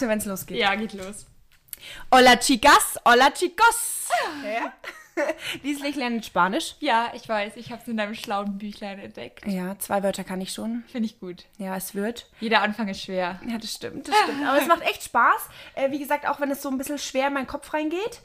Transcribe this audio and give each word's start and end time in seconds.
sag's 0.00 0.02
mir, 0.02 0.08
wenn's 0.08 0.24
losgeht. 0.24 0.56
Ja, 0.56 0.74
geht 0.74 0.94
los. 0.94 1.26
Hola 2.12 2.36
chicas, 2.36 2.98
hola 3.04 3.30
chicos. 3.30 4.08
Ja? 4.44 4.72
Dieslich 5.62 5.96
lernt 5.96 6.24
Spanisch. 6.24 6.76
Ja, 6.80 7.12
ich 7.14 7.28
weiß, 7.28 7.56
ich 7.56 7.70
habe 7.70 7.82
es 7.82 7.88
in 7.88 7.96
deinem 7.96 8.14
schlauen 8.14 8.56
Büchlein 8.58 8.98
entdeckt. 8.98 9.46
Ja, 9.46 9.78
zwei 9.78 10.02
Wörter 10.02 10.24
kann 10.24 10.40
ich 10.40 10.52
schon. 10.52 10.84
Finde 10.90 11.06
ich 11.06 11.20
gut. 11.20 11.44
Ja, 11.58 11.76
es 11.76 11.94
wird. 11.94 12.30
Jeder 12.40 12.62
Anfang 12.62 12.88
ist 12.88 13.02
schwer. 13.02 13.40
Ja, 13.46 13.58
das 13.58 13.72
stimmt, 13.72 14.08
das 14.08 14.14
stimmt. 14.24 14.46
Aber 14.46 14.58
es 14.58 14.66
macht 14.66 14.82
echt 14.82 15.04
Spaß. 15.04 15.48
Äh, 15.74 15.90
wie 15.90 15.98
gesagt, 15.98 16.26
auch 16.26 16.40
wenn 16.40 16.50
es 16.50 16.62
so 16.62 16.70
ein 16.70 16.78
bisschen 16.78 16.98
schwer 16.98 17.28
in 17.28 17.34
meinen 17.34 17.46
Kopf 17.46 17.72
reingeht. 17.74 18.20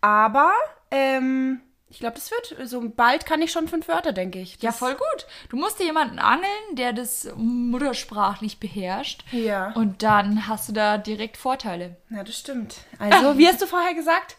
Aber 0.00 0.52
ähm, 0.90 1.60
ich 1.90 2.00
glaube, 2.00 2.16
das 2.16 2.30
wird. 2.30 2.68
So 2.68 2.88
bald 2.90 3.24
kann 3.26 3.40
ich 3.42 3.50
schon 3.50 3.66
fünf 3.68 3.88
Wörter, 3.88 4.12
denke 4.12 4.38
ich. 4.40 4.54
Ja, 4.60 4.70
Das- 4.70 4.78
voll 4.78 4.94
gut. 4.94 5.26
Du 5.48 5.56
musst 5.56 5.78
dir 5.80 5.84
jemanden 5.84 6.18
angeln, 6.18 6.48
der 6.72 6.92
das 6.92 7.28
muttersprachlich 7.36 8.60
beherrscht. 8.60 9.24
Ja. 9.32 9.72
Und 9.72 10.02
dann 10.02 10.46
hast 10.48 10.68
du 10.68 10.72
da 10.72 10.98
direkt 10.98 11.36
Vorteile. 11.36 11.96
Ja, 12.10 12.22
das 12.24 12.38
stimmt. 12.38 12.76
Also, 12.98 13.38
wie 13.38 13.46
hast 13.48 13.62
du 13.62 13.66
vorher 13.66 13.94
gesagt? 13.94 14.36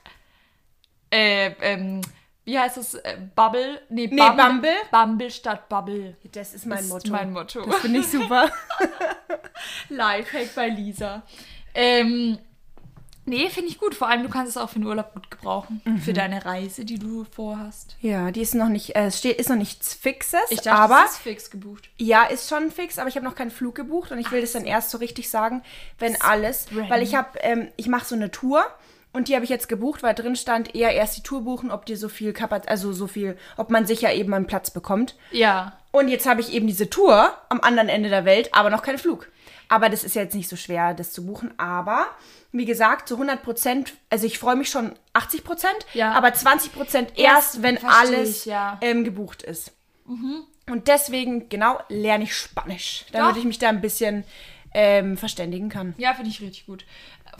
Äh, 1.11 1.53
ähm, 1.61 2.01
wie 2.45 2.57
heißt 2.57 2.77
es? 2.77 2.93
Äh, 2.95 3.17
Bubble? 3.35 3.81
Nee, 3.89 4.07
Nee, 4.11 4.17
Bumble. 4.31 4.73
Bumble 4.91 5.29
statt 5.31 5.69
Bubble. 5.69 6.17
Das 6.31 6.53
ist 6.53 6.65
mein 6.65 6.79
ist 6.79 6.89
Motto. 6.89 7.11
mein 7.11 7.31
Motto. 7.33 7.61
Das 7.65 7.75
finde 7.79 7.99
ich 7.99 8.07
super. 8.07 8.49
Lifehack 9.89 10.53
bei 10.55 10.69
Lisa. 10.69 11.23
Ähm, 11.73 12.37
nee, 13.29 13.49
finde 13.49 13.69
ich 13.69 13.77
gut. 13.79 13.95
Vor 13.95 14.09
allem, 14.09 14.23
du 14.23 14.29
kannst 14.29 14.49
es 14.49 14.57
auch 14.57 14.69
für 14.69 14.79
den 14.79 14.87
Urlaub 14.87 15.13
gut 15.13 15.31
gebrauchen. 15.31 15.81
Mhm. 15.85 15.99
Für 15.99 16.13
deine 16.13 16.43
Reise, 16.45 16.83
die 16.85 16.99
du 16.99 17.23
vorhast. 17.23 17.95
ja, 18.01 18.31
die 18.31 18.41
ist 18.41 18.55
noch 18.55 18.69
nicht, 18.69 18.95
äh, 18.95 19.05
es 19.05 19.19
steht, 19.19 19.37
ist 19.37 19.49
noch 19.49 19.55
nichts 19.55 19.93
Fixes. 19.93 20.39
Ich 20.49 20.61
dachte, 20.61 20.73
aber 20.73 21.05
ist 21.05 21.17
fix 21.17 21.49
gebucht. 21.49 21.89
ja, 21.97 22.25
ist 22.25 22.49
schon 22.49 22.71
fix, 22.71 22.99
aber 22.99 23.07
ich 23.07 23.15
habe 23.15 23.25
noch 23.25 23.35
keinen 23.35 23.51
Flug 23.51 23.75
gebucht 23.75 24.11
und 24.11 24.19
ich 24.19 24.31
will 24.31 24.41
das 24.41 24.51
dann 24.51 24.65
erst 24.65 24.89
so 24.89 24.97
richtig 24.97 25.29
sagen, 25.29 25.61
wenn 25.99 26.19
alles, 26.21 26.67
random. 26.71 26.89
weil 26.89 27.03
ich 27.03 27.15
habe, 27.15 27.39
ähm, 27.39 27.69
ich 27.77 27.87
mache 27.87 28.05
so 28.05 28.15
eine 28.15 28.31
Tour 28.31 28.65
und 29.11 29.27
die 29.27 29.35
habe 29.35 29.43
ich 29.43 29.49
jetzt 29.49 29.69
gebucht, 29.69 30.03
weil 30.03 30.13
drin 30.13 30.35
stand 30.35 30.75
eher 30.75 30.91
erst 30.91 31.17
die 31.17 31.23
Tour 31.23 31.41
buchen, 31.41 31.71
ob 31.71 31.85
die 31.85 31.95
so 31.95 32.09
viel 32.09 32.33
Kapazität, 32.33 32.69
also 32.69 32.93
so 32.93 33.07
viel, 33.07 33.37
ob 33.57 33.69
man 33.69 33.85
sicher 33.85 34.13
eben 34.13 34.33
einen 34.33 34.47
Platz 34.47 34.69
bekommt. 34.71 35.15
Ja. 35.31 35.73
Und 35.91 36.09
jetzt 36.09 36.27
habe 36.27 36.41
ich 36.41 36.53
eben 36.53 36.67
diese 36.67 36.89
Tour 36.89 37.33
am 37.49 37.61
anderen 37.61 37.89
Ende 37.89 38.09
der 38.09 38.23
Welt, 38.25 38.53
aber 38.53 38.69
noch 38.69 38.83
keinen 38.83 38.99
Flug. 38.99 39.27
Aber 39.69 39.87
das 39.89 40.03
ist 40.03 40.15
ja 40.15 40.23
jetzt 40.23 40.35
nicht 40.35 40.49
so 40.49 40.55
schwer, 40.55 40.93
das 40.93 41.11
zu 41.13 41.25
buchen. 41.25 41.53
Aber, 41.57 42.07
wie 42.51 42.65
gesagt, 42.65 43.07
zu 43.07 43.15
100 43.15 43.41
Prozent, 43.43 43.93
also 44.09 44.25
ich 44.25 44.37
freue 44.39 44.55
mich 44.55 44.69
schon 44.69 44.93
80 45.13 45.43
Prozent, 45.43 45.77
Ja. 45.93 46.11
aber 46.13 46.33
20 46.33 46.73
Prozent 46.73 47.13
erst, 47.17 47.61
wenn 47.61 47.77
verstehe 47.77 48.17
alles 48.17 48.39
ich, 48.41 48.45
ja. 48.45 48.73
Mhm. 48.81 48.87
ähm, 48.87 49.03
gebucht 49.03 49.43
ist. 49.43 49.71
Und 50.67 50.87
deswegen, 50.87 51.49
genau, 51.49 51.79
lerne 51.87 52.23
ich 52.23 52.35
Spanisch, 52.35 53.05
damit 53.11 53.31
Doch. 53.33 53.37
ich 53.37 53.45
mich 53.45 53.59
da 53.59 53.69
ein 53.69 53.79
bisschen 53.81 54.23
ähm, 54.73 55.17
verständigen 55.17 55.69
kann. 55.69 55.93
Ja, 55.97 56.13
finde 56.15 56.29
ich 56.31 56.41
richtig 56.41 56.65
gut. 56.65 56.83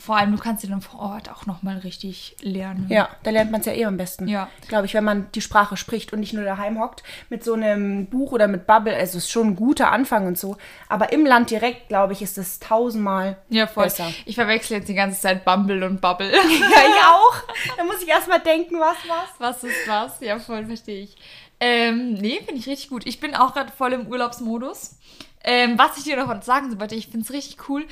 Vor 0.00 0.16
allem, 0.16 0.32
du 0.32 0.38
kannst 0.38 0.64
dir 0.64 0.68
dann 0.68 0.80
vor 0.80 0.98
Ort 1.00 1.30
auch 1.30 1.44
nochmal 1.44 1.78
richtig 1.78 2.34
lernen. 2.40 2.86
Ja, 2.88 3.10
da 3.22 3.30
lernt 3.30 3.50
man 3.50 3.60
es 3.60 3.66
ja 3.66 3.72
eh 3.74 3.84
am 3.84 3.98
besten. 3.98 4.26
Ja. 4.28 4.48
Glaube 4.66 4.86
ich, 4.86 4.94
wenn 4.94 5.04
man 5.04 5.30
die 5.34 5.42
Sprache 5.42 5.76
spricht 5.76 6.12
und 6.12 6.20
nicht 6.20 6.32
nur 6.32 6.42
daheim 6.44 6.80
hockt 6.80 7.02
mit 7.28 7.44
so 7.44 7.52
einem 7.52 8.06
Buch 8.06 8.32
oder 8.32 8.48
mit 8.48 8.66
Bubble. 8.66 8.94
Also 8.96 9.18
es 9.18 9.24
ist 9.24 9.30
schon 9.30 9.48
ein 9.48 9.56
guter 9.56 9.92
Anfang 9.92 10.26
und 10.26 10.38
so. 10.38 10.56
Aber 10.88 11.12
im 11.12 11.26
Land 11.26 11.50
direkt, 11.50 11.88
glaube 11.88 12.14
ich, 12.14 12.22
ist 12.22 12.38
es 12.38 12.58
tausendmal 12.60 13.36
Ja, 13.50 13.66
voll. 13.66 13.84
besser. 13.84 14.10
Ich 14.24 14.34
verwechsel 14.36 14.78
jetzt 14.78 14.88
die 14.88 14.94
ganze 14.94 15.20
Zeit 15.20 15.44
Bumble 15.44 15.84
und 15.84 16.00
Bubble. 16.00 16.30
Ja, 16.32 16.36
ich 16.38 17.04
auch. 17.04 17.76
Da 17.76 17.84
muss 17.84 18.02
ich 18.02 18.08
erstmal 18.08 18.40
denken, 18.40 18.80
was 18.80 18.96
was. 19.06 19.28
was 19.38 19.64
ist 19.64 19.86
was? 19.88 20.20
Ja, 20.20 20.38
voll, 20.38 20.64
verstehe 20.66 21.02
ich. 21.02 21.16
Ähm, 21.60 22.14
nee, 22.14 22.36
finde 22.38 22.54
ich 22.60 22.66
richtig 22.66 22.88
gut. 22.88 23.06
Ich 23.06 23.20
bin 23.20 23.34
auch 23.34 23.52
gerade 23.52 23.70
voll 23.70 23.92
im 23.92 24.06
Urlaubsmodus. 24.06 24.96
Ähm, 25.44 25.78
was 25.78 25.96
ich 25.98 26.04
dir 26.04 26.16
noch 26.16 26.42
sagen 26.42 26.78
wollte, 26.80 26.94
ich 26.94 27.08
finde 27.08 27.24
es 27.24 27.32
richtig 27.32 27.68
cool, 27.68 27.86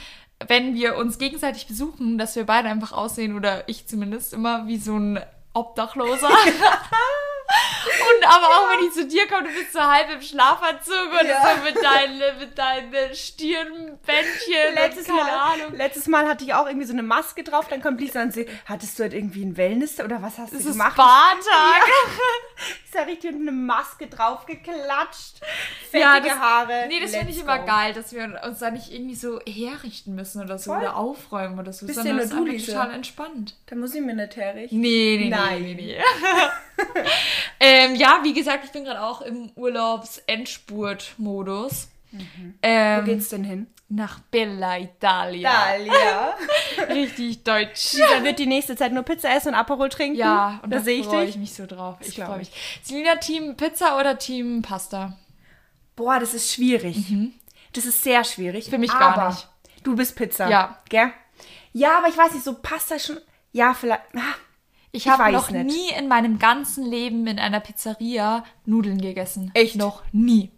wenn 0.47 0.75
wir 0.75 0.97
uns 0.97 1.19
gegenseitig 1.19 1.67
besuchen, 1.67 2.19
dass 2.19 2.37
wir 2.37 2.45
beide 2.45 2.69
einfach 2.69 2.93
aussehen, 2.93 3.35
oder 3.37 3.69
ich 3.69 3.87
zumindest, 3.87 4.33
immer 4.33 4.67
wie 4.67 4.79
so 4.79 4.97
ein 4.97 5.21
Obdachloser. 5.53 6.29
Und 7.49 8.18
aber 8.29 8.47
auch 8.47 8.69
wenn 8.71 8.87
ich 8.87 8.93
zu 8.93 9.07
dir 9.07 9.27
komme, 9.27 9.49
du 9.49 9.55
bist 9.55 9.73
so 9.73 9.81
halb 9.81 10.11
im 10.11 10.21
Schlafanzug 10.23 11.11
und 11.21 11.29
Ja. 11.29 11.57
so 11.57 11.63
mit 11.65 11.77
deinen, 11.83 12.19
mit 12.39 12.57
deinen 12.59 13.15
Stirnbändchen 13.15 14.75
Letztes 14.75 15.09
und 15.09 15.17
keine 15.17 15.31
Mal, 15.31 15.53
Ahnung. 15.55 15.75
letztes 15.77 16.07
Mal 16.07 16.29
hatte 16.29 16.45
ich 16.45 16.55
auch 16.55 16.67
irgendwie 16.67 16.87
so 16.87 16.93
eine 16.93 17.03
Maske 17.03 17.43
drauf. 17.45 17.69
Dann 17.69 17.83
kommt 17.83 18.01
Lisa 18.01 18.23
und 18.23 18.33
sagt, 18.35 18.51
hattest 18.67 18.99
du 18.99 19.03
halt 19.05 19.15
irgendwie 19.15 19.45
ein 19.45 19.57
Wellness 19.57 20.01
oder 20.01 20.23
was 20.23 20.39
hast 20.39 20.53
Das 20.53 20.63
du 20.63 20.69
ist 20.69 20.73
gemacht? 20.75 20.93
Spa-Tag. 20.95 21.89
Ist 22.85 22.95
da 22.95 23.03
richtig 23.03 23.35
eine 23.35 23.53
Maske 23.53 24.09
draufgeklatscht. 24.09 25.39
Fettige 25.91 26.01
Ja, 26.01 26.19
das- 26.21 26.39
Haare. 26.39 26.85
Nee, 26.89 26.99
das 27.01 27.15
finde 27.15 27.31
ich 27.31 27.39
immer 27.41 27.59
geil, 27.61 27.93
dass 27.93 28.13
wir 28.13 28.41
uns 28.45 28.59
da 28.59 28.71
nicht 28.73 28.91
irgendwie 28.93 29.15
so 29.15 29.39
herrichten 29.47 30.15
müssen 30.17 30.43
oder 30.43 30.59
so 30.59 30.73
Voll. 30.73 30.81
oder 30.81 30.97
aufräumen 30.97 31.59
oder 31.61 31.73
so, 31.73 31.87
Bist 31.87 31.97
sondern 31.99 32.17
ja 32.19 32.25
es 32.25 32.31
ist 32.57 32.67
total 32.67 32.91
entspannt. 32.93 33.55
Da 33.67 33.77
muss 33.77 33.95
ich 33.95 34.01
mir 34.01 34.15
nicht 34.15 34.35
herrichten. 34.37 34.81
Nee, 34.81 35.19
nee, 35.23 35.29
Nein. 35.29 35.63
nee, 35.63 35.75
nee, 35.75 35.99
nee. 35.99 36.85
ähm, 37.61 37.95
ja, 37.95 38.18
wie 38.23 38.33
gesagt, 38.35 38.65
ich 38.65 38.73
bin 38.73 38.85
gerade 38.85 39.03
auch 39.03 39.21
im 39.21 39.51
Urlaubs-Endspurt-Modus. 39.55 41.89
Ähm, 42.63 43.01
Wo 43.01 43.05
geht's 43.05 43.29
denn 43.29 43.45
hin? 43.45 43.67
Nach 43.91 44.19
Bella 44.21 44.79
Italia. 44.79 45.51
Dalia. 45.51 46.35
Richtig 46.89 47.43
deutsch. 47.43 47.95
Lisa 47.95 48.23
wird 48.23 48.39
die 48.39 48.45
nächste 48.47 48.77
Zeit 48.77 48.93
nur 48.93 49.03
Pizza 49.03 49.35
essen 49.35 49.49
und 49.49 49.55
Aperol 49.55 49.89
trinken. 49.89 50.19
Ja, 50.19 50.61
und 50.63 50.71
da 50.71 50.77
da 50.79 50.85
sehe 50.85 51.01
ich 51.01 51.07
freue 51.07 51.25
dich. 51.25 51.37
ich 51.37 51.41
mich 51.41 51.55
so 51.55 51.65
drauf. 51.67 51.97
Ich 52.01 52.17
freue 52.17 52.43
ich. 52.43 52.51
mich. 52.51 52.81
Selina, 52.83 53.17
Team 53.17 53.57
Pizza 53.57 53.99
oder 53.99 54.19
Team 54.19 54.61
Pasta? 54.63 55.17
Boah, 55.97 56.21
das 56.21 56.35
ist 56.35 56.53
schwierig. 56.53 56.99
Das 57.73 57.87
ist 57.87 58.03
sehr 58.03 58.25
schwierig. 58.25 58.67
Mhm. 58.67 58.71
Für 58.71 58.79
mich 58.79 58.91
gar 58.91 59.17
aber 59.17 59.29
nicht. 59.29 59.49
Du 59.83 59.97
bist 59.97 60.17
Pizza. 60.17 60.49
Ja. 60.49 60.79
Gell? 60.89 61.13
Ja, 61.73 61.99
aber 61.99 62.09
ich 62.09 62.17
weiß 62.17 62.33
nicht, 62.33 62.45
so 62.45 62.55
Pasta 62.55 62.99
schon. 62.99 63.19
Ja, 63.53 63.75
vielleicht. 63.75 64.03
Ah, 64.15 64.35
Ich 64.99 65.07
Ich 65.07 65.13
habe 65.13 65.31
noch 65.33 65.51
nicht. 65.51 65.65
nie 65.67 65.91
in 65.99 66.09
meinem 66.09 66.39
ganzen 66.39 66.85
Leben 66.85 67.27
in 67.27 67.39
einer 67.39 67.61
Pizzeria 67.61 68.45
Nudeln 68.67 69.01
gegessen. 69.01 69.51
Echt? 69.55 69.77
Noch 69.77 70.03
nie. 70.13 70.51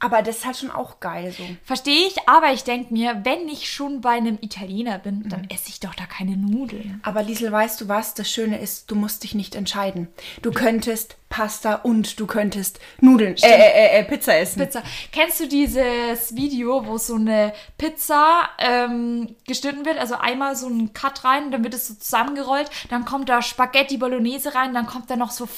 aber 0.00 0.22
das 0.22 0.36
ist 0.38 0.46
halt 0.46 0.56
schon 0.56 0.70
auch 0.70 1.00
geil 1.00 1.34
so. 1.36 1.42
Verstehe 1.64 2.06
ich, 2.06 2.14
aber 2.28 2.52
ich 2.52 2.62
denke 2.62 2.92
mir, 2.94 3.20
wenn 3.24 3.48
ich 3.48 3.68
schon 3.68 4.00
bei 4.00 4.10
einem 4.10 4.38
Italiener 4.40 4.98
bin, 5.00 5.20
Mhm. 5.24 5.28
dann 5.28 5.50
esse 5.50 5.70
ich 5.70 5.80
doch 5.80 5.92
da 5.96 6.06
keine 6.06 6.36
Nudeln. 6.36 7.00
Aber 7.02 7.24
Liesel, 7.24 7.50
weißt 7.50 7.80
du 7.80 7.88
was? 7.88 8.14
Das 8.14 8.30
Schöne 8.30 8.60
ist, 8.60 8.90
du 8.92 8.94
musst 8.94 9.24
dich 9.24 9.34
nicht 9.34 9.56
entscheiden. 9.56 10.06
Du 10.40 10.52
könntest 10.52 11.16
Pasta 11.28 11.74
und 11.76 12.18
du 12.18 12.26
könntest 12.26 12.80
Nudeln, 13.00 13.36
äh, 13.36 13.46
äh, 13.46 13.98
äh, 13.98 14.00
äh, 14.00 14.04
Pizza 14.04 14.36
essen. 14.38 14.60
Pizza. 14.60 14.82
Kennst 15.12 15.40
du 15.40 15.46
dieses 15.46 16.34
Video, 16.34 16.86
wo 16.86 16.96
so 16.96 17.16
eine 17.16 17.52
Pizza 17.76 18.48
ähm, 18.58 19.36
geschnitten 19.46 19.84
wird? 19.84 19.98
Also 19.98 20.16
einmal 20.16 20.56
so 20.56 20.68
ein 20.68 20.92
Cut 20.94 21.24
rein, 21.24 21.50
dann 21.50 21.64
wird 21.64 21.74
es 21.74 21.88
so 21.88 21.94
zusammengerollt, 21.94 22.70
dann 22.88 23.04
kommt 23.04 23.28
da 23.28 23.42
Spaghetti 23.42 23.98
Bolognese 23.98 24.54
rein, 24.54 24.72
dann 24.72 24.86
kommt 24.86 25.10
da 25.10 25.16
noch 25.16 25.30
so 25.30 25.48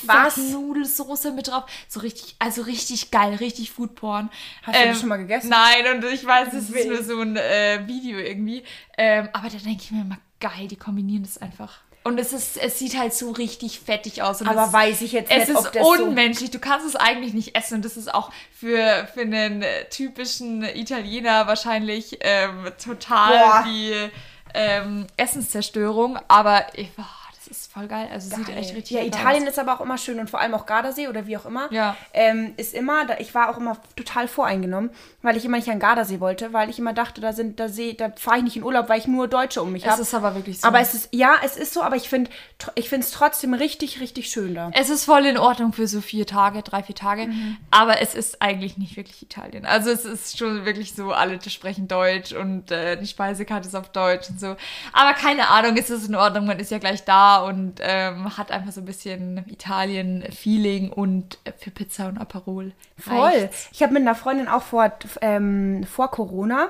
Nudelsoße 0.53 1.33
mit 1.33 1.49
drauf. 1.49 1.65
So 1.89 2.01
richtig, 2.01 2.35
also 2.39 2.63
richtig 2.63 3.11
geil, 3.11 3.35
richtig 3.37 3.71
Foodporn. 3.71 4.31
Hast 4.63 4.79
du 4.79 4.87
das 4.87 5.01
schon 5.01 5.09
mal 5.09 5.19
gegessen? 5.19 5.51
Nein, 5.51 5.95
und 5.95 6.05
ich 6.13 6.25
weiß, 6.25 6.53
es 6.53 6.71
ist 6.71 6.87
nur 6.87 7.03
so 7.03 7.21
ein 7.21 7.37
äh, 7.37 7.87
Video 7.87 8.19
irgendwie. 8.19 8.65
Ähm, 8.99 9.29
aber 9.33 9.49
da 9.49 9.59
denke 9.59 9.83
ich 9.83 9.91
mir 9.91 10.03
immer, 10.03 10.19
geil, 10.41 10.69
die 10.69 10.77
kombinieren 10.77 11.23
das 11.23 11.39
einfach. 11.39 11.81
Und 12.03 12.19
es 12.19 12.33
ist, 12.33 12.57
es 12.57 12.79
sieht 12.79 12.99
halt 12.99 13.13
so 13.13 13.31
richtig 13.31 13.79
fettig 13.81 14.23
aus. 14.23 14.41
Und 14.41 14.49
Aber 14.49 14.67
es, 14.67 14.73
weiß 14.73 15.01
ich 15.03 15.13
jetzt 15.13 15.31
es 15.31 15.49
nicht, 15.49 15.49
ist 15.51 15.57
ob 15.57 15.73
das 15.73 15.83
so- 15.83 15.91
unmenschlich. 16.05 16.51
Du 16.51 16.59
kannst 16.59 16.87
es 16.87 16.97
eigentlich 16.97 17.35
nicht 17.35 17.55
essen. 17.55 17.75
Und 17.75 17.85
das 17.85 17.97
ist 17.99 18.13
auch 18.15 18.31
für, 18.59 19.07
für 19.13 19.21
einen 19.21 19.61
äh, 19.63 19.85
typischen 19.91 20.63
Italiener 20.65 21.47
wahrscheinlich 21.47 22.17
ähm, 22.23 22.71
total 22.83 23.39
Boah. 23.39 23.65
die 23.67 23.93
ähm, 24.55 25.07
Essenszerstörung. 25.19 26.19
Aber 26.29 26.65
ich, 26.75 26.89
das 26.97 27.07
ist 27.51 27.73
voll 27.73 27.87
geil. 27.89 28.09
Also 28.13 28.35
sieht 28.35 28.47
Geil. 28.47 28.59
echt 28.59 28.75
richtig 28.75 28.97
Ja, 28.97 29.03
Italien 29.03 29.43
aus. 29.45 29.51
ist 29.51 29.59
aber 29.59 29.75
auch 29.75 29.81
immer 29.81 29.99
schön 29.99 30.19
und 30.21 30.31
vor 30.31 30.41
allem 30.41 30.55
auch 30.55 30.67
Gardasee 30.67 31.09
oder 31.09 31.27
wie 31.27 31.37
auch 31.37 31.45
immer. 31.47 31.69
Ja. 31.73 31.97
Ähm, 32.15 32.55
ist 32.57 32.75
immer, 32.75 33.05
da, 33.07 33.17
ich 33.19 33.35
war 33.35 33.49
auch 33.51 33.57
immer 33.59 33.77
total 33.97 34.29
voreingenommen, 34.29 34.91
weil 35.23 35.37
ich 35.37 35.45
immer 35.45 35.57
nicht 35.57 35.69
an 35.69 35.79
Gardasee 35.79 36.21
wollte, 36.21 36.53
weil 36.53 36.71
ich 36.71 36.79
immer 36.79 36.93
dachte, 36.93 37.21
da 37.21 37.33
sind, 37.33 37.59
da 37.61 37.69
See, 37.69 37.95
da 37.95 38.11
fahre 38.17 38.39
ich 38.39 38.43
nicht 38.45 38.57
in 38.57 38.63
Urlaub, 38.63 38.89
weil 38.89 38.99
ich 38.99 39.07
nur 39.07 39.29
Deutsche 39.29 39.63
um 39.63 39.73
mich 39.73 39.85
Es 39.85 39.91
habe. 39.93 40.03
ist 40.03 40.15
aber 40.15 40.35
wirklich 40.35 40.61
so. 40.61 40.69
Aber 40.69 40.81
es 40.81 40.95
ist, 40.95 41.09
ja, 41.13 41.35
es 41.45 41.57
ist 41.57 41.75
so, 41.75 41.83
aber 41.83 41.97
ich 41.97 42.09
finde, 42.09 42.31
ich 42.75 42.89
finde 42.89 43.05
es 43.07 43.13
trotzdem 43.13 43.55
richtig, 43.55 44.01
richtig 44.01 44.31
schön 44.31 44.55
da. 44.55 44.71
Es 44.75 44.89
ist 44.91 45.05
voll 45.05 45.27
in 45.27 45.39
Ordnung 45.39 45.73
für 45.73 45.87
so 45.87 46.01
vier 46.01 46.27
Tage, 46.27 46.63
drei, 46.63 46.83
vier 46.83 46.95
Tage. 46.95 47.27
Mhm. 47.27 47.57
Aber 47.71 48.01
es 48.01 48.15
ist 48.15 48.41
eigentlich 48.43 48.79
nicht 48.79 48.97
wirklich 48.97 49.23
Italien. 49.23 49.67
Also 49.67 49.91
es 49.91 50.05
ist 50.05 50.39
schon 50.39 50.65
wirklich 50.65 50.95
so, 50.95 51.13
alle 51.13 51.39
sprechen 51.49 51.89
Deutsch 51.89 52.33
und 52.33 52.71
äh, 52.71 52.97
die 52.97 53.07
Speisekarte 53.07 53.67
ist 53.69 53.75
auf 53.75 53.89
Deutsch 53.91 54.31
und 54.31 54.39
so. 54.41 54.57
Aber 54.93 55.15
keine 55.15 55.49
Ahnung, 55.49 55.77
es 55.77 55.91
ist 55.91 56.09
in 56.09 56.15
Ordnung, 56.15 56.47
man 56.47 56.59
ist 56.59 56.71
ja 56.71 56.79
gleich 56.79 57.05
da 57.05 57.40
und 57.45 57.81
ähm, 57.81 58.37
hat 58.37 58.51
einfach 58.51 58.73
so 58.73 58.81
ein 58.81 58.85
bisschen 58.85 59.45
Italien-Feeling 59.49 60.91
und 60.91 61.39
für 61.59 61.71
Pizza 61.71 62.09
und 62.09 62.19
Aperol. 62.19 62.73
Voll. 62.99 63.19
reicht's. 63.19 63.69
Ich 63.73 63.83
habe 63.83 63.93
mit 63.93 64.03
einer 64.03 64.15
Freundin 64.15 64.49
auch 64.49 64.63
vor, 64.63 64.93
ähm, 65.21 65.85
vor 65.85 66.11
Corona, 66.11 66.69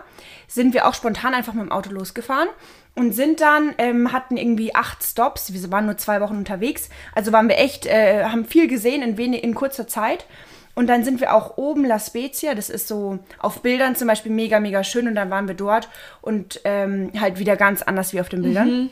sind 0.48 0.74
wir 0.74 0.86
auch 0.86 0.94
spontan 0.94 1.34
einfach 1.34 1.54
mit 1.54 1.62
dem 1.62 1.72
Auto 1.72 1.90
losgefahren 1.90 2.48
und 2.94 3.12
sind 3.12 3.40
dann, 3.40 3.74
ähm, 3.78 4.12
hatten 4.12 4.36
irgendwie 4.36 4.74
acht 4.74 5.02
Stops. 5.02 5.52
Wir 5.52 5.70
waren 5.70 5.86
nur 5.86 5.96
zwei 5.96 6.20
Wochen 6.20 6.36
unterwegs. 6.36 6.88
Also 7.14 7.32
waren 7.32 7.48
wir 7.48 7.58
echt, 7.58 7.86
äh, 7.86 8.24
haben 8.24 8.44
viel 8.44 8.68
gesehen 8.68 9.02
in, 9.02 9.16
wenig, 9.16 9.44
in 9.44 9.54
kurzer 9.54 9.86
Zeit. 9.86 10.26
Und 10.74 10.86
dann 10.86 11.04
sind 11.04 11.20
wir 11.20 11.34
auch 11.34 11.56
oben 11.56 11.84
La 11.84 11.98
Spezia, 11.98 12.54
das 12.54 12.70
ist 12.70 12.88
so 12.88 13.18
auf 13.38 13.60
Bildern 13.60 13.96
zum 13.96 14.06
Beispiel 14.08 14.32
mega, 14.32 14.60
mega 14.60 14.84
schön. 14.84 15.08
Und 15.08 15.14
dann 15.14 15.30
waren 15.30 15.48
wir 15.48 15.54
dort 15.54 15.88
und 16.22 16.60
ähm, 16.64 17.10
halt 17.18 17.38
wieder 17.38 17.56
ganz 17.56 17.82
anders 17.82 18.12
wie 18.12 18.20
auf 18.20 18.28
den 18.28 18.42
Bildern. 18.42 18.90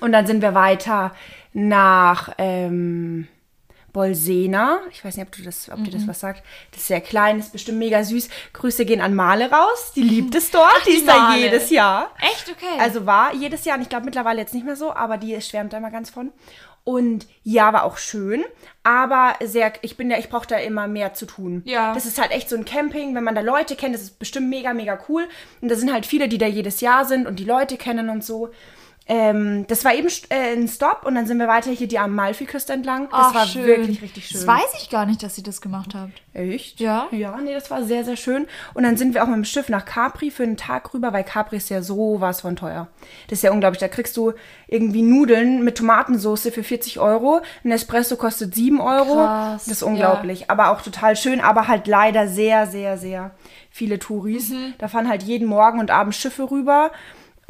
Und 0.00 0.12
dann 0.12 0.26
sind 0.26 0.40
wir 0.40 0.54
weiter 0.54 1.12
nach 1.52 2.32
ähm, 2.38 3.26
Bolsena. 3.92 4.80
Ich 4.90 5.04
weiß 5.04 5.16
nicht, 5.16 5.26
ob, 5.26 5.32
du 5.32 5.42
das, 5.42 5.68
ob 5.70 5.82
dir 5.84 5.90
das 5.90 6.06
was 6.06 6.20
sagt. 6.20 6.44
Das 6.70 6.82
ist 6.82 6.88
sehr 6.88 7.00
klein, 7.00 7.40
ist 7.40 7.52
bestimmt 7.52 7.78
mega 7.78 8.04
süß. 8.04 8.28
Grüße 8.52 8.84
gehen 8.84 9.00
an 9.00 9.14
Male 9.14 9.50
raus. 9.50 9.92
Die 9.94 10.02
liebt 10.02 10.34
es 10.34 10.50
dort. 10.50 10.70
die, 10.86 10.90
die 10.90 10.96
ist 10.98 11.08
da 11.08 11.34
jedes 11.34 11.70
Jahr. 11.70 12.14
Echt? 12.20 12.48
Okay. 12.50 12.80
Also 12.80 13.06
war 13.06 13.34
jedes 13.34 13.64
Jahr, 13.64 13.76
und 13.76 13.82
ich 13.82 13.88
glaube 13.88 14.04
mittlerweile 14.04 14.40
jetzt 14.40 14.54
nicht 14.54 14.64
mehr 14.64 14.76
so, 14.76 14.92
aber 14.92 15.16
die 15.18 15.40
schwärmt 15.40 15.72
da 15.72 15.78
immer 15.78 15.90
ganz 15.90 16.10
von. 16.10 16.32
Und 16.82 17.26
ja, 17.42 17.72
war 17.72 17.84
auch 17.84 17.98
schön, 17.98 18.42
aber 18.82 19.34
sehr, 19.44 19.72
ich 19.82 19.98
bin 19.98 20.10
ja, 20.10 20.18
ich 20.18 20.30
brauche 20.30 20.46
da 20.46 20.56
immer 20.56 20.88
mehr 20.88 21.12
zu 21.12 21.26
tun. 21.26 21.62
Ja. 21.66 21.92
Das 21.92 22.06
ist 22.06 22.18
halt 22.18 22.30
echt 22.30 22.48
so 22.48 22.56
ein 22.56 22.64
Camping, 22.64 23.14
wenn 23.14 23.22
man 23.22 23.34
da 23.34 23.42
Leute 23.42 23.76
kennt, 23.76 23.94
das 23.94 24.02
ist 24.02 24.18
bestimmt 24.18 24.48
mega, 24.48 24.72
mega 24.72 24.98
cool. 25.08 25.28
Und 25.60 25.70
da 25.70 25.76
sind 25.76 25.92
halt 25.92 26.06
viele, 26.06 26.26
die 26.26 26.38
da 26.38 26.46
jedes 26.46 26.80
Jahr 26.80 27.04
sind 27.04 27.26
und 27.26 27.38
die 27.38 27.44
Leute 27.44 27.76
kennen 27.76 28.08
und 28.08 28.24
so. 28.24 28.50
Ähm, 29.12 29.66
das 29.66 29.84
war 29.84 29.92
eben 29.92 30.06
äh, 30.28 30.52
ein 30.54 30.68
Stop 30.68 31.04
und 31.04 31.16
dann 31.16 31.26
sind 31.26 31.38
wir 31.38 31.48
weiter 31.48 31.72
hier 31.72 31.88
die 31.88 31.98
Amalfi-Küste 31.98 32.72
entlang. 32.72 33.08
Das 33.10 33.18
Ach, 33.20 33.34
war 33.34 33.44
schön. 33.44 33.66
wirklich 33.66 34.02
richtig 34.02 34.28
schön. 34.28 34.38
Das 34.38 34.46
weiß 34.46 34.80
ich 34.80 34.88
gar 34.88 35.04
nicht, 35.04 35.20
dass 35.24 35.36
ihr 35.36 35.42
das 35.42 35.60
gemacht 35.60 35.96
habt. 35.96 36.22
Echt? 36.32 36.78
Ja? 36.78 37.08
Ja, 37.10 37.36
nee, 37.38 37.52
das 37.52 37.72
war 37.72 37.82
sehr, 37.82 38.04
sehr 38.04 38.14
schön. 38.16 38.46
Und 38.72 38.84
dann 38.84 38.96
sind 38.96 39.12
wir 39.14 39.24
auch 39.24 39.26
mit 39.26 39.34
dem 39.34 39.44
Schiff 39.44 39.68
nach 39.68 39.84
Capri 39.84 40.30
für 40.30 40.44
einen 40.44 40.56
Tag 40.56 40.94
rüber, 40.94 41.12
weil 41.12 41.24
Capri 41.24 41.56
ist 41.56 41.70
ja 41.70 41.82
sowas 41.82 42.42
von 42.42 42.54
teuer. 42.54 42.86
Das 43.26 43.40
ist 43.40 43.42
ja 43.42 43.50
unglaublich. 43.50 43.80
Da 43.80 43.88
kriegst 43.88 44.16
du 44.16 44.32
irgendwie 44.68 45.02
Nudeln 45.02 45.64
mit 45.64 45.78
Tomatensauce 45.78 46.48
für 46.52 46.62
40 46.62 47.00
Euro. 47.00 47.40
Ein 47.64 47.72
Espresso 47.72 48.14
kostet 48.14 48.54
7 48.54 48.80
Euro. 48.80 49.14
Krass, 49.14 49.64
das 49.64 49.78
ist 49.78 49.82
unglaublich. 49.82 50.50
Aber 50.50 50.70
auch 50.70 50.82
total 50.82 51.16
schön, 51.16 51.40
aber 51.40 51.66
halt 51.66 51.88
leider 51.88 52.28
sehr, 52.28 52.68
sehr, 52.68 52.96
sehr 52.96 53.32
viele 53.70 53.98
Touris. 53.98 54.50
Mhm. 54.50 54.74
Da 54.78 54.86
fahren 54.86 55.08
halt 55.08 55.24
jeden 55.24 55.48
Morgen 55.48 55.80
und 55.80 55.90
Abend 55.90 56.14
Schiffe 56.14 56.48
rüber. 56.48 56.92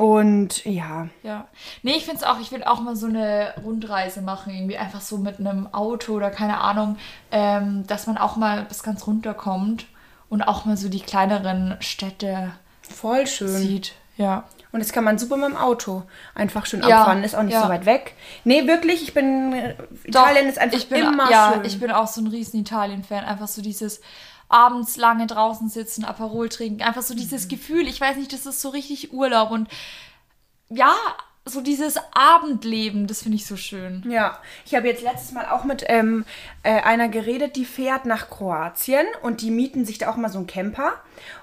Und 0.01 0.65
ja, 0.65 1.09
Ja. 1.23 1.47
Nee, 1.83 1.93
ich 1.93 2.07
finde 2.07 2.23
es 2.23 2.25
auch, 2.25 2.41
ich 2.41 2.51
will 2.53 2.65
auch 2.65 2.81
mal 2.81 2.97
so 2.97 3.07
eine 3.07 3.53
Rundreise 3.63 4.23
machen, 4.23 4.51
irgendwie 4.51 4.79
einfach 4.79 5.03
so 5.03 5.19
mit 5.19 5.39
einem 5.39 5.67
Auto 5.75 6.15
oder 6.15 6.31
keine 6.31 6.63
Ahnung, 6.63 6.97
ähm, 7.31 7.87
dass 7.87 8.07
man 8.07 8.17
auch 8.17 8.37
mal 8.37 8.63
bis 8.63 8.83
ganz 8.83 9.07
runterkommt 9.07 9.85
und 10.31 10.41
auch 10.41 10.65
mal 10.65 10.79
so 10.79 10.89
die 10.89 11.01
kleineren 11.01 11.77
Städte 11.81 12.53
voll 12.81 13.27
schön. 13.27 13.49
sieht. 13.49 13.93
Ja. 14.17 14.45
Und 14.73 14.81
das 14.81 14.93
kann 14.93 15.05
man 15.05 15.19
super 15.19 15.37
mit 15.37 15.51
dem 15.51 15.57
Auto 15.59 16.05
einfach 16.35 16.65
schön 16.65 16.81
Ja, 16.81 17.01
abfahren. 17.01 17.23
Ist 17.23 17.35
auch 17.35 17.43
nicht 17.43 17.53
ja. 17.53 17.65
so 17.65 17.69
weit 17.69 17.85
weg. 17.85 18.15
Nee, 18.45 18.67
wirklich, 18.67 19.03
ich 19.03 19.13
bin. 19.13 19.53
Italien 20.05 20.49
ist 20.49 20.59
einfach 20.59 20.79
ich 20.79 20.89
bin, 20.89 21.05
immer 21.05 21.31
ja, 21.31 21.53
schön. 21.53 21.65
ich 21.67 21.79
bin 21.79 21.91
auch 21.91 22.07
so 22.07 22.23
ein 22.23 22.29
riesen 22.29 22.61
Italien-Fan. 22.61 23.25
Einfach 23.25 23.49
so 23.49 23.61
dieses 23.61 24.01
abends 24.51 24.97
lange 24.97 25.27
draußen 25.27 25.69
sitzen, 25.69 26.05
Aperol 26.05 26.49
trinken. 26.49 26.83
Einfach 26.83 27.03
so 27.03 27.15
dieses 27.15 27.45
Mhm. 27.47 27.49
Gefühl, 27.49 27.89
ich 27.89 28.01
weiß 28.01 28.17
nicht, 28.17 28.33
das 28.33 28.47
ist 28.47 28.61
so 28.61 28.69
richtig 28.71 29.13
Urlaub. 29.13 29.51
Und 29.51 29.69
ja, 30.69 30.93
so 31.45 31.61
dieses 31.61 31.97
Abendleben, 32.13 33.07
das 33.07 33.23
finde 33.23 33.37
ich 33.37 33.47
so 33.47 33.57
schön. 33.57 34.05
Ja, 34.09 34.39
ich 34.67 34.75
habe 34.75 34.87
jetzt 34.89 35.03
letztes 35.03 35.33
Mal 35.33 35.47
auch 35.47 35.65
mit 35.65 35.85
ähm, 35.89 36.25
äh, 36.63 36.81
einer 36.83 37.09
geredet, 37.09 37.57
die 37.57 37.65
fährt 37.65 38.05
nach 38.07 38.29
Kroatien 38.29 39.07
und 39.23 39.41
die 39.41 39.51
mieten 39.51 39.85
sich 39.85 39.99
da 39.99 40.11
auch 40.11 40.17
mal 40.17 40.29
so 40.29 40.39
einen 40.39 40.47
Camper. 40.47 40.93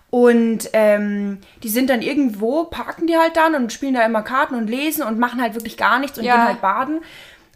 Und 0.10 0.70
ähm, 0.72 1.40
die 1.64 1.70
sind 1.70 1.90
dann 1.90 2.02
irgendwo, 2.02 2.66
parken 2.66 3.08
die 3.08 3.18
halt 3.18 3.36
dann 3.36 3.56
und 3.56 3.74
spielen 3.74 3.94
da 3.96 4.06
immer 4.06 4.22
Karten 4.22 4.56
und 4.56 4.68
lesen 4.70 5.04
und 5.04 5.20
machen 5.20 5.42
halt 5.42 5.54
wirklich 5.56 5.76
gar 5.78 6.00
nichts 6.00 6.18
und 6.18 6.24
Ja. 6.24 6.36
gehen 6.36 6.46
halt 6.46 6.62
baden. 6.62 7.02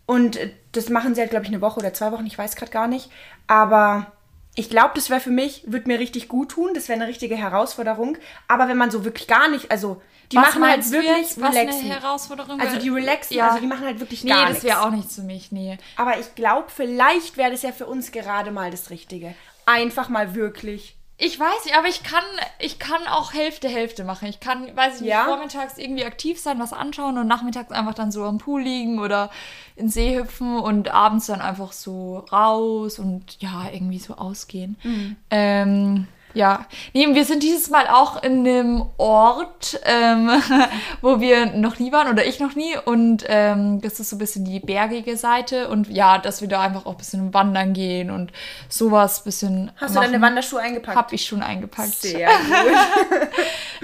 Und 0.06 0.36
äh, 0.36 0.52
das 0.74 0.90
machen 0.90 1.16
sie 1.16 1.22
halt, 1.22 1.30
glaube 1.30 1.46
ich, 1.46 1.52
eine 1.52 1.62
Woche 1.62 1.80
oder 1.80 1.94
zwei 1.94 2.12
Wochen, 2.12 2.26
ich 2.26 2.38
weiß 2.38 2.56
gerade 2.58 2.72
gar 2.72 2.88
nicht. 2.88 3.10
Aber 3.48 4.12
ich 4.56 4.70
glaube, 4.70 4.92
das 4.96 5.10
wäre 5.10 5.22
für 5.22 5.30
mich, 5.32 5.64
würde 5.66 5.88
mir 5.88 6.00
richtig 6.00 6.28
gut 6.28 6.50
tun. 6.52 6.72
Das 6.74 6.90
wäre 6.90 7.00
eine 7.00 7.08
richtige 7.08 7.36
Herausforderung. 7.38 8.18
Aber 8.48 8.68
wenn 8.68 8.78
man 8.78 8.92
so 8.92 9.06
wirklich 9.06 9.28
gar 9.28 9.50
nicht, 9.50 9.72
also 9.72 10.02
die 10.32 10.38
Was 10.38 10.56
machen 10.56 10.66
halt 10.66 10.86
du 10.86 10.92
wirklich 10.92 11.38
eine 11.38 11.50
relaxen. 11.50 11.86
Herausforderung 11.92 12.60
Also 12.62 12.78
die 12.80 12.90
relaxen, 12.90 13.34
Ja. 13.38 13.48
also 13.50 13.60
die 13.60 13.68
machen 13.68 13.86
halt 13.86 14.00
wirklich 14.00 14.24
Nee, 14.24 14.30
gar 14.32 14.42
das 14.44 14.50
nichts. 14.50 14.64
wäre 14.64 14.82
auch 14.82 14.92
nichts 14.92 15.16
für 15.16 15.22
mich, 15.24 15.52
nee. 15.52 15.78
Aber 15.98 16.18
ich 16.20 16.36
glaube, 16.36 16.68
vielleicht 16.74 17.38
wäre 17.38 17.52
das 17.52 17.62
ja 17.62 17.72
für 17.72 17.86
uns 17.86 18.12
gerade 18.12 18.52
mal 18.52 18.72
das 18.72 18.90
Richtige. 18.90 19.36
Einfach 19.66 20.10
mal 20.10 20.36
wirklich. 20.36 20.98
Ich 21.24 21.40
weiß 21.40 21.66
nicht, 21.66 21.78
aber 21.78 21.88
ich 21.88 22.02
kann, 22.02 22.24
ich 22.58 22.80
kann 22.80 23.06
auch 23.08 23.32
Hälfte, 23.32 23.70
Hälfte 23.70 24.04
machen. 24.04 24.28
Ich 24.28 24.40
kann, 24.40 24.76
weiß 24.76 24.96
ich 24.96 25.02
nicht, 25.02 25.12
Ja? 25.12 25.26
vormittags 25.26 25.78
irgendwie 25.78 26.04
aktiv 26.04 26.40
sein, 26.40 26.58
was 26.58 26.74
anschauen 26.74 27.20
und 27.20 27.28
nachmittags 27.28 27.72
einfach 27.72 27.94
dann 27.94 28.12
so 28.12 28.24
am 28.24 28.40
Pool 28.40 28.64
liegen 28.64 28.98
oder 28.98 29.30
in 29.76 29.86
den 29.86 29.92
See 29.92 30.18
hüpfen 30.18 30.58
und 30.58 30.90
abends 30.90 31.28
dann 31.28 31.40
einfach 31.40 31.74
so 31.74 32.26
raus 32.32 32.98
und 32.98 33.40
ja, 33.40 33.70
irgendwie 33.72 34.00
so 34.00 34.16
ausgehen. 34.16 34.78
Mhm. 34.82 35.16
Ähm, 35.30 36.08
ja, 36.34 36.66
nee, 36.94 37.08
wir 37.14 37.26
sind 37.26 37.44
dieses 37.44 37.70
Mal 37.70 37.88
auch 37.88 38.22
in 38.24 38.48
einem 38.48 38.86
Ort, 38.98 39.80
ähm, 39.86 40.30
wo 41.02 41.20
wir 41.20 41.48
noch 41.48 41.80
nie 41.80 41.92
waren 41.92 42.10
oder 42.10 42.26
ich 42.26 42.40
noch 42.40 42.56
nie 42.56 42.76
und 42.86 43.26
ähm, 43.28 43.82
das 43.82 44.00
ist 44.00 44.10
so 44.10 44.16
ein 44.16 44.20
bisschen 44.20 44.46
die 44.46 44.60
bergige 44.60 45.18
Seite 45.18 45.70
und 45.70 45.90
ja, 45.90 46.18
dass 46.18 46.42
wir 46.42 46.48
da 46.48 46.62
einfach 46.62 46.86
auch 46.86 46.92
ein 46.92 46.98
bisschen 46.98 47.34
wandern 47.34 47.74
gehen 47.74 48.12
und 48.12 48.32
sowas 48.70 49.22
ein 49.22 49.24
bisschen 49.26 49.72
Hast 49.76 49.94
machen. 49.94 50.06
du 50.06 50.12
deine 50.12 50.22
Wanderschuhe 50.24 50.62
eingepackt? 50.62 50.98
Hab 50.98 51.14
ich 51.14 51.26
schon 51.26 51.42
eingepackt. 51.44 51.94
Sehr 51.94 52.28
gut. 52.28 53.30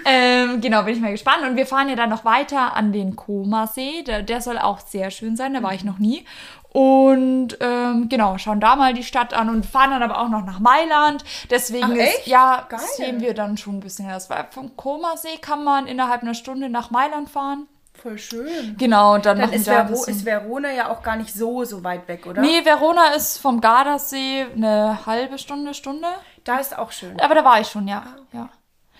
Ähm, 0.09 0.61
genau, 0.61 0.83
bin 0.83 0.95
ich 0.95 1.01
mal 1.01 1.11
gespannt. 1.11 1.43
Und 1.43 1.57
wir 1.57 1.65
fahren 1.65 1.89
ja 1.89 1.95
dann 1.95 2.09
noch 2.09 2.23
weiter 2.23 2.75
an 2.75 2.93
den 2.93 3.17
Koma-See. 3.17 4.03
Der, 4.03 4.23
der 4.23 4.41
soll 4.41 4.57
auch 4.57 4.79
sehr 4.79 5.11
schön 5.11 5.35
sein, 5.35 5.53
da 5.53 5.61
war 5.61 5.73
ich 5.73 5.83
noch 5.83 5.99
nie. 5.99 6.25
Und 6.69 7.57
ähm, 7.59 8.09
genau, 8.09 8.37
schauen 8.37 8.59
da 8.59 8.75
mal 8.75 8.93
die 8.93 9.03
Stadt 9.03 9.33
an 9.33 9.49
und 9.49 9.65
fahren 9.65 9.91
dann 9.91 10.03
aber 10.03 10.21
auch 10.21 10.29
noch 10.29 10.45
nach 10.45 10.59
Mailand. 10.59 11.23
Deswegen 11.49 11.93
Ach, 11.93 11.95
ist, 11.95 12.27
ja, 12.27 12.65
Geil. 12.69 12.79
sehen 12.97 13.21
wir 13.21 13.33
dann 13.33 13.57
schon 13.57 13.77
ein 13.77 13.79
bisschen 13.79 14.09
das. 14.09 14.29
Weil 14.29 14.47
vom 14.51 14.75
Koma-See 14.75 15.37
kann 15.41 15.63
man 15.63 15.87
innerhalb 15.87 16.21
einer 16.21 16.33
Stunde 16.33 16.69
nach 16.69 16.91
Mailand 16.91 17.29
fahren. 17.29 17.67
Voll 17.93 18.19
schön. 18.19 18.75
Genau, 18.77 19.15
und 19.15 19.25
dann, 19.25 19.39
Dann 19.39 19.53
ist, 19.53 19.67
da 19.67 19.87
Vero 19.87 20.05
ist 20.05 20.23
Verona 20.23 20.71
ja 20.71 20.91
auch 20.91 21.01
gar 21.01 21.15
nicht 21.15 21.33
so, 21.33 21.63
so 21.63 21.83
weit 21.83 22.07
weg, 22.07 22.27
oder? 22.27 22.41
Nee, 22.41 22.63
Verona 22.63 23.15
ist 23.15 23.39
vom 23.39 23.59
Gardasee 23.59 24.45
eine 24.55 25.05
halbe 25.05 25.39
Stunde, 25.39 25.73
Stunde. 25.73 26.07
Da 26.43 26.57
ist 26.57 26.77
auch 26.77 26.91
schön. 26.91 27.19
Aber 27.19 27.33
da 27.33 27.43
war 27.43 27.59
ich 27.59 27.67
schon, 27.67 27.87
ja. 27.87 28.03
ja. 28.33 28.49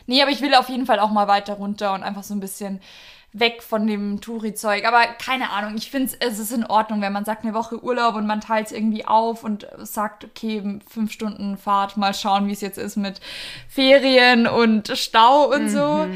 Nee, 0.07 0.21
aber 0.21 0.31
ich 0.31 0.41
will 0.41 0.55
auf 0.55 0.69
jeden 0.69 0.85
Fall 0.85 0.99
auch 0.99 1.11
mal 1.11 1.27
weiter 1.27 1.53
runter 1.53 1.93
und 1.93 2.01
einfach 2.01 2.23
so 2.23 2.33
ein 2.33 2.39
bisschen 2.39 2.81
weg 3.39 3.63
von 3.63 3.87
dem 3.87 4.21
Touri-Zeug. 4.21 4.85
Aber 4.85 5.01
keine 5.05 5.51
Ahnung, 5.51 5.75
ich 5.77 5.91
finde 5.91 6.11
es 6.19 6.39
ist 6.39 6.51
in 6.51 6.65
Ordnung, 6.65 7.01
wenn 7.01 7.13
man 7.13 7.25
sagt, 7.25 7.43
eine 7.43 7.53
Woche 7.53 7.83
Urlaub 7.83 8.15
und 8.15 8.27
man 8.27 8.41
teilt 8.41 8.67
es 8.67 8.71
irgendwie 8.71 9.05
auf 9.05 9.43
und 9.43 9.67
sagt, 9.77 10.23
okay, 10.23 10.79
fünf 10.89 11.11
Stunden 11.11 11.57
Fahrt, 11.57 11.97
mal 11.97 12.13
schauen, 12.13 12.47
wie 12.47 12.53
es 12.53 12.61
jetzt 12.61 12.77
ist 12.77 12.95
mit 12.97 13.19
Ferien 13.67 14.47
und 14.47 14.89
Stau 14.97 15.51
und 15.53 15.69
so. 15.69 16.07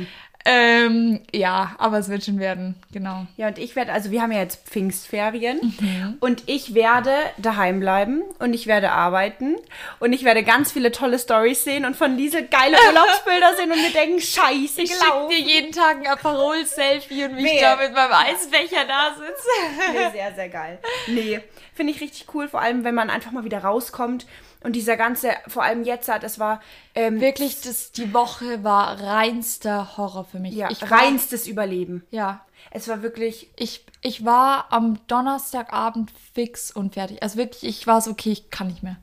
Ähm, 0.46 1.22
ja, 1.34 1.76
aber 1.78 2.00
es 2.00 2.10
wird 2.10 2.26
schon 2.26 2.40
werden, 2.40 2.76
genau. 2.92 3.26
Ja, 3.38 3.48
und 3.48 3.60
ich 3.60 3.76
werde, 3.76 3.92
also 3.94 4.10
wir 4.12 4.22
haben 4.22 4.32
ja 4.32 4.40
jetzt 4.40 4.68
Pfingstferien 4.68 5.60
Mhm. 5.80 6.18
und 6.20 6.44
ich 6.48 6.74
werde 6.74 7.14
daheim 7.38 7.80
bleiben 7.80 8.24
und 8.40 8.54
ich 8.54 8.66
werde 8.68 8.92
arbeiten 8.92 9.56
und 10.00 10.14
ich 10.14 10.24
werde 10.24 10.44
ganz 10.44 10.72
viele 10.72 10.92
tolle 10.92 11.20
Stories 11.20 11.64
sehen 11.64 11.86
und 11.86 11.96
von 11.96 12.18
diese 12.18 12.44
geile 12.44 12.76
Urlaubsbilder 12.88 13.56
sehen 13.56 13.72
und 13.72 13.82
mir 13.82 13.92
denken, 13.92 14.20
scheiße, 14.20 14.82
Ich 14.82 14.92
schicke 14.92 15.28
dir 15.30 15.40
jeden 15.40 15.72
Tag 15.72 15.98
ein 15.98 16.08
Aperol-Selfie 16.08 17.26
und 17.26 17.38
wie 17.38 17.46
ich 17.46 17.62
Wer? 17.62 17.76
da 17.76 17.84
mit 17.84 17.94
meinem 17.94 18.14
Eisbecher 18.14 18.86
da 18.88 19.16
sitze. 19.16 19.92
Nee, 19.94 20.12
sehr, 20.18 20.34
sehr 20.34 20.50
geil. 20.50 20.80
Nee, 21.08 21.40
finde 21.76 21.94
ich 21.94 22.02
richtig 22.02 22.26
cool, 22.34 22.48
vor 22.48 22.62
allem 22.62 22.84
wenn 22.84 22.96
man 22.96 23.10
einfach 23.10 23.32
mal 23.32 23.44
wieder 23.44 23.60
rauskommt 23.64 24.26
und 24.64 24.76
dieser 24.76 24.98
ganze, 24.98 25.32
vor 25.48 25.64
allem 25.64 25.84
jetzt 25.84 26.08
hat, 26.08 26.24
es 26.24 26.40
war 26.40 26.62
ähm, 26.96 27.20
Wirklich, 27.20 27.62
das, 27.62 27.92
die 27.92 28.14
Woche 28.14 28.64
war 28.64 29.00
reinster 29.02 29.98
Horror 29.98 30.26
für 30.26 30.40
mich. 30.40 30.54
ja, 30.54 30.70
ich 30.70 30.82
war, 30.82 31.00
reinstes 31.00 31.48
Überleben. 31.48 32.06
Ja. 32.12 32.46
Es 32.74 32.88
war 32.88 33.02
wirklich, 33.04 33.52
Ich, 33.58 33.86
ich 34.02 34.24
war 34.26 34.68
am 34.72 34.98
Donnerstagabend 35.08 36.12
fix 36.34 36.72
und 36.72 36.94
fertig. 36.94 37.22
Also 37.22 37.38
wirklich, 37.38 37.64
ich 37.66 37.86
war 37.88 38.02
so, 38.02 38.12
okay, 38.12 38.32
ich 38.32 38.50
kann 38.50 38.68
nicht 38.68 38.82
mehr. 38.82 38.96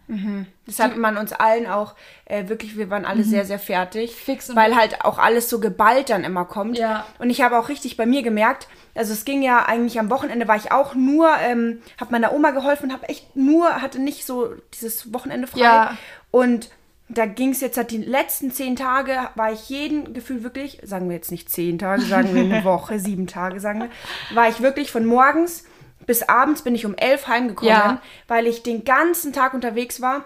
das 0.67 0.79
hat 0.79 0.97
man 0.97 1.17
uns 1.19 1.33
allen 1.33 1.67
auch, 1.67 1.95
äh, 2.25 2.49
wirklich, 2.49 2.77
wir 2.77 2.89
waren 2.91 3.05
alle 3.05 3.25
sehr, 3.25 3.45
sehr 3.45 3.59
fertig. 3.59 4.11
Mhm. 4.11 4.15
Fix 4.17 4.51
und- 4.51 4.57
weil 4.57 4.75
halt 4.75 5.05
auch 5.05 5.19
alles 5.19 5.51
so 5.51 5.61
geballt 5.61 6.11
dann 6.11 6.25
immer 6.25 6.45
kommt. 6.47 6.79
Ja. 6.79 7.07
Und 7.19 7.31
ich 7.31 7.43
habe 7.43 7.59
auch 7.59 7.69
richtig 7.69 7.97
bei 7.97 8.07
mir 8.07 8.23
gemerkt, 8.23 8.69
also 8.95 9.13
es 9.13 9.25
ging 9.25 9.43
ja 9.43 9.67
eigentlich 9.67 10.01
am 10.01 10.11
Wochenende, 10.11 10.49
war 10.49 10.57
ich 10.57 10.73
auch 10.73 10.95
nur, 10.95 11.31
ähm, 11.41 11.81
habe 12.01 12.11
meiner 12.13 12.33
Oma 12.33 12.51
geholfen 12.51 12.85
und 12.87 12.93
habe 12.93 13.09
echt 13.09 13.37
nur, 13.37 13.69
hatte 13.83 14.01
nicht 14.01 14.25
so 14.27 14.55
dieses 14.75 15.13
Wochenende 15.13 15.47
frei. 15.47 15.61
Ja. 15.61 15.97
Und 16.31 16.71
da 17.09 17.27
ging 17.27 17.51
es 17.51 17.61
jetzt, 17.61 17.79
hat 17.79 17.91
die 17.91 17.99
letzten 17.99 18.51
zehn 18.51 18.77
Tage, 18.77 19.17
war 19.35 19.53
ich 19.53 19.69
jeden 19.69 20.13
Gefühl 20.15 20.43
wirklich, 20.43 20.81
sagen 20.85 21.09
wir 21.09 21.17
jetzt 21.17 21.31
nicht 21.31 21.51
zehn 21.51 21.79
Tage, 21.79 22.03
sagen 22.03 22.35
wir 22.35 22.43
eine 22.43 22.65
Woche, 22.65 22.99
sieben 22.99 23.27
Tage, 23.27 23.61
sagen 23.61 23.81
wir, 23.81 24.37
war 24.37 24.49
ich 24.49 24.61
wirklich 24.61 24.91
von 24.91 25.05
morgens 25.07 25.65
bis 26.07 26.23
abends 26.23 26.63
bin 26.63 26.75
ich 26.75 26.87
um 26.87 26.95
elf 26.95 27.29
heimgekommen, 27.29 27.71
Ja. 27.71 28.01
weil 28.29 28.47
ich 28.47 28.63
den 28.63 28.85
ganzen 28.85 29.33
Tag 29.35 29.53
unterwegs 29.53 30.01
war. 30.01 30.25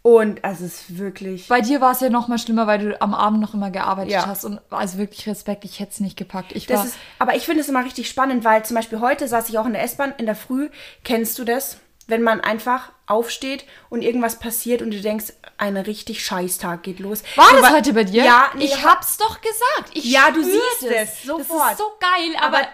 Und 0.00 0.44
also 0.44 0.64
es 0.66 0.82
ist 0.82 0.98
wirklich. 0.98 1.48
Bei 1.48 1.60
dir 1.62 1.80
war 1.80 1.92
es 1.92 2.00
ja 2.00 2.10
noch 2.10 2.28
mal 2.28 2.38
schlimmer, 2.38 2.66
weil 2.66 2.78
du 2.78 3.00
am 3.02 3.14
Abend 3.14 3.40
noch 3.40 3.54
immer 3.54 3.70
gearbeitet 3.70 4.12
Ja. 4.12 4.26
hast. 4.26 4.44
Und 4.44 4.60
also 4.70 4.98
wirklich 4.98 5.26
Respekt, 5.26 5.64
ich 5.64 5.80
hätte 5.80 5.92
es 5.92 6.00
nicht 6.00 6.16
gepackt. 6.18 6.52
Ich 6.52 6.68
war, 6.68 6.76
Das 6.76 6.86
ist, 6.86 6.96
aber 7.18 7.34
ich 7.36 7.44
finde 7.46 7.60
es 7.62 7.68
immer 7.70 7.84
richtig 7.84 8.08
spannend, 8.08 8.44
weil 8.44 8.62
zum 8.64 8.76
Beispiel 8.76 9.00
heute 9.00 9.26
saß 9.28 9.48
ich 9.48 9.58
auch 9.58 9.64
in 9.66 9.72
der 9.72 9.82
S-Bahn 9.82 10.12
in 10.18 10.26
der 10.26 10.34
Früh. 10.36 10.68
Kennst 11.04 11.38
du 11.38 11.44
das? 11.44 11.78
Wenn 12.06 12.22
man 12.22 12.40
einfach 12.40 12.92
aufsteht 13.06 13.64
und 13.90 14.02
irgendwas 14.02 14.38
passiert 14.38 14.82
und 14.82 14.90
du 14.90 15.00
denkst, 15.00 15.32
ein 15.58 15.76
richtig 15.76 16.24
scheiß 16.24 16.58
Tag 16.58 16.82
geht 16.82 16.98
los. 17.00 17.22
War 17.36 17.52
das 17.60 17.70
heute 17.70 17.92
bei 17.92 18.04
dir? 18.04 18.24
Ja, 18.24 18.50
nee, 18.56 18.64
ich 18.64 18.84
hab's 18.84 19.16
doch 19.18 19.40
gesagt. 19.40 19.90
Ich 19.94 20.04
Ja, 20.04 20.30
du 20.30 20.42
siehst 20.42 20.82
das. 20.82 20.90
es 20.90 21.22
sofort. 21.22 21.62
Das 21.62 21.72
ist 21.72 21.78
so 21.78 21.92
geil, 22.00 22.34
aber, 22.40 22.58
Aber- 22.58 22.68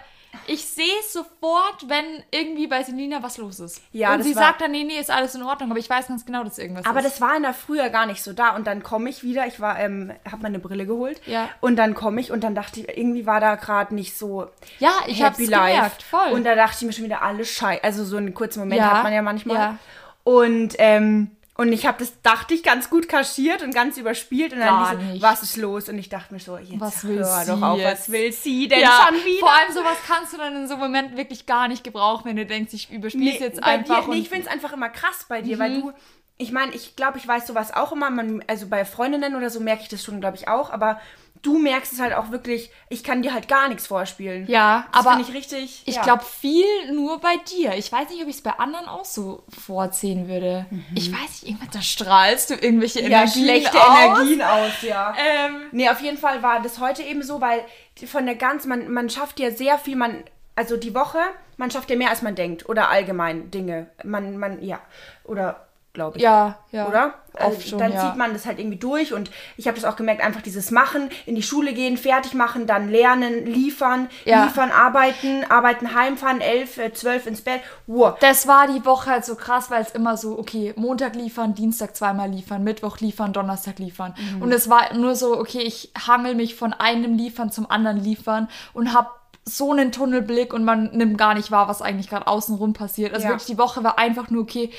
ich 0.47 0.65
sehe 0.65 0.93
es 1.01 1.13
sofort, 1.13 1.89
wenn 1.89 2.05
irgendwie 2.31 2.67
bei 2.67 2.83
Selina 2.83 3.23
was 3.23 3.37
los 3.39 3.59
ist. 3.61 3.83
Ja, 3.93 4.15
Und 4.15 4.23
sie 4.23 4.33
sagt 4.33 4.61
dann, 4.61 4.71
nee, 4.71 4.85
nee, 4.85 4.99
ist 4.99 5.11
alles 5.11 5.35
in 5.35 5.43
Ordnung, 5.43 5.71
aber 5.71 5.79
ich 5.81 5.91
weiß 5.91 6.09
ganz 6.09 6.25
genau, 6.25 6.45
dass 6.45 6.59
irgendwas 6.59 6.87
Aber 6.87 7.01
ist. 7.01 7.07
das 7.07 7.21
war 7.21 7.37
in 7.37 7.43
der 7.43 7.53
Früher 7.55 7.89
gar 7.91 8.07
nicht 8.07 8.23
so 8.23 8.33
da. 8.33 8.51
Und 8.55 8.67
dann 8.67 8.83
komme 8.83 9.11
ich 9.11 9.23
wieder, 9.23 9.47
ich 9.47 9.61
war, 9.61 9.79
ähm, 9.81 10.13
habe 10.31 10.43
meine 10.43 10.59
Brille 10.59 10.87
geholt. 10.87 11.21
Ja. 11.27 11.49
Und 11.61 11.77
dann 11.77 11.95
komme 11.95 12.21
ich 12.21 12.31
und 12.31 12.45
dann 12.45 12.55
dachte 12.55 12.81
ich, 12.81 12.89
irgendwie 12.97 13.27
war 13.27 13.41
da 13.41 13.57
gerade 13.57 13.95
nicht 13.95 14.17
so 14.17 14.49
Ja, 14.79 14.93
ich 15.07 15.23
happy 15.23 15.47
life. 15.47 15.75
gemerkt, 15.75 16.03
voll. 16.03 16.31
Und 16.33 16.45
da 16.45 16.55
dachte 16.55 16.77
ich 16.81 16.87
mir 16.87 16.93
schon 16.93 17.05
wieder 17.05 17.23
alles 17.23 17.49
scheiße. 17.51 17.83
Also 17.85 18.05
so 18.05 18.17
einen 18.17 18.33
kurzen 18.35 18.61
Moment 18.61 18.81
Ja, 18.81 18.93
hat 18.97 19.03
man 19.05 19.13
ja 19.13 19.23
manchmal. 19.23 19.57
ja. 19.57 19.79
Und, 20.25 20.75
ähm, 20.79 21.31
und 21.61 21.73
ich 21.73 21.85
habe 21.87 21.99
das, 21.99 22.21
dachte 22.23 22.55
ich, 22.55 22.63
ganz 22.63 22.89
gut 22.89 23.07
kaschiert 23.09 23.63
und 23.63 23.75
ganz 23.75 23.99
überspielt. 23.99 24.53
Und 24.55 24.61
dann 24.61 24.69
Gar 24.69 24.97
die 24.97 25.05
so, 25.05 25.13
nicht. 25.13 25.23
was 25.23 25.43
ist 25.43 25.57
los? 25.59 25.89
Und 25.91 25.99
ich 25.99 26.09
dachte 26.09 26.33
mir 26.33 26.41
so, 26.41 26.57
jetzt 26.57 26.81
Was 26.81 27.05
will 27.07 27.19
hör 27.19 27.25
sie 27.45 27.51
doch 27.51 27.61
auf, 27.63 27.79
jetzt? 27.79 28.09
was 28.09 28.13
will 28.13 28.33
sie 28.33 28.67
denn 28.69 28.81
ja, 28.81 29.07
schon 29.07 29.17
wieder? 29.27 29.41
vor 29.41 29.53
allem 29.53 29.73
sowas 29.73 29.99
kannst 30.09 30.33
du 30.33 30.39
dann 30.39 30.57
in 30.57 30.67
so 30.69 30.75
einem 30.75 30.83
Moment 30.85 31.17
wirklich 31.17 31.45
gar 31.45 31.69
nicht 31.69 31.85
gebrauchen, 31.85 32.25
wenn 32.25 32.37
du 32.37 32.47
denkst, 32.47 32.73
ich 32.73 32.91
überspiele 32.91 33.33
es 33.35 33.41
jetzt 33.41 33.63
einfach. 33.63 34.05
Dir, 34.05 34.09
nee, 34.09 34.17
Mhm. 34.17 34.23
ich 34.23 34.29
finde 34.31 34.47
es 34.47 34.53
einfach 34.53 34.73
immer 34.73 34.89
krass 34.89 35.27
bei 35.29 35.43
dir, 35.43 35.59
weil 35.59 35.81
du, 35.83 35.93
ich 36.39 36.51
meine, 36.53 36.73
ich 36.73 36.97
glaube, 36.97 37.19
ich 37.19 37.29
weiß 37.29 37.47
sowas 37.47 37.75
auch 37.75 37.93
immer, 37.93 38.09
man, 38.09 38.43
also 38.47 38.67
bei 38.67 38.87
Freundinnen 38.87 39.37
oder 39.37 39.51
so 39.51 39.61
merke 39.61 39.83
ich 39.83 39.89
das 39.89 40.03
schon, 40.03 40.21
glaube 40.21 40.39
ich, 40.39 40.49
auch, 40.49 40.71
aber 40.71 40.99
du 41.43 41.59
merkst 41.59 41.93
es 41.95 42.01
halt 42.01 42.13
auch 42.15 42.31
wirklich, 42.31 42.71
ich 42.89 43.03
kann 43.03 43.23
dir 43.23 43.33
halt 43.33 43.49
gar 43.49 43.69
nichts 43.69 43.87
vorspielen. 43.87 44.47
ja, 44.47 44.87
das 44.93 45.07
aber 45.07 45.21
ich 45.21 45.33
richtig. 45.35 45.83
Ich 45.87 45.97
ja. 45.97 46.03
glaube 46.03 46.23
viel 46.25 46.93
nur 46.93 47.19
bei 47.21 47.37
dir. 47.51 47.75
Ich 47.75 47.91
weiß 47.91 48.11
nicht, 48.11 48.23
ob 48.23 48.29
ich 48.29 48.37
es 48.37 48.43
bei 48.43 48.53
anderen 48.59 48.87
auch 48.87 49.05
so 49.05 49.43
vorziehen 49.49 50.29
würde. 50.29 50.67
Ich 50.95 51.11
weiß 51.13 51.21
nicht, 51.43 51.47
irgendwann 51.49 51.71
da 51.73 51.81
strahlst 51.83 52.51
du 52.51 52.55
irgendwelche 52.55 53.01
Mhm. 53.03 53.11
ja, 53.11 53.19
Energien 53.23 53.45
schlechte 53.45 53.79
aus. 53.81 53.99
Energien 54.19 54.43
aus, 54.43 54.83
ja. 54.83 55.15
Ähm, 55.19 55.63
Nee, 55.73 55.89
auf 55.89 56.01
jeden 56.03 56.19
Fall 56.19 56.43
war 56.43 56.61
das 56.61 56.79
heute 56.79 57.03
eben 57.03 57.23
so, 57.23 57.41
weil 57.41 57.65
von 58.07 58.27
der 58.27 58.35
ganz, 58.35 58.67
man, 58.67 58.91
man 58.93 59.09
schafft 59.09 59.41
ja 59.41 59.51
sehr 59.51 59.79
viel, 59.79 59.97
man, 59.97 60.23
also 60.57 60.77
die 60.77 60.95
Woche, 60.95 61.19
man 61.57 61.71
schafft 61.71 61.89
ja 61.91 61.97
mehr 61.97 62.11
als 62.11 62.23
man 62.23 62.35
denkt. 62.35 62.69
Oder 62.69 62.91
allgemein 62.91 63.51
Dinge. 63.51 63.89
Man, 64.05 64.37
man, 64.37 64.63
ja. 64.63 64.81
Oder 65.25 65.69
glaube 65.93 66.19
ich. 66.19 66.23
ja, 66.23 66.59
ja. 66.71 66.87
Oder? 66.87 67.15
Also, 67.35 67.61
schon, 67.61 67.79
dann 67.79 67.93
ja. 67.93 68.01
zieht 68.07 68.17
man 68.17 68.33
das 68.33 68.45
halt 68.45 68.59
irgendwie 68.59 68.77
durch 68.77 69.13
und 69.15 69.31
ich 69.57 69.67
habe 69.67 69.77
das 69.77 69.85
auch 69.85 69.97
gemerkt, 69.97 70.23
einfach 70.23 70.43
dieses 70.43 70.71
Machen, 70.71 71.11
in 71.27 71.35
die 71.37 71.43
Schule 71.43 71.73
gehen, 71.73 71.97
fertig 71.97 72.35
machen, 72.35 72.67
dann 72.67 72.91
lernen, 72.91 73.47
liefern, 73.47 74.09
Ja. 74.25 74.45
liefern, 74.45 74.71
arbeiten, 74.71 75.45
arbeiten, 75.49 75.95
heimfahren, 75.95 76.41
elf, 76.41 76.79
äh, 76.79 76.93
zwölf 76.93 77.27
ins 77.27 77.41
Bett. 77.41 77.61
Wow. 77.87 78.19
Das 78.21 78.47
war 78.47 78.67
die 78.67 78.85
Woche 78.85 79.11
halt 79.11 79.25
so 79.25 79.37
krass, 79.37 79.71
weil 79.71 79.83
es 79.83 79.91
immer 79.93 80.17
so, 80.17 80.39
okay, 80.39 80.75
Montag 80.77 81.15
liefern, 81.15 81.55
Dienstag 81.55 81.97
zweimal 81.97 82.29
liefern, 82.29 82.63
Mittwoch 82.63 82.99
liefern, 82.99 83.33
Donnerstag 83.33 83.79
liefern. 83.79 84.15
Mhm. 84.37 84.43
Und 84.43 84.53
es 84.53 84.69
war 84.69 84.95
nur 84.95 85.15
so, 85.15 85.39
okay, 85.39 85.61
ich 85.61 85.93
hangel 86.07 86.35
mich 86.35 86.57
von 86.57 86.73
einem 86.73 87.15
Liefern 87.15 87.51
zum 87.51 87.71
anderen 87.71 87.99
liefern 88.03 88.49
und 88.75 88.93
hab 88.93 89.19
so 89.45 89.73
einen 89.73 89.91
Tunnelblick 89.93 90.53
und 90.53 90.65
man 90.65 90.91
nimmt 90.93 91.17
gar 91.17 91.35
nicht 91.35 91.51
wahr, 91.51 91.69
was 91.69 91.81
eigentlich 91.81 92.11
gerade 92.11 92.27
außenrum 92.27 92.75
passiert. 92.75 93.15
Also 93.15 93.25
Ja. 93.25 93.31
wirklich, 93.31 93.47
die 93.47 93.59
Woche 93.59 93.83
war 93.83 93.99
einfach 93.99 94.31
nur, 94.31 94.43
okay, 94.43 94.71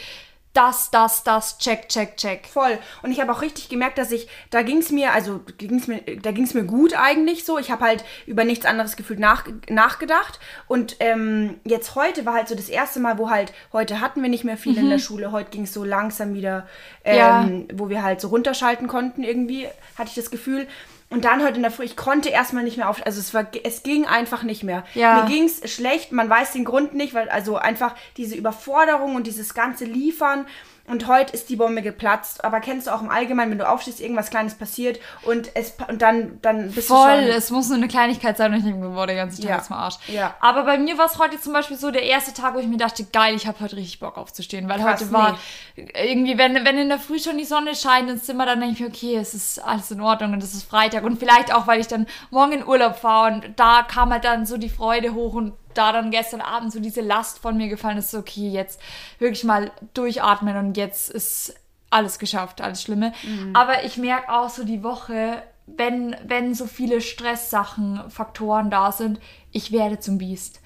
das, 0.53 0.91
das, 0.91 1.23
das, 1.23 1.57
check, 1.59 1.87
check, 1.87 2.17
check. 2.17 2.47
Voll. 2.47 2.77
Und 3.03 3.11
ich 3.11 3.21
habe 3.21 3.31
auch 3.31 3.41
richtig 3.41 3.69
gemerkt, 3.69 3.97
dass 3.97 4.11
ich, 4.11 4.27
da 4.49 4.63
ging 4.63 4.79
es 4.79 4.91
mir, 4.91 5.13
also 5.13 5.39
ging's 5.57 5.87
mir, 5.87 6.01
da 6.21 6.31
ging 6.31 6.43
es 6.43 6.53
mir 6.53 6.63
gut 6.63 6.93
eigentlich 6.93 7.45
so. 7.45 7.57
Ich 7.57 7.71
habe 7.71 7.85
halt 7.85 8.03
über 8.25 8.43
nichts 8.43 8.65
anderes 8.65 8.97
gefühlt 8.97 9.19
nach, 9.19 9.45
nachgedacht. 9.69 10.39
Und 10.67 10.97
ähm, 10.99 11.59
jetzt 11.63 11.95
heute 11.95 12.25
war 12.25 12.33
halt 12.33 12.49
so 12.49 12.55
das 12.55 12.67
erste 12.67 12.99
Mal, 12.99 13.17
wo 13.17 13.29
halt, 13.29 13.53
heute 13.71 14.01
hatten 14.01 14.21
wir 14.21 14.29
nicht 14.29 14.43
mehr 14.43 14.57
viel 14.57 14.77
in 14.77 14.89
der 14.89 14.99
Schule, 14.99 15.31
heute 15.31 15.51
ging 15.51 15.63
es 15.63 15.73
so 15.73 15.85
langsam 15.85 16.33
wieder, 16.33 16.67
ähm, 17.05 17.67
wo 17.73 17.89
wir 17.89 18.03
halt 18.03 18.19
so 18.19 18.27
runterschalten 18.27 18.87
konnten 18.87 19.23
irgendwie, 19.23 19.67
hatte 19.97 20.09
ich 20.09 20.15
das 20.15 20.31
Gefühl. 20.31 20.67
Und 21.11 21.25
dann 21.25 21.43
heute 21.43 21.57
in 21.57 21.61
der 21.61 21.71
Früh, 21.71 21.83
ich 21.83 21.97
konnte 21.97 22.29
erstmal 22.29 22.63
nicht 22.63 22.77
mehr 22.77 22.89
auf, 22.89 23.05
also 23.05 23.19
es 23.19 23.33
war, 23.33 23.45
es 23.63 23.83
ging 23.83 24.05
einfach 24.05 24.43
nicht 24.43 24.63
mehr. 24.63 24.85
Ja. 24.93 25.21
Mir 25.21 25.29
ging 25.29 25.43
es 25.43 25.69
schlecht, 25.69 26.13
man 26.13 26.29
weiß 26.29 26.53
den 26.53 26.63
Grund 26.63 26.93
nicht, 26.93 27.13
weil 27.13 27.27
also 27.27 27.57
einfach 27.57 27.95
diese 28.15 28.35
Überforderung 28.35 29.15
und 29.15 29.27
dieses 29.27 29.53
ganze 29.53 29.83
Liefern 29.83 30.47
und 30.87 31.07
heute 31.07 31.33
ist 31.33 31.49
die 31.49 31.55
Bombe 31.55 31.81
geplatzt. 31.81 32.43
Aber 32.43 32.59
kennst 32.59 32.87
du 32.87 32.91
auch 32.91 33.01
im 33.01 33.09
Allgemeinen, 33.09 33.51
wenn 33.51 33.57
du 33.57 33.67
aufstehst, 33.69 33.99
irgendwas 34.01 34.29
Kleines 34.29 34.55
passiert 34.55 34.99
und 35.23 35.49
es 35.55 35.73
und 35.87 36.01
dann 36.01 36.39
dann 36.41 36.71
bist 36.71 36.87
Voll, 36.87 37.17
du 37.21 37.27
schon 37.27 37.31
es 37.37 37.51
muss 37.51 37.67
nur 37.69 37.77
eine 37.77 37.87
Kleinigkeit 37.87 38.37
sein 38.37 38.51
und 38.51 38.59
ich 38.59 38.65
denke 38.65 38.87
boah, 38.89 39.07
der 39.07 39.15
ganze 39.15 39.41
Tag 39.41 39.49
Ja. 39.49 39.57
ist 39.57 39.69
mal 39.69 39.77
Arsch. 39.77 39.95
Ja. 40.07 40.35
Aber 40.39 40.63
bei 40.63 40.77
mir 40.77 40.97
war 40.97 41.05
es 41.05 41.17
heute 41.17 41.39
zum 41.39 41.53
Beispiel 41.53 41.77
so 41.77 41.91
der 41.91 42.03
erste 42.03 42.33
Tag, 42.33 42.55
wo 42.55 42.59
ich 42.59 42.67
mir 42.67 42.77
dachte, 42.77 43.03
geil, 43.05 43.35
ich 43.35 43.47
habe 43.47 43.59
heute 43.59 43.75
richtig 43.77 43.99
Bock 43.99 44.17
aufzustehen, 44.17 44.67
weil 44.69 44.79
Krass, 44.79 45.01
heute 45.01 45.11
war 45.11 45.37
irgendwie, 45.75 46.37
wenn, 46.37 46.53
wenn 46.65 46.77
in 46.77 46.89
der 46.89 46.99
Früh 46.99 47.19
schon 47.19 47.37
die 47.37 47.45
Sonne 47.45 47.75
scheint 47.75 48.09
ins 48.09 48.23
Zimmer, 48.25 48.45
dann 48.45 48.59
denke 48.59 48.75
ich 48.75 48.79
mir, 48.81 48.87
okay, 48.87 49.15
es 49.15 49.33
ist 49.33 49.59
alles 49.59 49.91
in 49.91 50.01
Ordnung 50.01 50.33
und 50.33 50.43
es 50.43 50.53
ist 50.53 50.63
Freitag 50.63 51.03
und 51.03 51.17
vielleicht 51.19 51.53
auch, 51.53 51.67
weil 51.67 51.79
ich 51.79 51.87
dann 51.87 52.07
morgen 52.29 52.53
in 52.53 52.67
Urlaub 52.67 52.95
fahre 52.97 53.33
und 53.33 53.49
da 53.55 53.83
kam 53.83 54.11
halt 54.11 54.23
dann 54.25 54.45
so 54.45 54.57
die 54.57 54.69
Freude 54.69 55.13
hoch 55.13 55.33
und 55.33 55.53
da 55.73 55.91
dann 55.91 56.11
gestern 56.11 56.41
Abend 56.41 56.71
so 56.71 56.79
diese 56.79 57.01
Last 57.01 57.39
von 57.39 57.57
mir 57.57 57.69
gefallen 57.69 57.97
ist, 57.97 58.11
so, 58.11 58.19
okay, 58.19 58.49
jetzt 58.49 58.79
wirklich 59.19 59.43
mal 59.43 59.71
durchatmen 59.93 60.57
und 60.57 60.77
jetzt 60.77 61.09
ist 61.09 61.55
alles 61.89 62.19
geschafft, 62.19 62.61
alles 62.61 62.81
Schlimme. 62.81 63.13
Mhm. 63.23 63.55
Aber 63.55 63.83
ich 63.83 63.97
merke 63.97 64.31
auch 64.31 64.49
so 64.49 64.63
die 64.63 64.83
Woche, 64.83 65.43
wenn, 65.67 66.15
wenn 66.25 66.53
so 66.53 66.65
viele 66.65 67.01
Stresssachen, 67.01 68.09
Faktoren 68.09 68.69
da 68.69 68.91
sind, 68.91 69.19
ich 69.51 69.71
werde 69.71 69.99
zum 69.99 70.17
Biest. 70.17 70.60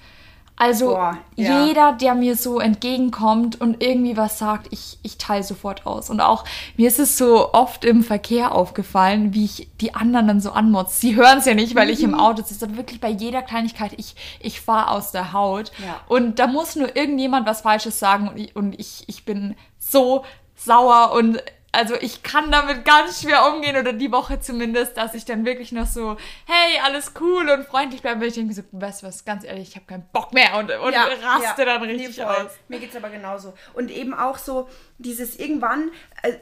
Also 0.58 0.86
Boah, 0.94 1.18
ja. 1.36 1.66
jeder, 1.66 1.92
der 1.92 2.14
mir 2.14 2.34
so 2.34 2.60
entgegenkommt 2.60 3.60
und 3.60 3.82
irgendwie 3.82 4.16
was 4.16 4.38
sagt, 4.38 4.68
ich, 4.72 4.98
ich 5.02 5.18
teile 5.18 5.42
sofort 5.42 5.84
aus. 5.86 6.08
Und 6.08 6.20
auch 6.22 6.44
mir 6.78 6.88
ist 6.88 6.98
es 6.98 7.18
so 7.18 7.52
oft 7.52 7.84
im 7.84 8.02
Verkehr 8.02 8.52
aufgefallen, 8.54 9.34
wie 9.34 9.44
ich 9.44 9.68
die 9.82 9.94
anderen 9.94 10.26
dann 10.28 10.40
so 10.40 10.52
anmotze. 10.52 10.98
Sie 10.98 11.14
hören 11.14 11.38
es 11.38 11.44
ja 11.44 11.52
nicht, 11.52 11.74
weil 11.74 11.90
ich 11.90 11.98
Mhm. 11.98 12.14
im 12.14 12.14
Auto 12.20 12.42
sitze, 12.42 12.64
aber 12.64 12.78
wirklich 12.78 13.00
bei 13.02 13.10
jeder 13.10 13.42
Kleinigkeit, 13.42 13.92
ich, 13.98 14.16
ich 14.40 14.62
fahre 14.62 14.92
aus 14.92 15.12
der 15.12 15.34
Haut. 15.34 15.72
Ja. 15.84 16.00
Und 16.08 16.38
da 16.38 16.46
muss 16.46 16.74
nur 16.74 16.96
irgendjemand 16.96 17.46
was 17.46 17.60
Falsches 17.60 17.98
sagen 17.98 18.28
und 18.28 18.38
ich, 18.38 18.56
und 18.56 18.80
ich, 18.80 19.04
ich 19.08 19.26
bin 19.26 19.56
so 19.78 20.24
sauer 20.54 21.12
und 21.12 21.42
also 21.76 21.94
ich 22.00 22.22
kann 22.22 22.50
damit 22.50 22.84
ganz 22.84 23.22
schwer 23.22 23.46
umgehen 23.52 23.76
oder 23.76 23.92
die 23.92 24.10
Woche 24.10 24.40
zumindest, 24.40 24.96
dass 24.96 25.14
ich 25.14 25.24
dann 25.24 25.44
wirklich 25.44 25.70
noch 25.72 25.86
so, 25.86 26.16
hey, 26.46 26.80
alles 26.84 27.12
cool 27.20 27.48
und 27.50 27.64
freundlich 27.66 28.02
bleibe. 28.02 28.20
weil 28.22 28.28
Ich 28.28 28.34
denke 28.34 28.54
so, 28.54 28.62
weißt 28.72 29.02
du 29.02 29.06
was, 29.06 29.24
ganz 29.24 29.44
ehrlich, 29.44 29.68
ich 29.68 29.76
habe 29.76 29.86
keinen 29.86 30.06
Bock 30.12 30.32
mehr 30.32 30.56
und, 30.58 30.70
und 30.70 30.94
raste 31.22 31.64
dann 31.64 31.82
richtig 31.82 32.16
Nee, 32.16 32.22
aus. 32.24 32.50
Mir 32.68 32.80
geht's 32.80 32.96
aber 32.96 33.10
genauso. 33.10 33.54
Und 33.74 33.90
eben 33.90 34.14
auch 34.14 34.38
so 34.38 34.68
dieses 34.98 35.36
irgendwann, 35.38 35.90
äh, 36.22 36.32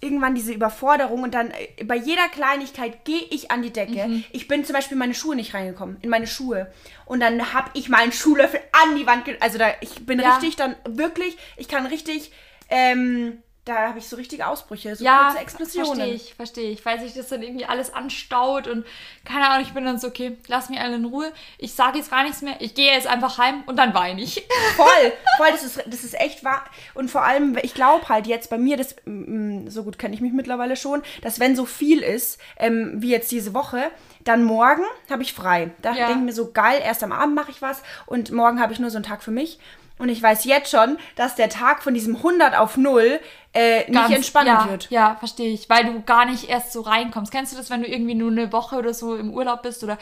irgendwann 0.00 0.34
diese 0.34 0.52
Überforderung 0.52 1.22
und 1.24 1.34
dann 1.34 1.50
äh, 1.50 1.84
bei 1.84 1.96
jeder 1.96 2.28
Kleinigkeit 2.28 3.04
gehe 3.04 3.22
ich 3.30 3.50
an 3.50 3.62
die 3.62 3.72
Decke. 3.72 4.06
Mhm. 4.08 4.24
Ich 4.32 4.48
bin 4.48 4.64
zum 4.64 4.74
Beispiel 4.74 4.94
in 4.94 5.00
meine 5.00 5.14
Schuhe 5.14 5.36
nicht 5.36 5.54
reingekommen, 5.54 5.98
in 6.02 6.08
meine 6.10 6.26
Schuhe. 6.26 6.72
Und 7.04 7.20
dann 7.20 7.52
habe 7.52 7.70
ich 7.74 7.88
meinen 7.88 8.12
Schuhlöffel 8.12 8.60
an 8.72 8.96
die 8.96 9.06
Wand, 9.06 9.24
also 9.40 9.58
da, 9.58 9.70
ich 9.80 10.06
bin 10.06 10.20
Ja. 10.20 10.34
richtig 10.36 10.56
dann 10.56 10.76
wirklich, 10.88 11.36
ich 11.56 11.68
kann 11.68 11.84
richtig, 11.86 12.32
ähm, 12.70 13.42
da 13.68 13.88
habe 13.88 13.98
ich 13.98 14.08
so 14.08 14.16
richtige 14.16 14.46
Ausbrüche, 14.46 14.96
so 14.96 15.04
Ja, 15.04 15.26
kurze 15.28 15.38
Explosionen. 15.42 15.88
verstehe 15.96 16.14
ich, 16.14 16.34
verstehe 16.34 16.70
ich, 16.70 16.84
weil 16.86 16.98
sich 17.00 17.14
das 17.14 17.28
dann 17.28 17.42
irgendwie 17.42 17.66
alles 17.66 17.92
anstaut 17.92 18.66
und 18.66 18.86
keine 19.24 19.48
Ahnung, 19.48 19.66
ich 19.66 19.74
bin 19.74 19.84
dann 19.84 19.98
so, 19.98 20.08
okay, 20.08 20.36
lass 20.46 20.70
mich 20.70 20.80
alle 20.80 20.96
in 20.96 21.04
Ruhe, 21.04 21.32
ich 21.58 21.74
sage 21.74 21.98
jetzt 21.98 22.10
gar 22.10 22.22
nichts 22.22 22.40
mehr, 22.42 22.56
ich 22.60 22.74
gehe 22.74 22.92
jetzt 22.92 23.06
einfach 23.06 23.38
heim 23.38 23.62
und 23.66 23.76
dann 23.76 23.92
weine 23.94 24.22
ich. 24.22 24.36
Voll, 24.76 25.12
voll, 25.36 25.48
das 25.50 25.62
ist, 25.64 25.82
das 25.86 26.04
ist 26.04 26.18
echt 26.18 26.44
wahr. 26.44 26.64
Und 26.94 27.10
vor 27.10 27.24
allem, 27.24 27.58
ich 27.62 27.74
glaube 27.74 28.08
halt 28.08 28.26
jetzt 28.26 28.48
bei 28.50 28.58
mir, 28.58 28.76
das, 28.76 28.96
mm, 29.04 29.68
so 29.68 29.82
gut 29.84 29.98
kenne 29.98 30.14
ich 30.14 30.20
mich 30.20 30.32
mittlerweile 30.32 30.76
schon, 30.76 31.02
dass 31.22 31.38
wenn 31.40 31.54
so 31.56 31.66
viel 31.66 32.00
ist, 32.02 32.38
ähm, 32.58 32.92
wie 32.96 33.10
jetzt 33.10 33.30
diese 33.30 33.54
Woche, 33.54 33.90
dann 34.24 34.44
morgen 34.44 34.84
habe 35.10 35.22
ich 35.22 35.32
frei. 35.34 35.70
Da 35.82 35.90
Ja. 35.94 36.06
denke 36.06 36.20
ich 36.20 36.24
mir 36.26 36.32
so, 36.32 36.52
geil, 36.52 36.80
erst 36.84 37.02
am 37.02 37.12
Abend 37.12 37.34
mache 37.34 37.50
ich 37.50 37.60
was 37.60 37.82
und 38.06 38.30
morgen 38.30 38.60
habe 38.60 38.72
ich 38.72 38.78
nur 38.78 38.90
so 38.90 38.96
einen 38.96 39.04
Tag 39.04 39.22
für 39.22 39.30
mich. 39.30 39.58
Und 39.98 40.10
ich 40.10 40.22
weiß 40.22 40.44
jetzt 40.44 40.70
schon, 40.70 40.96
dass 41.16 41.34
der 41.34 41.48
Tag 41.48 41.82
von 41.82 41.92
diesem 41.92 42.14
100 42.16 42.56
auf 42.56 42.76
0 42.76 43.18
äh, 43.54 43.78
nicht 43.90 43.92
Ganz- 43.92 44.14
entspannend 44.14 44.60
ja, 44.64 44.68
wird. 44.70 44.90
Ja, 44.90 45.16
verstehe 45.18 45.50
ich, 45.52 45.68
weil 45.70 45.84
du 45.86 46.02
gar 46.02 46.26
nicht 46.26 46.48
erst 46.48 46.72
so 46.72 46.82
reinkommst. 46.82 47.32
Kennst 47.32 47.52
du 47.52 47.56
das, 47.56 47.70
wenn 47.70 47.80
du 47.82 47.88
irgendwie 47.88 48.14
nur 48.14 48.30
eine 48.30 48.52
Woche 48.52 48.76
oder 48.76 48.92
so 48.92 49.16
im 49.16 49.32
Urlaub 49.32 49.62
bist 49.62 49.82
oder 49.82 49.96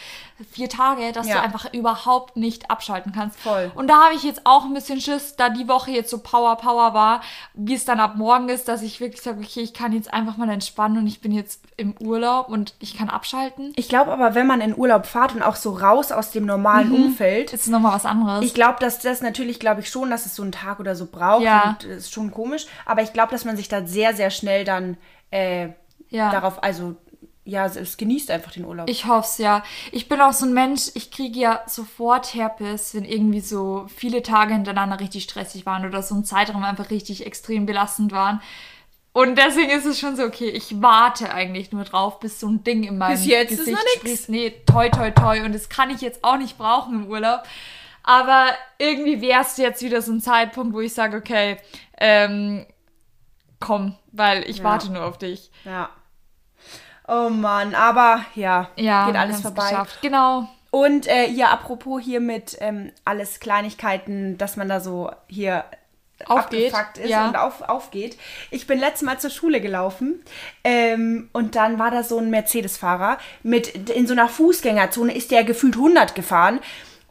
vier 0.53 0.69
Tage, 0.69 1.12
dass 1.12 1.29
Ja. 1.29 1.37
du 1.37 1.43
einfach 1.43 1.73
überhaupt 1.73 2.37
nicht 2.37 2.71
abschalten 2.71 3.12
kannst? 3.12 3.38
Voll. 3.38 3.71
Und 3.76 3.87
da 3.88 4.05
habe 4.07 4.15
ich 4.15 4.25
jetzt 4.25 4.41
auch 4.45 4.65
ein 4.65 4.75
bisschen 4.75 5.00
Schiss, 5.00 5.37
da 5.37 5.49
die 5.49 5.69
Woche 5.69 5.93
jetzt 5.93 6.11
so 6.11 6.19
Power, 6.19 6.57
Power 6.57 6.93
war, 6.93 7.21
wie 7.55 7.75
es 7.75 7.85
dann 7.85 8.00
ab 8.00 8.17
morgen 8.17 8.49
ist, 8.49 8.67
dass 8.69 8.83
ich 8.83 9.00
wirklich 9.00 9.23
sage, 9.23 9.41
okay, 9.41 9.61
ich 9.61 9.73
kann 9.73 9.93
jetzt 9.93 10.12
einfach 10.12 10.37
mal 10.37 10.50
entspannen 10.50 10.99
und 10.99 11.07
ich 11.07 11.21
bin 11.21 11.31
jetzt 11.33 11.61
im 11.76 11.95
Urlaub 12.00 12.49
und 12.49 12.75
ich 12.81 12.97
kann 12.99 13.09
abschalten. 13.09 13.73
Ich 13.76 13.88
glaube 13.88 14.11
aber, 14.12 14.35
wenn 14.35 14.47
man 14.49 14.61
in 14.61 14.76
Urlaub 14.76 15.07
fährt 15.07 15.35
und 15.35 15.43
auch 15.43 15.57
so 15.57 15.71
raus 15.71 16.11
aus 16.11 16.31
dem 16.33 16.47
normalen 16.47 16.91
Umfeld, 16.93 17.53
Ist 17.53 17.69
nochmal 17.69 17.95
was 17.95 18.07
anderes. 18.07 18.45
Ich 18.45 18.55
glaube, 18.55 18.79
dass 18.81 18.99
das 18.99 19.21
natürlich, 19.23 19.61
glaube 19.61 19.81
ich 19.83 19.88
schon, 19.88 20.11
dass 20.11 20.26
es 20.26 20.35
so 20.35 20.43
einen 20.43 20.53
Tag 20.53 20.81
oder 20.81 20.97
so 20.97 21.07
braucht. 21.07 21.43
Ja. 21.43 21.71
Und 21.71 21.85
das 21.85 21.99
ist 21.99 22.12
schon 22.12 22.33
komisch. 22.33 22.67
Aber 22.85 23.03
ich 23.03 23.12
glaube, 23.12 23.36
dass 23.37 23.45
man 23.45 23.57
sich 23.57 23.69
da 23.69 23.87
sehr, 23.87 24.14
sehr 24.14 24.31
schnell 24.31 24.64
dann 24.64 24.97
äh, 25.31 25.69
Ja. 26.09 26.31
darauf, 26.31 26.62
also 26.62 26.97
ja, 27.45 27.64
es 27.66 27.97
genießt 27.97 28.31
einfach 28.33 28.50
den 28.50 28.64
Urlaub. 28.64 28.88
Ich 28.90 29.05
hoffe 29.07 29.28
es, 29.31 29.38
ja. 29.38 29.62
Ich 29.93 30.09
bin 30.09 30.21
auch 30.21 30.33
so 30.33 30.47
ein 30.47 30.52
Mensch, 30.52 30.90
ich 30.95 31.12
kriege 31.12 31.38
ja 31.38 31.61
sofort 31.69 32.35
Herpes, 32.35 32.93
wenn 32.95 33.05
irgendwie 33.05 33.38
so 33.40 33.87
viele 33.95 34.23
Tage 34.23 34.52
hintereinander 34.52 34.99
richtig 34.99 35.23
stressig 35.25 35.64
waren 35.64 35.87
oder 35.87 36.02
so 36.02 36.16
ein 36.16 36.25
Zeitraum 36.25 36.64
einfach 36.64 36.90
richtig 36.90 37.25
extrem 37.25 37.64
belastend 37.66 38.11
waren. 38.11 38.40
Und 39.12 39.38
deswegen 39.38 39.71
ist 39.71 39.87
es 39.87 39.99
schon 40.00 40.16
so, 40.16 40.25
okay, 40.25 40.49
ich 40.49 40.83
warte 40.83 41.33
eigentlich 41.33 41.71
nur 41.73 41.85
drauf, 41.85 42.19
bis 42.19 42.40
so 42.40 42.49
ein 42.49 42.64
Ding 42.64 42.83
in 42.83 42.99
meinem 42.99 43.12
Bis 43.16 43.26
jetzt 43.26 43.52
ist 43.52 43.59
Gesicht 43.61 43.76
noch 43.76 43.85
nix. 43.85 43.95
sprießt. 44.00 44.28
Nee, 44.28 44.52
toi, 44.66 44.88
toi, 44.88 45.11
toi. 45.12 45.40
Und 45.45 45.55
das 45.55 45.69
kann 45.69 45.90
ich 45.90 46.00
jetzt 46.00 46.25
auch 46.25 46.38
nicht 46.38 46.59
brauchen 46.59 47.05
im 47.05 47.07
Urlaub. 47.09 47.43
Aber 48.02 48.47
irgendwie 48.78 49.21
wäre 49.21 49.43
es 49.43 49.57
jetzt 49.57 49.83
wieder 49.83 50.02
so 50.02 50.11
ein 50.12 50.21
Zeitpunkt, 50.21 50.75
wo 50.75 50.81
ich 50.81 50.93
sage, 50.95 51.16
okay, 51.16 51.59
ähm, 51.99 52.66
komm, 53.61 53.97
weil 54.13 54.49
ich 54.49 54.59
Ja. 54.59 54.65
warte 54.65 54.93
nur 54.93 55.05
auf 55.05 55.19
dich. 55.19 55.51
ja. 55.65 55.89
Oh 57.09 57.29
Mann, 57.31 57.77
aber 57.77 58.25
ja, 58.35 58.69
Ja, 58.75 59.07
geht 59.07 59.15
alles 59.15 59.41
vorbei. 59.41 59.71
Geschafft. 59.71 60.03
Genau. 60.03 60.49
Und 60.73 61.07
äh, 61.07 61.29
hier 61.29 61.51
apropos 61.51 62.03
hier 62.03 62.19
mit 62.21 62.57
ähm, 62.61 62.91
alles 63.05 63.39
Kleinigkeiten, 63.39 64.37
dass 64.39 64.57
man 64.57 64.69
da 64.69 64.81
so 64.81 65.13
hier 65.29 65.65
Aufgeht, 66.27 66.75
abgefuckt 66.75 66.99
ist 66.99 67.11
ja. 67.11 67.29
und 67.29 67.37
auf, 67.37 67.63
aufgeht. 67.63 68.19
Ich 68.51 68.67
bin 68.67 68.81
letztes 68.81 69.03
Mal 69.03 69.21
zur 69.21 69.31
Schule 69.31 69.61
gelaufen 69.61 70.21
ähm, 70.65 71.29
und 71.33 71.55
dann 71.55 71.79
war 71.79 71.93
da 71.93 72.03
so 72.03 72.19
ein 72.19 72.29
Mercedes-Fahrer 72.31 73.19
mit 73.45 73.69
in 73.91 74.07
so 74.09 74.13
einer 74.15 74.29
Fußgängerzone 74.29 75.15
ist 75.15 75.31
der 75.31 75.45
gefühlt 75.45 75.77
100 75.77 76.15
gefahren. 76.17 76.59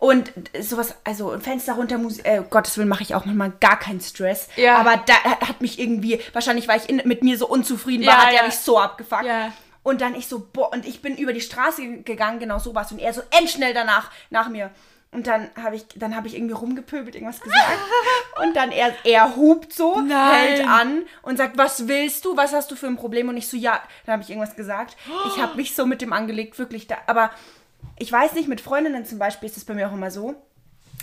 Und 0.06 0.32
sowas, 0.60 0.94
also 1.04 1.36
Fenster 1.40 1.74
runter, 1.74 1.98
Musik, 1.98 2.28
äh, 2.28 2.44
Gottes 2.48 2.78
Willen 2.78 2.88
mache 2.88 3.02
ich 3.02 3.16
auch 3.16 3.26
manchmal 3.26 3.52
gar 3.60 3.80
keinen 3.80 4.02
Stress. 4.02 4.50
Ja. 4.56 4.78
Aber 4.78 4.98
da 4.98 5.16
hat 5.16 5.62
mich 5.62 5.80
irgendwie, 5.80 6.20
wahrscheinlich 6.32 6.68
weil 6.68 6.80
ich 6.80 6.88
in, 6.88 7.02
mit 7.06 7.24
mir 7.24 7.40
so 7.40 7.48
unzufrieden 7.48 8.06
war, 8.06 8.14
Ja, 8.14 8.22
hat 8.22 8.32
der 8.32 8.40
ja. 8.42 8.46
mich 8.46 8.56
so 8.56 8.78
abgefuckt. 8.78 9.26
Ja. 9.26 9.52
Und 9.82 10.02
dann 10.02 10.14
ich 10.14 10.28
so, 10.28 10.48
boah, 10.54 10.72
und 10.72 10.86
ich 10.86 11.02
bin 11.02 11.18
über 11.18 11.34
die 11.34 11.42
Straße 11.42 12.04
gegangen, 12.04 12.38
genau 12.38 12.60
sowas. 12.60 12.92
Und 12.92 13.00
er 13.00 13.14
so 13.14 13.24
endschnell 13.36 13.74
danach, 13.74 14.12
nach 14.30 14.48
mir. 14.48 14.70
Und 15.12 15.26
dann 15.26 15.50
habe 15.60 15.78
ich, 15.78 15.88
dann 15.96 16.16
habe 16.16 16.28
ich 16.28 16.36
irgendwie 16.36 16.54
rumgepöbelt, 16.54 17.16
irgendwas 17.16 17.42
gesagt. 17.42 17.80
und 18.44 18.56
dann 18.56 18.72
er, 18.72 18.94
er 19.06 19.36
hupt 19.36 19.74
so, 19.74 20.02
Nein. 20.02 20.36
hält 20.36 20.68
an 20.68 21.04
und 21.24 21.38
sagt, 21.38 21.58
was 21.58 21.88
willst 21.88 22.26
du? 22.26 22.38
Was 22.38 22.54
hast 22.54 22.70
du 22.70 22.76
für 22.76 22.86
ein 22.86 22.98
Problem? 22.98 23.28
Und 23.30 23.38
ich 23.38 23.48
so, 23.48 23.58
ja, 23.58 23.82
dann 24.06 24.14
habe 24.14 24.24
ich 24.24 24.30
irgendwas 24.30 24.56
gesagt. 24.56 24.98
Ich 25.28 25.42
habe 25.42 25.56
mich 25.56 25.74
so 25.74 25.88
mit 25.88 26.04
dem 26.04 26.14
angelegt, 26.14 26.60
wirklich 26.60 26.86
da. 26.86 26.98
Aber 27.08 27.32
ich 27.98 28.12
weiß 28.12 28.34
nicht, 28.34 28.48
mit 28.48 28.62
Freundinnen 28.62 29.06
zum 29.06 29.20
Beispiel 29.20 29.50
ist 29.50 29.58
es 29.58 29.66
bei 29.66 29.74
mir 29.74 29.88
auch 29.90 29.94
immer 29.94 30.12
so. 30.12 30.36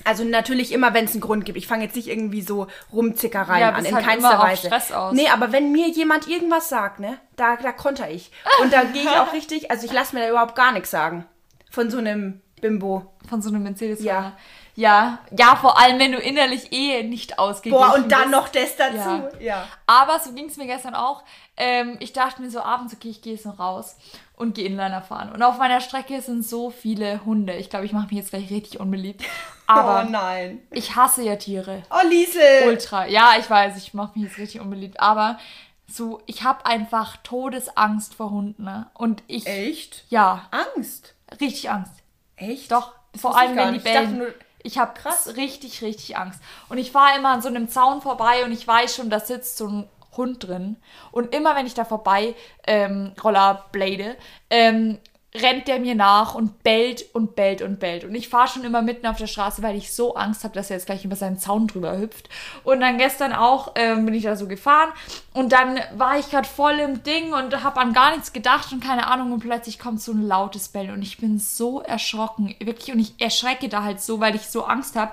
Also 0.05 0.25
natürlich 0.25 0.73
immer, 0.73 0.95
wenn 0.95 1.05
es 1.05 1.13
einen 1.13 1.21
Grund 1.21 1.45
gibt. 1.45 1.57
Ich 1.59 1.67
fange 1.67 1.85
jetzt 1.85 1.95
nicht 1.95 2.09
irgendwie 2.09 2.43
so 2.43 2.67
Rumzickereien 2.93 3.61
Ja, 3.61 3.71
an, 3.71 3.85
in 3.85 3.95
halt 3.95 4.05
keinster 4.05 4.39
Weise. 4.39 4.67
Stress 4.67 4.91
aus. 4.91 5.15
Nee, 5.15 5.29
aber 5.29 5.53
wenn 5.53 5.71
mir 5.71 5.89
jemand 5.89 6.29
irgendwas 6.29 6.69
sagt, 6.69 6.99
ne, 6.99 7.19
da, 7.37 7.57
da 7.57 7.73
konter 7.73 8.11
ich. 8.11 8.33
Und 8.63 8.73
da 8.73 8.85
gehe 8.85 9.03
ich 9.03 9.09
auch 9.09 9.33
richtig, 9.33 9.71
also 9.71 9.87
ich 9.87 9.93
lasse 9.93 10.15
mir 10.17 10.23
da 10.23 10.31
überhaupt 10.31 10.57
gar 10.57 10.73
nichts 10.73 10.91
sagen. 10.91 11.27
Von 11.71 11.91
so 11.91 11.99
einem 11.99 12.41
Bimbo. 12.61 13.13
Von 13.29 13.43
so 13.43 13.51
einem 13.51 13.63
mercedes 13.63 14.03
Ja. 14.03 14.37
Ja, 14.75 15.19
ja, 15.37 15.57
vor 15.57 15.79
allem, 15.79 15.99
wenn 15.99 16.13
du 16.13 16.19
innerlich 16.19 16.73
eh 16.73 17.03
nicht 17.03 17.39
ausgeglichen 17.39 17.79
Boah, 17.87 17.95
und 17.95 18.11
dann 18.11 18.23
bist. 18.23 18.33
noch 18.33 18.49
das 18.49 18.77
dazu. 18.77 18.97
Ja. 18.97 19.31
Ja. 19.41 19.69
Aber 19.87 20.19
so 20.19 20.33
ging 20.33 20.47
es 20.47 20.57
mir 20.57 20.67
gestern 20.67 20.95
auch. 20.95 21.23
Ähm, 21.59 21.97
ich 22.01 22.15
dachte 22.15 22.41
mir 22.41 22.51
so 22.51 22.61
abends, 22.61 22.95
okay, 22.95 23.11
ich 23.11 23.21
gehe 23.21 23.35
jetzt 23.35 23.45
noch 23.45 23.59
raus 23.59 23.97
und 24.35 24.55
gehe 24.55 24.65
Inliner 24.67 25.03
fahren. 25.03 25.31
Und 25.31 25.43
auf 25.43 25.59
meiner 25.59 25.81
Strecke 25.83 26.21
sind 26.23 26.43
so 26.47 26.71
viele 26.71 27.23
Hunde. 27.27 27.55
Ich 27.55 27.69
glaube, 27.69 27.85
ich 27.85 27.93
mache 27.93 28.07
mich 28.07 28.17
jetzt 28.17 28.31
gleich 28.31 28.51
richtig 28.51 28.81
unbeliebt. 28.81 29.23
Aber 29.67 30.07
oh 30.07 30.11
nein. 30.11 30.63
ich 30.71 30.97
hasse 30.97 31.23
ja 31.23 31.37
Tiere. 31.37 31.83
Oh, 31.91 32.07
Liesel. 32.09 32.67
Ultra. 32.69 33.07
Ja, 33.07 33.35
ich 33.39 33.49
weiß, 33.49 33.77
ich 33.77 33.93
mache 33.93 34.19
mich 34.19 34.29
jetzt 34.29 34.39
richtig 34.39 34.61
unbeliebt. 34.63 34.99
Aber 35.01 35.39
so, 35.87 36.23
ich 36.27 36.43
habe 36.45 36.65
einfach 36.65 37.19
Todesangst 37.19 38.15
vor 38.15 38.31
Hunden. 38.31 38.65
Ne? 38.65 38.87
Und 38.95 39.23
ich, 39.27 39.47
Echt? 39.47 40.05
ja, 40.09 40.49
Angst. 40.51 41.15
richtig 41.41 41.71
Angst. 41.71 41.93
Echt? 42.37 42.73
Doch, 42.73 42.93
Das 43.13 43.21
vor 43.21 43.39
allem 43.39 43.55
wenn 43.57 43.75
die 43.75 43.81
bellen. 43.81 44.23
Ich 44.63 44.79
habe 44.79 44.95
Krass. 44.95 45.37
richtig, 45.37 45.83
richtig 45.83 46.17
Angst. 46.17 46.41
Und 46.69 46.79
ich 46.79 46.93
fahre 46.93 47.19
immer 47.19 47.31
an 47.31 47.43
so 47.43 47.49
einem 47.49 47.69
Zaun 47.69 48.01
vorbei 48.01 48.45
und 48.45 48.53
ich 48.53 48.67
weiß 48.67 48.97
schon, 48.97 49.11
da 49.11 49.21
sitzt 49.21 49.57
so 49.57 49.67
ein 49.67 49.89
Hund 50.17 50.47
drin. 50.47 50.77
Und 51.11 51.35
immer 51.35 51.57
wenn 51.57 51.67
ich 51.67 51.75
da 51.75 51.85
vorbei 51.85 52.35
ähm, 52.67 53.13
rollerblade, 53.23 54.17
ähm, 54.51 54.99
rennt 55.35 55.67
der 55.67 55.79
mir 55.79 55.95
nach 55.95 56.35
und 56.35 56.63
bellt 56.63 57.07
und 57.15 57.35
bellt 57.35 57.63
und 57.63 57.81
bellt. 57.81 58.05
Und 58.05 58.15
ich 58.15 58.29
fahre 58.29 58.49
schon 58.49 58.65
immer 58.65 58.83
mitten 58.83 59.07
auf 59.07 59.17
der 59.17 59.27
Straße, 59.27 59.63
weil 59.63 59.77
ich 59.77 59.93
so 59.93 60.15
Angst 60.15 60.45
habe, 60.45 60.55
dass 60.55 60.69
er 60.69 60.77
jetzt 60.77 60.87
gleich 60.87 61.07
über 61.07 61.17
seinen 61.17 61.39
Zaun 61.39 61.69
drüber 61.69 61.97
hüpft. 61.97 62.29
Und 62.65 62.81
dann 62.81 62.99
gestern 62.99 63.33
auch 63.33 63.73
ähm, 63.75 64.05
bin 64.05 64.15
ich 64.15 64.25
da 64.25 64.37
so 64.37 64.47
gefahren 64.47 64.91
und 65.33 65.53
dann 65.53 65.81
war 65.97 66.19
ich 66.19 66.31
gerade 66.31 66.47
voll 66.47 66.79
im 66.79 67.03
Ding 67.03 67.33
und 67.33 67.65
habe 67.65 67.81
an 67.81 67.95
gar 67.95 68.11
nichts 68.11 68.35
gedacht 68.35 68.73
und 68.73 68.85
keine 68.85 69.07
Ahnung 69.07 69.33
und 69.33 69.41
plötzlich 69.41 69.79
kommt 69.79 70.03
so 70.03 70.13
ein 70.13 70.23
lautes 70.23 70.69
Bellen 70.69 70.91
und 70.91 71.03
ich 71.03 71.17
bin 71.17 71.39
so 71.39 71.81
erschrocken, 71.81 72.55
wirklich 72.61 72.93
und 72.93 73.01
ich 73.01 73.15
erschrecke 73.19 73.71
da 73.71 73.83
halt 73.83 74.03
so, 74.03 74.21
weil 74.21 74.35
ich 74.35 74.49
so 74.49 74.65
Angst 74.65 74.97
habe. 74.97 75.13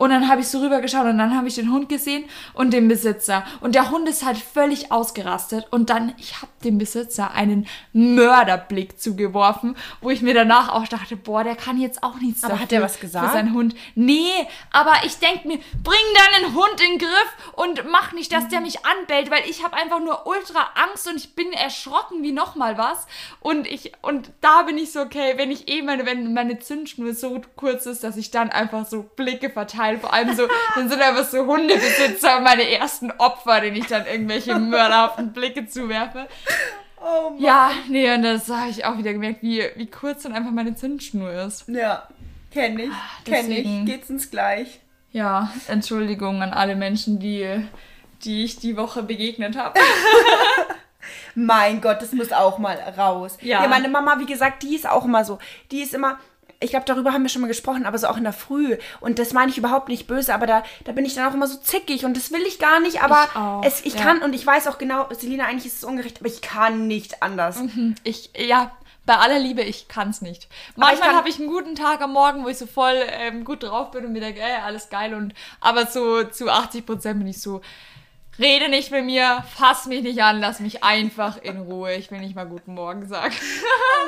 Und 0.00 0.08
dann 0.08 0.28
habe 0.28 0.40
ich 0.40 0.48
so 0.48 0.60
rübergeschaut 0.60 1.04
und 1.04 1.18
dann 1.18 1.36
habe 1.36 1.46
ich 1.46 1.56
den 1.56 1.70
Hund 1.70 1.90
gesehen 1.90 2.24
und 2.54 2.72
den 2.72 2.88
Besitzer. 2.88 3.44
Und 3.60 3.74
der 3.74 3.90
Hund 3.90 4.08
ist 4.08 4.24
halt 4.24 4.38
völlig 4.38 4.90
ausgerastet. 4.90 5.66
Und 5.70 5.90
dann, 5.90 6.14
ich 6.16 6.36
habe 6.36 6.50
dem 6.64 6.78
Besitzer 6.78 7.32
einen 7.32 7.66
Mörderblick 7.92 8.98
zugeworfen, 8.98 9.76
wo 10.00 10.08
ich 10.08 10.22
mir 10.22 10.32
danach 10.32 10.70
auch 10.70 10.88
dachte, 10.88 11.16
boah, 11.16 11.44
der 11.44 11.54
kann 11.54 11.78
jetzt 11.78 12.02
auch 12.02 12.16
nichts 12.16 12.42
Aber 12.44 12.58
hat 12.58 12.70
der 12.70 12.80
was 12.80 12.98
gesagt? 12.98 13.26
Für 13.26 13.32
seinen 13.34 13.52
Hund. 13.52 13.74
Nee, 13.94 14.30
aber 14.72 14.92
ich 15.04 15.18
denke 15.18 15.46
mir, 15.46 15.58
bring 15.84 15.98
deinen 16.32 16.54
Hund 16.54 16.80
in 16.80 16.92
den 16.92 16.98
Griff 16.98 17.52
und 17.56 17.84
mach 17.90 18.12
nicht, 18.12 18.32
dass 18.32 18.48
der 18.48 18.62
mich 18.62 18.86
anbellt, 18.86 19.30
weil 19.30 19.42
ich 19.50 19.62
habe 19.62 19.76
einfach 19.76 20.00
nur 20.00 20.26
ultra 20.26 20.66
Angst 20.82 21.08
und 21.08 21.16
ich 21.16 21.34
bin 21.34 21.52
erschrocken 21.52 22.22
wie 22.22 22.32
nochmal 22.32 22.78
was. 22.78 23.06
Und 23.40 23.66
ich, 23.66 23.92
und 24.00 24.32
da 24.40 24.62
bin 24.62 24.78
ich 24.78 24.92
so, 24.92 25.00
okay, 25.00 25.34
wenn 25.36 25.50
ich 25.50 25.68
eh 25.68 25.82
meine, 25.82 26.06
wenn 26.06 26.32
meine 26.32 26.58
Zündschnur 26.58 27.12
so 27.12 27.42
kurz 27.54 27.84
ist, 27.84 28.02
dass 28.02 28.16
ich 28.16 28.30
dann 28.30 28.48
einfach 28.48 28.86
so 28.86 29.02
Blicke 29.02 29.50
verteile, 29.50 29.89
vor 29.98 30.12
allem 30.12 30.34
so, 30.34 30.46
dann 30.74 30.88
sind 30.88 31.00
einfach 31.00 31.24
so 31.24 31.46
Hundebesitzer 31.46 32.40
meine 32.40 32.68
ersten 32.70 33.10
Opfer, 33.12 33.60
denen 33.60 33.76
ich 33.76 33.86
dann 33.86 34.06
irgendwelche 34.06 34.58
mörderhaften 34.58 35.32
Blicke 35.32 35.66
zuwerfe. 35.66 36.26
Oh 37.00 37.30
Mann. 37.30 37.40
Ja, 37.40 37.70
nee, 37.88 38.12
und 38.12 38.22
das 38.22 38.48
habe 38.48 38.70
ich 38.70 38.84
auch 38.84 38.98
wieder 38.98 39.12
gemerkt, 39.12 39.42
wie, 39.42 39.64
wie 39.76 39.86
kurz 39.86 40.22
dann 40.22 40.32
einfach 40.32 40.50
meine 40.50 40.74
Zündschnur 40.74 41.32
ist. 41.32 41.66
Ja. 41.68 42.06
Kenn 42.50 42.78
ich. 42.78 42.90
Kenn 43.24 43.50
ich. 43.50 43.56
deswegen. 43.56 43.86
Geht's 43.86 44.10
uns 44.10 44.30
gleich. 44.30 44.80
Ja, 45.12 45.50
Entschuldigung 45.68 46.42
an 46.42 46.52
alle 46.52 46.76
Menschen, 46.76 47.18
die, 47.18 47.64
die 48.22 48.44
ich 48.44 48.58
die 48.58 48.76
Woche 48.76 49.02
begegnet 49.02 49.56
habe. 49.56 49.78
Mein 51.34 51.80
Gott, 51.80 52.02
das 52.02 52.12
muss 52.12 52.32
auch 52.32 52.58
mal 52.58 52.76
raus. 52.96 53.38
Ja. 53.40 53.62
ja 53.62 53.68
meine 53.68 53.88
Mama, 53.88 54.18
wie 54.18 54.26
gesagt, 54.26 54.62
die 54.62 54.74
ist 54.74 54.88
auch 54.88 55.04
immer 55.04 55.24
so. 55.24 55.38
Die 55.70 55.80
ist 55.80 55.94
immer, 55.94 56.18
ich 56.60 56.70
glaube, 56.70 56.84
darüber 56.84 57.12
haben 57.12 57.22
wir 57.22 57.30
schon 57.30 57.40
mal 57.42 57.48
gesprochen, 57.48 57.86
aber 57.86 57.96
so 57.98 58.06
auch 58.06 58.18
in 58.18 58.24
der 58.24 58.34
Früh. 58.34 58.76
Und 59.00 59.18
das 59.18 59.32
meine 59.32 59.50
ich 59.50 59.58
überhaupt 59.58 59.88
nicht 59.88 60.06
böse, 60.06 60.34
aber 60.34 60.46
da, 60.46 60.62
da 60.84 60.92
bin 60.92 61.06
ich 61.06 61.14
dann 61.14 61.28
auch 61.28 61.34
immer 61.34 61.46
so 61.46 61.56
zickig 61.56 62.04
und 62.04 62.16
das 62.16 62.30
will 62.32 62.42
ich 62.42 62.58
gar 62.58 62.80
nicht, 62.80 63.02
aber 63.02 63.24
Ich 63.24 63.36
auch, 63.36 63.64
es, 63.64 63.84
ich 63.84 63.94
ja. 63.94 64.02
kann 64.02 64.22
und 64.22 64.34
ich 64.34 64.46
weiß 64.46 64.68
auch 64.68 64.76
genau, 64.76 65.08
Selina, 65.10 65.46
eigentlich 65.46 65.66
ist 65.66 65.78
es 65.78 65.84
ungerecht, 65.84 66.18
aber 66.20 66.28
ich 66.28 66.42
kann 66.42 66.86
nicht 66.86 67.22
anders. 67.22 67.60
Ich, 68.04 68.30
ja, 68.36 68.72
bei 69.06 69.16
aller 69.16 69.38
Liebe, 69.38 69.62
ich 69.62 69.88
kann's 69.88 70.20
nicht. 70.20 70.48
Manchmal 70.76 71.14
habe 71.14 71.28
ich 71.28 71.38
einen 71.38 71.48
guten 71.48 71.74
Tag 71.74 72.02
am 72.02 72.12
Morgen, 72.12 72.44
wo 72.44 72.48
ich 72.48 72.58
so 72.58 72.66
voll 72.66 72.94
ähm, 73.08 73.44
gut 73.44 73.62
drauf 73.62 73.90
bin 73.90 74.04
und 74.04 74.12
mir 74.12 74.20
denke, 74.20 74.40
ey, 74.40 74.60
alles 74.62 74.90
geil. 74.90 75.14
Und, 75.14 75.34
aber 75.60 75.86
so 75.86 76.24
zu 76.24 76.50
80 76.50 76.84
Prozent 76.86 77.18
bin 77.18 77.26
ich 77.28 77.40
so, 77.40 77.62
rede 78.38 78.68
nicht 78.68 78.90
mit 78.90 79.04
mir, 79.04 79.44
fass 79.56 79.86
mich 79.86 80.02
nicht 80.02 80.22
an, 80.22 80.40
lass 80.40 80.60
mich 80.60 80.82
einfach 80.84 81.36
in 81.42 81.58
Ruhe. 81.60 81.94
Ich 81.94 82.10
will 82.10 82.20
nicht 82.20 82.34
mal 82.34 82.46
guten 82.46 82.74
Morgen 82.74 83.06
sagen. 83.08 83.34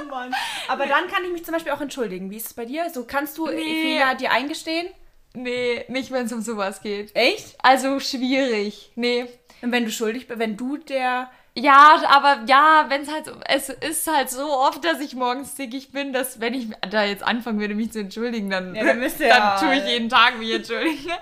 Oh 0.05 0.09
Mann. 0.09 0.35
Aber 0.69 0.87
dann 0.87 1.09
kann 1.09 1.25
ich 1.25 1.33
mich 1.33 1.45
zum 1.45 1.53
Beispiel 1.55 1.73
auch 1.73 1.81
entschuldigen. 1.81 2.31
Wie 2.31 2.37
ist 2.37 2.47
es 2.47 2.55
bei 2.55 2.65
dir? 2.65 2.89
So 2.91 3.05
kannst 3.05 3.37
du 3.39 3.47
Nee. 3.47 3.63
Fehler 3.63 4.15
dir 4.15 4.31
eingestehen? 4.33 4.87
nee, 5.35 5.83
nicht 5.89 6.11
wenn 6.11 6.27
es 6.27 6.33
um 6.33 6.43
sowas 6.43 6.83
geht. 6.83 7.17
Echt? 7.17 7.57
Also 7.63 7.99
schwierig. 8.01 8.93
Nee. 8.97 9.27
Und 9.63 9.73
wenn 9.73 9.85
du 9.87 9.91
schuldig 9.91 10.27
bist, 10.29 10.39
wenn 10.39 10.57
du 10.59 10.77
der. 10.77 11.31
Ja, 11.55 12.03
aber 12.09 12.45
ja, 12.47 12.87
wenn 12.89 13.03
es 13.03 13.11
halt 13.11 13.27
so, 13.27 13.33
es 13.47 13.69
ist 13.69 14.07
halt 14.11 14.29
so 14.31 14.51
oft, 14.59 14.83
dass 14.85 15.01
ich 15.01 15.15
morgens 15.15 15.55
zickig 15.55 15.93
bin, 15.93 16.13
dass 16.13 16.41
wenn 16.41 16.55
ich 16.55 16.69
da 16.91 17.05
jetzt 17.05 17.23
anfangen 17.23 17.61
würde, 17.61 17.75
mich 17.75 17.93
zu 17.93 18.01
entschuldigen, 18.01 18.49
dann, 18.51 18.75
Ja, 18.75 18.85
dann 18.85 19.03
ihr 19.03 19.09
dann 19.19 19.29
ja- 19.29 19.59
tue 19.59 19.75
ich 19.77 19.85
jeden 19.87 20.09
Tag 20.09 20.39
mich 20.39 20.51
entschuldigen. 20.53 21.13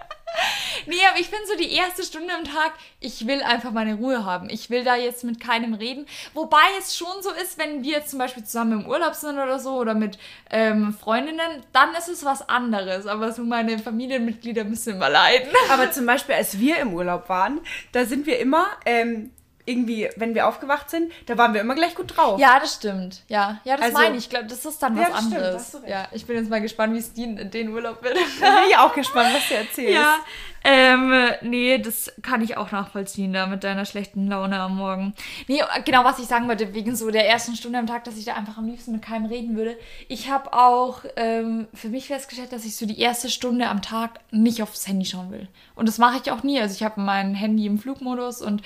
Nee, 0.86 1.00
aber 1.10 1.20
ich 1.20 1.30
bin 1.30 1.40
so 1.46 1.56
die 1.56 1.72
erste 1.72 2.02
Stunde 2.02 2.32
am 2.34 2.44
Tag, 2.44 2.72
ich 3.00 3.26
will 3.26 3.42
einfach 3.42 3.72
meine 3.72 3.94
Ruhe 3.94 4.24
haben. 4.24 4.48
Ich 4.50 4.70
will 4.70 4.84
da 4.84 4.96
jetzt 4.96 5.24
mit 5.24 5.40
keinem 5.40 5.74
reden. 5.74 6.06
Wobei 6.34 6.62
es 6.78 6.96
schon 6.96 7.22
so 7.22 7.30
ist, 7.30 7.58
wenn 7.58 7.82
wir 7.82 8.04
zum 8.06 8.18
Beispiel 8.18 8.44
zusammen 8.44 8.80
im 8.80 8.86
Urlaub 8.86 9.14
sind 9.14 9.38
oder 9.38 9.58
so 9.58 9.76
oder 9.76 9.94
mit 9.94 10.18
ähm, 10.50 10.94
Freundinnen, 10.94 11.62
dann 11.72 11.94
ist 11.94 12.08
es 12.08 12.24
was 12.24 12.48
anderes. 12.48 13.06
Aber 13.06 13.32
so 13.32 13.42
meine 13.42 13.78
Familienmitglieder 13.78 14.64
müssen 14.64 14.94
immer 14.94 15.10
leiden. 15.10 15.48
Aber 15.70 15.90
zum 15.90 16.06
Beispiel, 16.06 16.34
als 16.34 16.58
wir 16.58 16.78
im 16.78 16.94
Urlaub 16.94 17.28
waren, 17.28 17.60
da 17.92 18.04
sind 18.04 18.26
wir 18.26 18.38
immer, 18.38 18.66
ähm, 18.86 19.30
irgendwie, 19.70 20.08
wenn 20.16 20.34
wir 20.34 20.48
aufgewacht 20.48 20.90
sind, 20.90 21.12
da 21.26 21.38
waren 21.38 21.54
wir 21.54 21.60
immer 21.60 21.74
gleich 21.74 21.94
gut 21.94 22.16
drauf. 22.16 22.40
Ja, 22.40 22.58
das 22.58 22.74
stimmt. 22.74 23.22
Ja, 23.28 23.60
ja 23.64 23.76
das 23.76 23.86
Also- 23.86 23.98
meine 23.98 24.16
ich. 24.16 24.24
Ich 24.24 24.30
glaube, 24.30 24.46
das 24.46 24.64
ist 24.64 24.82
dann 24.82 24.96
Ja, 24.96 25.08
was 25.10 25.18
stimmt, 25.20 25.36
anderes. 25.36 25.74
recht. 25.74 25.88
ja, 25.88 26.06
ich 26.12 26.26
bin 26.26 26.36
jetzt 26.36 26.50
mal 26.50 26.60
gespannt, 26.60 26.94
wie 26.94 26.98
es 26.98 27.12
den, 27.12 27.68
Urlaub 27.70 28.02
wird. 28.02 28.14
Bin 28.40 28.48
ich 28.68 28.76
auch 28.76 28.94
gespannt, 28.94 29.30
was 29.34 29.48
du 29.48 29.54
erzählst. 29.54 29.94
Ja, 29.94 30.16
ähm, 30.62 31.12
nee, 31.40 31.78
das 31.78 32.12
kann 32.22 32.42
ich 32.42 32.56
auch 32.58 32.70
nachvollziehen, 32.70 33.32
da 33.32 33.46
mit 33.46 33.64
deiner 33.64 33.86
schlechten 33.86 34.26
Laune 34.28 34.60
am 34.60 34.76
Morgen. 34.76 35.14
Nee, 35.48 35.62
genau, 35.86 36.04
was 36.04 36.18
ich 36.18 36.26
sagen 36.26 36.48
wollte, 36.48 36.74
wegen 36.74 36.94
so 36.94 37.10
der 37.10 37.26
ersten 37.28 37.56
Stunde 37.56 37.78
am 37.78 37.86
Tag, 37.86 38.04
dass 38.04 38.18
ich 38.18 38.26
da 38.26 38.34
einfach 38.34 38.58
am 38.58 38.66
liebsten 38.66 38.92
mit 38.92 39.02
keinem 39.02 39.26
reden 39.26 39.56
würde. 39.56 39.76
Ich 40.08 40.30
habe 40.30 40.52
auch 40.52 41.04
ähm, 41.16 41.66
für 41.72 41.88
mich 41.88 42.08
festgestellt, 42.08 42.52
dass 42.52 42.66
ich 42.66 42.76
so 42.76 42.84
die 42.84 43.00
erste 43.00 43.30
Stunde 43.30 43.68
am 43.68 43.80
Tag 43.80 44.20
nicht 44.30 44.62
aufs 44.62 44.86
Handy 44.86 45.06
schauen 45.06 45.30
will. 45.30 45.48
Und 45.74 45.88
das 45.88 45.96
mache 45.96 46.20
ich 46.22 46.30
auch 46.30 46.42
nie. 46.42 46.60
Also 46.60 46.74
ich 46.74 46.82
habe 46.82 47.00
mein 47.00 47.34
Handy 47.34 47.64
im 47.64 47.78
Flugmodus 47.78 48.42
und 48.42 48.60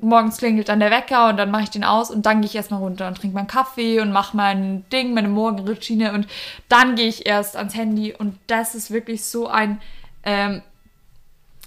morgens 0.00 0.36
klingelt 0.38 0.68
dann 0.68 0.80
der 0.80 0.90
Wecker 0.90 1.28
und 1.30 1.36
dann 1.38 1.50
mache 1.50 1.62
ich 1.64 1.70
den 1.70 1.84
aus 1.84 2.10
und 2.10 2.26
dann 2.26 2.40
gehe 2.40 2.48
ich 2.50 2.54
erstmal 2.54 2.80
runter 2.80 3.08
und 3.08 3.16
trinke 3.16 3.34
meinen 3.34 3.46
Kaffee 3.46 4.00
und 4.00 4.12
mache 4.12 4.36
mein 4.36 4.84
Ding, 4.90 5.14
meine 5.14 5.28
Morgenroutine 5.28 6.12
und 6.12 6.26
dann 6.68 6.96
gehe 6.96 7.08
ich 7.08 7.26
erst 7.26 7.56
ans 7.56 7.74
Handy 7.74 8.12
und 8.12 8.38
das 8.46 8.74
ist 8.74 8.90
wirklich 8.90 9.24
so 9.24 9.48
ein 9.48 9.80
ähm, 10.22 10.62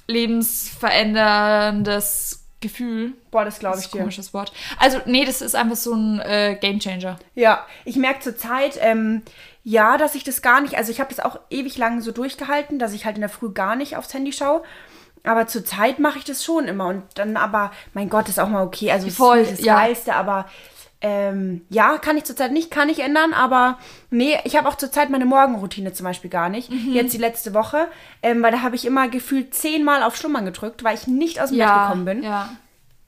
lebensveränderndes 0.08 2.44
Gefühl. 2.62 3.14
Boah, 3.32 3.46
das 3.46 3.60
glaube 3.60 3.78
Das 3.78 3.86
ich 3.86 3.88
ist 3.88 3.94
ein 3.94 3.98
dir. 3.98 4.04
komisches 4.04 4.34
Wort. 4.34 4.52
Also, 4.78 5.00
nee, 5.06 5.26
das 5.26 5.42
ist 5.42 5.56
einfach 5.56 5.78
so 5.78 5.94
ein 5.94 6.20
äh, 6.20 6.58
Gamechanger. 6.60 7.18
Ja, 7.36 7.66
ich 7.86 7.96
merke 7.96 8.20
zur 8.20 8.38
Zeit, 8.38 8.78
ähm, 8.82 9.22
ja, 9.64 9.98
dass 9.98 10.16
ich 10.16 10.24
das 10.24 10.42
gar 10.42 10.62
nicht, 10.62 10.76
also 10.76 10.92
ich 10.92 11.00
habe 11.00 11.14
das 11.14 11.24
auch 11.24 11.40
ewig 11.50 11.78
lang 11.78 12.02
so 12.02 12.12
durchgehalten, 12.12 12.80
dass 12.80 12.94
ich 12.94 13.06
halt 13.06 13.16
in 13.16 13.22
der 13.22 13.30
Früh 13.30 13.52
gar 13.52 13.76
nicht 13.76 13.98
aufs 13.98 14.14
Handy 14.14 14.34
schaue. 14.34 14.62
Aber 15.24 15.48
zur 15.48 15.66
Zeit 15.66 16.00
mache 16.00 16.18
ich 16.18 16.24
das 16.24 16.44
schon 16.44 16.68
immer. 16.68 16.88
Und 16.88 17.04
dann 17.16 17.38
aber, 17.38 17.72
mein 17.94 18.10
Gott, 18.10 18.30
ist 18.30 18.40
auch 18.40 18.50
mal 18.50 18.64
okay. 18.64 18.92
Also 18.92 19.10
Voll, 19.10 19.40
ist 19.40 19.52
das 19.52 19.62
ja. 19.62 19.76
Geilste, 19.76 20.16
aber 20.16 20.46
ähm, 21.02 21.62
ja, 21.70 21.98
kann 21.98 22.18
ich 22.18 22.26
zurzeit 22.26 22.52
nicht, 22.52 22.72
kann 22.72 22.90
ich 22.90 23.00
ändern, 23.00 23.34
aber 23.34 23.80
nee, 24.10 24.38
ich 24.44 24.58
habe 24.58 24.68
auch 24.68 24.76
zurzeit 24.76 25.10
meine 25.10 25.26
Morgenroutine 25.26 25.94
zum 25.94 26.04
Beispiel 26.04 26.30
gar 26.30 26.50
nicht. 26.50 26.70
Mhm. 26.70 26.92
Jetzt 26.92 27.14
die 27.14 27.20
letzte 27.20 27.54
Woche, 27.54 27.88
ähm, 28.22 28.44
weil 28.44 28.52
da 28.52 28.62
habe 28.62 28.76
ich 28.76 28.86
immer 28.86 29.08
gefühlt 29.08 29.54
zehnmal 29.54 30.04
auf 30.04 30.18
Schlummern 30.18 30.44
gedrückt, 30.44 30.84
weil 30.84 30.96
ich 30.96 31.08
nicht 31.08 31.42
aus 31.42 31.50
dem 31.50 31.60
Bett 31.60 31.68
gekommen 31.70 32.06
bin. 32.06 32.24
Ja. 32.24 32.50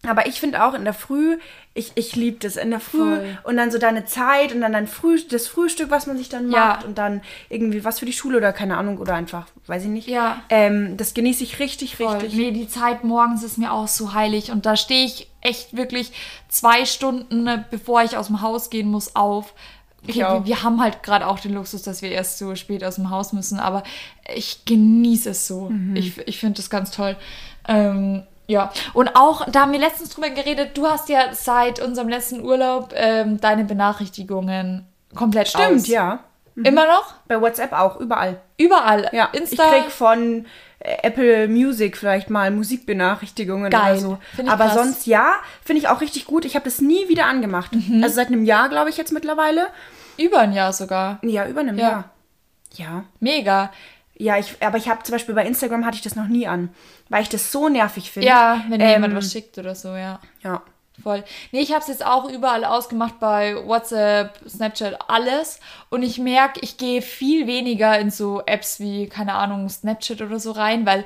Aber 0.07 0.25
ich 0.25 0.39
finde 0.39 0.63
auch 0.63 0.73
in 0.73 0.85
der 0.85 0.93
Früh, 0.93 1.37
ich, 1.73 1.93
ich 1.95 2.17
liebe 2.17 2.37
das 2.39 2.57
in 2.57 2.69
der 2.69 2.81
Früh 2.81 2.97
Voll. 3.15 3.37
und 3.43 3.55
dann 3.55 3.71
so 3.71 3.77
deine 3.77 4.03
Zeit 4.05 4.53
und 4.53 4.59
dann 4.59 4.73
dein 4.73 4.87
Früh, 4.87 5.17
das 5.29 5.47
Frühstück, 5.47 5.89
was 5.89 6.05
man 6.05 6.17
sich 6.17 6.27
dann 6.27 6.51
Ja. 6.51 6.65
macht 6.65 6.83
und 6.85 6.97
dann 6.97 7.21
irgendwie 7.49 7.85
was 7.85 7.99
für 7.99 8.05
die 8.05 8.11
Schule 8.13 8.37
oder 8.37 8.51
keine 8.51 8.75
Ahnung 8.75 8.97
oder 8.97 9.13
einfach, 9.15 9.47
weiß 9.67 9.83
ich 9.83 9.89
nicht. 9.89 10.07
Ja. 10.09 10.41
Ähm, 10.49 10.97
das 10.97 11.13
genieße 11.13 11.43
ich 11.43 11.59
richtig, 11.59 11.95
Voll. 11.95 12.07
richtig. 12.17 12.33
Nee, 12.33 12.51
die 12.51 12.67
Zeit 12.67 13.05
morgens 13.05 13.41
ist 13.43 13.57
mir 13.57 13.71
auch 13.71 13.87
so 13.87 14.13
heilig 14.13 14.51
und 14.51 14.65
da 14.65 14.75
stehe 14.75 15.05
ich 15.05 15.29
echt 15.39 15.75
wirklich 15.77 16.11
zwei 16.49 16.83
Stunden, 16.85 17.47
äh, 17.47 17.63
bevor 17.71 18.03
ich 18.03 18.17
aus 18.17 18.27
dem 18.27 18.41
Haus 18.41 18.69
gehen 18.69 18.89
muss, 18.89 19.15
auf. 19.15 19.53
Okay, 20.03 20.15
wir, 20.15 20.41
wir 20.45 20.63
haben 20.63 20.81
halt 20.81 21.03
gerade 21.03 21.25
auch 21.27 21.39
den 21.39 21.53
Luxus, 21.53 21.83
dass 21.83 22.01
wir 22.01 22.09
erst 22.11 22.37
so 22.37 22.55
spät 22.55 22.83
aus 22.83 22.95
dem 22.95 23.11
Haus 23.11 23.31
müssen, 23.33 23.59
aber 23.59 23.83
ich 24.35 24.65
genieße 24.65 25.29
es 25.29 25.47
so. 25.47 25.69
Mhm. 25.69 25.95
Ich, 25.95 26.17
ich 26.27 26.37
finde 26.39 26.57
das 26.57 26.69
ganz 26.69 26.91
toll. 26.91 27.15
Ähm, 27.67 28.23
ja, 28.51 28.71
und 28.93 29.15
auch, 29.15 29.45
da 29.49 29.61
haben 29.61 29.71
wir 29.71 29.79
letztens 29.79 30.09
drüber 30.09 30.29
geredet, 30.29 30.77
du 30.77 30.85
hast 30.87 31.07
ja 31.09 31.33
seit 31.33 31.81
unserem 31.81 32.09
letzten 32.09 32.41
Urlaub 32.41 32.93
ähm, 32.95 33.39
deine 33.39 33.63
Benachrichtigungen 33.63 34.85
komplett 35.15 35.55
aus. 35.55 35.61
Stimmt, 35.63 35.87
ja. 35.87 36.19
Immer 36.55 36.85
noch? 36.85 37.13
Bei 37.27 37.39
WhatsApp 37.39 37.71
auch, 37.71 37.99
überall. 37.99 38.41
Überall. 38.57 39.09
Ja, 39.13 39.29
Insta. 39.31 39.63
ich 39.63 39.83
krieg 39.83 39.91
von 39.91 40.45
äh, 40.79 40.97
Apple 41.03 41.47
Music 41.47 41.95
vielleicht 41.95 42.29
mal 42.29 42.51
Musikbenachrichtigungen 42.51 43.71
Geil. 43.71 43.93
oder 43.93 43.99
so. 43.99 44.17
Aber 44.45 44.65
krass. 44.65 44.73
Mhm. 44.75 44.79
sonst 44.79 45.07
ja, 45.07 45.35
finde 45.63 45.81
ich 45.81 45.87
auch 45.87 46.01
richtig 46.01 46.25
gut. 46.25 46.43
Ich 46.43 46.55
habe 46.55 46.65
das 46.65 46.81
nie 46.81 47.07
wieder 47.07 47.25
angemacht. 47.25 47.71
Also 48.03 48.15
seit 48.15 48.27
einem 48.27 48.43
Jahr, 48.43 48.67
glaube 48.67 48.89
ich, 48.89 48.97
jetzt 48.97 49.13
mittlerweile. 49.13 49.67
Über 50.17 50.39
ein 50.39 50.51
Jahr 50.51 50.73
sogar. 50.73 51.19
Ja, 51.23 51.47
über 51.47 51.61
einem 51.61 51.77
Ja. 51.79 51.89
Jahr. 51.89 52.03
Ja. 52.75 53.03
Mega. 53.21 53.71
Ja, 54.17 54.37
ich, 54.37 54.55
aber 54.61 54.77
ich 54.77 54.87
habe 54.89 55.03
zum 55.03 55.13
Beispiel 55.13 55.33
bei 55.35 55.45
Instagram 55.45 55.85
hatte 55.85 55.95
ich 55.95 56.01
das 56.03 56.15
noch 56.15 56.27
nie 56.27 56.47
an, 56.47 56.69
weil 57.09 57.23
ich 57.23 57.29
das 57.29 57.51
so 57.51 57.69
nervig 57.69 58.11
finde. 58.11 58.27
Ja, 58.27 58.63
wenn 58.69 58.79
Ähm, 58.81 58.89
jemand 58.89 59.15
was 59.15 59.31
schickt 59.31 59.57
oder 59.57 59.73
so, 59.75 59.95
ja. 59.95 60.19
Ja. 60.43 60.61
Voll. 61.01 61.23
Nee, 61.51 61.61
ich 61.61 61.71
habe 61.71 61.81
es 61.81 61.87
jetzt 61.87 62.05
auch 62.05 62.29
überall 62.29 62.63
ausgemacht 62.63 63.19
bei 63.19 63.55
WhatsApp, 63.65 64.37
Snapchat, 64.47 64.99
alles. 65.07 65.59
Und 65.89 66.03
ich 66.03 66.19
merke, 66.19 66.59
ich 66.61 66.77
gehe 66.77 67.01
viel 67.01 67.47
weniger 67.47 67.97
in 67.97 68.11
so 68.11 68.43
Apps 68.45 68.79
wie, 68.79 69.07
keine 69.07 69.33
Ahnung, 69.33 69.67
Snapchat 69.67 70.21
oder 70.21 70.39
so 70.39 70.51
rein, 70.51 70.85
weil, 70.85 71.03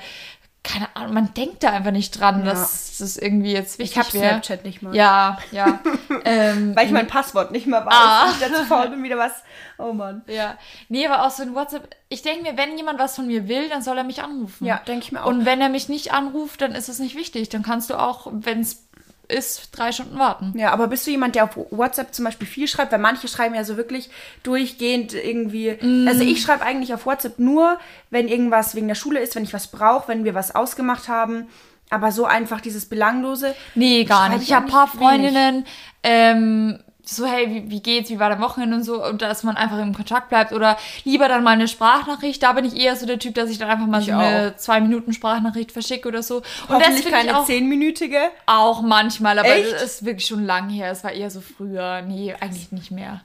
keine 0.66 0.94
Ahnung, 0.96 1.14
man 1.14 1.34
denkt 1.36 1.64
da 1.64 1.70
einfach 1.70 1.92
nicht 1.92 2.20
dran, 2.20 2.40
Ja. 2.44 2.52
dass 2.52 2.98
das 2.98 3.18
irgendwie 3.18 3.54
jetzt 3.54 3.78
wichtig 3.80 3.98
Ich 3.98 3.98
habe. 4.00 4.10
Snapchat 4.10 4.66
nicht 4.66 4.82
mal. 4.82 4.96
Ja, 4.96 5.38
ja. 5.52 5.80
ähm, 6.26 6.76
Weil 6.76 6.88
ich 6.88 6.92
mein 6.92 7.08
Passwort 7.08 7.52
nicht 7.52 7.68
mehr 7.68 7.86
weiß. 7.86 7.94
Ah. 7.96 8.28
Ich 8.32 8.40
dazu 8.46 8.64
faul 8.66 8.90
bin 8.90 9.04
wieder 9.04 9.18
was. 9.18 9.32
Oh 9.78 9.94
Mann. 9.94 10.24
ja. 10.28 10.58
Nee, 10.90 11.06
aber 11.08 11.26
auch 11.26 11.32
so 11.32 11.44
in 11.44 11.54
WhatsApp, 11.56 11.96
ich 12.10 12.22
denke 12.22 12.44
mir, 12.44 12.58
wenn 12.58 12.78
jemand 12.78 12.98
was 13.00 13.16
von 13.16 13.28
mir 13.28 13.48
will, 13.48 13.70
dann 13.70 13.82
soll 13.82 13.98
er 13.98 14.04
mich 14.04 14.24
anrufen. 14.24 14.66
Ja, 14.66 14.82
denke 14.88 15.06
ich 15.06 15.12
mir 15.12 15.24
auch. 15.24 15.28
Und 15.28 15.46
wenn 15.46 15.62
er 15.62 15.70
mich 15.70 15.88
nicht 15.88 16.12
anruft, 16.14 16.62
dann 16.62 16.74
ist 16.74 16.90
es 16.90 17.00
nicht 17.00 17.16
wichtig. 17.16 17.50
Dann 17.50 17.62
kannst 17.64 17.90
du 17.90 17.96
auch, 18.00 18.28
wenn 18.32 18.62
es 18.62 18.88
ist, 19.28 19.70
drei 19.72 19.92
Stunden 19.92 20.18
warten. 20.18 20.54
Ja, 20.58 20.72
aber 20.72 20.88
bist 20.88 21.06
du 21.08 21.12
jemand, 21.12 21.36
der 21.36 21.46
auf 21.46 21.58
WhatsApp 21.72 22.14
zum 22.14 22.26
Beispiel 22.26 22.48
viel 22.48 22.68
schreibt? 22.68 22.92
Weil 22.92 23.00
manche 23.00 23.28
schreiben 23.28 23.56
ja 23.56 23.64
so 23.64 23.78
wirklich 23.78 24.10
durchgehend 24.44 25.14
irgendwie. 25.14 25.78
Mm. 25.82 26.08
Also 26.08 26.24
ich 26.24 26.42
schreibe 26.42 26.66
eigentlich 26.66 26.94
auf 26.94 27.06
WhatsApp 27.06 27.40
nur, 27.40 27.80
wenn 28.10 28.28
irgendwas 28.28 28.76
wegen 28.76 28.88
der 28.88 28.96
Schule 28.96 29.20
ist, 29.20 29.36
wenn 29.36 29.44
ich 29.44 29.54
was 29.54 29.68
brauche, 29.68 30.08
wenn 30.08 30.24
wir 30.24 30.36
was 30.36 30.54
ausgemacht 30.54 31.08
haben. 31.08 31.48
Aber 31.90 32.12
so 32.12 32.26
einfach 32.26 32.62
dieses 32.62 32.86
Belanglose. 32.88 33.56
Nee, 33.76 34.06
gar 34.06 34.30
nicht. 34.30 34.44
ich 34.44 34.50
Ich 34.50 34.54
habe 34.54 34.66
ein 34.66 34.72
paar. 34.72 34.88
Freundinnen, 34.88 35.66
ähm, 36.04 36.80
so, 37.10 37.26
hey, 37.26 37.50
wie, 37.50 37.72
wie 37.72 37.82
geht's, 37.82 38.10
wie 38.10 38.20
war 38.20 38.30
der 38.30 38.40
Wochenende 38.40 38.76
und 38.78 38.84
so, 38.84 39.04
und 39.04 39.22
dass 39.22 39.44
man 39.44 39.58
einfach 39.58 39.80
im 39.80 39.94
Kontakt 39.94 40.30
bleibt 40.30 40.54
oder 40.54 40.78
lieber 41.04 41.28
dann 41.28 41.44
mal 41.44 41.52
eine 41.52 41.68
Sprachnachricht. 41.68 42.42
Da 42.44 42.54
bin 42.54 42.66
ich 42.66 42.76
eher 42.76 42.96
so 42.96 43.06
der 43.06 43.20
Typ, 43.20 43.36
dass 43.36 43.50
ich 43.50 43.58
dann 43.58 43.70
einfach 43.70 43.88
mal 43.88 44.02
Ich 44.02 44.08
so 44.08 44.14
eine 44.14 44.56
zwei 44.58 44.82
Minuten 44.82 45.14
Sprachnachricht 45.14 45.72
verschicke 45.72 46.08
oder 46.08 46.24
so. 46.24 46.38
Und 46.68 46.80
das 46.80 46.88
finde 46.88 47.00
ich 47.00 47.12
keine 47.12 47.38
auch, 47.38 47.46
zehnminütige. 47.46 48.20
auch 48.46 48.82
manchmal, 48.82 49.40
aber 49.40 49.56
Echt? 49.56 49.74
das 49.74 49.84
ist 49.84 50.06
wirklich 50.06 50.26
schon 50.26 50.46
lang 50.46 50.70
her. 50.70 50.92
Es 50.92 51.04
war 51.04 51.12
eher 51.12 51.30
so 51.30 51.42
früher. 51.42 52.02
Nee, 52.02 52.34
eigentlich 52.40 52.72
nicht 52.72 52.92
mehr. 52.92 53.22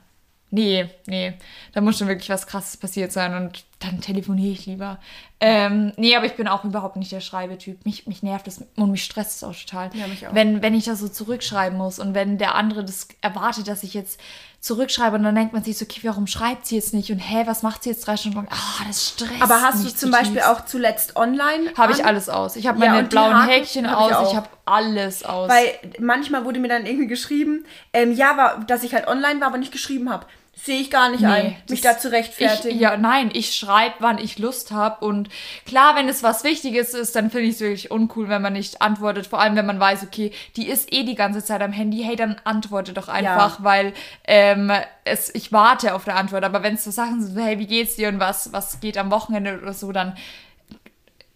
Nee, 0.53 0.89
nee. 1.07 1.33
Da 1.73 1.79
muss 1.79 1.97
schon 1.97 2.09
wirklich 2.09 2.29
was 2.29 2.45
krasses 2.45 2.75
passiert 2.75 3.13
sein 3.13 3.33
und 3.33 3.63
dann 3.79 4.01
telefoniere 4.01 4.51
ich 4.51 4.65
lieber. 4.65 4.99
Ähm, 5.39 5.93
nee, 5.95 6.15
aber 6.15 6.25
ich 6.25 6.33
bin 6.35 6.47
auch 6.47 6.65
überhaupt 6.65 6.97
nicht 6.97 7.11
der 7.11 7.21
Schreibetyp. 7.21 7.83
Mich, 7.85 8.05
mich 8.05 8.21
nervt 8.21 8.45
das 8.47 8.63
und 8.75 8.91
mich 8.91 9.03
stresst 9.03 9.37
es 9.37 9.43
auch 9.43 9.55
total. 9.55 9.89
Ja, 9.95 10.07
mich 10.07 10.27
auch. 10.27 10.35
Wenn, 10.35 10.61
wenn 10.61 10.75
ich 10.75 10.83
das 10.85 10.99
so 10.99 11.07
zurückschreiben 11.07 11.77
muss 11.77 11.99
und 11.99 12.13
wenn 12.13 12.37
der 12.37 12.55
andere 12.55 12.83
das 12.83 13.07
erwartet, 13.21 13.67
dass 13.69 13.81
ich 13.83 13.93
jetzt 13.93 14.19
zurückschreibe 14.59 15.15
und 15.15 15.23
dann 15.23 15.33
denkt 15.33 15.53
man 15.53 15.63
sich 15.63 15.77
so, 15.77 15.85
okay, 15.85 16.01
warum 16.03 16.27
schreibt 16.27 16.67
sie 16.67 16.75
jetzt 16.75 16.93
nicht 16.93 17.11
und 17.11 17.17
hä, 17.17 17.43
was 17.45 17.63
macht 17.63 17.83
sie 17.83 17.89
jetzt 17.89 18.05
drei 18.05 18.17
Stunden 18.17 18.37
lang? 18.37 18.47
Ah, 18.51 18.83
das 18.87 19.09
stresst 19.09 19.41
Aber 19.41 19.61
hast 19.61 19.83
du 19.83 19.89
zum 19.89 20.11
Beispiel 20.11 20.41
auch 20.41 20.65
zuletzt 20.65 21.15
online? 21.15 21.73
Habe 21.77 21.93
ich 21.93 22.05
alles 22.05 22.29
aus. 22.29 22.57
Ich 22.57 22.67
habe 22.67 22.79
Ja, 22.83 22.91
meine 22.91 23.03
die 23.03 23.09
blauen 23.09 23.33
Haken 23.35 23.49
Häkchen 23.49 23.89
hab 23.89 24.09
ich 24.09 24.15
aus. 24.15 24.27
auch. 24.27 24.31
Ich 24.31 24.37
habe 24.37 24.49
alles 24.65 25.23
aus. 25.23 25.49
Weil 25.49 25.71
manchmal 25.99 26.45
wurde 26.45 26.59
mir 26.59 26.67
dann 26.67 26.85
irgendwie 26.85 27.07
geschrieben, 27.07 27.65
ähm, 27.93 28.11
ja, 28.11 28.37
war, 28.37 28.59
dass 28.65 28.83
ich 28.83 28.93
halt 28.93 29.07
online 29.07 29.39
war, 29.39 29.47
aber 29.47 29.57
nicht 29.57 29.71
geschrieben 29.71 30.11
habe. 30.11 30.27
Sehe 30.63 30.79
ich 30.79 30.91
gar 30.91 31.09
nicht 31.09 31.25
ein, 31.25 31.55
mich 31.67 31.81
da 31.81 31.97
zu 31.97 32.11
rechtfertigen. 32.11 32.75
Ich, 32.75 32.81
ja, 32.81 32.95
nein, 32.95 33.31
ich 33.33 33.55
schreibe, 33.55 33.95
wann 33.97 34.19
ich 34.19 34.37
Lust 34.37 34.71
habe. 34.71 35.03
Und 35.03 35.27
klar, 35.65 35.95
wenn 35.95 36.07
es 36.07 36.21
was 36.21 36.43
Wichtiges 36.43 36.93
ist, 36.93 37.15
dann 37.15 37.31
finde 37.31 37.47
ich 37.47 37.55
es 37.55 37.61
wirklich 37.61 37.89
uncool, 37.89 38.29
wenn 38.29 38.43
man 38.43 38.53
nicht 38.53 38.79
antwortet. 38.79 39.25
Vor 39.25 39.41
allem, 39.41 39.55
wenn 39.55 39.65
man 39.65 39.79
weiß, 39.79 40.03
okay, 40.03 40.31
die 40.55 40.67
ist 40.67 40.93
eh 40.93 41.01
die 41.01 41.15
ganze 41.15 41.43
Zeit 41.43 41.63
am 41.63 41.71
Handy. 41.71 42.03
Hey, 42.03 42.15
dann 42.15 42.35
antworte 42.43 42.93
doch 42.93 43.07
einfach, 43.07 43.63
weil 43.63 43.93
ähm, 44.27 44.71
es, 45.03 45.33
ich 45.33 45.51
warte 45.51 45.95
auf 45.95 46.03
der 46.03 46.15
Antwort. 46.15 46.43
Aber 46.43 46.61
wenn 46.61 46.75
es 46.75 46.83
so 46.83 46.91
Sachen 46.91 47.23
sind, 47.23 47.43
hey, 47.43 47.57
wie 47.57 47.65
geht's 47.65 47.95
dir 47.95 48.09
und 48.09 48.19
was, 48.19 48.53
was 48.53 48.79
geht 48.79 48.99
am 48.99 49.09
Wochenende 49.09 49.59
oder 49.59 49.73
so, 49.73 49.91
dann 49.91 50.15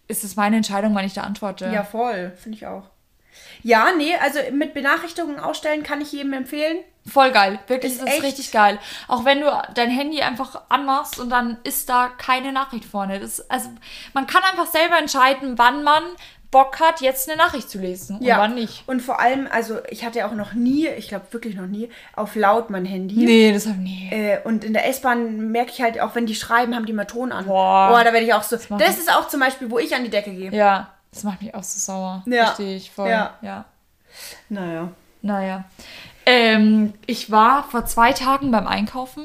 ist 0.06 0.22
es 0.22 0.36
meine 0.36 0.54
Entscheidung, 0.54 0.94
wann 0.94 1.04
ich 1.04 1.14
da 1.14 1.22
antworte. 1.22 1.66
Ja, 1.66 1.82
voll, 1.82 2.32
finde 2.36 2.58
ich 2.58 2.66
auch. 2.66 2.84
Ja, 3.64 3.88
nee, 3.96 4.14
also 4.22 4.38
mit 4.52 4.72
Benachrichtigungen 4.72 5.40
ausstellen 5.40 5.82
kann 5.82 6.00
ich 6.00 6.12
jedem 6.12 6.32
empfehlen. 6.32 6.78
Voll 7.06 7.30
geil. 7.30 7.58
Wirklich, 7.68 7.92
Ist 7.92 8.02
das 8.02 8.08
ist 8.08 8.14
echt- 8.16 8.24
richtig 8.24 8.52
geil. 8.52 8.78
Auch 9.08 9.24
wenn 9.24 9.40
du 9.40 9.46
dein 9.74 9.90
Handy 9.90 10.22
einfach 10.22 10.62
anmachst 10.68 11.18
und 11.20 11.30
dann 11.30 11.56
ist 11.62 11.88
da 11.88 12.08
keine 12.18 12.52
Nachricht 12.52 12.84
vorne. 12.84 13.20
Das, 13.20 13.48
also, 13.48 13.68
man 14.12 14.26
kann 14.26 14.42
einfach 14.42 14.66
selber 14.66 14.98
entscheiden, 14.98 15.56
wann 15.56 15.84
man 15.84 16.02
Bock 16.50 16.80
hat, 16.80 17.00
jetzt 17.00 17.28
eine 17.28 17.36
Nachricht 17.36 17.68
zu 17.68 17.78
lesen 17.78 18.18
und 18.18 18.26
wann 18.38 18.54
nicht. 18.54 18.84
Und 18.88 19.00
vor 19.00 19.20
allem, 19.20 19.48
also 19.50 19.78
ich 19.90 20.04
hatte 20.04 20.20
ja 20.20 20.28
auch 20.28 20.34
noch 20.34 20.52
nie, 20.54 20.86
ich 20.88 21.08
glaube 21.08 21.26
wirklich 21.32 21.54
noch 21.54 21.66
nie, 21.66 21.90
auf 22.14 22.34
laut 22.34 22.70
mein 22.70 22.84
Handy. 22.84 23.16
Nee, 23.16 23.52
das 23.52 23.66
hab 23.66 23.76
nee. 23.76 24.08
Äh, 24.10 24.40
und 24.44 24.64
in 24.64 24.72
der 24.72 24.88
S-Bahn 24.88 25.50
merke 25.50 25.70
ich 25.72 25.82
halt, 25.82 26.00
auch 26.00 26.14
wenn 26.14 26.26
die 26.26 26.34
schreiben, 26.34 26.74
haben 26.74 26.86
die 26.86 26.92
mal 26.92 27.04
Ton 27.04 27.32
an. 27.32 27.46
Boah. 27.46 27.88
Boah 27.90 28.04
da 28.04 28.12
werde 28.12 28.24
ich 28.26 28.32
auch 28.32 28.42
so. 28.42 28.56
Das, 28.56 28.70
macht 28.70 28.80
ist 28.82 29.12
auch 29.12 29.28
zum 29.28 29.40
Beispiel, 29.40 29.70
wo 29.70 29.78
ich 29.78 29.94
an 29.94 30.04
die 30.04 30.10
Decke 30.10 30.30
gehe. 30.32 30.50
Ja, 30.52 30.94
das 31.12 31.24
macht 31.24 31.42
mich 31.42 31.54
auch 31.54 31.62
so 31.64 31.78
sauer. 31.78 32.22
Ja. 32.26 32.46
Verstehe 32.46 32.76
ich 32.76 32.90
voll. 32.90 33.10
Ja. 33.10 33.34
ja. 33.42 33.64
Naja. 34.48 34.88
Naja. 35.22 35.64
Ähm, 36.26 36.94
ich 37.06 37.30
war 37.30 37.64
vor 37.64 37.86
zwei 37.86 38.12
Tagen 38.12 38.50
beim 38.50 38.66
Einkaufen 38.66 39.24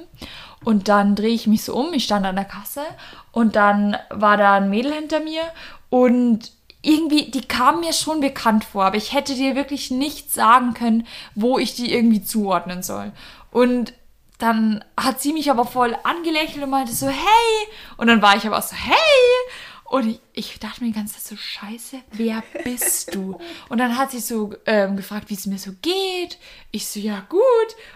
und 0.64 0.88
dann 0.88 1.16
drehe 1.16 1.34
ich 1.34 1.48
mich 1.48 1.64
so 1.64 1.76
um. 1.76 1.94
Ich 1.94 2.04
stand 2.04 2.26
an 2.26 2.36
der 2.36 2.46
Kasse 2.46 2.84
und 3.32 3.56
dann 3.56 3.98
war 4.10 4.38
da 4.38 4.54
ein 4.54 4.70
Mädel 4.70 4.94
hinter 4.94 5.20
mir 5.20 5.42
und 5.90 6.52
irgendwie, 6.84 7.30
die 7.30 7.42
kam 7.48 7.82
mir 7.82 7.94
schon 7.94 8.22
bekannt 8.22 8.64
vor, 8.64 8.86
aber 8.86 8.98
ich 8.98 9.14
hätte 9.14 9.36
dir 9.36 9.56
wirklich 9.56 9.92
nicht 9.92 10.32
sagen 10.32 10.74
können, 10.74 11.06
wo 11.36 11.60
ich 11.60 11.76
die 11.76 11.94
irgendwie 11.94 12.24
zuordnen 12.24 12.82
soll. 12.82 13.12
Und 13.52 13.94
dann 14.40 14.84
hat 14.98 15.22
sie 15.22 15.34
mich 15.34 15.52
aber 15.52 15.66
voll 15.66 15.96
angelächelt 16.04 16.64
und 16.64 16.72
meinte 16.72 16.94
so, 16.94 17.08
hey! 17.08 17.68
Und 17.98 18.08
dann 18.08 18.22
war 18.24 18.36
ich 18.36 18.48
aber 18.48 18.62
so, 18.62 18.76
hey! 18.76 18.96
Und 19.86 20.08
ich, 20.08 20.20
ich 20.34 20.60
dachte 20.60 20.82
mir 20.82 20.92
die 20.92 20.96
ganze 20.96 21.16
Zeit 21.16 21.24
so, 21.24 21.36
scheiße, 21.36 21.98
wer 22.12 22.44
bist 22.64 23.14
du? 23.14 23.38
Und 23.70 23.78
dann 23.80 23.98
hat 23.98 24.12
sie 24.12 24.20
so 24.20 24.54
ähm, 24.66 24.96
gefragt, 24.96 25.30
wie 25.30 25.34
es 25.34 25.46
mir 25.46 25.58
so 25.58 25.72
geht. 25.82 26.38
Ich 26.72 26.88
so, 26.88 27.00
ja 27.00 27.24
gut. 27.28 27.42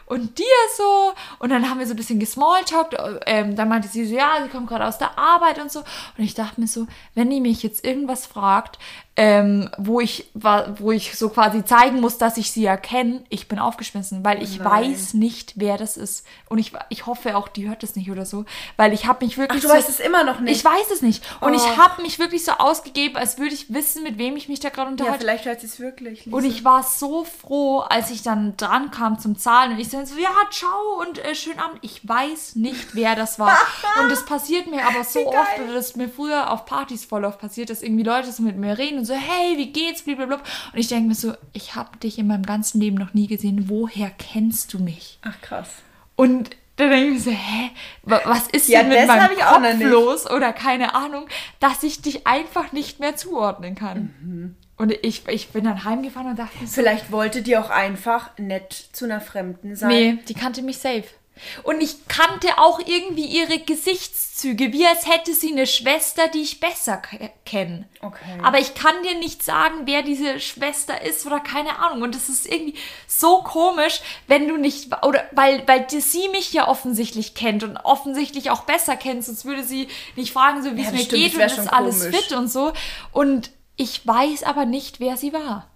Und 0.06 0.38
dir 0.38 0.46
so. 0.78 1.14
Und 1.40 1.50
dann 1.50 1.70
haben 1.70 1.80
wir 1.80 1.88
so 1.88 1.94
ein 1.94 1.98
bisschen 1.98 2.20
gesmalltalkt. 2.20 2.96
Ähm, 3.26 3.56
dann 3.56 3.70
meinte 3.70 3.88
sie 3.88 4.06
so, 4.06 4.16
ja, 4.16 4.40
sie 4.44 4.50
kommt 4.50 4.68
gerade 4.68 4.86
aus 4.86 4.98
der 4.98 5.18
Arbeit 5.18 5.60
und 5.60 5.72
so. 5.72 5.80
Und 5.80 6.24
ich 6.24 6.34
dachte 6.34 6.60
mir 6.60 6.68
so, 6.68 6.88
wenn 7.14 7.30
die 7.30 7.40
mich 7.40 7.64
jetzt 7.64 7.86
irgendwas 7.86 8.26
fragt, 8.26 8.80
ähm, 9.18 9.70
wo 9.78 10.02
ich 10.02 10.30
wo 10.34 10.92
ich 10.92 11.18
so 11.18 11.30
quasi 11.30 11.64
zeigen 11.64 12.02
muss, 12.02 12.18
dass 12.18 12.36
ich 12.36 12.52
sie 12.52 12.66
erkenne, 12.66 13.24
ich 13.30 13.48
bin 13.48 13.60
aufgeschmissen, 13.60 14.26
weil 14.26 14.44
ich 14.44 14.60
Nein. 14.60 14.92
weiß 14.92 15.14
nicht, 15.14 15.54
wer 15.56 15.78
das 15.78 15.96
ist. 15.96 16.26
Und 16.50 16.58
ich, 16.58 16.74
ich 16.90 17.06
hoffe 17.06 17.38
auch, 17.38 17.48
die 17.48 17.70
hört 17.70 17.84
es 17.84 17.96
nicht 17.96 18.12
oder 18.12 18.26
so, 18.26 18.44
weil 18.76 18.92
ich 18.92 19.06
habe 19.06 19.24
mich 19.24 19.38
wirklich. 19.38 19.60
Ach, 19.60 19.62
du 19.62 19.70
so, 19.70 19.74
weißt 19.74 19.88
es 19.88 20.02
immer 20.02 20.26
noch 20.26 20.42
nicht. 20.42 20.58
Ich 20.58 20.66
weiß 20.66 20.92
es 20.92 21.02
nicht. 21.02 21.24
Und 21.40 21.54
oh. 21.54 21.56
ich 21.56 21.78
habe 21.78 22.02
mich 22.02 22.20
wirklich 22.20 22.25
so 22.34 22.52
ausgegeben, 22.54 23.18
als 23.18 23.38
würde 23.38 23.54
ich 23.54 23.74
wissen, 23.74 24.04
mit 24.04 24.18
wem 24.18 24.36
ich 24.36 24.50
mich 24.50 24.60
da 24.60 24.70
gerade 24.70 24.92
unterhalte. 24.92 25.18
Ja, 25.18 25.22
vielleicht 25.22 25.46
hört 25.46 25.62
sie 25.62 25.68
es 25.68 25.80
wirklich. 25.80 26.26
Lisa. 26.26 26.38
Und 26.38 26.46
ich 26.46 26.64
war 26.64 26.84
so 26.84 27.24
froh, 27.24 27.80
als 27.80 28.12
ich 28.12 28.24
dann 28.24 28.58
dran 28.58 28.92
kam 28.92 29.20
zum 29.20 29.38
Zahlen 29.38 29.74
und 29.74 29.80
ich 29.80 29.90
so, 29.90 29.98
ja, 29.98 30.30
ciao 30.52 31.02
und 31.02 31.24
äh, 31.24 31.36
schönen 31.36 31.60
Abend. 31.60 31.80
Ich 31.82 32.08
weiß 32.08 32.56
nicht, 32.56 32.96
wer 32.96 33.16
das 33.16 33.40
war. 33.40 33.58
und 34.02 34.10
das 34.12 34.26
passiert 34.26 34.68
mir 34.68 34.86
aber 34.86 35.04
so 35.04 35.28
oft, 35.28 35.60
oder 35.64 35.74
das 35.74 35.90
ist 35.90 35.98
mir 35.98 36.10
früher 36.10 36.52
auf 36.52 36.66
Partys 36.66 37.06
voll 37.06 37.26
oft 37.26 37.40
passiert, 37.40 37.70
dass 37.70 37.84
irgendwie 37.84 38.04
Leute 38.04 38.32
so 38.32 38.44
mit 38.44 38.58
mir 38.58 38.78
reden 38.78 39.00
und 39.00 39.06
so, 39.06 39.14
hey, 39.14 39.58
wie 39.58 39.72
geht's, 39.72 40.04
blablabla. 40.04 40.38
Und 40.38 40.80
ich 40.80 40.88
denke 40.88 41.10
mir 41.10 41.16
so, 41.16 41.34
ich 41.54 41.76
habe 41.76 41.98
dich 41.98 42.18
in 42.18 42.28
meinem 42.28 42.46
ganzen 42.46 42.82
Leben 42.82 42.98
noch 42.98 43.14
nie 43.14 43.28
gesehen. 43.28 43.70
Woher 43.70 44.10
kennst 44.10 44.74
du 44.74 44.80
mich? 44.80 45.20
Ach, 45.24 45.40
krass. 45.42 45.70
Und 46.16 46.52
da 46.76 46.90
denke 46.90 47.08
ich 47.08 47.14
mir 47.14 47.20
so, 47.20 47.32
hä, 47.32 47.72
was 48.04 48.48
ist 48.48 48.68
ja, 48.68 48.84
denn 48.84 48.90
mit 48.90 49.08
meinem 49.08 49.38
Kopf 49.38 49.80
los 49.80 50.30
oder 50.30 50.52
keine 50.52 50.94
Ahnung, 50.94 51.28
dass 51.60 51.84
ich 51.84 52.02
dich 52.02 52.28
einfach 52.28 52.72
nicht 52.72 53.00
mehr 53.00 53.16
zuordnen 53.16 53.76
kann. 53.76 54.14
Mhm. 54.22 54.56
Und 54.78 54.92
ich, 55.06 55.26
ich 55.30 55.50
bin 55.50 55.64
dann 55.64 55.86
heimgefahren 55.86 56.32
und 56.32 56.40
dachte 56.40 56.58
so, 56.60 56.68
Vielleicht 56.68 57.12
wollte 57.12 57.42
die 57.42 57.56
auch 57.56 57.70
einfach 57.70 58.38
nett 58.38 58.74
zu 58.92 59.06
einer 59.06 59.22
Fremden 59.22 59.76
sein. 59.76 59.90
Nee, 59.90 60.20
die 60.28 60.34
kannte 60.34 60.62
mich 60.62 60.80
safe. 60.80 61.06
Und 61.64 61.82
ich 61.82 62.08
kannte 62.08 62.58
auch 62.58 62.80
irgendwie 62.80 63.26
ihre 63.26 63.60
Gesichtszüge, 63.60 64.72
wie 64.72 64.86
als 64.86 65.06
hätte 65.08 65.34
sie 65.34 65.52
eine 65.52 65.68
Schwester, 65.68 66.28
die 66.28 66.42
ich 66.42 66.60
besser 66.60 67.02
kenne. 67.46 67.88
Okay. 68.02 68.40
Aber 68.42 68.60
ich 68.60 68.74
kann 68.74 68.96
dir 69.04 69.18
nicht 69.18 69.44
sagen, 69.44 69.82
wer 69.86 70.02
diese 70.02 70.40
Schwester 70.40 71.02
ist 71.02 71.26
oder 71.26 71.40
keine 71.40 71.80
Ahnung. 71.80 72.04
Und 72.04 72.16
das 72.16 72.30
ist 72.30 72.46
irgendwie 72.46 72.76
so 73.08 73.42
komisch, 73.44 74.00
wenn 74.28 74.48
du 74.48 74.58
nicht, 74.58 74.92
oder 75.04 75.24
weil, 75.32 75.68
weil 75.68 75.86
die, 75.86 76.02
sie 76.02 76.30
mich 76.30 76.54
ja 76.54 76.68
offensichtlich 76.68 77.34
kennt 77.36 77.64
und 77.64 77.78
offensichtlich 77.78 78.50
auch 78.50 78.62
besser 78.62 78.96
kennt, 78.96 79.26
sonst 79.26 79.46
würde 79.46 79.64
sie 79.64 79.88
nicht 80.16 80.32
fragen, 80.32 80.64
so 80.64 80.76
wie 80.76 80.82
ja, 80.82 80.88
es 80.88 80.94
mir 80.94 81.00
stimmt, 81.00 81.22
geht 81.22 81.36
und 81.36 81.42
ist 81.42 81.74
alles 81.74 82.00
komisch. 82.00 82.16
fit 82.16 82.32
und 82.38 82.48
so. 82.48 82.74
Und 83.12 83.52
ich 83.76 84.06
weiß 84.08 84.44
aber 84.44 84.66
nicht, 84.66 85.00
wer 85.00 85.18
sie 85.18 85.34
war. 85.34 85.70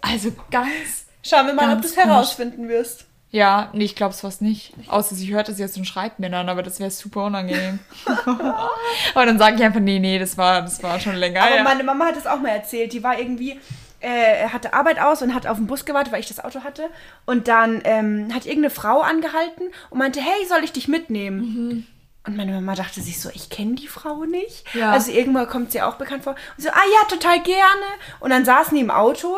Also 0.00 0.32
ganz. 0.50 1.06
Schauen 1.22 1.46
wir 1.46 1.54
mal, 1.54 1.76
ob 1.76 1.82
du 1.82 1.88
es 1.88 1.96
herausfinden 1.96 2.68
wirst. 2.68 3.07
Ja, 3.30 3.68
nee, 3.74 3.84
ich 3.84 3.94
glaube 3.94 4.14
es 4.14 4.22
fast 4.22 4.40
nicht. 4.40 4.72
Außer 4.88 5.14
sie 5.14 5.32
hört 5.34 5.48
es 5.50 5.58
jetzt 5.58 5.76
und 5.76 5.84
schreibt 5.84 6.18
mir 6.18 6.30
dann, 6.30 6.48
aber 6.48 6.62
das 6.62 6.80
wäre 6.80 6.90
super 6.90 7.24
unangenehm. 7.24 7.78
aber 9.14 9.26
dann 9.26 9.38
sage 9.38 9.56
ich 9.56 9.62
einfach, 9.62 9.80
nee, 9.80 9.98
nee, 9.98 10.18
das 10.18 10.38
war, 10.38 10.62
das 10.62 10.82
war 10.82 10.98
schon 10.98 11.16
länger. 11.16 11.42
Aber 11.42 11.56
ja. 11.56 11.62
meine 11.62 11.84
Mama 11.84 12.06
hat 12.06 12.16
es 12.16 12.26
auch 12.26 12.40
mal 12.40 12.48
erzählt. 12.48 12.94
Die 12.94 13.02
war 13.02 13.18
irgendwie, 13.18 13.60
äh, 14.00 14.48
hatte 14.48 14.72
Arbeit 14.72 14.98
aus 14.98 15.20
und 15.20 15.34
hat 15.34 15.46
auf 15.46 15.58
den 15.58 15.66
Bus 15.66 15.84
gewartet, 15.84 16.10
weil 16.12 16.20
ich 16.20 16.28
das 16.28 16.42
Auto 16.42 16.64
hatte. 16.64 16.84
Und 17.26 17.48
dann 17.48 17.82
ähm, 17.84 18.28
hat 18.32 18.46
irgendeine 18.46 18.70
Frau 18.70 19.02
angehalten 19.02 19.64
und 19.90 19.98
meinte, 19.98 20.20
hey, 20.20 20.46
soll 20.48 20.64
ich 20.64 20.72
dich 20.72 20.88
mitnehmen? 20.88 21.38
Mhm. 21.38 21.86
Und 22.26 22.36
meine 22.36 22.52
Mama 22.52 22.74
dachte 22.74 23.00
sich 23.00 23.20
so, 23.20 23.30
ich 23.32 23.50
kenne 23.50 23.74
die 23.74 23.88
Frau 23.88 24.24
nicht. 24.24 24.64
Ja. 24.74 24.92
Also 24.92 25.12
irgendwann 25.12 25.48
kommt 25.48 25.72
sie 25.72 25.82
auch 25.82 25.94
bekannt 25.94 26.24
vor. 26.24 26.34
Und 26.56 26.62
so, 26.62 26.70
ah 26.70 26.74
ja, 26.74 27.08
total 27.08 27.40
gerne. 27.40 27.86
Und 28.20 28.30
dann 28.30 28.44
saßen 28.44 28.74
die 28.74 28.82
im 28.82 28.90
Auto 28.90 29.36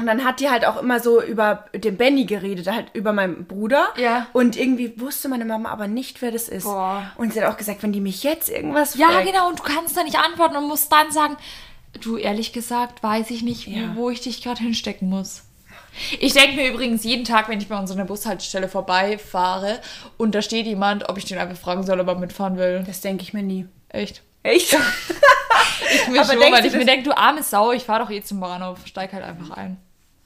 und 0.00 0.06
dann 0.06 0.24
hat 0.24 0.40
die 0.40 0.48
halt 0.48 0.64
auch 0.64 0.78
immer 0.78 0.98
so 0.98 1.22
über 1.22 1.66
den 1.74 1.96
Benny 1.96 2.24
geredet, 2.24 2.66
halt 2.66 2.86
über 2.94 3.12
meinen 3.12 3.44
Bruder. 3.44 3.88
Ja. 3.96 4.26
Und 4.32 4.56
irgendwie 4.56 4.98
wusste 4.98 5.28
meine 5.28 5.44
Mama 5.44 5.68
aber 5.68 5.88
nicht, 5.88 6.22
wer 6.22 6.30
das 6.30 6.48
ist. 6.48 6.64
Boah. 6.64 7.12
Und 7.16 7.34
sie 7.34 7.42
hat 7.42 7.52
auch 7.52 7.58
gesagt, 7.58 7.82
wenn 7.82 7.92
die 7.92 8.00
mich 8.00 8.22
jetzt 8.22 8.48
irgendwas 8.48 8.94
Ja, 8.94 9.10
fragt, 9.10 9.26
genau, 9.26 9.48
und 9.48 9.58
du 9.58 9.62
kannst 9.62 9.96
da 9.96 10.02
nicht 10.02 10.18
antworten 10.18 10.56
und 10.56 10.68
musst 10.68 10.90
dann 10.90 11.12
sagen, 11.12 11.36
du, 12.00 12.16
ehrlich 12.16 12.52
gesagt, 12.52 13.02
weiß 13.02 13.30
ich 13.30 13.42
nicht, 13.42 13.66
ja. 13.66 13.94
wo 13.94 14.08
ich 14.08 14.22
dich 14.22 14.42
gerade 14.42 14.60
hinstecken 14.60 15.08
muss. 15.08 15.42
Ich 16.18 16.32
denke 16.32 16.56
mir 16.56 16.70
übrigens 16.70 17.04
jeden 17.04 17.24
Tag, 17.24 17.48
wenn 17.48 17.60
ich 17.60 17.68
bei 17.68 17.78
unserer 17.78 18.04
Bushaltestelle 18.04 18.68
vorbeifahre 18.68 19.80
und 20.16 20.34
da 20.34 20.40
steht 20.40 20.66
jemand, 20.66 21.08
ob 21.08 21.18
ich 21.18 21.24
den 21.24 21.36
einfach 21.36 21.58
fragen 21.58 21.84
soll, 21.84 22.00
ob 22.00 22.06
er 22.06 22.14
mitfahren 22.14 22.56
will. 22.56 22.84
Das 22.86 23.00
denke 23.00 23.22
ich 23.22 23.34
mir 23.34 23.42
nie. 23.42 23.66
Echt? 23.88 24.22
Echt? 24.42 24.72
ich 25.92 26.08
mir 26.08 26.22
aber 26.22 26.32
schon, 26.32 26.40
weil 26.40 26.64
ich 26.64 26.72
mir 26.72 26.86
denke, 26.86 27.02
du 27.02 27.16
arme 27.16 27.42
Sau, 27.42 27.72
ich 27.72 27.82
fahre 27.82 28.04
doch 28.04 28.10
eh 28.10 28.22
zum 28.22 28.40
Bahnhof, 28.40 28.86
steig 28.86 29.12
halt 29.12 29.24
einfach 29.24 29.50
ein 29.50 29.78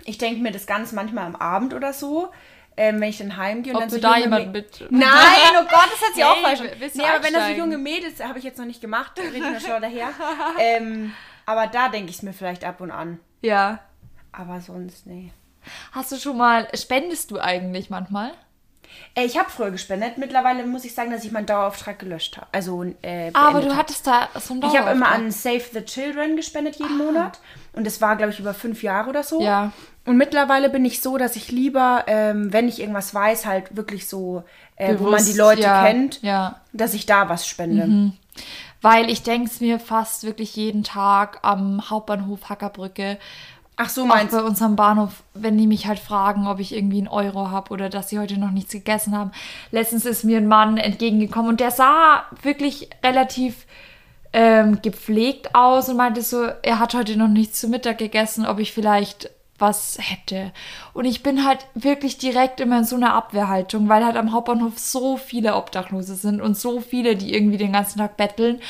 ich 0.05 0.19
denke 0.19 0.40
mir 0.43 0.53
das 0.53 0.67
ganz 0.67 0.93
manchmal 0.93 1.27
am 1.27 1.37
Abend 1.37 1.75
oder 1.75 1.93
so. 1.93 2.31
Ähm, 2.77 3.01
wenn 3.01 3.09
ich 3.09 3.19
dann 3.19 3.37
heimgehe 3.37 3.73
und 3.73 3.77
Ob 3.77 3.83
dann 3.83 3.90
so 3.90 3.99
da 3.99 4.17
jemand 4.17 4.53
mit. 4.53 4.85
Nein, 4.90 5.09
oh 5.53 5.62
Gott, 5.62 5.88
das 5.93 6.01
hat 6.01 6.14
sie 6.14 6.25
hey, 6.25 6.31
auch 6.31 6.40
falsch. 6.40 6.61
Nee, 6.95 7.03
aber 7.05 7.25
wenn 7.25 7.33
das 7.33 7.47
so 7.47 7.53
junge 7.53 7.79
Mädels, 7.79 8.23
habe 8.23 8.38
ich 8.38 8.45
jetzt 8.45 8.59
noch 8.59 8.64
nicht 8.64 8.81
gemacht, 8.81 9.12
rede 9.19 9.57
ich 9.57 9.64
schon 9.64 9.81
daher. 9.81 10.09
ähm, 10.59 11.12
aber 11.47 11.69
da 11.69 11.88
denke 11.88 12.11
ich 12.11 12.17
es 12.17 12.23
mir 12.23 12.33
vielleicht 12.33 12.64
ab 12.64 12.81
und 12.81 12.90
an. 12.90 13.21
Ja. 13.43 13.79
Aber 14.33 14.61
sonst, 14.61 15.07
nee. 15.07 15.31
Hast 15.93 16.11
du 16.11 16.17
schon 16.17 16.37
mal, 16.37 16.67
spendest 16.75 17.31
du 17.31 17.38
eigentlich 17.38 17.90
manchmal? 17.90 18.33
Äh, 19.14 19.25
ich 19.25 19.38
habe 19.38 19.51
früher 19.51 19.71
gespendet. 19.71 20.19
Mittlerweile 20.19 20.67
muss 20.67 20.85
ich 20.85 20.95
sagen, 20.95 21.11
dass 21.11 21.25
ich 21.25 21.33
meinen 21.33 21.47
Dauerauftrag 21.47 21.99
gelöscht 21.99 22.37
habe. 22.37 22.49
Also, 22.53 22.85
äh, 23.03 23.31
Aber 23.33 23.61
du 23.61 23.77
hattest 23.77 24.07
da 24.07 24.29
so 24.35 24.55
einen 24.55 24.61
Dauerauftrag. 24.61 24.73
Ich 24.73 24.79
habe 24.79 24.90
immer 24.90 25.09
an 25.09 25.31
Save 25.31 25.62
the 25.73 25.85
Children 25.85 26.37
gespendet 26.37 26.77
jeden 26.77 27.01
ah. 27.01 27.05
Monat. 27.05 27.40
Und 27.73 27.87
das 27.87 28.01
war, 28.01 28.17
glaube 28.17 28.33
ich, 28.33 28.40
über 28.40 28.55
fünf 28.55 28.83
Jahre 28.83 29.11
oder 29.11 29.23
so. 29.23 29.40
Ja. 29.40 29.73
Und 30.07 30.17
mittlerweile 30.17 30.69
bin 30.69 30.85
ich 30.85 31.01
so, 31.01 31.17
dass 31.17 31.35
ich 31.37 31.51
lieber, 31.51 32.05
ähm, 32.07 32.53
wenn 32.53 32.69
ich 32.69 32.81
irgendwas 32.81 33.14
weiß, 33.14 33.47
halt 33.47 33.77
wirklich 33.77 34.07
so, 34.09 34.45
äh, 34.77 34.93
Bewusst, 34.93 35.05
wo 35.05 35.11
man 35.11 35.25
die 35.25 35.38
Leute 35.38 35.62
ja, 35.62 35.87
kennt, 35.87 36.23
ja. 36.23 36.61
dass 36.73 36.95
ich 36.95 37.07
da 37.07 37.29
was 37.29 37.47
spende. 37.47 37.87
Mhm. 37.87 38.12
Weil 38.83 39.09
ich 39.09 39.23
denke 39.23 39.49
es 39.49 39.61
mir 39.61 39.79
fast 39.79 40.25
wirklich 40.25 40.57
jeden 40.57 40.85
Tag 40.85 41.38
am 41.43 41.88
Hauptbahnhof 41.88 42.51
Hackerbrücke 42.51 43.19
Ach 43.77 43.88
so, 43.88 44.07
meinst 44.07 44.33
du? 44.33 44.38
bei 44.38 44.45
unserem 44.45 44.77
Bahnhof, 44.77 45.25
wenn 45.35 45.59
die 45.59 45.67
mich 45.67 45.87
halt 45.87 45.99
fragen, 45.99 46.47
ob 46.47 46.61
ich 46.61 46.75
irgendwie 46.75 46.99
einen 46.99 47.09
Euro 47.09 47.51
habe 47.51 47.73
oder 47.73 47.88
dass 47.88 48.09
sie 48.09 48.19
heute 48.19 48.38
noch 48.38 48.51
nichts 48.51 48.73
gegessen 48.73 49.17
haben. 49.17 49.33
Letztens 49.73 50.05
ist 50.05 50.23
mir 50.25 50.38
ein 50.38 50.47
Mann 50.47 50.77
entgegengekommen 50.77 51.49
und 51.49 51.61
der 51.61 51.73
sah 51.73 52.25
wirklich 52.43 52.88
relativ 53.03 53.67
ähm, 54.33 54.81
gepflegt 54.81 55.55
aus 55.55 55.88
und 55.88 55.97
meinte 55.97 56.23
so, 56.23 56.45
er 56.62 56.79
hat 56.79 56.95
heute 56.95 57.17
noch 57.17 57.29
nichts 57.29 57.61
zu 57.61 57.69
Mittag 57.69 57.99
gegessen, 57.99 58.47
ob 58.47 58.61
ich 58.61 58.73
vielleicht 58.73 59.31
was 59.59 59.99
hätte. 60.01 60.53
Und 60.93 61.05
ich 61.05 61.23
bin 61.23 61.45
halt 61.45 61.67
wirklich 61.75 62.19
direkt 62.19 62.61
immer 62.61 62.79
in 62.79 62.85
so 62.85 62.97
einer 62.97 63.14
Abwehrhaltung, 63.14 63.88
weil 63.88 64.05
halt 64.05 64.17
am 64.17 64.33
Hauptbahnhof 64.33 64.79
so 64.79 65.17
viele 65.17 65.55
Obdachlose 65.55 66.17
sind 66.17 66.40
und 66.40 66.57
so 66.57 66.81
viele, 66.81 67.17
die 67.17 67.35
irgendwie 67.35 67.57
den 67.57 67.73
ganzen 67.73 67.99
Tag 67.99 68.17
betteln. 68.17 68.61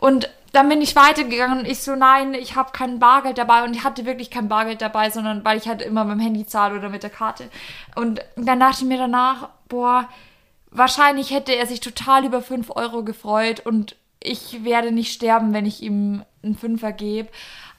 Und 0.00 0.28
dann 0.52 0.68
bin 0.68 0.82
ich 0.82 0.96
weitergegangen 0.96 1.60
und 1.60 1.66
ich 1.66 1.80
so, 1.80 1.96
nein, 1.96 2.34
ich 2.34 2.56
habe 2.56 2.72
kein 2.72 2.98
Bargeld 2.98 3.38
dabei 3.38 3.64
und 3.64 3.74
ich 3.74 3.84
hatte 3.84 4.04
wirklich 4.04 4.30
kein 4.30 4.48
Bargeld 4.48 4.82
dabei, 4.82 5.08
sondern 5.08 5.44
weil 5.44 5.56
ich 5.56 5.66
halt 5.66 5.80
immer 5.80 6.04
mit 6.04 6.16
dem 6.16 6.20
Handy 6.20 6.46
zahle 6.46 6.78
oder 6.78 6.90
mit 6.90 7.02
der 7.02 7.10
Karte. 7.10 7.48
Und 7.94 8.20
dann 8.36 8.60
dachte 8.60 8.82
ich 8.82 8.88
mir 8.88 8.98
danach, 8.98 9.48
boah, 9.68 10.08
wahrscheinlich 10.70 11.30
hätte 11.30 11.54
er 11.54 11.66
sich 11.66 11.80
total 11.80 12.24
über 12.24 12.42
5 12.42 12.70
Euro 12.76 13.02
gefreut 13.02 13.60
und 13.64 13.96
ich 14.20 14.62
werde 14.64 14.92
nicht 14.92 15.12
sterben, 15.12 15.52
wenn 15.54 15.66
ich 15.66 15.82
ihm 15.82 16.22
einen 16.42 16.56
Fünfer 16.56 16.92
gebe. 16.92 17.28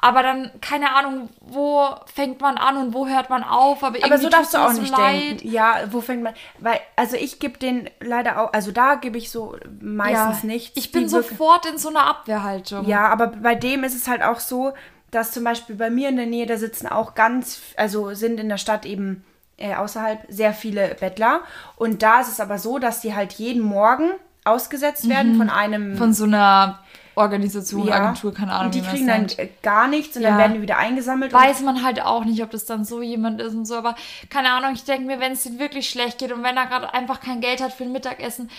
Aber 0.04 0.22
dann, 0.22 0.52
keine 0.60 0.94
Ahnung, 0.94 1.30
wo 1.39 1.88
fängt 2.13 2.42
man 2.42 2.58
an 2.58 2.76
und 2.76 2.94
wo 2.94 3.08
hört 3.08 3.30
man 3.30 3.42
auf. 3.42 3.86
Aber, 3.86 3.98
aber 4.04 4.18
so 4.18 4.28
darfst 4.28 4.54
du 4.54 4.58
auch 4.58 4.74
nicht 4.74 4.92
leid. 4.92 5.22
denken. 5.22 5.48
Ja, 5.48 5.78
wo 5.92 6.02
fängt 6.02 6.22
man. 6.22 6.34
Weil, 6.60 6.82
also 6.98 7.16
ich 7.16 7.39
gebe 7.39 7.58
den 7.58 7.89
leider 8.02 8.42
auch, 8.42 8.52
also 8.52 8.74
da 8.74 8.96
gebe 8.96 9.18
ich 9.18 9.32
so 9.32 9.56
meistens 9.80 10.42
ja, 10.42 10.48
nichts. 10.48 10.78
Ich 10.78 10.92
bin 10.92 11.08
sofort 11.08 11.66
in 11.68 11.78
so 11.78 11.88
einer 11.88 12.06
Abwehrhaltung. 12.06 12.86
Ja, 12.86 13.08
aber 13.08 13.28
bei 13.28 13.56
dem 13.56 13.86
ist 13.86 13.96
es 13.96 14.10
halt 14.10 14.24
auch 14.24 14.42
so, 14.42 14.74
dass 15.10 15.32
zum 15.32 15.46
Beispiel 15.46 15.78
bei 15.78 15.89
mir 15.89 16.10
in 16.10 16.18
der 16.18 16.26
Nähe, 16.26 16.48
da 16.48 16.58
sitzen 16.58 16.88
auch 16.88 17.16
ganz, 17.16 17.62
also 17.78 18.13
sind 18.13 18.42
in 18.42 18.50
der 18.50 18.58
Stadt 18.58 18.86
eben 18.86 19.24
äh, 19.56 19.74
außerhalb 19.74 20.26
sehr 20.28 20.54
viele 20.54 20.98
Bettler. 21.00 21.44
Und 21.78 22.04
da 22.04 22.20
ist 22.20 22.28
es 22.28 22.42
aber 22.42 22.60
so, 22.60 22.78
dass 22.78 23.00
die 23.00 23.16
halt 23.16 23.32
jeden 23.34 23.62
Morgen 23.62 24.12
ausgesetzt 24.44 25.08
werden 25.08 25.36
mhm. 25.36 25.38
von 25.38 25.50
einem. 25.50 25.96
Von 25.96 26.13
so 26.13 26.26
einer 26.26 26.80
Organisation, 27.15 27.88
ja. 27.88 27.95
Agentur, 27.95 28.34
keine 28.34 28.54
Ahnung. 28.54 28.65
Und 28.67 28.76
die 28.76 28.82
kriegen 28.82 29.08
dann 29.08 29.26
nennt. 29.26 29.38
gar 29.62 29.88
nichts 29.88 30.15
und 30.15 30.23
ja. 30.23 30.30
dann 30.30 30.38
werden 30.39 30.54
die 30.56 30.62
wieder 30.62 30.78
eingesammelt. 30.78 31.32
Weiß 31.34 31.62
man 31.62 31.84
halt 31.84 32.02
auch 32.02 32.26
nicht, 32.26 32.41
ob 32.43 32.52
das 32.52 32.65
dann 32.65 32.86
so 32.86 33.02
jemand 33.02 33.41
ist 33.41 33.54
und 33.54 33.65
so, 33.65 33.76
aber 33.76 33.95
keine 34.30 34.52
Ahnung, 34.52 34.71
ich 34.73 34.84
denke 34.84 35.06
mir, 35.06 35.19
wenn 35.19 35.34
es 35.34 35.45
ihm 35.45 35.60
wirklich 35.60 35.89
schlecht 35.89 36.19
geht 36.19 36.32
und 36.32 36.43
wenn 36.43 36.58
er 36.58 36.65
gerade 36.65 36.93
einfach 36.93 37.19
kein 37.21 37.41
Geld 37.41 37.62
hat 37.62 37.73
für 37.73 37.84
ein 37.84 37.91
Mittagessen, 37.91 38.49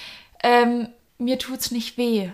ähm, 0.43 0.89
mir 1.19 1.39
tut's 1.39 1.71
nicht 1.71 1.97
weh. 1.97 2.31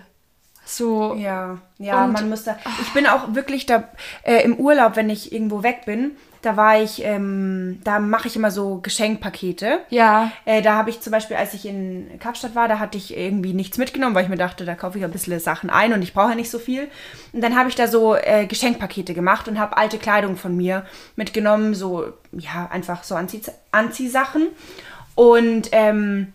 So. 0.65 1.15
Ja, 1.15 1.57
ja, 1.79 2.05
Und- 2.05 2.13
man 2.13 2.29
muss 2.29 2.43
da. 2.43 2.57
Ich 2.81 2.93
bin 2.93 3.07
auch 3.07 3.33
wirklich 3.33 3.65
da 3.65 3.83
äh, 4.23 4.43
im 4.43 4.55
Urlaub, 4.55 4.95
wenn 4.95 5.09
ich 5.09 5.31
irgendwo 5.31 5.63
weg 5.63 5.85
bin. 5.85 6.15
Da 6.41 6.57
war 6.57 6.81
ich, 6.81 7.03
ähm, 7.03 7.79
da 7.83 7.99
mache 7.99 8.27
ich 8.27 8.35
immer 8.35 8.49
so 8.49 8.79
Geschenkpakete. 8.81 9.79
Ja. 9.89 10.31
Äh, 10.45 10.61
da 10.61 10.75
habe 10.75 10.89
ich 10.89 10.99
zum 11.01 11.11
Beispiel, 11.11 11.37
als 11.37 11.53
ich 11.53 11.65
in 11.65 12.19
Kapstadt 12.19 12.55
war, 12.55 12.67
da 12.67 12.79
hatte 12.79 12.97
ich 12.97 13.15
irgendwie 13.15 13.53
nichts 13.53 13.77
mitgenommen, 13.77 14.15
weil 14.15 14.23
ich 14.23 14.29
mir 14.29 14.37
dachte, 14.37 14.65
da 14.65 14.75
kaufe 14.75 14.97
ich 14.97 15.03
ein 15.03 15.11
bisschen 15.11 15.39
Sachen 15.39 15.69
ein 15.69 15.93
und 15.93 16.01
ich 16.01 16.13
brauche 16.13 16.29
ja 16.29 16.35
nicht 16.35 16.49
so 16.49 16.59
viel. 16.59 16.89
Und 17.31 17.41
dann 17.41 17.55
habe 17.55 17.69
ich 17.69 17.75
da 17.75 17.87
so 17.87 18.15
äh, 18.15 18.47
Geschenkpakete 18.47 19.13
gemacht 19.13 19.47
und 19.47 19.59
habe 19.59 19.77
alte 19.77 19.97
Kleidung 19.97 20.35
von 20.35 20.55
mir 20.57 20.85
mitgenommen, 21.15 21.75
so, 21.75 22.13
ja, 22.31 22.67
einfach 22.71 23.03
so 23.03 23.15
Anzieh 23.15 23.41
Anziehsachen. 23.71 24.47
Und 25.15 25.69
ähm, 25.73 26.33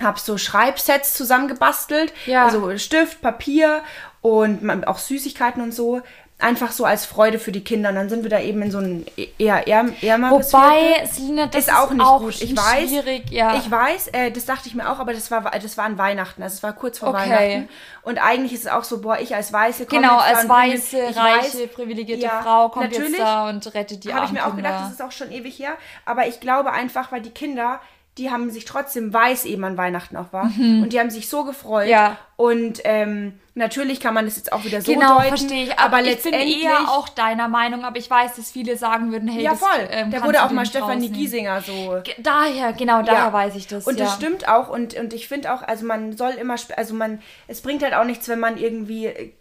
habe 0.00 0.18
so 0.18 0.38
Schreibsets 0.38 1.14
zusammengebastelt. 1.14 2.12
Ja. 2.26 2.46
Also 2.46 2.76
Stift, 2.78 3.20
Papier 3.20 3.82
und 4.20 4.86
auch 4.86 4.98
Süßigkeiten 4.98 5.62
und 5.62 5.72
so. 5.72 6.00
Einfach 6.38 6.72
so 6.72 6.84
als 6.84 7.06
Freude 7.06 7.38
für 7.38 7.52
die 7.52 7.62
Kinder. 7.62 7.90
Und 7.90 7.94
dann 7.94 8.08
sind 8.08 8.24
wir 8.24 8.28
da 8.28 8.40
eben 8.40 8.60
in 8.60 8.70
so 8.70 8.78
ein 8.78 9.06
eher 9.38 9.66
ärm, 9.68 9.94
ärmeres 10.02 10.52
Wobei. 10.52 11.06
Selina, 11.06 11.46
das 11.46 11.68
ist 11.68 11.72
auch 11.72 11.92
nicht 11.92 12.04
gut. 12.18 12.42
Ich 12.42 12.56
weiß, 12.56 12.88
schwierig, 12.88 13.30
ja. 13.30 13.56
ich 13.56 13.70
weiß, 13.70 14.08
äh, 14.08 14.30
das 14.32 14.44
dachte 14.44 14.68
ich 14.68 14.74
mir 14.74 14.90
auch, 14.90 14.98
aber 14.98 15.12
das 15.12 15.30
war, 15.30 15.42
das 15.42 15.78
war 15.78 15.84
an 15.84 15.96
Weihnachten, 15.96 16.42
also 16.42 16.54
es 16.54 16.62
war 16.62 16.72
kurz 16.72 16.98
vor 16.98 17.10
Okay. 17.10 17.30
Weihnachten. 17.30 17.68
Und 18.02 18.18
eigentlich 18.18 18.52
ist 18.52 18.62
es 18.62 18.66
auch 18.66 18.82
so, 18.82 19.00
boah, 19.00 19.18
ich 19.20 19.34
als 19.34 19.52
Weiße 19.52 19.86
komme 19.86 20.02
Genau, 20.02 20.18
als 20.18 20.48
weiße, 20.48 20.98
ich 21.10 21.16
reiche, 21.16 21.58
weiß, 21.58 21.72
privilegierte 21.72 22.24
ja, 22.24 22.42
Frau 22.42 22.68
kommt 22.68 22.92
jetzt 22.92 23.18
da 23.18 23.48
und 23.48 23.72
rettet 23.72 24.04
die 24.04 24.12
habe 24.12 24.26
ich 24.26 24.32
mir 24.32 24.44
auch 24.44 24.56
gedacht, 24.56 24.86
das 24.86 24.92
ist 24.92 25.02
auch 25.02 25.12
schon 25.12 25.30
ewig 25.30 25.58
her. 25.58 25.76
Aber 26.04 26.26
ich 26.26 26.40
glaube 26.40 26.72
einfach, 26.72 27.12
weil 27.12 27.22
die 27.22 27.30
Kinder, 27.30 27.80
die 28.18 28.30
haben 28.30 28.48
sich 28.50 28.64
trotzdem 28.64 29.12
weiß 29.12 29.44
eben 29.44 29.64
an 29.64 29.76
Weihnachten 29.76 30.16
auch 30.16 30.32
war. 30.32 30.44
Und 30.58 30.90
die 30.92 31.00
haben 31.00 31.10
sich 31.10 31.28
so 31.28 31.44
gefreut. 31.44 31.86
Mhm. 31.86 31.90
Ja. 31.90 32.16
Und 32.36 32.80
ähm, 32.84 33.38
natürlich 33.54 33.98
kann 34.00 34.14
man 34.14 34.24
das 34.24 34.36
jetzt 34.36 34.52
auch 34.52 34.64
wieder 34.64 34.80
so 34.80 34.92
Genau, 34.92 35.16
deuten. 35.18 35.28
verstehe 35.28 35.64
ich. 35.64 35.78
Aber, 35.78 35.98
Aber 35.98 36.06
ich 36.06 36.22
bin 36.22 36.32
eher 36.32 36.88
auch 36.90 37.08
deiner 37.08 37.48
Meinung, 37.48 37.84
aber 37.84 37.96
ich 37.96 38.08
weiß, 38.10 38.36
dass 38.36 38.50
viele 38.50 38.76
sagen 38.76 39.10
würden, 39.12 39.28
hey, 39.28 39.42
ja, 39.42 39.50
das 39.52 39.60
voll. 39.60 39.88
ähm, 39.90 40.10
da 40.10 40.24
wurde 40.24 40.44
auch 40.44 40.50
mal 40.50 40.64
Stefanie. 40.66 41.10
Giesinger 41.10 41.60
so 41.60 42.02
Daher, 42.18 42.72
genau, 42.72 43.02
daher 43.02 43.26
Ja. 43.26 43.32
weiß 43.32 43.54
ich 43.56 43.66
das. 43.66 43.86
Und 43.86 43.98
ja. 43.98 44.04
das 44.06 44.14
stimmt 44.14 44.48
auch. 44.48 44.68
Und, 44.68 44.94
und 44.94 45.12
ich 45.12 45.28
finde 45.28 45.52
auch, 45.52 45.62
also 45.62 45.84
man 45.84 46.16
soll 46.16 46.32
immer, 46.32 46.56
also 46.76 46.94
man, 46.94 47.20
es 47.48 47.60
bringt 47.62 47.82
halt 47.82 47.94
auch 47.94 48.04
nichts, 48.04 48.28
wenn 48.28 48.40
man 48.40 48.56
irgendwie, 48.58 49.32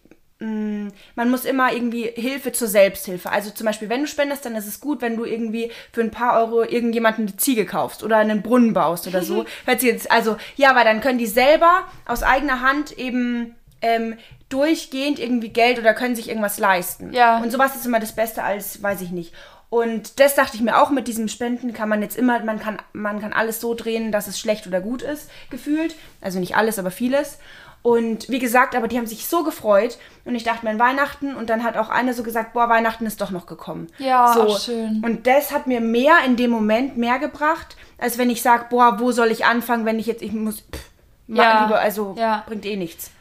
man 1.15 1.29
muss 1.29 1.45
immer 1.45 1.73
irgendwie 1.73 2.03
Hilfe 2.03 2.51
zur 2.51 2.67
Selbsthilfe. 2.67 3.31
Also 3.31 3.51
zum 3.51 3.65
Beispiel, 3.65 3.89
wenn 3.89 4.01
du 4.01 4.07
spendest, 4.07 4.45
dann 4.45 4.55
ist 4.55 4.67
es 4.67 4.79
gut, 4.79 5.01
wenn 5.01 5.15
du 5.15 5.25
irgendwie 5.25 5.71
für 5.91 6.01
ein 6.01 6.11
paar 6.11 6.39
Euro 6.39 6.63
irgendjemanden 6.63 7.27
eine 7.27 7.37
Ziege 7.37 7.65
kaufst 7.65 8.03
oder 8.03 8.17
einen 8.17 8.41
Brunnen 8.41 8.73
baust 8.73 9.07
oder 9.07 9.23
so. 9.23 9.45
Jetzt, 9.79 10.11
also 10.11 10.37
ja, 10.55 10.75
weil 10.75 10.85
dann 10.85 11.01
können 11.01 11.17
die 11.19 11.27
selber 11.27 11.83
aus 12.05 12.23
eigener 12.23 12.61
Hand 12.61 12.97
eben 12.97 13.55
ähm, 13.81 14.17
durchgehend 14.49 15.19
irgendwie 15.19 15.49
Geld 15.49 15.79
oder 15.79 15.93
können 15.93 16.15
sich 16.15 16.29
irgendwas 16.29 16.59
leisten. 16.59 17.13
Ja. 17.13 17.39
Und 17.39 17.51
sowas 17.51 17.75
ist 17.75 17.85
immer 17.85 17.99
das 17.99 18.13
Beste 18.13 18.43
als, 18.43 18.81
weiß 18.81 19.01
ich 19.01 19.11
nicht. 19.11 19.33
Und 19.73 20.19
das 20.19 20.35
dachte 20.35 20.55
ich 20.55 20.61
mir 20.61 20.79
auch 20.79 20.91
mit 20.91 21.07
diesem 21.07 21.27
Spenden 21.27 21.73
kann 21.73 21.89
man 21.89 22.03
jetzt 22.03 22.15
immer, 22.15 22.37
man 22.43 22.59
kann, 22.59 22.77
man 22.93 23.19
kann 23.19 23.33
alles 23.33 23.59
so 23.59 23.73
drehen, 23.73 24.11
dass 24.11 24.27
es 24.27 24.39
schlecht 24.39 24.67
oder 24.67 24.81
gut 24.81 25.01
ist, 25.01 25.31
gefühlt. 25.49 25.95
Also 26.21 26.39
nicht 26.39 26.55
alles, 26.55 26.77
aber 26.77 26.91
vieles. 26.91 27.39
Und 27.83 28.29
wie 28.29 28.39
gesagt, 28.39 28.75
aber 28.75 28.87
die 28.87 28.97
haben 28.97 29.05
sich 29.07 29.27
so 29.27 29.43
gefreut. 29.43 29.97
Und 30.25 30.35
ich 30.35 30.43
dachte 30.43 30.65
mir 30.65 30.71
an 30.71 30.79
Weihnachten 30.79 31.35
und 31.35 31.49
dann 31.49 31.63
hat 31.63 31.75
auch 31.77 31.89
eine 31.89 32.13
so 32.13 32.23
gesagt, 32.23 32.53
boah, 32.53 32.69
Weihnachten 32.69 33.05
ist 33.05 33.19
doch 33.21 33.29
noch 33.29 33.45
gekommen. 33.45 33.87
Ja, 33.97 34.33
so. 34.33 34.57
schön. 34.57 35.01
Und 35.05 35.27
das 35.27 35.51
hat 35.51 35.67
mir 35.67 35.81
mehr 35.81 36.15
in 36.25 36.37
dem 36.37 36.49
Moment 36.49 36.95
mehr 36.97 37.19
gebracht, 37.19 37.75
als 37.97 38.17
wenn 38.17 38.29
ich 38.29 38.41
sage, 38.41 38.65
boah, 38.69 38.99
wo 39.01 39.11
soll 39.11 39.31
ich 39.31 39.43
anfangen, 39.45 39.85
wenn 39.85 39.99
ich 39.99 40.05
jetzt, 40.07 40.21
ich 40.21 40.31
muss, 40.31 40.61
pff, 40.61 40.89
Ja, 41.27 41.63
lieber, 41.65 41.79
also 41.79 42.15
ja. 42.17 42.43
bringt 42.47 42.65
eh 42.65 42.77
nichts. 42.77 43.11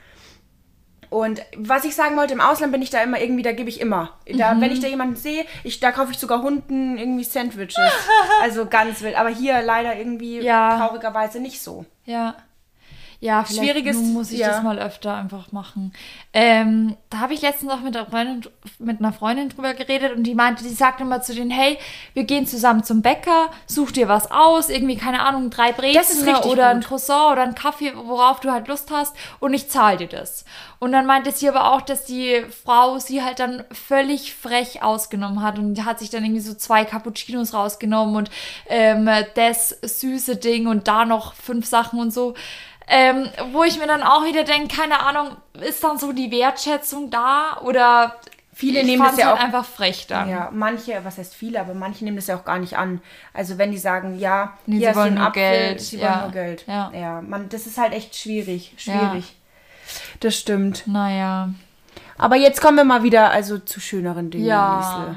Und 1.10 1.42
was 1.56 1.84
ich 1.84 1.94
sagen 1.94 2.16
wollte, 2.16 2.32
im 2.32 2.40
Ausland 2.40 2.72
bin 2.72 2.80
ich 2.80 2.88
da 2.88 3.02
immer 3.02 3.20
irgendwie, 3.20 3.42
da 3.42 3.52
gebe 3.52 3.68
ich 3.68 3.80
immer. 3.82 4.16
Da, 4.26 4.54
Mhm. 4.54 4.60
Wenn 4.62 4.72
ich 4.72 4.80
da 4.80 4.86
jemanden 4.88 5.16
sehe, 5.16 5.44
ich, 5.62 5.78
da 5.80 5.92
kaufe 5.92 6.12
ich 6.12 6.18
sogar 6.18 6.40
Hunden 6.40 6.96
irgendwie 6.96 7.24
Sandwiches. 7.24 7.76
also 8.42 8.64
ganz 8.66 9.02
wild. 9.02 9.16
Aber 9.18 9.28
hier 9.28 9.60
leider 9.60 9.94
irgendwie 9.96 10.40
Ja. 10.40 10.78
traurigerweise 10.78 11.38
nicht 11.40 11.60
so. 11.60 11.84
Ja. 12.06 12.34
Ja, 13.22 13.44
Schwieriges- 13.44 13.98
muss 13.98 14.32
ich 14.32 14.40
ja. 14.40 14.48
das 14.48 14.64
mal 14.64 14.80
öfter 14.80 15.14
einfach 15.14 15.52
machen. 15.52 15.92
Ähm, 16.32 16.96
da 17.08 17.20
habe 17.20 17.34
ich 17.34 17.40
letztens 17.40 17.70
auch 17.70 17.78
mit 17.78 17.96
einer, 17.96 18.04
Freundin, 18.04 18.50
mit 18.80 18.98
einer 18.98 19.12
Freundin 19.12 19.48
drüber 19.48 19.74
geredet 19.74 20.16
und 20.16 20.24
die 20.24 20.34
meinte, 20.34 20.64
die 20.64 20.70
sagt 20.70 21.00
immer 21.00 21.22
zu 21.22 21.32
denen, 21.32 21.52
hey, 21.52 21.78
wir 22.14 22.24
gehen 22.24 22.48
zusammen 22.48 22.82
zum 22.82 23.00
Bäcker, 23.00 23.50
such 23.66 23.92
dir 23.92 24.08
was 24.08 24.32
aus, 24.32 24.68
irgendwie, 24.68 24.96
keine 24.96 25.22
Ahnung, 25.22 25.50
drei 25.50 25.70
Brezen 25.70 26.28
oder 26.44 26.70
ein 26.70 26.80
gut. 26.80 26.88
Croissant 26.88 27.30
oder 27.32 27.42
ein 27.42 27.54
Kaffee, 27.54 27.92
worauf 27.94 28.40
du 28.40 28.50
halt 28.50 28.66
Lust 28.66 28.90
hast 28.90 29.14
und 29.38 29.54
ich 29.54 29.68
zahle 29.70 29.98
dir 29.98 30.08
das. 30.08 30.44
Und 30.80 30.90
dann 30.90 31.06
meinte 31.06 31.30
sie 31.30 31.48
aber 31.48 31.72
auch, 31.72 31.82
dass 31.82 32.04
die 32.04 32.42
Frau 32.64 32.98
sie 32.98 33.22
halt 33.22 33.38
dann 33.38 33.62
völlig 33.70 34.34
frech 34.34 34.82
ausgenommen 34.82 35.42
hat 35.42 35.60
und 35.60 35.84
hat 35.84 36.00
sich 36.00 36.10
dann 36.10 36.24
irgendwie 36.24 36.40
so 36.40 36.54
zwei 36.54 36.84
Cappuccinos 36.84 37.54
rausgenommen 37.54 38.16
und 38.16 38.30
ähm, 38.66 39.08
das 39.36 39.68
süße 39.80 40.34
Ding 40.38 40.66
und 40.66 40.88
da 40.88 41.04
noch 41.04 41.34
fünf 41.34 41.66
Sachen 41.66 42.00
und 42.00 42.12
so. 42.12 42.34
Ähm, 42.88 43.28
wo 43.52 43.62
ich 43.64 43.78
mir 43.78 43.86
dann 43.86 44.02
auch 44.02 44.24
wieder 44.24 44.44
denke, 44.44 44.74
keine 44.76 45.00
Ahnung, 45.00 45.36
ist 45.60 45.82
dann 45.84 45.98
so 45.98 46.12
die 46.12 46.30
Wertschätzung 46.30 47.10
da 47.10 47.58
oder 47.62 48.16
Viele 48.54 48.80
ich 48.80 48.86
nehmen 48.86 49.02
das 49.02 49.16
ja 49.16 49.28
halt 49.28 49.38
auch- 49.38 49.44
einfach 49.44 49.64
frech 49.64 50.06
dann. 50.08 50.28
Ja, 50.28 50.50
manche, 50.52 51.00
was 51.04 51.16
heißt 51.16 51.34
viele, 51.34 51.58
aber 51.60 51.72
manche 51.74 52.04
nehmen 52.04 52.16
das 52.16 52.26
ja 52.26 52.36
auch 52.36 52.44
gar 52.44 52.58
nicht 52.58 52.76
an. 52.76 53.00
Also 53.32 53.56
wenn 53.56 53.70
die 53.70 53.78
sagen, 53.78 54.18
ja, 54.18 54.52
Nee, 54.66 54.86
sie 54.86 54.94
wollen 54.94 55.14
nur 55.14 55.26
Apfel, 55.26 55.42
Geld, 55.42 55.80
sie 55.80 55.98
ja. 55.98 56.10
wollen 56.10 56.20
nur 56.22 56.30
Geld. 56.32 56.64
Ja. 56.66 56.90
ja 56.94 57.22
man, 57.22 57.48
das 57.48 57.66
ist 57.66 57.78
halt 57.78 57.94
echt 57.94 58.14
schwierig, 58.14 58.74
schwierig. 58.76 59.36
Das 60.20 60.36
stimmt. 60.36 60.86
Naja. 60.86 61.48
Aber 62.18 62.36
jetzt 62.36 62.60
kommen 62.60 62.76
wir 62.76 62.84
mal 62.84 63.02
wieder 63.02 63.30
also 63.30 63.58
zu 63.58 63.80
schöneren 63.80 64.30
Dingen. 64.30 64.44
Ja. 64.44 65.16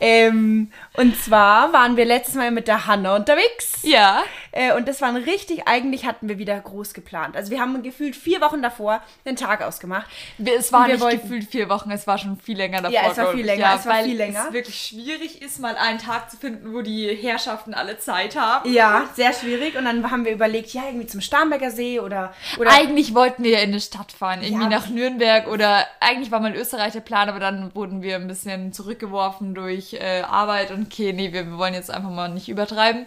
Ähm, 0.00 0.70
und 0.94 1.16
zwar 1.16 1.72
waren 1.72 1.96
wir 1.96 2.04
letztes 2.04 2.34
Mal 2.34 2.50
mit 2.50 2.68
der 2.68 2.86
Hanna 2.86 3.16
unterwegs. 3.16 3.78
Ja. 3.82 4.22
Äh, 4.56 4.72
und 4.74 4.88
das 4.88 5.00
waren 5.02 5.16
richtig, 5.16 5.66
eigentlich 5.68 6.06
hatten 6.06 6.28
wir 6.28 6.38
wieder 6.38 6.58
groß 6.58 6.94
geplant. 6.94 7.36
Also 7.36 7.50
wir 7.50 7.60
haben 7.60 7.82
gefühlt 7.82 8.16
vier 8.16 8.40
Wochen 8.40 8.62
davor 8.62 9.02
den 9.26 9.36
Tag 9.36 9.62
ausgemacht. 9.62 10.06
Wir- 10.38 10.56
Es 10.58 10.72
war 10.72 10.88
nicht 10.88 11.00
wollten- 11.00 11.20
gefühlt 11.20 11.44
vier 11.50 11.68
Wochen, 11.68 11.90
es 11.90 12.06
war 12.06 12.16
schon 12.18 12.38
viel 12.38 12.56
länger 12.56 12.78
davor. 12.82 12.90
Ja, 12.92 13.10
es 13.10 13.18
war 13.18 13.32
viel 13.32 13.44
länger, 13.44 13.60
Ja, 13.60 13.74
es 13.76 13.84
war 13.86 13.94
weil 13.96 14.04
viel 14.04 14.16
länger. 14.16 14.44
es 14.48 14.52
wirklich 14.54 14.76
schwierig 14.80 15.42
ist, 15.42 15.60
mal 15.60 15.76
einen 15.76 15.98
Tag 15.98 16.30
zu 16.30 16.36
finden, 16.38 16.72
wo 16.72 16.80
die 16.82 17.14
Herrschaften 17.14 17.74
alle 17.74 17.98
Zeit 17.98 18.36
haben. 18.36 18.72
Ja, 18.72 19.04
sehr 19.14 19.32
schwierig. 19.32 19.76
Und 19.76 19.84
dann 19.84 20.10
haben 20.10 20.24
wir 20.24 20.32
überlegt, 20.32 20.70
ja, 20.72 20.82
irgendwie 20.86 21.06
zum 21.06 21.20
Starnberger 21.20 21.70
See 21.70 22.00
oder, 22.00 22.32
oder 22.58 22.70
Eigentlich 22.72 23.14
wollten 23.14 23.44
wir 23.44 23.50
ja 23.52 23.58
in 23.60 23.70
eine 23.70 23.80
Stadt 23.80 24.12
fahren, 24.12 24.42
irgendwie 24.42 24.64
Ja. 24.64 24.70
nach 24.70 24.88
Nürnberg 24.88 25.48
oder 25.48 25.84
eigentlich 26.00 26.30
war 26.30 26.40
mal 26.40 26.54
Österreich 26.54 26.92
der 26.94 27.00
Plan, 27.00 27.28
aber 27.28 27.40
dann 27.40 27.74
wurden 27.74 28.00
wir 28.02 28.16
ein 28.16 28.26
bisschen 28.28 28.72
zurückgeworfen 28.72 29.54
durch 29.54 29.92
äh, 29.94 30.22
Arbeit 30.22 30.70
und 30.70 30.86
okay, 30.86 31.12
nee, 31.12 31.32
wir, 31.32 31.46
wir 31.46 31.58
wollen 31.58 31.74
jetzt 31.74 31.90
einfach 31.90 32.10
mal 32.10 32.28
nicht 32.28 32.48
übertreiben. 32.48 33.06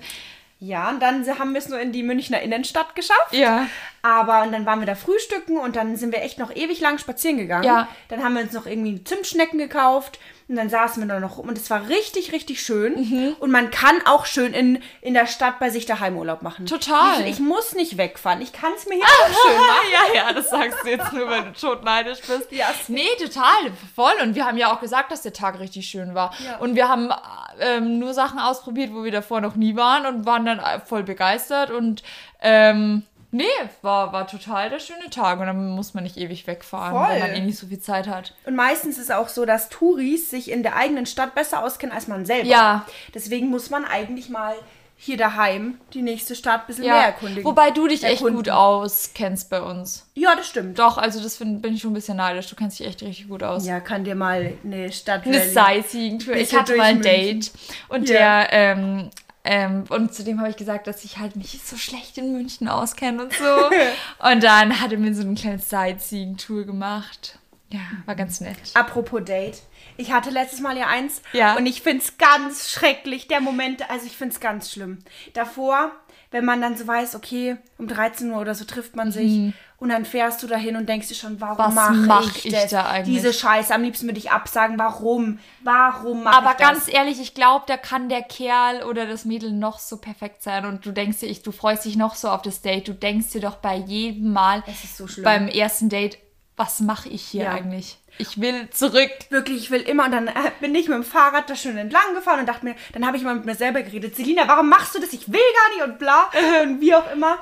Ja, 0.61 0.89
und 0.89 0.99
dann 0.99 1.25
haben 1.39 1.53
wir 1.53 1.59
es 1.59 1.69
nur 1.69 1.79
in 1.79 1.93
die 1.93 2.03
Münchner 2.03 2.41
Innenstadt 2.41 2.93
geschafft. 2.93 3.31
Ja. 3.33 3.67
Aber 4.01 4.43
und 4.43 4.51
dann 4.51 4.65
waren 4.65 4.79
wir 4.79 4.85
da 4.85 4.95
frühstücken 4.95 5.57
und 5.57 5.77
dann 5.77 5.95
sind 5.95 6.11
wir 6.11 6.21
echt 6.21 6.37
noch 6.37 6.53
ewig 6.53 6.81
lang 6.81 6.97
spazieren 6.97 7.37
gegangen. 7.37 7.63
Ja. 7.63 7.87
Dann 8.09 8.23
haben 8.23 8.33
wir 8.33 8.41
uns 8.41 8.51
noch 8.51 8.65
irgendwie 8.65 9.01
Zimtschnecken 9.03 9.57
gekauft 9.57 10.19
und 10.49 10.55
dann 10.55 10.67
saßen 10.67 11.03
wir 11.03 11.07
da 11.07 11.19
noch 11.19 11.37
rum 11.37 11.47
und 11.47 11.59
es 11.59 11.69
war 11.69 11.87
richtig, 11.89 12.31
richtig 12.33 12.63
schön. 12.63 12.95
Mhm. 12.95 13.35
Und 13.39 13.51
man 13.51 13.69
kann 13.69 14.01
auch 14.05 14.25
schön 14.25 14.53
in, 14.53 14.81
in 14.99 15.13
der 15.13 15.27
Stadt 15.27 15.59
bei 15.59 15.69
sich 15.69 15.85
daheim 15.85 16.17
Urlaub 16.17 16.41
machen. 16.41 16.65
Total. 16.65 17.21
Ich, 17.21 17.33
ich 17.33 17.39
muss 17.39 17.75
nicht 17.75 17.97
wegfahren. 17.97 18.41
Ich 18.41 18.51
kann 18.51 18.71
es 18.75 18.87
mir 18.87 18.95
hier 18.95 19.05
auch 19.05 19.27
schön 19.27 19.57
machen. 19.57 19.87
ja, 19.93 20.15
ja, 20.15 20.33
das 20.33 20.49
sagst 20.49 20.79
du 20.83 20.89
jetzt 20.89 21.13
nur, 21.13 21.29
weil 21.29 21.43
du 21.43 21.53
tot 21.53 21.83
neidisch 21.83 22.21
bist. 22.21 22.51
Ja. 22.51 22.65
Nee, 22.87 23.07
total, 23.19 23.71
voll. 23.93 24.13
Und 24.23 24.33
wir 24.33 24.45
haben 24.45 24.57
ja 24.57 24.73
auch 24.73 24.81
gesagt, 24.81 25.11
dass 25.11 25.21
der 25.21 25.33
Tag 25.33 25.59
richtig 25.59 25.87
schön 25.87 26.15
war. 26.15 26.33
Ja. 26.43 26.57
Und 26.57 26.73
wir 26.75 26.89
haben 26.89 27.11
ähm, 27.59 27.99
nur 27.99 28.15
Sachen 28.15 28.39
ausprobiert, 28.39 28.91
wo 28.91 29.03
wir 29.03 29.11
davor 29.11 29.41
noch 29.41 29.55
nie 29.55 29.75
waren 29.75 30.07
und 30.07 30.25
waren 30.25 30.47
dann 30.47 30.61
voll 30.83 31.03
begeistert. 31.03 31.69
Und 31.69 32.01
ähm, 32.41 33.03
nee, 33.31 33.43
war, 33.81 34.11
war 34.13 34.27
total 34.27 34.69
der 34.69 34.79
schöne 34.79 35.09
Tag. 35.09 35.39
Und 35.39 35.47
dann 35.47 35.69
muss 35.71 35.93
man 35.93 36.03
nicht 36.03 36.17
ewig 36.17 36.47
wegfahren, 36.47 36.91
Voll. 36.93 37.07
weil 37.09 37.19
man 37.19 37.33
eh 37.35 37.41
nicht 37.41 37.57
so 37.59 37.67
viel 37.67 37.79
Zeit 37.79 38.07
hat. 38.07 38.33
Und 38.45 38.55
meistens 38.55 38.97
ist 38.97 39.05
es 39.05 39.11
auch 39.11 39.29
so, 39.29 39.45
dass 39.45 39.69
Touris 39.69 40.29
sich 40.29 40.49
in 40.51 40.63
der 40.63 40.75
eigenen 40.75 41.05
Stadt 41.05 41.35
besser 41.35 41.63
auskennen 41.63 41.93
als 41.95 42.07
man 42.07 42.25
selber. 42.25 42.47
Ja. 42.47 42.85
Deswegen 43.13 43.49
muss 43.49 43.69
man 43.69 43.85
eigentlich 43.85 44.29
mal 44.29 44.55
hier 45.01 45.15
daheim 45.15 45.79
die 45.93 46.01
nächste 46.01 46.35
Stadt 46.35 46.61
ein 46.61 46.67
bisschen 46.67 46.83
mehr 46.83 46.93
Ja, 46.95 47.01
erkundigen. 47.03 47.45
wobei 47.45 47.71
du 47.71 47.87
dich 47.87 48.03
echt 48.03 48.15
Erkunden. 48.15 48.35
gut 48.35 48.49
auskennst 48.49 49.49
bei 49.49 49.61
uns. 49.61 50.05
Ja, 50.15 50.35
das 50.35 50.45
stimmt. 50.49 50.77
Doch, 50.77 50.97
also 50.97 51.21
das 51.23 51.37
find, 51.37 51.61
bin 51.61 51.73
ich 51.73 51.81
schon 51.81 51.91
ein 51.91 51.93
bisschen 51.93 52.17
neidisch. 52.17 52.47
Du 52.49 52.57
kennst 52.57 52.79
dich 52.79 52.87
echt 52.87 53.01
richtig 53.01 53.29
gut 53.29 53.41
aus. 53.41 53.65
Ja, 53.65 53.79
kann 53.79 54.03
dir 54.03 54.15
mal 54.15 54.51
eine 54.61 54.91
Stadt 54.91 55.25
eine 55.25 55.39
Sightseeing-Tour. 55.49 56.35
Ich 56.35 56.53
hatte 56.53 56.75
mal 56.75 56.83
ein 56.87 56.95
München. 56.99 57.13
Date 57.13 57.51
und 57.87 58.09
Ja. 58.09 58.43
der, 58.43 58.47
ähm, 58.51 59.09
ähm, 59.43 59.85
und 59.89 60.13
zudem 60.13 60.39
habe 60.39 60.49
ich 60.49 60.57
gesagt, 60.57 60.87
dass 60.87 61.03
ich 61.05 61.17
halt 61.17 61.35
mich 61.35 61.59
so 61.63 61.77
schlecht 61.77 62.17
in 62.17 62.33
München 62.33 62.67
auskenne 62.67 63.23
und 63.23 63.33
so. 63.33 63.45
und 64.31 64.43
dann 64.43 64.79
hat 64.81 64.91
er 64.91 64.97
mir 64.97 65.13
so 65.15 65.21
eine 65.21 65.35
kleine 65.35 65.59
Sightseeing-Tour 65.59 66.65
gemacht. 66.65 67.39
Ja, 67.71 67.81
war 68.05 68.15
ganz 68.15 68.41
nett. 68.41 68.57
Apropos 68.73 69.23
Date. 69.23 69.61
Ich 69.95 70.11
hatte 70.11 70.29
letztes 70.31 70.59
Mal 70.59 70.77
ja 70.77 70.87
eins 70.87 71.21
Ja. 71.33 71.55
und 71.55 71.65
ich 71.67 71.81
find's 71.81 72.17
ganz 72.17 72.69
schrecklich, 72.69 73.27
der 73.27 73.41
Moment, 73.41 73.89
also 73.89 74.05
ich 74.07 74.17
find's 74.17 74.39
ganz 74.39 74.71
schlimm. 74.71 74.99
Davor 75.33 75.91
wenn 76.31 76.45
man 76.45 76.61
dann 76.61 76.77
so 76.77 76.85
weiß, 76.85 77.15
okay, 77.15 77.57
um 77.77 77.87
13 77.87 78.31
Uhr 78.31 78.39
oder 78.39 78.53
so 78.55 78.63
trifft 78.65 78.95
man 78.95 79.11
sich 79.11 79.53
und 79.77 79.89
dann 79.89 80.05
fährst 80.05 80.43
du 80.43 80.47
dahin 80.47 80.75
und 80.75 80.87
denkst 80.87 81.07
dir 81.07 81.15
schon, 81.15 81.41
warum 81.41 81.73
mache 81.73 81.93
mach 81.93 82.35
ich, 82.35 82.45
ich 82.45 82.53
das? 82.53 82.69
da 82.71 82.85
eigentlich? 82.85 83.15
Diese 83.15 83.33
Scheiße, 83.33 83.73
am 83.73 83.81
liebsten 83.81 84.07
würde 84.07 84.19
ich 84.19 84.29
absagen, 84.29 84.77
warum? 84.77 85.39
Warum 85.63 86.23
mache 86.23 86.37
Aber 86.37 86.51
ich 86.51 86.57
das? 86.57 86.67
ganz 86.69 86.87
ehrlich, 86.93 87.19
ich 87.19 87.33
glaube, 87.33 87.65
da 87.67 87.77
kann 87.77 88.09
der 88.09 88.21
Kerl 88.21 88.83
oder 88.83 89.07
das 89.07 89.25
Mädel 89.25 89.51
noch 89.51 89.79
so 89.79 89.97
perfekt 89.97 90.43
sein 90.43 90.65
und 90.65 90.85
du 90.85 90.91
denkst 90.91 91.19
dir, 91.21 91.27
ich, 91.27 91.41
du 91.41 91.51
freust 91.51 91.85
dich 91.85 91.95
noch 91.95 92.13
so 92.15 92.29
auf 92.29 92.41
das 92.43 92.61
Date. 92.61 92.87
Du 92.87 92.93
denkst 92.93 93.31
dir 93.31 93.41
doch 93.41 93.55
bei 93.55 93.75
jedem 93.75 94.31
Mal 94.33 94.63
Es 94.67 94.83
ist 94.83 94.97
so 94.97 95.07
schlimm. 95.07 95.23
beim 95.23 95.47
ersten 95.47 95.89
Date, 95.89 96.17
was 96.57 96.79
mache 96.81 97.09
ich 97.09 97.23
hier 97.23 97.45
Ja. 97.45 97.53
eigentlich? 97.53 97.97
Ich 98.21 98.39
will 98.41 98.69
zurück. 98.69 99.09
Wirklich, 99.29 99.57
ich 99.57 99.71
will 99.71 99.81
immer 99.81 100.05
und 100.05 100.11
dann 100.11 100.27
äh, 100.27 100.51
bin 100.59 100.75
ich 100.75 100.89
mit 100.89 100.97
dem 100.97 101.05
Fahrrad 101.05 101.49
da 101.49 101.55
schön 101.55 101.77
entlang 101.77 102.13
gefahren 102.13 102.41
und 102.41 102.47
dachte 102.49 102.65
mir, 102.65 102.75
dann 102.91 103.07
habe 103.07 103.15
ich 103.15 103.23
mal 103.23 103.33
mit 103.33 103.45
mir 103.45 103.55
selber 103.55 103.81
geredet, 103.81 104.13
Selina, 104.15 104.45
warum 104.45 104.67
machst 104.67 104.93
du 104.93 104.99
das? 104.99 105.13
Ich 105.13 105.31
will 105.31 105.39
gar 105.39 105.75
nicht 105.75 105.89
und 105.89 105.99
bla 105.99 106.29
und 106.63 106.81
wie 106.81 106.93
auch 106.93 107.09
immer. 107.13 107.37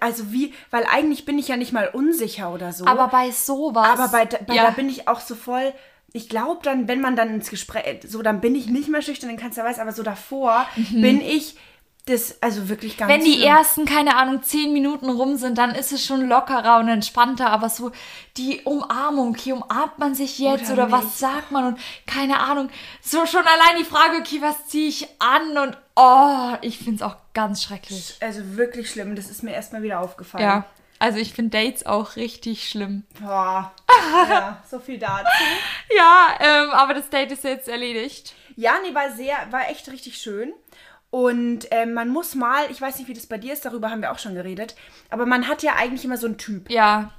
Also 0.00 0.32
wie, 0.32 0.54
weil 0.72 0.84
eigentlich 0.90 1.24
bin 1.24 1.38
ich 1.38 1.46
ja 1.48 1.56
nicht 1.56 1.72
mal 1.72 1.88
unsicher 1.88 2.52
oder 2.52 2.72
so. 2.72 2.84
Aber 2.84 3.06
bei 3.08 3.30
sowas. 3.30 3.88
Aber 3.88 4.08
bei, 4.08 4.24
bei 4.26 4.54
ja, 4.54 4.64
da 4.64 4.70
bin 4.70 4.88
ich 4.88 5.06
auch 5.06 5.20
so 5.20 5.36
voll. 5.36 5.72
Ich 6.12 6.28
glaube 6.28 6.60
dann, 6.64 6.88
wenn 6.88 7.00
man 7.00 7.14
dann 7.14 7.32
ins 7.32 7.48
Gespräch, 7.48 8.00
so 8.06 8.22
dann 8.22 8.40
bin 8.40 8.56
ich 8.56 8.66
nicht 8.66 8.88
mehr 8.88 9.02
schüchtern, 9.02 9.30
dann 9.30 9.38
kannst 9.38 9.56
du 9.56 9.62
ja 9.62 9.66
weiß, 9.68 9.78
aber 9.78 9.92
so 9.92 10.02
davor 10.02 10.66
bin 10.90 11.20
ich 11.20 11.56
das, 12.06 12.42
also 12.42 12.68
wirklich 12.68 12.96
ganz 12.96 13.12
wenn 13.12 13.24
die 13.24 13.34
schlimm. 13.34 13.48
ersten, 13.48 13.84
keine 13.84 14.16
Ahnung, 14.16 14.42
zehn 14.42 14.72
Minuten 14.72 15.08
rum 15.08 15.36
sind, 15.36 15.56
dann 15.56 15.72
ist 15.72 15.92
es 15.92 16.04
schon 16.04 16.28
lockerer 16.28 16.78
und 16.80 16.88
entspannter. 16.88 17.50
Aber 17.50 17.68
so 17.68 17.92
die 18.36 18.62
Umarmung, 18.62 19.30
okay, 19.30 19.52
umarmt 19.52 19.98
man 19.98 20.14
sich 20.16 20.38
jetzt 20.38 20.72
Oder 20.72 20.84
oder, 20.84 20.92
was 20.92 21.20
sagt 21.20 21.52
man 21.52 21.64
und 21.64 21.80
keine 22.06 22.40
Ahnung. 22.40 22.70
So 23.02 23.24
schon 23.26 23.46
allein 23.46 23.78
die 23.78 23.84
Frage, 23.84 24.16
okay, 24.18 24.38
was 24.40 24.66
ziehe 24.66 24.88
ich 24.88 25.08
an 25.20 25.56
und 25.58 25.76
oh, 25.94 26.56
ich 26.60 26.78
finde 26.78 26.96
es 26.96 27.02
auch 27.02 27.16
ganz 27.34 27.62
schrecklich. 27.62 28.16
Also 28.20 28.56
wirklich 28.56 28.90
schlimm, 28.90 29.14
das 29.14 29.30
ist 29.30 29.44
mir 29.44 29.52
erstmal 29.52 29.84
wieder 29.84 30.00
aufgefallen. 30.00 30.42
Ja, 30.42 30.64
also 30.98 31.18
ich 31.18 31.32
finde 31.32 31.56
Dates 31.56 31.86
auch 31.86 32.16
richtig 32.16 32.68
schlimm. 32.68 33.04
Boah. 33.20 33.72
ja, 34.28 34.60
so 34.68 34.80
viel 34.80 34.98
dazu. 34.98 35.26
Ja, 35.96 36.36
ähm, 36.40 36.70
aber 36.70 36.94
das 36.94 37.10
Date 37.10 37.30
ist 37.30 37.44
jetzt 37.44 37.68
erledigt. 37.68 38.34
Ja, 38.56 38.74
nee, 38.82 38.94
war 38.94 39.10
sehr, 39.12 39.36
war 39.50 39.70
echt 39.70 39.88
richtig 39.90 40.18
schön. 40.18 40.52
Und 41.12 41.66
ähm, 41.72 41.92
man 41.92 42.08
muss 42.08 42.34
mal, 42.34 42.64
ich 42.70 42.80
weiß 42.80 42.96
nicht, 42.98 43.06
wie 43.06 43.12
das 43.12 43.26
bei 43.26 43.36
dir 43.36 43.52
ist, 43.52 43.66
darüber 43.66 43.90
haben 43.90 44.00
wir 44.00 44.12
auch 44.12 44.18
schon 44.18 44.34
geredet, 44.34 44.74
aber 45.10 45.26
man 45.26 45.46
hat 45.46 45.62
ja 45.62 45.74
eigentlich 45.76 46.06
immer 46.06 46.16
so 46.16 46.26
einen 46.26 46.38
Typ. 46.38 46.70
Ja, 46.70 47.12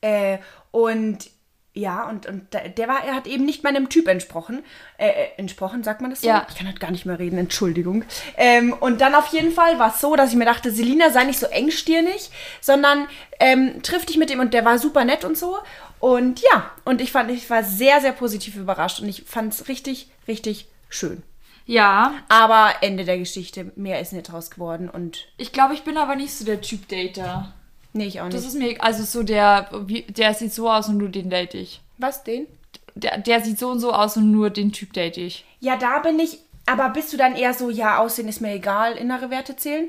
Äh, 0.00 0.38
und 0.70 1.28
ja, 1.74 2.08
und, 2.08 2.24
und 2.26 2.52
der 2.54 2.68
der 2.70 2.88
war, 2.88 3.04
er 3.04 3.14
hat 3.14 3.26
eben 3.26 3.44
nicht 3.44 3.62
meinem 3.62 3.90
Typ 3.90 4.08
entsprochen. 4.08 4.64
Äh, 4.98 5.08
äh, 5.08 5.28
entsprochen, 5.36 5.84
sagt 5.84 6.00
man 6.00 6.10
das 6.10 6.22
so? 6.22 6.28
Ja. 6.28 6.46
Ich 6.48 6.56
kann 6.56 6.66
halt 6.66 6.80
gar 6.80 6.90
nicht 6.90 7.04
mehr 7.06 7.18
reden, 7.18 7.38
Entschuldigung. 7.38 8.04
Ähm, 8.38 8.72
und 8.72 9.00
dann 9.02 9.14
auf 9.14 9.26
jeden 9.28 9.52
Fall 9.52 9.78
war 9.78 9.90
es 9.94 10.00
so, 10.00 10.16
dass 10.16 10.30
ich 10.30 10.36
mir 10.36 10.46
dachte, 10.46 10.72
Selina, 10.72 11.10
sei 11.10 11.24
nicht 11.24 11.38
so 11.38 11.46
engstirnig, 11.46 12.30
sondern 12.62 13.06
ähm, 13.38 13.82
triff 13.82 14.06
dich 14.06 14.16
mit 14.16 14.30
ihm 14.30 14.40
und 14.40 14.54
der 14.54 14.64
war 14.64 14.78
super 14.78 15.04
nett 15.04 15.24
und 15.24 15.36
so. 15.38 15.58
Und 16.00 16.40
ja, 16.40 16.70
und 16.84 17.00
ich 17.02 17.12
fand, 17.12 17.30
ich 17.30 17.48
war 17.50 17.62
sehr, 17.62 18.00
sehr 18.00 18.12
positiv 18.12 18.56
überrascht 18.56 19.00
und 19.00 19.08
ich 19.08 19.24
fand 19.26 19.52
es 19.52 19.68
richtig, 19.68 20.10
richtig 20.26 20.66
schön. 20.88 21.22
Ja. 21.66 22.14
Aber 22.28 22.74
Ende 22.80 23.04
der 23.04 23.18
Geschichte, 23.18 23.72
mehr 23.76 24.00
ist 24.00 24.12
nicht 24.12 24.30
draus 24.30 24.50
geworden 24.50 24.88
und 24.88 25.26
Ich 25.36 25.52
glaube, 25.52 25.74
ich 25.74 25.82
bin 25.82 25.96
aber 25.96 26.16
nicht 26.16 26.34
so 26.34 26.44
der 26.44 26.60
Typ 26.60 26.88
Dater. 26.88 27.52
nee, 27.92 28.06
ich 28.06 28.20
auch 28.20 28.24
nicht. 28.26 28.36
Das 28.36 28.44
ist 28.44 28.54
mir, 28.56 28.82
also 28.82 29.02
so 29.04 29.22
der, 29.22 29.68
der 30.08 30.34
sieht 30.34 30.52
so 30.52 30.70
aus 30.70 30.88
und 30.88 30.96
nur 30.98 31.08
den 31.08 31.30
date 31.30 31.54
ich. 31.54 31.80
Was, 31.98 32.24
den? 32.24 32.46
Der, 32.94 33.18
der 33.18 33.40
sieht 33.40 33.58
so 33.58 33.68
und 33.70 33.80
so 33.80 33.92
aus 33.92 34.16
und 34.16 34.30
nur 34.32 34.50
den 34.50 34.72
Typ 34.72 34.92
date 34.92 35.16
ich. 35.18 35.44
Ja, 35.60 35.76
da 35.76 35.98
bin 36.00 36.18
ich. 36.18 36.38
Aber 36.66 36.88
bist 36.90 37.12
du 37.12 37.16
dann 37.16 37.34
eher 37.36 37.54
so, 37.54 37.70
ja, 37.70 37.98
Aussehen 37.98 38.28
ist 38.28 38.40
mir 38.40 38.52
egal, 38.52 38.92
innere 38.96 39.30
Werte 39.30 39.56
zählen? 39.56 39.88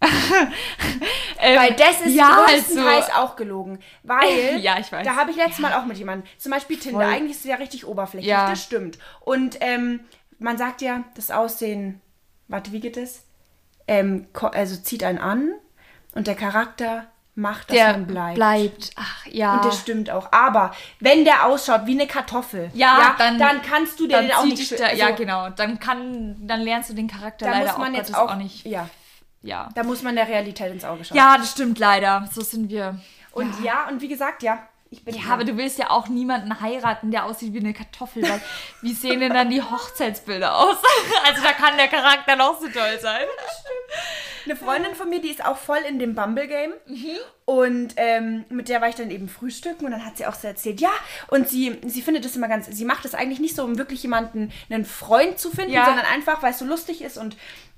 Ähm, 1.40 1.58
Weil 1.58 1.74
das 1.74 2.00
ist 2.00 2.14
ja, 2.14 2.44
größtenteils 2.46 3.10
also, 3.10 3.18
auch 3.20 3.36
gelogen. 3.36 3.78
Weil, 4.02 4.58
Ja, 4.60 4.78
ich 4.78 4.90
weiß. 4.90 5.04
da 5.04 5.16
habe 5.16 5.30
ich 5.30 5.36
letztes 5.36 5.58
Mal 5.58 5.74
auch 5.74 5.84
mit 5.84 5.98
jemandem, 5.98 6.26
zum 6.38 6.52
Beispiel 6.52 6.78
Tinder, 6.78 7.00
Voll. 7.04 7.12
eigentlich 7.12 7.32
ist 7.32 7.38
es 7.40 7.44
ja 7.50 7.56
richtig 7.56 7.86
oberflächlich, 7.86 8.30
Ja. 8.30 8.48
das 8.48 8.62
stimmt. 8.62 8.98
Und 9.20 9.58
ähm, 9.60 10.00
man 10.38 10.58
sagt 10.58 10.82
ja, 10.82 11.04
das 11.16 11.30
Aussehen, 11.30 12.00
warte, 12.48 12.72
wie 12.72 12.80
geht 12.80 12.96
es? 12.96 13.24
Ähm, 13.86 14.26
also 14.52 14.76
zieht 14.76 15.04
einen 15.04 15.18
an 15.18 15.52
und 16.14 16.26
der 16.26 16.34
Charakter 16.34 17.06
macht, 17.34 17.68
dass 17.70 17.76
der 17.76 17.92
man 17.92 18.06
bleibt. 18.06 18.34
bleibt. 18.36 18.90
Ach 18.96 19.26
ja. 19.26 19.56
Und 19.56 19.64
das 19.64 19.80
stimmt 19.80 20.08
auch. 20.10 20.30
Aber 20.32 20.72
wenn 21.00 21.24
der 21.24 21.44
ausschaut 21.46 21.84
wie 21.86 21.92
eine 21.92 22.06
Kartoffel, 22.06 22.70
Ja, 22.74 23.14
dann- 23.18 23.38
dann 23.38 23.60
kannst 23.62 23.98
du 23.98 24.06
den 24.06 24.30
auch 24.32 24.44
nicht 24.44 24.70
der, 24.78 24.94
Ja, 24.94 25.06
also, 25.06 25.16
genau. 25.18 25.50
Dann 25.50 25.80
kann, 25.80 26.46
dann 26.46 26.60
lernst 26.60 26.90
du 26.90 26.94
den 26.94 27.08
Charakter 27.08 27.46
Da 27.46 27.52
leider 27.52 27.70
muss 27.72 27.78
man 27.78 27.92
auch, 27.92 27.96
jetzt 27.98 28.14
auch, 28.14 28.30
auch 28.30 28.36
nicht. 28.36 28.64
Ja, 28.64 28.88
Ja. 29.42 29.68
da 29.74 29.82
muss 29.82 30.02
man 30.02 30.14
der 30.14 30.28
Realität 30.28 30.72
ins 30.72 30.84
Auge 30.84 31.04
schauen. 31.04 31.16
Ja, 31.16 31.36
das 31.36 31.50
stimmt 31.50 31.78
leider. 31.78 32.28
So 32.32 32.40
sind 32.40 32.70
wir. 32.70 32.98
Und 33.32 33.52
ja, 33.64 33.88
und 33.88 34.00
wie 34.00 34.08
gesagt, 34.08 34.42
ja, 34.44 34.68
ich 34.94 35.04
bin 35.04 35.14
Ja, 35.14 35.32
aber 35.32 35.44
du 35.44 35.56
willst 35.56 35.78
ja 35.78 35.90
auch 35.90 36.08
niemanden 36.08 36.60
heiraten, 36.60 37.10
der 37.10 37.24
aussieht 37.24 37.52
wie 37.52 37.58
eine 37.58 37.74
Kartoffel, 37.74 38.22
weil 38.22 38.40
wie 38.82 38.92
sehen 38.92 39.20
denn 39.20 39.32
dann 39.34 39.50
die 39.50 39.60
Hochzeitsbilder 39.62 40.56
aus? 40.56 40.76
Also 41.26 41.42
da 41.42 41.52
kann 41.52 41.76
der 41.76 41.88
Charakter 41.88 42.36
noch 42.36 42.60
so 42.60 42.68
toll 42.68 42.98
sein. 43.00 43.24
Eine 44.44 44.56
Freundin 44.56 44.94
von 44.94 45.08
mir, 45.08 45.20
die 45.22 45.30
ist 45.30 45.42
auch 45.44 45.56
voll 45.56 45.78
in 45.88 45.98
dem 45.98 46.14
Bumble-Game. 46.14 46.72
Mhm. 46.86 47.16
Und 47.46 47.94
ähm, 47.96 48.44
mit 48.50 48.68
der 48.68 48.80
war 48.82 48.88
ich 48.90 48.94
dann 48.94 49.10
eben 49.10 49.28
frühstücken 49.28 49.86
und 49.86 49.92
dann 49.92 50.04
hat 50.04 50.18
sie 50.18 50.26
auch 50.26 50.34
so 50.34 50.46
erzählt, 50.46 50.80
ja, 50.82 50.90
und 51.28 51.48
sie, 51.48 51.78
sie 51.86 52.02
findet 52.02 52.24
das 52.26 52.36
immer 52.36 52.48
ganz, 52.48 52.66
sie 52.66 52.84
macht 52.84 53.04
das 53.06 53.14
eigentlich 53.14 53.40
nicht 53.40 53.56
so, 53.56 53.64
um 53.64 53.78
wirklich 53.78 54.02
jemanden, 54.02 54.52
einen 54.68 54.84
Freund 54.84 55.38
zu 55.38 55.50
finden, 55.50 55.72
Ja. 55.72 55.86
sondern 55.86 56.04
einfach, 56.06 56.42
weil 56.42 56.52
es 56.52 56.58
so 56.58 56.66
lustig 56.66 57.00
ist 57.02 57.16
und 57.16 57.36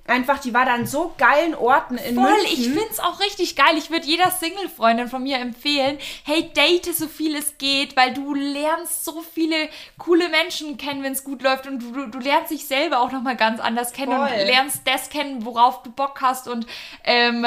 einfach, 0.09 0.39
die 0.39 0.55
war 0.55 0.65
da 0.65 0.75
an 0.75 0.87
so 0.87 1.15
geilen 1.19 1.55
Orten 1.55 1.99
in 1.99 2.15
Voll, 2.15 2.31
München. 2.31 2.49
ich 2.49 2.69
find's 2.69 3.01
auch 3.01 3.21
richtig 3.21 3.57
geil. 3.57 3.77
Ich 3.77 3.91
würde 3.91 4.07
jeder 4.07 4.31
Single-Freundin 4.31 5.09
von 5.09 5.23
mir 5.23 5.39
empfehlen, 5.39 5.99
hey, 6.25 6.51
date 6.55 6.95
so 6.95 7.09
viel 7.09 7.37
es 7.37 7.59
geht, 7.59 7.97
weil 7.97 8.15
du 8.15 8.35
lernst 8.35 9.05
so 9.05 9.23
viele 9.23 9.69
coole 9.99 10.29
Menschen 10.29 10.77
kennen, 10.77 11.03
wenn 11.03 11.13
es 11.13 11.25
gut 11.25 11.43
läuft 11.43 11.67
und 11.67 11.81
du, 11.81 12.07
du, 12.07 12.19
lernst 12.19 12.51
dich 12.51 12.67
selber 12.67 13.01
auch 13.01 13.13
nochmal 13.13 13.37
ganz 13.37 13.61
anders 13.61 13.93
kennen 13.93 14.13
und 14.13 14.29
Voll. 14.29 14.37
lernst 14.45 14.83
das 14.85 15.09
kennen, 15.09 15.45
worauf 15.45 15.83
du 15.83 15.91
Bock 15.91 16.21
hast 16.21 16.49
und 16.49 16.67
ähm, 17.05 17.47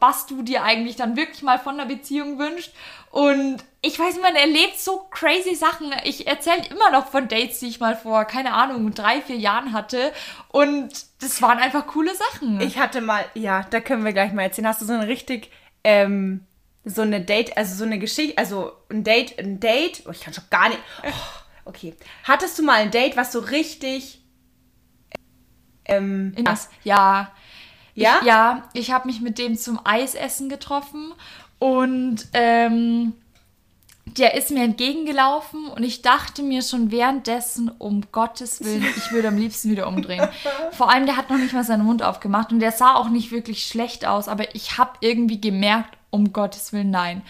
was 0.00 0.26
du 0.26 0.42
dir 0.42 0.62
eigentlich 0.62 0.96
dann 0.96 1.16
wirklich 1.16 1.42
mal 1.42 1.58
von 1.58 1.74
einer 1.74 1.86
Beziehung 1.86 2.38
wünschst. 2.38 2.72
Und 3.16 3.64
ich 3.80 3.98
weiß, 3.98 4.20
man 4.20 4.36
erlebt 4.36 4.78
so 4.78 5.08
crazy 5.10 5.54
Sachen. 5.54 5.90
Ich 6.04 6.26
erzähle 6.26 6.66
immer 6.68 6.90
noch 6.90 7.06
von 7.06 7.28
Dates, 7.28 7.60
die 7.60 7.68
ich 7.68 7.80
mal 7.80 7.96
vor, 7.96 8.26
keine 8.26 8.52
Ahnung, 8.52 8.92
drei, 8.92 9.22
vier 9.22 9.36
Jahren 9.36 9.72
hatte. 9.72 10.12
Und 10.48 10.90
das 11.22 11.40
waren 11.40 11.58
einfach 11.58 11.86
coole 11.86 12.14
Sachen. 12.14 12.60
Ich 12.60 12.76
hatte 12.76 13.00
mal, 13.00 13.24
ja, 13.32 13.62
da 13.70 13.80
können 13.80 14.04
wir 14.04 14.12
gleich 14.12 14.34
mal 14.34 14.42
erzählen. 14.42 14.68
Hast 14.68 14.82
du 14.82 14.84
so 14.84 14.92
eine 14.92 15.08
richtig, 15.08 15.50
ähm, 15.82 16.44
so 16.84 17.00
eine 17.00 17.22
Date, 17.22 17.56
also 17.56 17.74
so 17.74 17.84
eine 17.84 17.98
Geschichte, 17.98 18.36
also 18.36 18.72
ein 18.90 19.02
Date, 19.02 19.38
ein 19.38 19.60
Date, 19.60 20.02
oh, 20.06 20.10
ich 20.10 20.20
kann 20.20 20.34
schon 20.34 20.44
gar 20.50 20.68
nicht, 20.68 20.80
oh, 21.02 21.70
okay. 21.70 21.94
Hattest 22.24 22.58
du 22.58 22.64
mal 22.64 22.82
ein 22.82 22.90
Date, 22.90 23.16
was 23.16 23.32
so 23.32 23.38
richtig, 23.38 24.20
ähm, 25.86 26.34
In 26.36 26.44
ja. 26.84 27.32
Ja? 27.94 28.18
Ich, 28.20 28.26
ja, 28.26 28.68
ich 28.74 28.90
habe 28.90 29.06
mich 29.06 29.22
mit 29.22 29.38
dem 29.38 29.56
zum 29.56 29.80
Eisessen 29.86 30.50
getroffen 30.50 31.14
und 31.58 32.26
ähm, 32.32 33.12
der 34.18 34.34
ist 34.34 34.50
mir 34.50 34.64
entgegengelaufen 34.64 35.66
und 35.66 35.82
ich 35.82 36.02
dachte 36.02 36.42
mir 36.42 36.62
schon 36.62 36.90
währenddessen, 36.90 37.70
um 37.78 38.02
Gottes 38.12 38.64
Willen, 38.64 38.84
ich 38.96 39.12
würde 39.12 39.28
am 39.28 39.36
liebsten 39.36 39.70
wieder 39.70 39.88
umdrehen. 39.88 40.26
Vor 40.72 40.90
allem, 40.90 41.06
der 41.06 41.16
hat 41.16 41.30
noch 41.30 41.38
nicht 41.38 41.52
mal 41.52 41.64
seinen 41.64 41.84
Mund 41.84 42.02
aufgemacht 42.02 42.52
und 42.52 42.60
der 42.60 42.72
sah 42.72 42.94
auch 42.94 43.08
nicht 43.08 43.32
wirklich 43.32 43.66
schlecht 43.66 44.06
aus, 44.06 44.28
aber 44.28 44.54
ich 44.54 44.78
habe 44.78 44.92
irgendwie 45.00 45.40
gemerkt, 45.40 45.96
um 46.10 46.32
Gottes 46.32 46.72
Willen, 46.72 46.90
nein. 46.90 47.22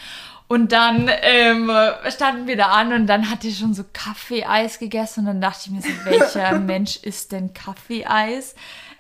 Und 0.49 0.71
dann 0.71 1.11
ähm, 1.23 1.73
standen 2.09 2.47
wir 2.47 2.57
da 2.57 2.67
an 2.67 2.93
und 2.93 3.09
dann 3.09 3.31
hat 3.31 3.45
er 3.45 3.51
schon 3.51 3.75
so 3.75 3.85
Kaffeeeis 3.93 4.79
gegessen 4.79 5.21
und 5.21 5.27
dann 5.27 5.41
dachte 5.41 5.63
ich 5.65 5.71
mir 5.73 5.83
so, 5.83 5.89
welcher 6.05 6.59
Mensch 6.61 6.99
isst 7.03 7.33
denn 7.33 7.53
Kaffeeeis? 7.53 8.55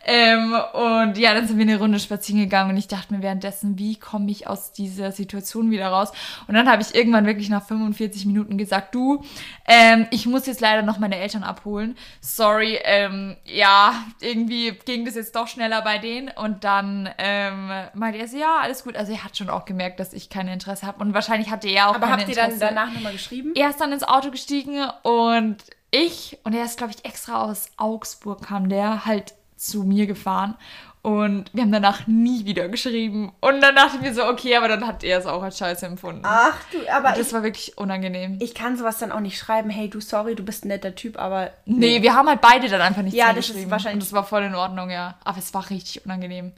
Ähm, 0.08 0.54
und 0.72 1.18
ja, 1.18 1.34
dann 1.34 1.48
sind 1.48 1.58
wir 1.58 1.64
eine 1.64 1.78
Runde 1.78 1.98
spazieren 1.98 2.40
gegangen 2.40 2.70
und 2.70 2.76
ich 2.76 2.86
dachte 2.86 3.12
mir 3.12 3.22
währenddessen, 3.22 3.76
wie 3.76 3.96
komme 3.96 4.30
ich 4.30 4.46
aus 4.46 4.70
dieser 4.70 5.10
Situation 5.10 5.72
wieder 5.72 5.88
raus? 5.88 6.12
Und 6.46 6.54
dann 6.54 6.70
habe 6.70 6.80
ich 6.80 6.94
irgendwann 6.94 7.26
wirklich 7.26 7.48
nach 7.48 7.66
45 7.66 8.24
Minuten 8.24 8.56
gesagt, 8.56 8.94
du, 8.94 9.24
ähm, 9.66 10.06
ich 10.12 10.26
muss 10.26 10.46
jetzt 10.46 10.60
leider 10.60 10.82
noch 10.82 10.98
meine 10.98 11.16
Eltern 11.16 11.42
abholen. 11.42 11.96
Sorry, 12.20 12.78
ähm, 12.84 13.36
ja, 13.44 13.94
irgendwie 14.20 14.78
ging 14.84 15.04
das 15.04 15.16
jetzt 15.16 15.34
doch 15.34 15.48
schneller 15.48 15.82
bei 15.82 15.98
denen. 15.98 16.30
Und 16.36 16.62
dann 16.62 17.10
ähm, 17.18 17.70
meinte 17.94 18.20
er 18.20 18.28
so, 18.28 18.38
ja, 18.38 18.58
alles 18.62 18.84
gut. 18.84 18.96
Also 18.96 19.10
er 19.10 19.24
hat 19.24 19.36
schon 19.36 19.50
auch 19.50 19.64
gemerkt, 19.64 19.98
dass 19.98 20.12
ich 20.12 20.30
kein 20.30 20.46
Interesse 20.46 20.86
habe 20.86 21.02
und 21.02 21.14
wahrscheinlich 21.14 21.50
hatte 21.50 21.68
er 21.68 21.90
auch 21.90 21.96
aber 21.96 22.10
habt 22.10 22.28
ihr 22.28 22.34
dann 22.36 22.52
Interesse. 22.52 22.74
danach 22.74 22.92
nochmal 22.92 23.12
geschrieben? 23.12 23.54
Er 23.56 23.70
ist 23.70 23.80
dann 23.80 23.92
ins 23.92 24.04
Auto 24.04 24.30
gestiegen 24.30 24.84
und 25.02 25.56
ich, 25.90 26.38
und 26.44 26.54
er 26.54 26.64
ist, 26.64 26.78
glaube 26.78 26.92
ich, 26.96 27.04
extra 27.04 27.42
aus 27.42 27.66
Augsburg 27.76 28.42
kam 28.46 28.68
der 28.68 29.06
halt 29.06 29.34
zu 29.66 29.82
mir 29.84 30.06
gefahren. 30.06 30.54
Und 31.02 31.50
wir 31.52 31.62
haben 31.62 31.70
danach 31.70 32.08
nie 32.08 32.46
wieder 32.46 32.68
geschrieben. 32.68 33.30
Und 33.40 33.60
dann 33.60 33.76
dachte 33.76 33.94
ich 33.94 34.02
mir 34.02 34.12
so, 34.12 34.24
okay, 34.26 34.56
aber 34.56 34.66
dann 34.66 34.84
hat 34.84 35.04
er 35.04 35.18
es 35.20 35.26
auch 35.26 35.40
als 35.40 35.56
Scheiße 35.56 35.86
empfunden. 35.86 36.22
Ach 36.24 36.56
du, 36.72 36.78
aber 36.92 37.10
Und 37.10 37.18
das 37.18 37.28
ich, 37.28 37.32
war 37.32 37.44
wirklich 37.44 37.78
unangenehm. 37.78 38.38
ich 38.40 38.54
kann 38.56 38.76
sowas 38.76 38.98
dann 38.98 39.12
auch 39.12 39.20
nicht 39.20 39.38
schreiben. 39.38 39.70
Hey, 39.70 39.88
du, 39.88 40.00
sorry, 40.00 40.34
du 40.34 40.42
bist 40.44 40.64
ein 40.64 40.68
netter 40.68 40.96
Typ, 40.96 41.16
aber. 41.16 41.52
Nee, 41.64 42.02
wir 42.02 42.14
haben 42.16 42.28
halt 42.28 42.40
beide 42.40 42.68
dann 42.68 42.80
einfach 42.80 43.02
nicht 43.02 43.14
Ja, 43.14 43.26
das 43.26 43.36
ist 43.36 43.46
zusammengeschrieben. 43.46 43.70
wahrscheinlich- 43.70 43.94
Und 43.94 44.02
das 44.02 44.12
war 44.14 44.24
voll 44.24 44.42
in 44.42 44.56
Ordnung, 44.56 44.90
ja. 44.90 45.14
Aber 45.22 45.38
es 45.38 45.54
war 45.54 45.70
richtig 45.70 46.04
unangenehm. 46.04 46.50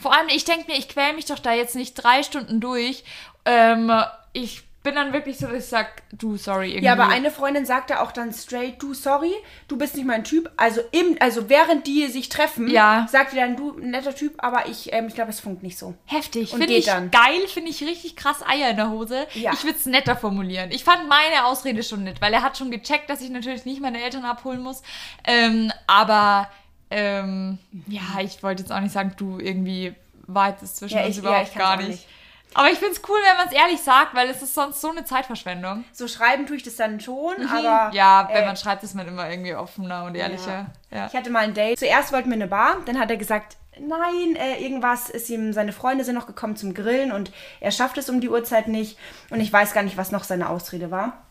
Vor 0.00 0.14
allem, 0.16 0.28
ich 0.28 0.44
denke 0.44 0.70
mir, 0.70 0.78
ich 0.78 0.88
quäl 0.88 1.12
mich 1.14 1.24
doch 1.24 1.40
da 1.40 1.52
jetzt 1.52 1.74
nicht 1.74 1.94
drei 1.94 2.22
Stunden 2.22 2.60
durch. 2.60 3.02
Ähm, 3.44 3.90
ich 4.32 4.62
bin 4.86 4.94
dann 4.94 5.12
wirklich 5.12 5.36
so, 5.36 5.46
dass 5.48 5.64
ich 5.64 5.66
sag, 5.68 6.02
du, 6.12 6.36
sorry, 6.36 6.68
irgendwie. 6.68 6.84
Ja, 6.86 6.92
aber 6.92 7.08
eine 7.08 7.30
Freundin 7.30 7.66
sagte 7.66 8.00
auch 8.00 8.12
dann 8.12 8.32
straight, 8.32 8.80
du, 8.80 8.94
sorry, 8.94 9.32
du 9.68 9.76
bist 9.76 9.96
nicht 9.96 10.06
mein 10.06 10.24
Typ. 10.24 10.50
Also 10.56 10.80
im, 10.92 11.16
also 11.20 11.48
während 11.50 11.86
die 11.86 12.06
sich 12.06 12.28
treffen, 12.28 12.68
Ja. 12.70 13.06
sagt 13.10 13.32
die 13.32 13.36
dann, 13.36 13.56
du, 13.56 13.76
ein 13.76 13.90
netter 13.90 14.14
Typ, 14.14 14.34
aber 14.38 14.68
ich, 14.68 14.92
ähm, 14.92 15.08
ich 15.08 15.14
glaube, 15.14 15.30
es 15.30 15.40
funkt 15.40 15.62
nicht 15.62 15.76
so. 15.76 15.94
Heftig. 16.06 16.50
Finde 16.50 16.66
ich 16.72 16.86
dann. 16.86 17.10
geil, 17.10 17.46
finde 17.48 17.70
ich 17.70 17.82
richtig 17.82 18.16
krass 18.16 18.42
Eier 18.46 18.70
in 18.70 18.76
der 18.76 18.90
Hose. 18.90 19.26
Ja. 19.34 19.52
Ich 19.52 19.64
würde 19.64 19.76
es 19.76 19.86
netter 19.86 20.16
formulieren. 20.16 20.70
Ich 20.70 20.84
fand 20.84 21.08
meine 21.08 21.44
Ausrede 21.46 21.82
schon 21.82 22.04
nett, 22.04 22.20
weil 22.20 22.32
er 22.32 22.42
hat 22.42 22.56
schon 22.56 22.70
gecheckt, 22.70 23.10
dass 23.10 23.20
ich 23.20 23.30
natürlich 23.30 23.64
nicht 23.64 23.80
meine 23.82 24.00
Eltern 24.02 24.24
abholen 24.24 24.62
muss. 24.62 24.82
Ähm, 25.26 25.72
aber 25.86 26.48
ähm, 26.90 27.58
ja, 27.88 28.20
ich 28.22 28.42
wollte 28.42 28.62
jetzt 28.62 28.70
auch 28.72 28.80
nicht 28.80 28.92
sagen, 28.92 29.12
du 29.16 29.38
irgendwie 29.40 29.94
war 30.28 30.50
jetzt 30.50 30.76
zwischen 30.76 30.96
Ja, 30.98 31.04
uns 31.04 31.16
ich- 31.18 31.22
ja, 31.22 31.28
überhaupt 31.28 31.52
kann's 31.54 31.58
gar 31.58 31.76
nicht. 31.82 32.06
Aber 32.54 32.70
ich 32.70 32.78
finde 32.78 32.94
es 32.94 33.02
cool, 33.08 33.18
wenn 33.28 33.36
man 33.36 33.48
es 33.48 33.52
ehrlich 33.52 33.82
sagt, 33.82 34.14
weil 34.14 34.30
es 34.30 34.40
ist 34.40 34.54
sonst 34.54 34.80
so 34.80 34.90
eine 34.90 35.04
Zeitverschwendung. 35.04 35.84
So 35.92 36.08
schreiben 36.08 36.46
tue 36.46 36.56
ich 36.56 36.62
das 36.62 36.76
dann 36.76 37.00
schon, 37.00 37.46
aber. 37.48 37.88
Mhm. 37.88 37.94
ja, 37.94 38.28
wenn 38.32 38.44
äh, 38.44 38.46
man 38.46 38.56
schreibt, 38.56 38.82
ist 38.82 38.94
man 38.94 39.06
immer 39.06 39.28
irgendwie 39.28 39.54
offener 39.54 40.04
und 40.04 40.14
ehrlicher. 40.14 40.66
Ja. 40.90 41.06
Ich 41.06 41.14
hatte 41.14 41.30
mal 41.30 41.40
ein 41.40 41.54
Date. 41.54 41.78
Zuerst 41.78 42.12
wollten 42.12 42.30
wir 42.30 42.36
eine 42.36 42.46
Bar, 42.46 42.78
dann 42.86 42.98
hat 42.98 43.10
er 43.10 43.18
gesagt, 43.18 43.56
nein, 43.78 44.36
äh, 44.36 44.62
irgendwas 44.62 45.10
ist 45.10 45.28
ihm, 45.28 45.52
seine 45.52 45.72
Freunde 45.72 46.04
sind 46.04 46.14
noch 46.14 46.26
gekommen 46.26 46.56
zum 46.56 46.74
Grillen 46.74 47.12
und 47.12 47.30
er 47.60 47.70
schafft 47.70 47.98
es 47.98 48.08
um 48.08 48.20
die 48.20 48.28
Uhrzeit 48.28 48.68
nicht. 48.68 48.98
Und 49.30 49.40
ich 49.40 49.52
weiß 49.52 49.74
gar 49.74 49.82
nicht, 49.82 49.96
was 49.96 50.12
noch 50.12 50.24
seine 50.24 50.48
Ausrede 50.48 50.90
war. 50.90 51.24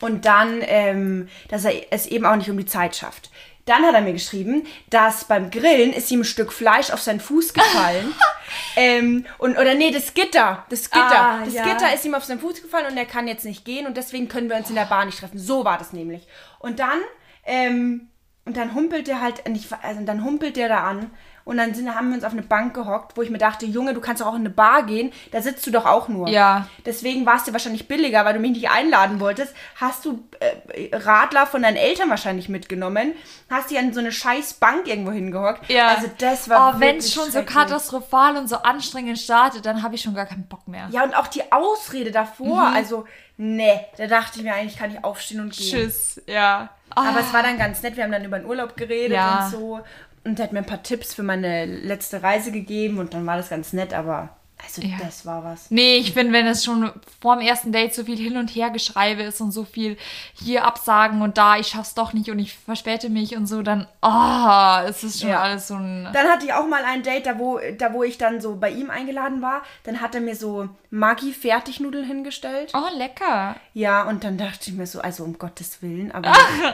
Und 0.00 0.24
dann, 0.24 0.58
ähm, 0.62 1.28
dass 1.48 1.64
er 1.64 1.92
es 1.92 2.06
eben 2.06 2.26
auch 2.26 2.36
nicht 2.36 2.50
um 2.50 2.58
die 2.58 2.66
Zeit 2.66 2.96
schafft. 2.96 3.30
Dann 3.66 3.84
hat 3.84 3.94
er 3.94 4.02
mir 4.02 4.12
geschrieben, 4.12 4.66
dass 4.90 5.24
beim 5.24 5.50
Grillen 5.50 5.92
ist 5.92 6.10
ihm 6.10 6.20
ein 6.20 6.24
Stück 6.24 6.52
Fleisch 6.52 6.90
auf 6.90 7.00
seinen 7.00 7.20
Fuß 7.20 7.54
gefallen. 7.54 8.14
ähm, 8.76 9.24
und, 9.38 9.56
oder 9.56 9.74
nee, 9.74 9.90
das 9.90 10.12
Gitter. 10.12 10.66
Das 10.68 10.90
Gitter. 10.90 11.20
Ah, 11.20 11.44
das 11.44 11.54
ja. 11.54 11.64
Gitter 11.64 11.94
ist 11.94 12.04
ihm 12.04 12.14
auf 12.14 12.24
seinen 12.24 12.40
Fuß 12.40 12.62
gefallen 12.62 12.86
und 12.90 12.96
er 12.96 13.06
kann 13.06 13.26
jetzt 13.26 13.44
nicht 13.44 13.64
gehen 13.64 13.86
und 13.86 13.96
deswegen 13.96 14.28
können 14.28 14.50
wir 14.50 14.56
uns 14.56 14.68
in 14.68 14.74
der 14.74 14.84
Bar 14.84 15.06
nicht 15.06 15.18
treffen. 15.18 15.38
So 15.38 15.64
war 15.64 15.78
das 15.78 15.92
nämlich. 15.92 16.26
Und 16.58 16.78
dann, 16.78 17.00
ähm, 17.46 18.08
und 18.44 18.56
dann 18.56 18.74
humpelt 18.74 19.06
der 19.06 19.22
halt, 19.22 19.48
nicht, 19.48 19.72
also 19.82 20.02
dann 20.04 20.24
humpelt 20.24 20.56
der 20.56 20.68
da 20.68 20.84
an 20.84 21.10
und 21.44 21.56
dann 21.58 21.74
sind, 21.74 21.94
haben 21.94 22.08
wir 22.08 22.14
uns 22.16 22.24
auf 22.24 22.32
eine 22.32 22.42
Bank 22.42 22.74
gehockt, 22.74 23.16
wo 23.16 23.22
ich 23.22 23.30
mir 23.30 23.38
dachte, 23.38 23.66
Junge, 23.66 23.94
du 23.94 24.00
kannst 24.00 24.22
doch 24.22 24.26
auch 24.28 24.34
in 24.34 24.40
eine 24.40 24.50
Bar 24.50 24.84
gehen, 24.84 25.12
da 25.32 25.42
sitzt 25.42 25.66
du 25.66 25.70
doch 25.70 25.84
auch 25.86 26.08
nur. 26.08 26.28
Ja. 26.28 26.68
Deswegen 26.86 27.26
war 27.26 27.36
es 27.36 27.44
dir 27.44 27.52
wahrscheinlich 27.52 27.86
billiger, 27.88 28.24
weil 28.24 28.34
du 28.34 28.40
mich 28.40 28.52
nicht 28.52 28.70
einladen 28.70 29.20
wolltest. 29.20 29.54
Hast 29.76 30.04
du 30.04 30.24
äh, 30.40 30.96
Radler 30.96 31.46
von 31.46 31.62
deinen 31.62 31.76
Eltern 31.76 32.08
wahrscheinlich 32.10 32.48
mitgenommen, 32.48 33.12
hast 33.50 33.70
dich 33.70 33.78
an 33.78 33.92
so 33.92 34.00
eine 34.00 34.12
scheiß 34.12 34.54
Bank 34.54 34.86
irgendwo 34.86 35.10
hingehockt. 35.12 35.68
Ja. 35.70 35.88
Also 35.88 36.10
das 36.18 36.48
war 36.48 36.74
Oh, 36.76 36.80
wenn 36.80 36.96
es 36.96 37.12
schon 37.12 37.30
so 37.30 37.42
katastrophal 37.42 38.36
und 38.36 38.48
so 38.48 38.56
anstrengend 38.56 39.18
startet, 39.18 39.66
dann 39.66 39.82
habe 39.82 39.94
ich 39.96 40.02
schon 40.02 40.14
gar 40.14 40.26
keinen 40.26 40.46
Bock 40.48 40.66
mehr. 40.68 40.88
Ja, 40.90 41.04
und 41.04 41.14
auch 41.16 41.26
die 41.26 41.50
Ausrede 41.52 42.10
davor, 42.10 42.62
also, 42.74 43.04
nee, 43.36 43.80
da 43.98 44.06
dachte 44.06 44.38
ich 44.38 44.44
mir 44.44 44.54
eigentlich, 44.54 44.78
kann 44.78 44.90
ich 44.90 45.02
aufstehen 45.04 45.40
und 45.40 45.52
gehen. 45.52 45.70
Tschüss, 45.70 46.22
ja. 46.26 46.70
Aber 46.96 47.08
Ah. 47.08 47.20
es 47.20 47.32
war 47.32 47.42
dann 47.42 47.58
ganz 47.58 47.82
nett, 47.82 47.96
wir 47.96 48.04
haben 48.04 48.12
dann 48.12 48.24
über 48.24 48.38
den 48.38 48.46
Urlaub 48.46 48.76
geredet 48.76 49.16
Ja. 49.16 49.44
und 49.46 49.50
so. 49.50 49.80
Und 50.24 50.38
er 50.38 50.44
hat 50.44 50.52
mir 50.52 50.60
ein 50.60 50.66
paar 50.66 50.82
Tipps 50.82 51.12
für 51.14 51.22
meine 51.22 51.66
letzte 51.66 52.22
Reise 52.22 52.50
gegeben 52.50 52.98
und 52.98 53.12
dann 53.14 53.26
war 53.26 53.36
das 53.36 53.50
ganz 53.50 53.72
nett, 53.72 53.92
aber 53.92 54.30
also 54.64 54.80
Ja. 54.80 54.96
das 55.02 55.26
war 55.26 55.44
was. 55.44 55.70
Nee, 55.70 55.96
ich 55.96 56.14
finde, 56.14 56.32
wenn 56.32 56.46
es 56.46 56.64
schon 56.64 56.90
vor 57.20 57.36
dem 57.36 57.46
ersten 57.46 57.70
Date 57.72 57.94
so 57.94 58.04
viel 58.04 58.16
hin 58.16 58.38
und 58.38 58.48
her 58.48 58.70
Geschreibe 58.70 59.22
ist 59.22 59.42
und 59.42 59.50
so 59.52 59.64
viel 59.64 59.98
hier 60.32 60.64
absagen 60.64 61.20
und 61.20 61.36
da, 61.36 61.58
ich 61.58 61.66
schaff's 61.66 61.92
doch 61.94 62.14
nicht 62.14 62.30
und 62.30 62.38
ich 62.38 62.54
verspäte 62.56 63.10
mich 63.10 63.36
und 63.36 63.46
so, 63.46 63.60
dann, 63.60 63.86
ah, 64.00 64.82
es 64.88 65.04
ist 65.04 65.20
schon 65.20 65.28
Ja. 65.30 65.42
alles 65.42 65.68
so 65.68 65.74
ein. 65.74 66.08
Dann 66.14 66.28
hatte 66.28 66.46
ich 66.46 66.54
auch 66.54 66.66
mal 66.66 66.82
ein 66.84 67.02
Date, 67.02 67.26
da 67.26 67.38
wo, 67.38 67.60
da 67.76 67.92
wo 67.92 68.02
ich 68.02 68.16
dann 68.16 68.40
so 68.40 68.56
bei 68.56 68.70
ihm 68.70 68.88
eingeladen 68.88 69.42
war. 69.42 69.62
Dann 69.82 70.00
hat 70.00 70.14
er 70.14 70.22
mir 70.22 70.36
so 70.36 70.70
Maggi-Fertignudeln 70.94 72.04
hingestellt. 72.04 72.70
Oh, 72.72 72.88
lecker. 72.96 73.56
Ja, 73.72 74.04
und 74.04 74.22
dann 74.22 74.38
dachte 74.38 74.70
ich 74.70 74.72
mir 74.76 74.86
so, 74.86 75.00
also 75.00 75.24
um 75.24 75.38
Gottes 75.38 75.82
Willen, 75.82 76.12
aber 76.12 76.32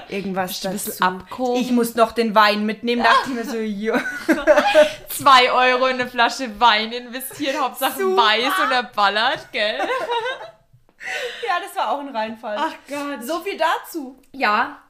irgendwas 0.09 0.63
ein 0.65 0.73
bisschen 0.73 0.93
dazu. 0.93 1.05
abgehoben. 1.05 1.61
Ich 1.61 1.71
muss 1.71 1.95
noch 1.95 2.13
den 2.13 2.35
Wein 2.35 2.67
mitnehmen, 2.67 3.03
dachte 3.03 3.31
ich 3.31 3.35
mir 3.35 3.45
so, 3.45 3.57
jo. 3.57 3.95
Zwei 5.09 5.51
Euro 5.51 5.87
in 5.87 6.01
eine 6.01 6.07
Flasche 6.07 6.61
Wein 6.61 6.93
investiert, 6.93 7.59
Hauptsache 7.59 7.99
Super. 7.99 8.23
weiß 8.23 8.59
und 8.65 8.73
er 8.73 8.83
ballert, 8.85 9.51
gell? 9.53 9.79
Ja, 11.49 11.55
das 11.59 11.75
war 11.75 11.93
auch 11.93 12.01
ein 12.01 12.15
Reinfall. 12.15 12.57
Ach 12.61 12.75
Gott. 12.87 13.25
So 13.25 13.41
viel 13.41 13.57
dazu. 13.57 14.21
Ja. 14.33 14.83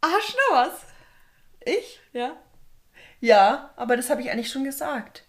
Hast 0.00 0.32
du 0.32 0.54
noch 0.54 0.66
was? 0.66 0.86
Ich? 1.64 2.00
Ja. 2.12 2.36
Ja, 3.18 3.70
aber 3.74 3.96
das 3.96 4.08
habe 4.08 4.22
ich 4.22 4.30
eigentlich 4.30 4.52
schon 4.52 4.62
gesagt. 4.62 5.25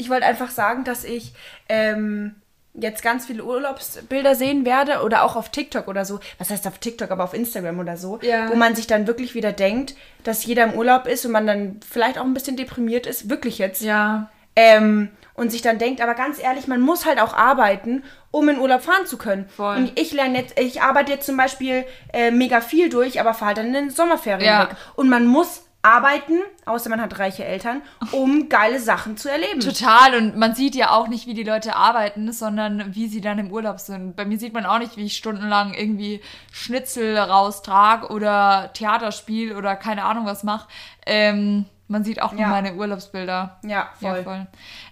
Ich 0.00 0.08
wollte 0.10 0.24
einfach 0.26 0.50
sagen, 0.50 0.84
dass 0.84 1.04
ich 1.04 1.34
ähm, 1.68 2.34
jetzt 2.74 3.02
ganz 3.02 3.26
viele 3.26 3.44
Urlaubsbilder 3.44 4.34
sehen 4.34 4.64
werde 4.64 5.02
oder 5.02 5.24
auch 5.24 5.36
auf 5.36 5.50
TikTok 5.50 5.88
oder 5.88 6.04
so. 6.04 6.20
Was 6.38 6.50
heißt 6.50 6.66
auf 6.66 6.78
TikTok, 6.78 7.10
aber 7.10 7.24
auf 7.24 7.34
Instagram 7.34 7.78
oder 7.78 7.96
so. 7.96 8.18
Ja. 8.22 8.48
Wo 8.48 8.54
man 8.54 8.74
sich 8.74 8.86
dann 8.86 9.06
wirklich 9.06 9.34
wieder 9.34 9.52
denkt, 9.52 9.94
dass 10.24 10.44
jeder 10.46 10.64
im 10.64 10.72
Urlaub 10.74 11.06
ist 11.06 11.26
und 11.26 11.32
man 11.32 11.46
dann 11.46 11.80
vielleicht 11.88 12.18
auch 12.18 12.24
ein 12.24 12.34
bisschen 12.34 12.56
deprimiert 12.56 13.06
ist. 13.06 13.28
Wirklich 13.28 13.58
jetzt. 13.58 13.82
Ja. 13.82 14.30
Ähm, 14.56 15.10
und 15.34 15.50
sich 15.50 15.62
dann 15.62 15.78
denkt, 15.78 16.00
aber 16.00 16.14
ganz 16.14 16.42
ehrlich, 16.42 16.66
man 16.66 16.80
muss 16.80 17.06
halt 17.06 17.20
auch 17.20 17.34
arbeiten, 17.34 18.02
um 18.30 18.48
in 18.48 18.58
Urlaub 18.58 18.82
fahren 18.82 19.06
zu 19.06 19.16
können. 19.18 19.48
Voll. 19.54 19.76
Und 19.76 19.98
ich 19.98 20.12
lerne 20.12 20.38
jetzt, 20.38 20.58
ich 20.58 20.82
arbeite 20.82 21.12
jetzt 21.12 21.26
zum 21.26 21.36
Beispiel 21.36 21.84
äh, 22.12 22.30
mega 22.30 22.60
viel 22.60 22.88
durch, 22.88 23.20
aber 23.20 23.32
fahre 23.34 23.54
dann 23.54 23.66
in 23.66 23.72
den 23.74 23.90
Sommerferien 23.90 24.44
Ja. 24.46 24.62
weg. 24.68 24.76
Und 24.96 25.08
man 25.08 25.26
muss 25.26 25.62
arbeiten, 25.82 26.38
außer 26.66 26.90
man 26.90 27.00
hat 27.00 27.18
reiche 27.18 27.44
Eltern, 27.44 27.80
um 28.12 28.48
geile 28.50 28.78
Sachen 28.78 29.16
zu 29.16 29.30
erleben. 29.30 29.60
Total. 29.60 30.14
Und 30.16 30.36
man 30.36 30.54
sieht 30.54 30.74
ja 30.74 30.90
auch 30.90 31.08
nicht, 31.08 31.26
wie 31.26 31.34
die 31.34 31.42
Leute 31.42 31.74
arbeiten, 31.76 32.32
sondern 32.32 32.94
wie 32.94 33.08
sie 33.08 33.20
dann 33.20 33.38
im 33.38 33.50
Urlaub 33.50 33.80
sind. 33.80 34.14
Bei 34.16 34.24
mir 34.24 34.38
sieht 34.38 34.52
man 34.52 34.66
auch 34.66 34.78
nicht, 34.78 34.96
wie 34.96 35.04
ich 35.06 35.16
stundenlang 35.16 35.72
irgendwie 35.74 36.20
Schnitzel 36.52 37.16
raustrag 37.16 38.10
oder 38.10 38.70
Theaterspiel 38.74 39.56
oder 39.56 39.74
keine 39.76 40.04
Ahnung 40.04 40.26
was 40.26 40.44
mache. 40.44 40.68
Ähm, 41.06 41.64
man 41.88 42.04
sieht 42.04 42.22
auch 42.22 42.30
nur 42.32 42.42
Ja. 42.42 42.48
meine 42.48 42.74
Urlaubsbilder. 42.74 43.58
Ja, 43.64 43.88
voll. 44.00 44.18
Ja, 44.18 44.22
voll. 44.22 44.46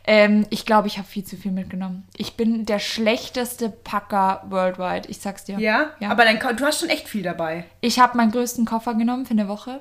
Ähm, 0.05 0.47
ich 0.51 0.67
glaube, 0.67 0.89
ich 0.89 0.99
habe 0.99 1.07
viel 1.07 1.23
zu 1.23 1.37
viel 1.37 1.53
mitgenommen. 1.53 2.09
Ich 2.17 2.37
bin 2.37 2.67
der 2.67 2.81
schlechteste 2.81 3.69
Packer 3.71 4.43
worldwide. 4.49 5.09
Ich 5.09 5.21
sag's 5.21 5.45
dir. 5.45 5.61
Ja? 5.61 5.91
Ja. 6.01 6.11
Aber 6.11 6.25
dein, 6.25 6.41
du 6.57 6.65
hast 6.65 6.81
schon 6.81 6.89
echt 6.89 7.09
viel 7.09 7.23
dabei. 7.23 7.67
Ich 7.83 8.01
habe 8.01 8.17
meinen 8.17 8.33
größten 8.33 8.65
Koffer 8.65 8.95
genommen 8.95 9.27
für 9.27 9.33
eine 9.33 9.47
Woche. 9.47 9.81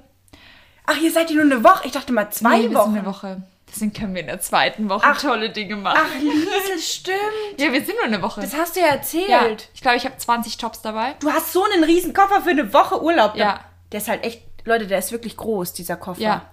Ach, 0.88 0.98
ihr 0.98 1.12
seid 1.12 1.28
hier 1.30 1.44
nur 1.44 1.54
eine 1.54 1.64
Woche. 1.64 1.86
Ich 1.86 1.92
dachte 1.92 2.12
mal 2.14 2.30
zwei 2.32 2.58
Nee, 2.58 2.62
wir 2.64 2.70
sind 2.70 2.78
Wochen. 2.78 2.98
eine 2.98 3.06
Woche. 3.06 3.44
Deswegen 3.70 3.92
können 3.94 4.14
wir 4.16 4.22
in 4.22 4.28
der 4.28 4.40
zweiten 4.40 4.90
Woche 4.90 5.04
Ach. 5.06 5.22
tolle 5.22 5.50
Dinge 5.50 5.76
machen. 5.76 6.00
Ach, 6.02 6.20
Liesel, 6.20 6.80
stimmt. 6.80 7.60
Ja, 7.60 7.72
wir 7.74 7.84
sind 7.86 7.96
nur 7.96 8.06
eine 8.06 8.22
Woche. 8.22 8.40
Das 8.42 8.56
hast 8.56 8.76
du 8.76 8.80
ja 8.80 8.88
erzählt. 8.88 9.28
ja, 9.30 9.46
ich 9.74 9.82
glaube, 9.82 9.98
ich 9.98 10.06
habe 10.06 10.18
20 10.18 10.58
Tops 10.58 10.82
dabei. 10.82 11.16
Du 11.20 11.30
hast 11.32 11.52
so 11.54 11.64
einen 11.64 11.84
riesen 11.84 12.14
Koffer 12.14 12.42
für 12.42 12.52
eine 12.52 12.74
Woche 12.74 13.04
Urlaub. 13.04 13.36
Ja. 13.36 13.60
Der 13.92 14.00
ist 14.00 14.08
halt 14.08 14.24
echt, 14.24 14.42
Leute, 14.64 14.88
der 14.88 15.00
ist 15.00 15.12
wirklich 15.12 15.36
groß, 15.36 15.74
dieser 15.74 15.98
Koffer. 15.98 16.22
Ja. 16.22 16.46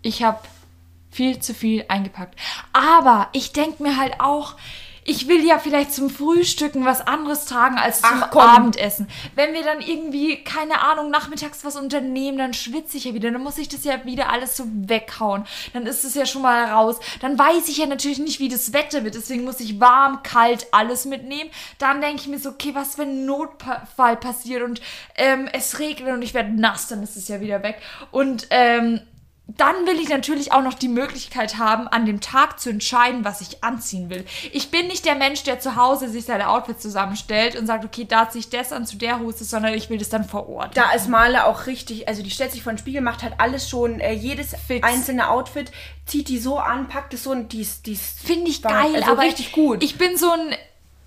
Ich 0.00 0.22
habe 0.22 0.38
viel 1.10 1.40
zu 1.40 1.54
viel 1.54 1.84
eingepackt. 1.88 2.38
Aber 2.72 3.28
ich 3.32 3.52
denke 3.52 3.82
mir 3.82 3.96
halt 3.96 4.20
auch, 4.20 4.54
ich 5.08 5.26
will 5.26 5.42
ja 5.42 5.58
vielleicht 5.58 5.94
zum 5.94 6.10
Frühstücken 6.10 6.84
was 6.84 7.00
anderes 7.00 7.46
tragen 7.46 7.78
als 7.78 8.02
zum 8.02 8.22
Ach. 8.22 8.36
Abendessen. 8.36 9.08
Wenn 9.34 9.54
wir 9.54 9.62
dann 9.62 9.80
irgendwie, 9.80 10.44
keine 10.44 10.82
Ahnung, 10.82 11.10
nachmittags 11.10 11.64
was 11.64 11.76
unternehmen, 11.76 12.36
dann 12.36 12.52
schwitze 12.52 12.98
ich 12.98 13.04
ja 13.04 13.14
wieder. 13.14 13.30
Dann 13.30 13.42
muss 13.42 13.56
ich 13.56 13.70
das 13.70 13.84
ja 13.84 14.04
wieder 14.04 14.30
alles 14.30 14.54
so 14.58 14.64
weghauen. 14.66 15.46
Dann 15.72 15.86
ist 15.86 16.04
es 16.04 16.14
ja 16.14 16.26
schon 16.26 16.42
mal 16.42 16.66
raus. 16.66 17.00
Dann 17.22 17.38
weiß 17.38 17.68
ich 17.68 17.78
ja 17.78 17.86
natürlich 17.86 18.18
nicht, 18.18 18.38
wie 18.38 18.50
das 18.50 18.74
Wetter 18.74 19.02
wird. 19.02 19.14
Deswegen 19.14 19.44
muss 19.44 19.60
ich 19.60 19.80
warm, 19.80 20.22
kalt 20.22 20.66
alles 20.72 21.06
mitnehmen. 21.06 21.48
Dann 21.78 22.02
denke 22.02 22.20
ich 22.20 22.28
mir 22.28 22.38
so, 22.38 22.50
okay, 22.50 22.74
was, 22.74 22.98
wenn 22.98 23.22
ein 23.22 23.26
Notfall 23.26 24.16
passiert 24.16 24.62
und 24.62 24.82
ähm, 25.14 25.48
es 25.54 25.78
regnet 25.78 26.12
und 26.12 26.20
ich 26.20 26.34
werde 26.34 26.50
nass, 26.50 26.88
dann 26.88 27.02
ist 27.02 27.16
es 27.16 27.28
ja 27.28 27.40
wieder 27.40 27.62
weg. 27.62 27.80
Und 28.10 28.46
ähm, 28.50 29.00
dann 29.48 29.86
will 29.86 29.98
ich 29.98 30.10
natürlich 30.10 30.52
auch 30.52 30.62
noch 30.62 30.74
die 30.74 30.88
Möglichkeit 30.88 31.56
haben, 31.56 31.88
an 31.88 32.04
dem 32.04 32.20
Tag 32.20 32.60
zu 32.60 32.68
entscheiden, 32.68 33.24
was 33.24 33.40
ich 33.40 33.64
anziehen 33.64 34.10
will. 34.10 34.26
Ich 34.52 34.70
bin 34.70 34.88
nicht 34.88 35.06
der 35.06 35.14
Mensch, 35.14 35.42
der 35.42 35.58
zu 35.58 35.74
Hause 35.74 36.10
sich 36.10 36.26
seine 36.26 36.50
Outfits 36.50 36.82
zusammenstellt 36.82 37.56
und 37.56 37.66
sagt, 37.66 37.82
okay, 37.82 38.04
da 38.04 38.28
ziehe 38.28 38.40
ich 38.40 38.50
das 38.50 38.72
an 38.72 38.84
zu 38.84 38.98
der 38.98 39.20
Hose, 39.20 39.44
sondern 39.44 39.72
ich 39.72 39.88
will 39.88 39.96
das 39.96 40.10
dann 40.10 40.24
vor 40.24 40.50
Ort. 40.50 40.76
Da 40.76 40.92
ist 40.92 41.08
Male 41.08 41.46
auch 41.46 41.64
richtig, 41.64 42.08
also 42.08 42.22
die 42.22 42.30
stellt 42.30 42.52
sich 42.52 42.62
vor 42.62 42.72
den 42.72 42.78
Spiegel, 42.78 43.00
macht 43.00 43.22
halt 43.22 43.34
alles 43.38 43.70
schon, 43.70 44.00
äh, 44.00 44.12
jedes 44.12 44.54
Fix. 44.66 44.86
einzelne 44.86 45.30
Outfit, 45.30 45.72
zieht 46.04 46.28
die 46.28 46.38
so 46.38 46.58
an, 46.58 46.88
packt 46.88 47.14
es 47.14 47.24
so 47.24 47.30
und 47.30 47.52
die 47.52 47.62
ist, 47.62 47.86
die 47.86 47.94
ist 47.94 48.20
Finde 48.20 48.50
ich 48.50 48.60
geil, 48.60 48.96
also 48.96 49.12
aber 49.12 49.22
richtig 49.22 49.52
gut. 49.52 49.82
Ich 49.82 49.96
bin 49.96 50.18
so 50.18 50.30
ein 50.30 50.56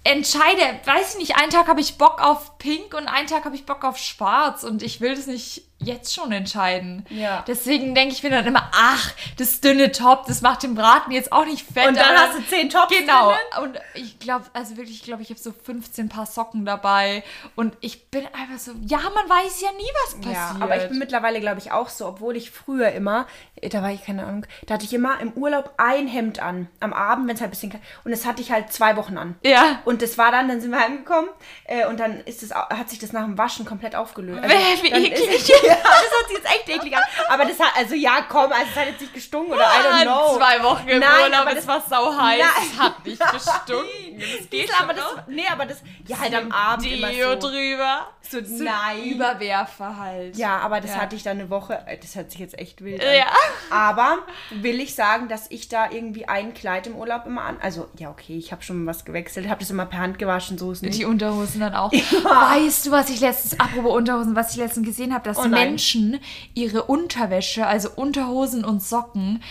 entscheide, 0.03 0.61
weiß 0.85 1.13
ich 1.13 1.19
nicht, 1.19 1.37
einen 1.37 1.51
Tag 1.51 1.67
habe 1.67 1.79
ich 1.79 1.99
Bock 1.99 2.21
auf 2.21 2.57
Pink 2.57 2.95
und 2.95 3.07
einen 3.07 3.27
Tag 3.27 3.45
habe 3.45 3.55
ich 3.55 3.67
Bock 3.67 3.83
auf 3.83 3.97
Schwarz 3.99 4.63
und 4.63 4.81
ich 4.81 4.99
will 4.99 5.15
das 5.15 5.27
nicht 5.27 5.61
jetzt 5.83 6.13
schon 6.13 6.31
entscheiden. 6.31 7.05
Ja. 7.09 7.43
Deswegen 7.47 7.93
denke 7.95 8.13
ich 8.13 8.23
mir 8.23 8.29
dann 8.29 8.45
immer, 8.45 8.69
ach, 8.73 9.11
das 9.37 9.61
dünne 9.61 9.91
Top, 9.91 10.25
das 10.27 10.41
macht 10.41 10.63
den 10.63 10.75
Braten 10.75 11.11
jetzt 11.11 11.31
auch 11.31 11.45
nicht 11.45 11.65
fett. 11.65 11.87
Und 11.87 11.97
dann 11.97 12.15
hast 12.17 12.37
du 12.37 12.45
zehn 12.47 12.69
Tops 12.69 12.95
Genau. 12.95 13.29
drinnen? 13.29 13.69
Und 13.69 13.79
ich 13.95 14.19
glaube, 14.19 14.45
also 14.53 14.77
wirklich, 14.77 14.97
ich 14.97 15.03
glaube, 15.03 15.21
ich 15.21 15.29
habe 15.29 15.39
so 15.39 15.51
15 15.51 16.09
Paar 16.09 16.25
Socken 16.25 16.65
dabei 16.65 17.23
und 17.55 17.75
ich 17.81 18.09
bin 18.09 18.25
einfach 18.27 18.59
so, 18.59 18.71
ja, 18.85 18.97
man 18.99 19.29
weiß 19.29 19.61
ja 19.61 19.71
nie, 19.71 19.89
was 20.05 20.15
passiert. 20.15 20.35
Ja, 20.35 20.55
aber 20.59 20.77
ich 20.81 20.89
bin 20.89 20.99
mittlerweile, 20.99 21.39
glaube 21.39 21.59
ich, 21.59 21.71
auch 21.71 21.89
so, 21.89 22.07
obwohl 22.07 22.35
ich 22.35 22.51
früher 22.51 22.91
immer, 22.91 23.27
äh, 23.55 23.69
da 23.69 23.81
war 23.81 23.91
ich 23.91 24.05
keine 24.05 24.25
Ahnung, 24.25 24.45
da 24.67 24.75
hatte 24.75 24.85
ich 24.85 24.93
immer 24.93 25.19
im 25.19 25.31
Urlaub 25.33 25.73
ein 25.77 26.07
Hemd 26.07 26.39
an, 26.39 26.67
am 26.79 26.93
Abend, 26.93 27.27
wenn 27.27 27.35
es 27.35 27.41
halt 27.41 27.49
ein 27.49 27.51
bisschen, 27.51 27.69
kalt- 27.71 27.83
und 28.03 28.11
das 28.11 28.25
hatte 28.25 28.41
ich 28.41 28.51
halt 28.51 28.71
zwei 28.73 28.95
Wochen 28.97 29.17
an. 29.17 29.35
Ja. 29.43 29.81
Und 29.85 30.01
das 30.01 30.17
war 30.17 30.31
dann, 30.31 30.47
dann 30.47 30.61
sind 30.61 30.71
wir 30.71 30.79
heimgekommen 30.79 31.29
äh, 31.65 31.85
und 31.87 31.99
dann 31.99 32.19
ist 32.21 32.41
au- 32.55 32.69
hat 32.69 32.89
sich 32.89 32.99
das 32.99 33.13
nach 33.13 33.23
dem 33.25 33.37
Waschen 33.37 33.65
komplett 33.65 33.95
aufgelöst. 33.95 34.43
Wie 34.43 34.89
dann 34.89 35.03
eklig. 35.05 35.51
Ja, 35.71 35.83
das 35.83 36.19
hat 36.19 36.27
sich 36.27 36.37
jetzt 36.37 36.47
echt 36.47 36.69
eklig 36.69 36.95
an. 36.95 37.03
Aber 37.29 37.45
das 37.45 37.59
hat, 37.59 37.75
also 37.77 37.95
ja, 37.95 38.21
komm, 38.29 38.51
also 38.51 38.65
es 38.71 38.79
hat 38.79 38.87
jetzt 38.87 39.01
nicht 39.01 39.13
gestunken 39.13 39.53
oder 39.53 39.63
I 39.63 39.85
don't 39.87 40.03
know. 40.03 40.37
Zwei 40.37 40.63
Wochen 40.63 40.87
im 40.87 40.99
Nein, 40.99 41.09
Urlaub, 41.23 41.39
aber 41.41 41.55
das- 41.55 41.67
war 41.67 41.81
sau 41.87 42.15
heiß, 42.15 42.41
es 42.73 42.79
hat 42.79 43.05
nicht 43.05 43.19
gestunken. 43.31 44.19
Das 44.19 44.49
geht 44.49 44.53
Diesel, 44.53 44.75
aber 44.79 44.93
das, 44.93 45.05
nee, 45.27 45.45
aber 45.51 45.65
das, 45.65 45.81
ja, 46.07 46.19
halt 46.19 46.35
am 46.35 46.51
Abend 46.51 46.85
immer 46.91 47.09
Deo 47.09 47.39
so. 47.39 47.49
drüber. 47.49 48.07
So, 48.29 48.37
nein. 48.63 49.03
Überwerfer 49.03 49.97
halt. 49.97 50.37
Ja, 50.37 50.59
aber 50.59 50.79
das 50.79 50.91
Ja. 50.91 50.97
hatte 51.01 51.15
ich 51.15 51.23
dann 51.23 51.39
eine 51.39 51.49
Woche. 51.49 51.79
äh, 51.85 51.97
Das 51.97 52.15
hört 52.15 52.31
sich 52.31 52.39
jetzt 52.39 52.57
echt 52.57 52.81
wild 52.83 53.01
an. 53.03 53.13
Ja. 53.15 53.25
Aber 53.69 54.19
will 54.51 54.79
ich 54.79 54.95
sagen, 54.95 55.27
dass 55.27 55.49
ich 55.49 55.67
da 55.69 55.89
irgendwie 55.91 56.27
ein 56.27 56.53
Kleid 56.53 56.87
im 56.87 56.95
Urlaub 56.95 57.25
immer 57.25 57.41
an. 57.43 57.57
Also, 57.61 57.89
ja, 57.97 58.09
okay, 58.09 58.37
ich 58.37 58.51
habe 58.51 58.61
schon 58.63 58.85
was 58.85 59.03
gewechselt, 59.05 59.49
habe 59.49 59.59
das 59.59 59.69
immer 59.69 59.85
per 59.85 59.99
Hand 59.99 60.17
gewaschen, 60.19 60.57
so 60.57 60.71
ist 60.71 60.81
nicht. 60.81 60.97
Die 60.97 61.05
Unterhosen 61.05 61.59
dann 61.59 61.75
auch. 61.75 61.91
Weißt 61.91 62.85
du, 62.85 62.91
was 62.91 63.09
ich 63.09 63.19
letztens, 63.19 63.59
apropos 63.59 63.93
Unterhosen, 63.93 64.35
was 64.35 64.51
ich 64.51 64.57
letztens 64.57 64.85
gesehen 64.87 65.13
habe, 65.13 65.23
dass 65.25 65.37
Oh. 65.37 65.43
Menschen 65.65 66.19
ihre 66.53 66.83
Unterwäsche, 66.83 67.65
also 67.67 67.89
Unterhosen 67.95 68.63
und 68.65 68.81
Socken, 68.81 69.41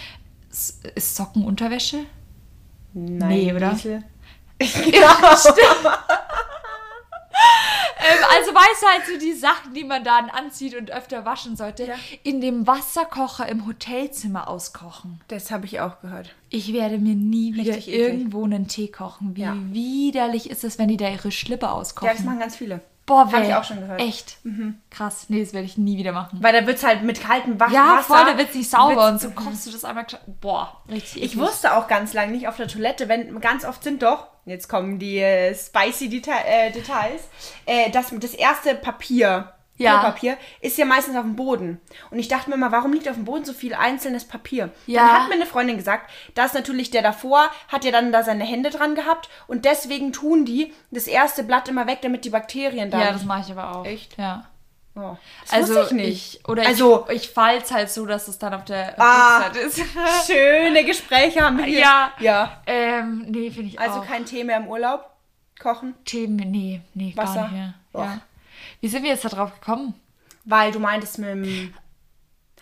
ist 0.51 1.17
Socken 1.17 1.45
Unterwäsche? 1.45 1.99
Nein, 2.93 3.29
Nee, 3.29 3.53
oder? 3.55 3.73
Liesel. 3.73 4.03
Ähm, 8.03 8.25
also 8.35 8.51
weißt 8.55 8.83
du 8.83 8.87
halt 8.87 9.03
so 9.07 9.19
die 9.19 9.35
Sachen, 9.35 9.75
die 9.75 9.85
man 9.85 10.03
dann 10.03 10.31
anzieht 10.31 10.75
und 10.75 10.91
öfter 10.91 11.27
waschen 11.27 11.55
sollte, 11.57 11.85
Ja. 11.85 11.95
in 12.23 12.41
dem 12.41 12.67
Wasserkocher 12.67 13.47
im 13.49 13.67
Hotelzimmer 13.67 14.49
auskochen. 14.49 15.21
Das 15.29 15.51
habe 15.51 15.67
ich 15.67 15.81
auch 15.81 16.01
gehört. 16.01 16.35
Ich 16.49 16.73
werde 16.73 16.97
mir 16.99 17.15
nie 17.15 17.55
wieder 17.55 17.77
Richtig 17.77 17.95
irgendwo 17.95 18.45
einen 18.45 18.69
Tee 18.69 18.89
kochen. 18.89 19.37
Wie 19.37 19.43
Ja. 19.43 19.55
widerlich 19.55 20.49
ist 20.51 20.65
es, 20.65 20.79
wenn 20.79 20.89
die 20.89 20.97
da 20.97 21.11
ihre 21.11 21.31
Schlippe 21.31 21.67
Ja, 21.67 21.73
auskochen? 21.73 22.11
das 22.17 22.25
machen 22.25 22.39
ganz 22.41 22.57
viele. 22.57 22.81
Boah, 23.07 23.31
Hab 23.33 23.43
ich 23.43 23.55
auch 23.55 23.65
schon 23.65 23.81
gehört. 23.81 24.01
Mhm. 24.01 24.07
Echt? 24.09 24.39
Krass. 24.91 25.27
Nee, 25.29 25.43
das 25.43 25.53
werde 25.53 25.67
ich 25.67 25.77
nie 25.77 25.97
wieder 25.99 26.13
machen. 26.13 26.39
Weil 26.41 26.53
da 26.53 26.65
wird 26.67 26.77
es 26.79 26.85
halt 26.85 27.03
mit 27.03 27.21
kaltem 27.21 27.59
Wa 27.59 27.69
Ja, 27.71 27.97
Wasser. 27.97 28.03
voll, 28.15 28.25
da 28.25 28.39
wird 28.39 28.51
es 28.51 28.55
nicht 28.55 28.71
sauber 28.71 29.09
und 29.09 29.21
so 29.21 29.31
kochst 29.31 29.67
du 29.67 29.73
das 29.73 29.85
einmal. 29.85 30.07
Boah, 30.41 30.81
richtig. 30.89 31.23
Ich 31.23 31.37
wusste 31.39 31.75
auch 31.75 31.89
ganz 31.89 32.13
lange 32.13 32.31
nicht 32.33 32.47
auf 32.47 32.57
der 32.57 32.69
Toilette, 32.69 33.09
wenn 33.09 33.41
ganz 33.41 33.65
oft 33.65 33.83
sind 33.83 34.03
doch, 34.03 34.29
jetzt 34.45 34.69
kommen 34.69 34.99
die 35.01 35.19
äh, 35.19 35.55
spicy 35.55 36.09
Deta 36.09 36.33
äh, 36.47 36.71
Details, 36.71 37.23
äh, 37.67 37.91
das, 37.91 38.13
das 38.17 38.35
erste 38.35 38.75
Papier, 38.77 39.53
Ja. 39.85 40.01
Klopapier, 40.01 40.37
ist 40.61 40.79
ja 40.79 40.85
meistens 40.85 41.17
auf 41.17 41.23
dem 41.23 41.37
Boden. 41.37 41.81
Und 42.11 42.19
ich 42.19 42.29
dachte 42.29 42.49
mir 42.51 42.57
immer, 42.57 42.71
warum 42.73 42.93
liegt 42.93 43.09
auf 43.09 43.15
dem 43.17 43.25
Boden 43.25 43.45
so 43.45 43.53
viel 43.53 43.75
einzelnes 43.75 44.25
Papier? 44.27 44.71
Ja. 44.87 45.01
Dann 45.07 45.13
hat 45.23 45.29
mir 45.29 45.35
eine 45.35 45.47
Freundin 45.47 45.77
gesagt, 45.77 46.11
dass 46.35 46.53
natürlich 46.55 46.91
der 46.91 47.03
davor 47.03 47.51
hat 47.69 47.85
ja 47.85 47.91
dann 47.91 48.13
da 48.13 48.23
seine 48.23 48.45
Hände 48.45 48.71
dran 48.71 48.95
gehabt 48.95 49.29
und 49.47 49.65
deswegen 49.65 50.13
tun 50.13 50.45
die 50.45 50.73
das 50.91 51.07
erste 51.07 51.43
Blatt 51.43 51.69
immer 51.69 51.87
weg, 51.87 51.99
damit 52.03 52.25
die 52.25 52.31
Bakterien 52.31 52.91
da 52.91 53.01
Ja, 53.01 53.13
das 53.13 53.25
mache 53.25 53.43
ich 53.47 53.51
aber 53.57 53.77
auch. 53.77 53.85
Echt? 53.87 54.17
Ja. 54.19 54.45
Oh, 54.97 55.17
das 55.43 55.53
Also 55.53 55.83
ich 55.83 55.91
nicht. 55.93 56.35
ich 56.35 56.49
oder 56.49 56.67
Also- 56.67 57.07
ich, 57.09 57.23
ich 57.25 57.31
falls 57.31 57.71
halt 57.71 57.89
so, 57.91 58.07
dass 58.07 58.27
es 58.29 58.39
dann 58.39 58.53
auf 58.55 58.65
der 58.65 59.01
Ah. 59.01 59.45
Rückseite 59.47 59.59
ist. 59.61 59.81
Schöne 60.27 60.85
Gespräche 60.85 61.41
haben 61.43 61.59
wir 61.59 61.65
hier. 61.65 61.79
Ja. 61.81 62.13
Ja. 62.19 62.61
ähm, 62.67 63.25
nee, 63.29 63.51
finde 63.51 63.69
ich 63.71 63.81
Also 63.81 64.01
auch. 64.01 64.07
kein 64.07 64.25
Tee 64.27 64.43
mehr 64.45 64.57
im 64.59 64.67
Urlaub. 64.67 65.07
Kochen. 65.61 65.95
Themen, 66.05 66.37
nee, 66.51 66.81
nee, 66.95 67.13
Wasser. 67.17 67.35
gar 67.35 67.43
nicht 67.45 67.53
mehr. 67.53 67.75
Ja. 67.95 68.21
Wie 68.81 68.89
sind 68.89 69.03
wir 69.03 69.11
jetzt 69.11 69.25
da 69.25 69.29
drauf 69.29 69.59
gekommen? 69.61 69.95
Weil 70.45 70.73
du 70.73 70.79
meintest 70.81 71.19
mit 71.19 71.29
dem. 71.29 71.75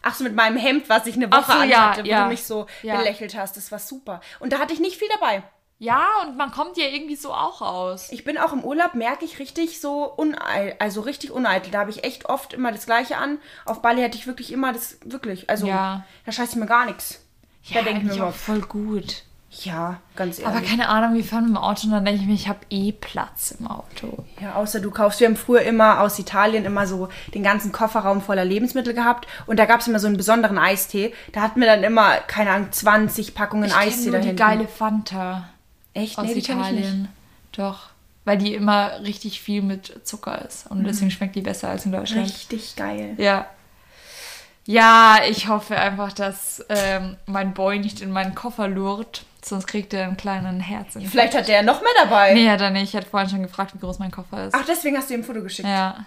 Ach 0.03 0.15
so, 0.15 0.25
mit 0.25 0.35
meinem 0.35 0.57
Hemd, 0.57 0.89
was 0.89 1.07
ich 1.07 1.17
eine 1.17 1.31
Woche 1.31 1.53
so, 1.53 1.63
ja, 1.63 1.87
anhatte, 1.87 2.05
wo 2.05 2.09
ja. 2.09 2.23
du 2.25 2.29
mich 2.31 2.45
so 2.45 2.67
Ja. 2.83 2.97
belächelt 2.97 3.37
hast. 3.37 3.57
Das 3.57 3.73
war 3.73 3.79
super. 3.79 4.21
Und 4.41 4.53
da 4.53 4.59
hatte 4.59 4.73
ich 4.73 4.81
nicht 4.81 4.97
viel 4.97 5.09
dabei. 5.15 5.43
Ja, 5.81 6.07
und 6.23 6.37
man 6.37 6.51
kommt 6.51 6.77
ja 6.77 6.87
irgendwie 6.87 7.15
so 7.15 7.33
auch 7.33 7.63
aus. 7.63 8.11
Ich 8.11 8.25
bin 8.25 8.37
auch 8.37 8.53
im 8.53 8.65
Urlaub, 8.65 8.95
merke 8.95 9.25
ich 9.25 9.39
richtig 9.39 9.81
so 9.81 10.05
uneitel, 10.13 10.75
also 10.81 11.03
richtig 11.03 11.31
uneitel. 11.31 11.71
Da 11.71 11.81
habe 11.81 11.91
ich 11.91 12.03
echt 12.03 12.27
oft 12.29 12.53
immer 12.53 12.73
das 12.73 12.87
Gleiche 12.87 13.17
an. 13.17 13.39
Auf 13.65 13.81
Bali 13.81 14.03
hatte 14.03 14.19
ich 14.19 14.27
wirklich 14.27 14.53
immer 14.53 14.73
das, 14.73 14.99
wirklich, 15.05 15.49
also 15.49 15.69
Ja. 15.69 16.05
da 16.27 16.33
scheiße 16.33 16.53
ich 16.53 16.57
mir 16.59 16.67
gar 16.67 16.87
nichts. 16.87 17.25
Ja, 17.65 17.81
da 17.81 17.85
denke 17.85 18.01
ich 18.01 18.09
mir 18.09 18.15
immer, 18.15 18.33
voll 18.33 18.61
gut. 18.63 19.23
Ja, 19.51 20.01
ganz 20.15 20.39
ehrlich. 20.39 20.55
Aber 20.57 20.65
keine 20.65 20.89
Ahnung, 20.89 21.15
wir 21.15 21.25
fahren 21.25 21.45
mit 21.45 21.55
dem 21.55 21.57
Auto 21.57 21.87
und 21.87 21.93
dann 21.93 22.05
denke 22.05 22.21
ich 22.21 22.27
mir, 22.27 22.35
ich 22.35 22.49
habe 22.49 22.61
eh 22.69 22.93
Platz 22.93 23.53
im 23.59 23.67
Auto. 23.67 24.25
Ja, 24.41 24.55
außer 24.57 24.81
du 24.81 24.91
kaufst. 24.91 25.21
Wir 25.21 25.27
haben 25.29 25.37
früher 25.37 25.63
immer 25.63 26.01
aus 26.01 26.19
Italien 26.19 26.65
immer 26.67 26.87
so 26.87 27.09
den 27.35 27.43
ganzen 27.43 27.73
Kofferraum 27.73 28.21
voller 28.21 28.45
Lebensmittel 28.45 28.93
gehabt. 28.93 29.27
Und 29.47 29.59
da 29.59 29.65
gab 29.65 29.81
es 29.81 29.89
immer 29.89 30.01
so 30.01 30.07
einen 30.07 30.19
besonderen 30.19 30.59
Eistee. 30.59 31.15
Da 31.33 31.41
hatten 31.41 31.61
wir 31.61 31.67
dann 31.67 31.83
immer, 31.83 32.17
keine 32.19 32.51
Ahnung, 32.51 32.71
20 32.73 33.35
Packungen 33.35 33.65
Ich 33.65 33.75
Eistee 33.75 34.11
nur 34.11 34.21
da 34.21 34.27
die 34.27 34.37
geile 34.37 34.69
Fanta 34.69 35.49
Echt? 35.95 36.19
aus 36.19 36.27
Nee. 36.27 36.33
Italien. 36.35 37.09
Doch. 37.53 37.89
Weil 38.27 38.37
die 38.37 38.53
immer 38.55 39.01
richtig 39.01 39.41
viel 39.41 39.63
mit 39.63 40.07
Zucker 40.07 40.45
ist. 40.47 40.71
Und 40.71 40.85
deswegen 40.85 41.11
schmeckt 41.11 41.35
die 41.37 41.41
besser 41.41 41.71
als 41.71 41.87
in 41.87 41.93
Deutschland. 41.93 42.27
Richtig 42.27 42.77
geil. 42.77 43.15
Ja. 43.17 43.47
Ja, 44.67 45.21
ich 45.27 45.49
hoffe 45.49 45.79
einfach, 45.79 46.13
dass 46.13 46.63
ähm, 46.69 47.17
mein 47.25 47.55
Boy 47.55 47.79
nicht 47.79 48.03
in 48.03 48.11
meinen 48.11 48.35
Koffer 48.35 48.69
lurrt. 48.69 49.25
Sonst 49.49 49.67
kriegt 49.67 49.93
er 49.95 50.05
einen 50.05 50.17
kleinen 50.17 50.61
Herzen. 50.61 51.03
Vielleicht 51.07 51.35
hat 51.37 51.49
der 51.49 51.63
noch 51.63 51.81
mehr 51.81 51.91
dabei. 51.97 52.35
Nee, 52.35 52.49
hat 52.51 52.61
er 52.61 52.71
nicht. 52.71 52.91
Ich 52.91 52.97
hatte 52.97 53.09
vorhin 53.09 53.29
schon 53.31 53.43
gefragt, 53.43 53.75
wie 53.75 53.79
groß 53.79 53.99
mein 53.99 54.11
Koffer 54.11 54.47
ist. 54.47 54.55
Ach, 54.55 54.65
deswegen 54.67 54.97
hast 54.97 55.11
du 55.11 55.15
ihm 55.15 55.21
ein 55.21 55.25
Foto 55.25 55.43
geschickt. 55.43 55.69
Ja. 55.69 56.05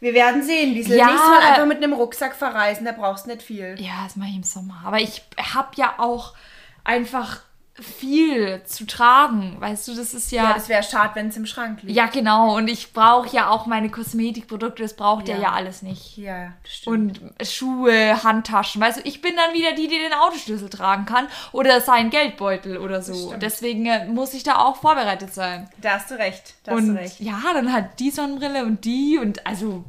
Wir 0.00 0.14
werden 0.14 0.42
sehen. 0.42 0.72
Liesel, 0.72 0.96
Ja. 0.96 1.06
nächstes 1.06 1.28
Mal 1.28 1.40
einfach 1.50 1.66
mit 1.66 1.76
einem 1.78 1.92
Rucksack 1.92 2.34
verreisen. 2.34 2.86
Da 2.86 2.92
brauchst 2.92 3.26
du 3.26 3.30
nicht 3.30 3.42
viel. 3.42 3.74
Ja, 3.78 4.04
das 4.04 4.16
mache 4.16 4.30
ich 4.30 4.36
im 4.36 4.42
Sommer. 4.42 4.80
Aber 4.84 4.98
ich 4.98 5.22
habe 5.54 5.68
ja 5.76 5.94
auch 5.98 6.34
einfach 6.84 7.40
viel 7.82 8.62
zu 8.64 8.86
tragen. 8.86 9.56
Weißt 9.58 9.88
du, 9.88 9.94
das 9.94 10.14
ist 10.14 10.32
Ja, 10.32 10.44
ja. 10.44 10.54
das 10.54 10.68
wäre 10.68 10.82
schade, 10.82 11.12
wenn 11.14 11.28
es 11.28 11.36
im 11.36 11.46
Schrank 11.46 11.82
liegt. 11.82 11.96
Ja, 11.96 12.06
genau. 12.06 12.56
Und 12.56 12.68
ich 12.68 12.92
brauche 12.92 13.34
ja 13.34 13.50
auch 13.50 13.66
meine 13.66 13.90
Kosmetikprodukte. 13.90 14.82
Das 14.82 14.94
braucht 14.94 15.28
ja. 15.28 15.36
Ja. 15.36 15.42
ja 15.42 15.52
alles 15.52 15.82
nicht. 15.82 16.16
Ja, 16.16 16.36
ja, 16.36 16.52
das 16.62 16.72
stimmt. 16.72 17.20
Und 17.20 17.46
Schuhe, 17.46 18.22
Handtaschen. 18.22 18.80
Weißt 18.80 18.98
du, 18.98 19.02
ich 19.08 19.20
bin 19.22 19.34
dann 19.36 19.54
wieder 19.54 19.72
die, 19.72 19.88
die 19.88 19.98
den 19.98 20.12
Autoschlüssel 20.12 20.68
tragen 20.68 21.06
kann. 21.06 21.26
Oder 21.52 21.80
seinen 21.80 22.10
Geldbeutel 22.10 22.78
oder 22.78 23.02
so. 23.02 23.34
Deswegen 23.40 23.86
äh, 23.86 24.06
muss 24.06 24.34
ich 24.34 24.42
da 24.42 24.58
auch 24.58 24.76
vorbereitet 24.76 25.32
sein. 25.34 25.68
Da 25.80 25.92
hast 25.94 26.10
du 26.10 26.14
recht. 26.18 26.54
Da 26.64 26.72
hast 26.72 26.78
und 26.78 26.88
du 26.88 26.94
recht. 26.94 27.20
ja, 27.20 27.40
dann 27.54 27.72
halt 27.72 27.86
die 27.98 28.10
Sonnenbrille 28.10 28.64
und 28.64 28.84
die 28.84 29.18
und 29.20 29.46
also. 29.46 29.84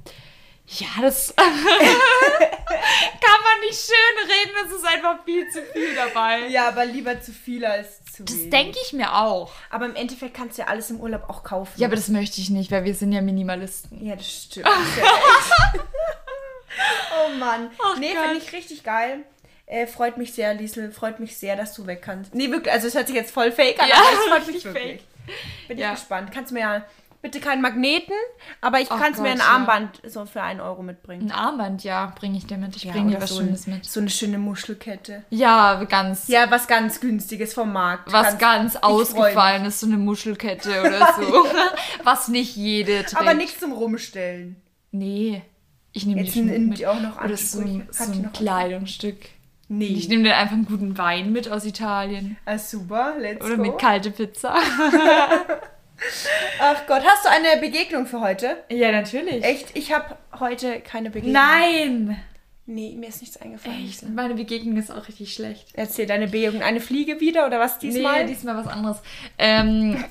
Ja, 0.67 0.87
das 1.01 1.33
man 2.75 3.59
nicht 3.61 3.79
schön 3.79 4.29
reden, 4.29 4.51
es 4.67 4.71
ist 4.77 4.85
einfach 4.85 5.23
viel 5.25 5.49
zu 5.49 5.61
viel 5.73 5.95
dabei. 5.95 6.47
Ja, 6.47 6.67
aber 6.67 6.85
lieber 6.85 7.19
zu 7.21 7.31
viel 7.31 7.65
als 7.65 8.03
zu 8.05 8.23
Das 8.23 8.35
wenig. 8.37 8.49
denke 8.49 8.79
ich 8.85 8.93
mir 8.93 9.13
auch. 9.15 9.51
Aber 9.69 9.85
im 9.85 9.95
Endeffekt 9.95 10.33
kannst 10.35 10.57
du 10.57 10.63
ja 10.63 10.67
alles 10.67 10.89
im 10.89 10.99
Urlaub 10.99 11.29
auch 11.29 11.43
kaufen. 11.43 11.73
Ja, 11.77 11.87
aber 11.87 11.95
das 11.95 12.07
möchte 12.09 12.39
ich 12.41 12.49
nicht, 12.49 12.71
weil 12.71 12.83
wir 12.83 12.93
sind 12.95 13.11
ja 13.11 13.21
Minimalisten. 13.21 14.03
Ja, 14.05 14.15
das 14.15 14.29
stimmt. 14.31 14.67
Oh 17.25 17.29
Mann. 17.37 17.69
Ach 17.83 17.97
nee, 17.97 18.15
finde 18.15 18.37
ich 18.37 18.53
richtig 18.53 18.83
geil. 18.83 19.19
Äh, 19.65 19.87
freut 19.87 20.17
mich 20.17 20.33
sehr, 20.33 20.53
Liesel. 20.53 20.91
Freut 20.91 21.19
mich 21.19 21.37
sehr, 21.37 21.55
dass 21.55 21.73
du 21.73 21.85
weg 21.85 22.01
kannst. 22.01 22.33
Nee, 22.33 22.49
wirklich. 22.49 22.73
Also, 22.73 22.87
es 22.87 22.95
hört 22.95 23.07
sich 23.07 23.15
jetzt 23.15 23.31
voll 23.31 23.51
fake 23.51 23.79
an, 23.81 23.89
Ja, 23.89 23.95
aber 23.95 24.13
es 24.13 24.45
freut 24.45 24.47
mich 24.55 24.65
wirklich. 24.65 25.01
Bin 25.67 25.77
Ja. 25.77 25.89
ich 25.93 25.99
gespannt. 25.99 26.31
Kannst 26.33 26.51
mir 26.51 26.59
ja 26.61 26.85
bitte 27.21 27.39
keinen 27.39 27.61
Magneten, 27.61 28.13
aber 28.61 28.79
ich 28.79 28.91
Ach 28.91 28.99
kann 28.99 29.11
mir 29.13 29.17
Gott, 29.17 29.27
ein 29.27 29.37
ja. 29.37 29.43
Armband 29.45 30.01
so 30.07 30.25
für 30.25 30.41
einen 30.41 30.59
Euro 30.59 30.81
mitbringen. 30.83 31.29
Ein 31.29 31.31
Armband, 31.31 31.83
ja, 31.83 32.11
bringe 32.17 32.37
ich 32.37 32.45
dir 32.47 32.57
mit. 32.57 32.75
Ich 32.75 32.83
Ja, 32.83 32.91
bringe 32.93 33.09
dir 33.11 33.15
oder 33.17 33.23
was 33.23 33.29
so, 33.31 33.41
Schönes 33.41 33.67
mit. 33.67 33.85
so 33.85 33.99
eine 33.99 34.09
schöne 34.09 34.37
Muschelkette. 34.37 35.23
Ja, 35.29 35.83
ganz. 35.83 36.27
Ja, 36.27 36.49
was 36.49 36.67
ganz 36.67 36.99
günstiges 36.99 37.53
vom 37.53 37.71
Markt. 37.73 38.11
was 38.11 38.37
ganz 38.37 38.73
ich 38.75 38.79
freu 38.79 38.87
mich. 38.91 39.01
ausgefallen 39.01 39.65
ist, 39.65 39.79
so 39.79 39.87
eine 39.87 39.97
Muschelkette 39.97 40.81
oder 40.81 41.13
so. 41.19 41.45
was 42.03 42.27
nicht 42.27 42.55
jede 42.55 43.03
trägt. 43.03 43.17
Aber 43.17 43.33
nichts 43.33 43.59
zum 43.59 43.71
Rumstellen. 43.71 44.55
Nee. 44.91 45.41
Ich 45.93 46.05
nehme 46.05 46.21
Jetzt 46.23 46.35
nimmt 46.35 46.77
die 46.77 46.87
auch 46.87 46.99
noch 47.01 47.21
Oder 47.23 47.35
so 47.37 47.61
so 47.61 47.63
ein? 48.03 48.31
Kleidungsstück. 48.33 49.17
Nee. 49.67 49.85
Ich 49.87 50.09
nehme 50.09 50.23
dann 50.23 50.33
einfach 50.33 50.53
einen 50.53 50.65
guten 50.65 50.97
Wein 50.97 51.31
mit 51.31 51.49
aus 51.49 51.65
Italien. 51.65 52.37
ah, 52.45 52.57
super, 52.57 53.13
let's 53.19 53.45
Oder 53.45 53.55
go. 53.57 53.63
eine 53.63 53.71
kalte 53.77 54.11
Pizza. 54.11 54.55
Ach 56.59 56.85
Gott, 56.87 57.03
hast 57.05 57.25
du 57.25 57.29
eine 57.29 57.61
Begegnung 57.61 58.05
für 58.05 58.21
heute? 58.21 58.63
Ja, 58.69 58.91
natürlich. 58.91 59.43
Echt? 59.43 59.75
Ich 59.75 59.93
habe 59.93 60.17
heute 60.39 60.79
keine 60.81 61.09
Begegnung. 61.09 61.33
Nein! 61.33 62.21
Nee, 62.67 62.95
mir 62.95 63.09
ist 63.09 63.21
nichts 63.21 63.37
eingefallen. 63.37 63.85
Echt? 63.85 64.07
Meine 64.07 64.35
Begegnung 64.35 64.77
ist 64.77 64.91
auch 64.91 65.07
richtig 65.07 65.33
schlecht. 65.33 65.69
Erzähl 65.73 66.05
deine 66.05 66.27
Begegnung. 66.27 66.61
Eine 66.61 66.79
Fliege 66.79 67.19
wieder 67.19 67.47
oder 67.47 67.59
was 67.59 67.79
diesmal? 67.79 68.23
Nee, 68.23 68.31
diesmal 68.31 68.55
was 68.55 68.67
anderes. 68.67 69.01
Ähm, 69.37 70.01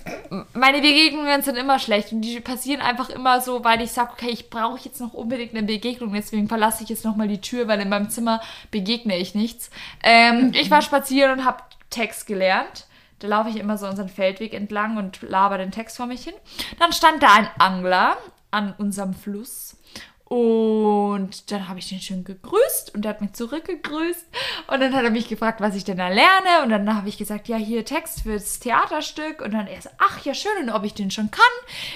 meine 0.53 0.80
Begegnungen 0.80 1.43
sind 1.43 1.57
immer 1.57 1.78
schlecht 1.78 2.12
und 2.12 2.20
die 2.20 2.41
passieren 2.41 2.82
einfach 2.82 3.09
immer 3.09 3.41
so, 3.41 3.64
weil 3.64 3.80
ich 3.80 3.93
sage, 3.93 4.11
okay, 4.12 4.30
ich 4.30 4.51
brauche 4.51 4.80
jetzt 4.82 5.01
noch 5.01 5.14
unbedingt 5.14 5.55
eine 5.55 5.62
Begegnung, 5.62 6.12
deswegen 6.12 6.49
verlasse 6.49 6.82
ich 6.82 6.91
jetzt 6.91 7.05
nochmal 7.05 7.28
die 7.28 7.41
Tür, 7.41 7.68
weil 7.68 7.80
in 7.80 7.88
meinem 7.88 8.11
Zimmer 8.11 8.43
begegne 8.70 9.16
ich 9.16 9.34
nichts. 9.34 9.70
Ähm, 10.03 10.53
ich 10.53 10.70
war 10.70 10.82
spazieren 10.82 11.38
und 11.38 11.45
habe 11.45 11.62
Text 11.88 12.26
gelernt. 12.26 12.86
Da 13.21 13.29
laufe 13.29 13.51
ich 13.51 13.57
immer 13.57 13.79
so 13.79 13.87
unseren 13.87 14.09
Feldweg 14.09 14.55
entlang 14.55 14.97
und 14.97 15.23
laber 15.23 15.59
den 15.59 15.71
Text 15.71 15.97
vor 15.97 16.07
mich 16.07 16.25
hin. 16.25 16.35
Dann 16.79 16.93
stand 16.93 17.23
da 17.23 17.35
ein 17.35 17.49
Angler 17.59 18.16
an 18.51 18.75
unserem 18.79 19.14
Fluss 19.14 19.77
und 20.25 21.51
dann 21.51 21.68
habe 21.68 21.81
ich 21.81 21.89
den 21.89 22.01
schön 22.01 22.23
gegrüßt 22.23 22.95
und 22.95 23.05
der 23.05 23.11
hat 23.11 23.21
mich 23.21 23.33
zurückgegrüßt. 23.33 24.27
Und 24.71 24.81
dann 24.81 24.95
hat 24.95 25.03
er 25.03 25.11
mich 25.11 25.29
gefragt, 25.29 25.61
was 25.61 25.75
ich 25.75 25.85
denn 25.85 25.97
da 25.97 26.09
lerne. 26.09 26.62
Und 26.62 26.71
dann 26.71 26.97
habe 26.97 27.09
ich 27.09 27.18
gesagt, 27.18 27.49
ja, 27.49 27.57
hier 27.57 27.85
Text 27.85 28.23
fürs 28.23 28.61
Theaterstück. 28.61 29.43
Und 29.43 29.53
dann 29.53 29.66
er 29.66 29.83
so, 29.83 29.91
ach 29.99 30.25
ja, 30.25 30.33
schön, 30.33 30.62
und 30.62 30.71
ob 30.71 30.85
ich 30.85 30.95
den 30.95 31.11
schon 31.11 31.31
kann. 31.31 31.43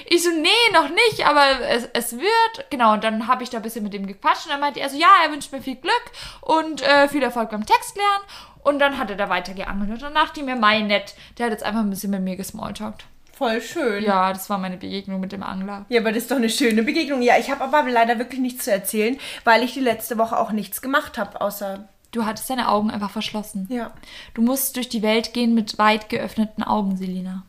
Ich 0.09 0.23
so, 0.23 0.29
nee, 0.29 0.73
noch 0.73 0.89
nicht, 0.89 1.25
aber 1.25 1.61
es, 1.69 1.87
es 1.93 2.13
wird. 2.13 2.69
Genau, 2.69 2.93
und 2.93 3.03
dann 3.03 3.27
habe 3.27 3.43
ich 3.43 3.49
da 3.49 3.57
ein 3.57 3.63
bisschen 3.63 3.83
mit 3.83 3.93
ihm 3.93 4.07
gequatscht. 4.07 4.45
Und 4.45 4.51
dann 4.51 4.59
meinte 4.59 4.81
er 4.81 4.89
so, 4.89 4.97
ja, 4.97 5.07
er 5.23 5.31
wünscht 5.31 5.53
mir 5.53 5.61
viel 5.61 5.75
Glück 5.77 5.93
und 6.41 6.81
äh, 6.81 7.07
viel 7.07 7.23
Erfolg 7.23 7.49
beim 7.49 7.65
Text 7.65 7.95
lernen. 7.95 8.25
Und 8.63 8.79
dann 8.79 8.97
hat 8.97 9.09
er 9.09 9.15
da 9.15 9.29
weiter 9.29 9.53
geangelt. 9.53 9.91
Und 9.91 10.01
dann 10.01 10.13
dachte 10.13 10.41
ich 10.41 10.45
mir, 10.45 10.55
mein 10.55 10.87
nett, 10.87 11.15
der 11.37 11.45
hat 11.45 11.53
jetzt 11.53 11.63
einfach 11.63 11.81
ein 11.81 11.89
bisschen 11.89 12.11
mit 12.11 12.21
mir 12.21 12.35
gesmalltalkt. 12.35 13.05
Voll 13.31 13.61
schön. 13.61 14.03
Ja, 14.03 14.31
das 14.31 14.49
war 14.49 14.57
meine 14.57 14.77
Begegnung 14.77 15.19
mit 15.19 15.33
dem 15.33 15.43
Angler. 15.43 15.85
Ja, 15.89 15.99
aber 15.99 16.11
das 16.11 16.23
ist 16.23 16.31
doch 16.31 16.37
eine 16.37 16.49
schöne 16.49 16.83
Begegnung. 16.83 17.21
Ja, 17.21 17.37
ich 17.37 17.51
habe 17.51 17.63
aber 17.63 17.83
leider 17.83 18.17
wirklich 18.17 18.39
nichts 18.39 18.63
zu 18.63 18.71
erzählen, 18.71 19.17
weil 19.43 19.61
ich 19.63 19.73
die 19.73 19.81
letzte 19.81 20.17
Woche 20.17 20.37
auch 20.37 20.51
nichts 20.51 20.81
gemacht 20.81 21.17
habe, 21.17 21.41
außer. 21.41 21.87
Du 22.15 22.25
hattest 22.25 22.49
deine 22.49 22.69
Augen 22.69 22.91
einfach 22.91 23.09
verschlossen. 23.09 23.67
Ja. 23.69 23.91
Du 24.33 24.41
musst 24.41 24.77
durch 24.77 24.87
die 24.87 25.01
Welt 25.01 25.33
gehen 25.33 25.53
mit 25.53 25.77
weit 25.77 26.07
geöffneten 26.07 26.63
Augen, 26.63 26.95
Selina. 26.95 27.45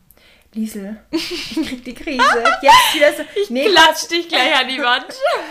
Liesel, 0.53 0.99
ich 1.11 1.55
krieg 1.55 1.85
die 1.85 1.93
Krise. 1.93 2.43
Jetzt 2.61 2.95
wieder 2.95 3.13
so. 3.13 3.23
Ich 3.41 3.49
nee, 3.49 3.69
klatsch 3.69 4.09
dich 4.09 4.27
gleich 4.27 4.59
an 4.59 4.67
die 4.67 4.81
Wand. 4.81 5.05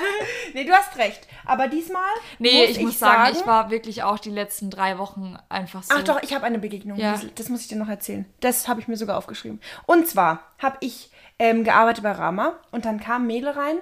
nee, 0.55 0.64
du 0.64 0.73
hast 0.73 0.99
recht. 0.99 1.27
Aber 1.47 1.69
diesmal. 1.69 2.03
Nee, 2.39 2.61
muss 2.61 2.71
ich, 2.71 2.77
ich 2.77 2.83
muss 2.83 2.99
sagen, 2.99 3.25
sagen, 3.25 3.37
ich 3.41 3.47
war 3.47 3.71
wirklich 3.71 4.03
auch 4.03 4.19
die 4.19 4.31
letzten 4.31 4.69
drei 4.69 4.99
Wochen 4.99 5.39
einfach 5.49 5.83
so. 5.83 5.95
Ach 5.97 6.03
doch, 6.03 6.23
ich 6.23 6.35
habe 6.35 6.45
eine 6.45 6.59
Begegnung. 6.59 6.99
Ja. 6.99 7.19
Das 7.37 7.49
muss 7.49 7.62
ich 7.62 7.69
dir 7.69 7.77
noch 7.77 7.89
erzählen. 7.89 8.27
Das 8.41 8.69
habe 8.69 8.81
ich 8.81 8.89
mir 8.89 8.99
sogar 8.99 9.17
aufgeschrieben. 9.17 9.61
Und 9.87 10.07
zwar 10.09 10.43
habe 10.59 10.77
ich 10.81 11.11
ähm, 11.39 11.64
gearbeitet 11.64 12.03
bei 12.03 12.12
Rama 12.12 12.59
und 12.71 12.85
dann 12.85 13.01
kam 13.01 13.23
ein 13.23 13.29
Mädel 13.29 13.51
rein, 13.51 13.79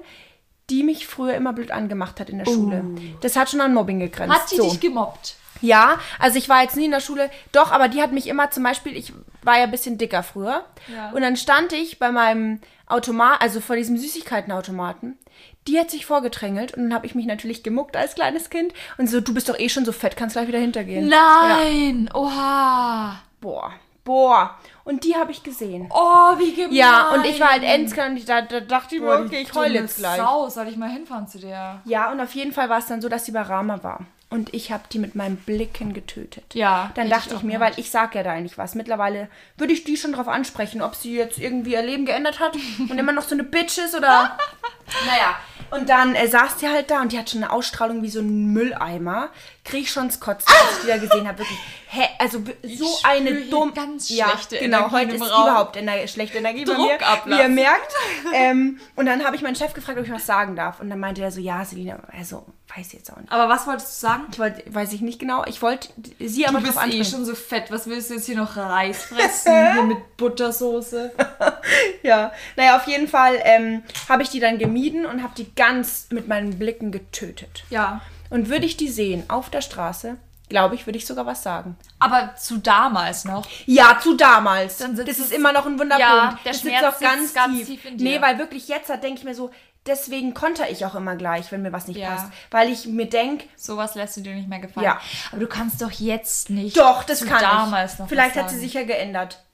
die 0.71 0.83
mich 0.83 1.07
früher 1.07 1.35
immer 1.35 1.53
blöd 1.53 1.71
angemacht 1.71 2.21
hat 2.21 2.31
in 2.31 2.39
der 2.39 2.47
Schule. 2.47 2.83
Uh. 2.83 2.99
Das 3.21 3.37
hat 3.37 3.51
schon 3.51 3.61
an 3.61 3.75
Mobbing 3.75 4.01
gegrenzt. 4.01 4.35
Hat 4.35 4.51
die 4.51 4.57
so. 4.57 4.65
dich 4.65 4.81
gemobbt? 4.81 5.37
Ja, 5.61 5.99
also 6.19 6.37
ich 6.37 6.49
war 6.49 6.63
jetzt 6.63 6.77
nie 6.77 6.87
in 6.87 6.91
der 6.91 7.01
Schule, 7.01 7.31
doch, 7.53 7.73
aber 7.73 7.89
die 7.89 8.03
hat 8.03 8.13
mich 8.13 8.27
immer 8.27 8.51
zum 8.51 8.63
Beispiel, 8.63 8.97
ich 8.97 9.13
war 9.43 9.57
ja 9.59 9.65
ein 9.65 9.71
bisschen 9.71 9.99
dicker 9.99 10.23
früher. 10.23 10.65
Ja. 10.93 11.11
Und 11.11 11.23
dann 11.23 11.37
stand 11.37 11.73
ich 11.73 11.99
bei 11.99 12.11
meinem 12.11 12.61
Automat, 12.87 13.41
also 13.41 13.61
vor 13.61 13.77
diesem 13.77 13.97
Süßigkeitenautomaten. 13.97 15.19
Die 15.67 15.79
hat 15.79 15.91
sich 15.91 16.05
vorgedrängelt 16.05 16.75
und 16.75 16.83
dann 16.85 16.95
habe 16.95 17.07
ich 17.07 17.15
mich 17.15 17.25
natürlich 17.25 17.63
gemuckt 17.63 17.97
als 17.97 18.15
kleines 18.15 18.51
Kind 18.51 18.75
und 18.99 19.09
so, 19.09 19.21
du 19.21 19.33
bist 19.33 19.49
doch 19.49 19.59
eh 19.59 19.71
schon 19.71 19.87
so 19.87 19.93
fett, 19.93 20.17
kannst 20.17 20.35
gleich 20.35 20.49
wieder 20.49 20.59
hintergehen. 20.59 21.09
Nein, 21.09 22.11
ja. 22.13 22.15
oha. 22.15 23.23
Boah, 23.41 23.73
boah. 24.05 24.59
Und 24.85 25.05
die 25.05 25.17
habe 25.17 25.33
ich 25.33 25.43
gesehen. 25.43 25.89
Oh, 25.91 26.39
wie 26.39 26.55
gemein. 26.55 26.75
Ja, 26.75 27.15
und 27.15 27.25
ich 27.25 27.41
war 27.41 27.53
halt 27.53 27.63
Endsker 27.63 28.07
und 28.07 28.19
ich, 28.19 28.27
da, 28.27 28.43
da 28.43 28.61
dachte 28.61 28.97
ich 28.97 29.01
mir, 29.01 29.15
okay, 29.15 29.41
ich 29.41 29.55
heule 29.55 29.81
jetzt 29.81 29.97
gleich. 29.97 30.19
Sau, 30.19 30.49
soll 30.51 30.69
ich 30.69 30.77
mal 30.77 30.91
hinfahren 30.91 31.27
zu 31.27 31.39
dir? 31.39 31.81
Ja, 31.85 32.13
und 32.13 32.21
auf 32.21 32.35
jeden 32.35 32.53
Fall 32.53 32.69
war 32.69 32.79
es 32.79 32.87
dann 32.87 33.01
so, 33.01 33.09
dass 33.09 33.25
sie 33.25 33.33
bei 33.33 33.41
Rama 33.41 33.83
war. 33.83 34.01
Und 34.35 34.53
ich 34.53 34.73
habe 34.73 34.83
die 34.91 34.99
mit 34.99 35.15
meinen 35.15 35.37
Blicken 35.37 35.95
getötet. 35.95 36.43
Ja. 36.55 36.91
Dann 36.97 37.09
dachte 37.09 37.37
ich, 37.37 37.45
mir, 37.45 37.61
weil 37.61 37.73
ich 37.77 37.93
sage 37.93 38.19
ja 38.19 38.25
da 38.25 38.33
eigentlich 38.33 38.59
was. 38.59 38.75
Mittlerweile 38.75 39.29
würde 39.57 39.73
ich 39.73 39.85
die 39.85 39.97
schon 39.97 40.11
drauf 40.11 40.27
ansprechen, 40.27 40.83
ob 40.83 40.97
sie 40.97 41.15
jetzt 41.15 41.39
irgendwie 41.39 41.75
ihr 41.75 41.83
Leben 41.83 42.05
geändert 42.05 42.41
hat 42.41 42.57
und 42.91 42.99
immer 42.99 43.13
noch 43.13 43.23
so 43.23 43.37
eine 43.37 43.45
Bitch 43.45 43.79
ist 43.79 43.95
oder. 43.95 44.37
naja. 45.07 45.37
Und 45.71 45.89
dann 45.89 46.17
äh, 46.17 46.27
saß 46.27 46.57
die 46.57 46.67
halt 46.67 46.91
da 46.91 47.01
und 47.01 47.13
die 47.13 47.19
hat 47.19 47.31
schon 47.31 47.45
eine 47.45 47.53
Ausstrahlung 47.53 48.03
wie 48.03 48.09
so 48.09 48.19
ein 48.19 48.53
Mülleimer. 48.53 49.29
Krieg 49.65 49.83
ich 49.83 49.93
schon 49.93 50.09
das 50.09 50.19
Kotzen, 50.19 50.53
als 50.53 50.79
ich 50.79 50.83
die 50.83 50.89
da 50.89 50.99
gesehen 50.99 51.29
habe. 51.29 51.39
Wirklich, 51.39 51.59
hä, 51.87 52.03
also 52.19 52.43
so 52.65 52.85
ich 52.85 53.05
eine 53.05 53.43
dumme. 53.43 53.73
ganz 53.73 54.09
schlechte 54.09 54.57
ja, 54.57 54.63
genau, 54.63 54.79
Energie 54.79 54.95
heute 54.97 55.15
ist 55.15 55.31
Raum. 55.31 55.49
überhaupt 55.49 55.77
ener 55.77 56.07
schlechte 56.09 56.39
Energie 56.39 56.65
Druck 56.65 56.77
bei 56.77 56.83
mir, 56.83 57.07
ablassen. 57.07 57.31
wie 57.31 57.43
ihr 57.43 57.49
merkt. 57.49 57.95
ähm, 58.35 58.81
und 58.97 59.07
dann 59.07 59.25
habe 59.25 59.37
ich 59.37 59.43
meinen 59.43 59.55
Chef 59.55 59.75
gefragt, 59.75 59.97
ob 59.97 60.05
ich 60.05 60.13
was 60.13 60.27
sagen 60.27 60.57
darf. 60.57 60.81
Und 60.81 60.91
dann 60.91 60.99
meinte 60.99 61.23
er 61.23 61.31
so, 61.31 61.41
ja, 61.41 61.65
Selina, 61.65 62.01
also 62.13 62.45
weiß 62.77 62.93
jetzt 62.93 63.13
auch 63.13 63.17
nicht. 63.17 63.31
Aber 63.31 63.49
was 63.49 63.67
wolltest 63.67 63.89
du 63.89 64.07
sagen? 64.07 64.25
Ich 64.33 64.39
wollte, 64.39 64.63
weiß 64.73 64.93
ich 64.93 65.01
nicht 65.01 65.19
genau. 65.19 65.45
Ich 65.47 65.63
wollte 65.63 65.89
sie 66.19 66.47
aber 66.47 66.59
Du 66.59 66.67
bist 66.67 66.79
eh 66.87 67.05
schon 67.05 67.25
so 67.25 67.35
fett. 67.35 67.71
Was 67.71 67.87
willst 67.87 68.11
du 68.11 68.15
jetzt 68.15 68.27
hier 68.27 68.37
noch 68.37 68.57
Reis 68.57 69.05
fressen? 69.05 69.53
hier 69.73 69.83
mit 69.83 70.17
Buttersoße. 70.17 71.13
ja. 72.03 72.33
Naja, 72.57 72.77
auf 72.77 72.87
jeden 72.87 73.09
Fall 73.09 73.39
ähm, 73.43 73.83
habe 74.09 74.23
ich 74.23 74.31
die 74.31 74.41
dann 74.41 74.59
gemieden 74.59 75.07
und 75.07 75.23
habe 75.23 75.35
die 75.37 75.55
ganz 75.55 76.09
mit 76.11 76.29
meinen 76.29 76.59
Blicken 76.59 76.91
getötet. 76.91 77.65
Ja. 77.71 78.01
Und 78.31 78.49
würde 78.49 78.67
ich 78.67 78.77
die 78.77 78.89
sehen 78.89 79.25
auf 79.29 79.51
der 79.51 79.61
Straße, 79.61 80.17
glaube 80.49 80.75
ich, 80.75 80.87
würde 80.87 80.99
ich 80.99 81.07
sogar 81.07 81.27
was 81.27 81.43
sagen. 81.43 81.77
Aber 81.99 82.35
zu 82.37 82.59
damals 82.59 83.25
noch? 83.25 83.47
Ja, 83.67 83.99
zu 84.03 84.15
damals. 84.17 84.79
das 84.79 85.19
ist 85.19 85.33
immer 85.33 85.53
noch 85.53 85.67
ein 85.67 85.79
Wunderpunkt. 85.79 86.01
Ja, 86.01 86.39
der 86.45 86.53
das 86.53 86.61
Schmerz 86.61 86.85
sitzt 86.85 86.97
auch 86.97 87.01
ganz, 87.01 87.35
ganz 87.35 87.59
tief. 87.59 87.67
tief 87.67 87.85
in 87.85 87.99
dir. 87.99 88.05
Nee, 88.05 88.21
weil 88.21 88.39
wirklich 88.39 88.69
jetzt 88.69 88.89
denke 88.89 89.19
ich 89.19 89.25
mir 89.25 89.35
so, 89.35 89.51
deswegen 89.87 90.35
konter 90.35 90.71
ich 90.71 90.85
auch 90.85 90.95
immer 90.95 91.17
gleich, 91.17 91.51
wenn 91.53 91.63
mir 91.63 91.73
was 91.73 91.89
nicht 91.89 91.99
ja. 91.99 92.11
passt. 92.11 92.27
Weil 92.51 92.71
ich 92.71 92.87
mir 92.87 93.09
denke. 93.09 93.47
Sowas 93.57 93.95
lässt 93.95 94.17
du 94.17 94.21
dir 94.21 94.35
nicht 94.35 94.49
mehr 94.49 94.59
gefallen. 94.59 94.85
Ja. 94.85 95.01
Aber 95.31 95.41
du 95.41 95.47
kannst 95.47 95.81
doch 95.83 95.91
jetzt 95.91 96.51
nicht. 96.51 96.77
Doch, 96.77 97.05
das 97.05 97.25
kann 97.25 97.41
damals 97.41 97.95
ich. 97.95 97.99
noch. 98.01 98.09
Vielleicht 98.09 98.37
hat 98.37 98.51
sie 98.51 98.59
sich 98.59 98.75
ja 98.75 98.85
geändert. 98.85 99.45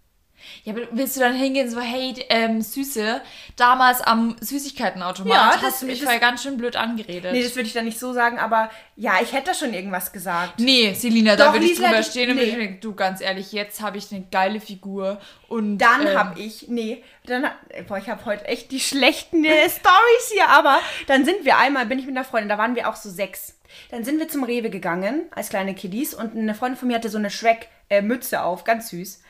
Ja, 0.64 0.72
aber 0.72 0.82
willst 0.92 1.16
du 1.16 1.20
dann 1.20 1.34
hingehen 1.34 1.70
so, 1.70 1.80
hey, 1.80 2.14
ähm, 2.28 2.62
Süße, 2.62 3.20
damals 3.56 4.00
am 4.00 4.36
Süßigkeitenautomat 4.40 5.32
ja, 5.32 5.50
das, 5.54 5.62
hast 5.62 5.82
du 5.82 5.86
mich 5.86 6.02
vorher 6.02 6.20
ganz 6.20 6.42
schön 6.42 6.56
blöd 6.56 6.76
angeredet. 6.76 7.32
Nee, 7.32 7.42
das 7.42 7.56
würde 7.56 7.66
ich 7.66 7.72
dann 7.72 7.84
nicht 7.84 7.98
so 7.98 8.12
sagen, 8.12 8.38
aber 8.38 8.70
ja, 8.96 9.14
ich 9.22 9.32
hätte 9.32 9.46
da 9.46 9.54
schon 9.54 9.72
irgendwas 9.72 10.12
gesagt. 10.12 10.58
Nee, 10.58 10.92
Selina, 10.94 11.36
da 11.36 11.52
würde 11.52 11.66
ich 11.66 11.78
drüber 11.78 12.02
stehen 12.02 12.34
nee. 12.34 12.42
und 12.42 12.50
würde 12.50 12.64
ich 12.64 12.80
du, 12.80 12.94
ganz 12.94 13.20
ehrlich, 13.20 13.52
jetzt 13.52 13.80
habe 13.80 13.98
ich 13.98 14.12
eine 14.12 14.24
geile 14.30 14.60
Figur 14.60 15.20
und... 15.48 15.78
Dann 15.78 16.06
ähm, 16.06 16.18
habe 16.18 16.40
ich, 16.40 16.68
nee, 16.68 17.02
dann, 17.26 17.46
boah, 17.88 17.98
ich 17.98 18.08
habe 18.08 18.24
heute 18.24 18.46
echt 18.46 18.70
die 18.70 18.80
schlechten 18.80 19.44
äh, 19.44 19.68
Stories 19.68 20.32
hier, 20.32 20.48
aber 20.48 20.78
dann 21.06 21.24
sind 21.24 21.44
wir 21.44 21.58
einmal, 21.58 21.86
bin 21.86 21.98
ich 21.98 22.06
mit 22.06 22.16
einer 22.16 22.24
Freundin, 22.24 22.48
da 22.48 22.58
waren 22.58 22.74
wir 22.74 22.88
auch 22.88 22.96
so 22.96 23.10
sechs. 23.10 23.56
Dann 23.90 24.04
sind 24.04 24.18
wir 24.18 24.28
zum 24.28 24.44
Rewe 24.44 24.70
gegangen, 24.70 25.26
als 25.30 25.48
kleine 25.48 25.74
Kiddies 25.74 26.14
und 26.14 26.36
eine 26.36 26.54
Freundin 26.54 26.78
von 26.78 26.88
mir 26.88 26.96
hatte 26.96 27.08
so 27.08 27.18
eine 27.18 27.30
Shrek-Mütze 27.30 28.36
äh, 28.36 28.38
auf, 28.40 28.64
ganz 28.64 28.90
süß. 28.90 29.22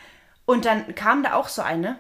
Und 0.45 0.64
dann 0.64 0.95
kam 0.95 1.22
da 1.22 1.34
auch 1.34 1.49
so 1.49 1.62
eine, 1.62 1.97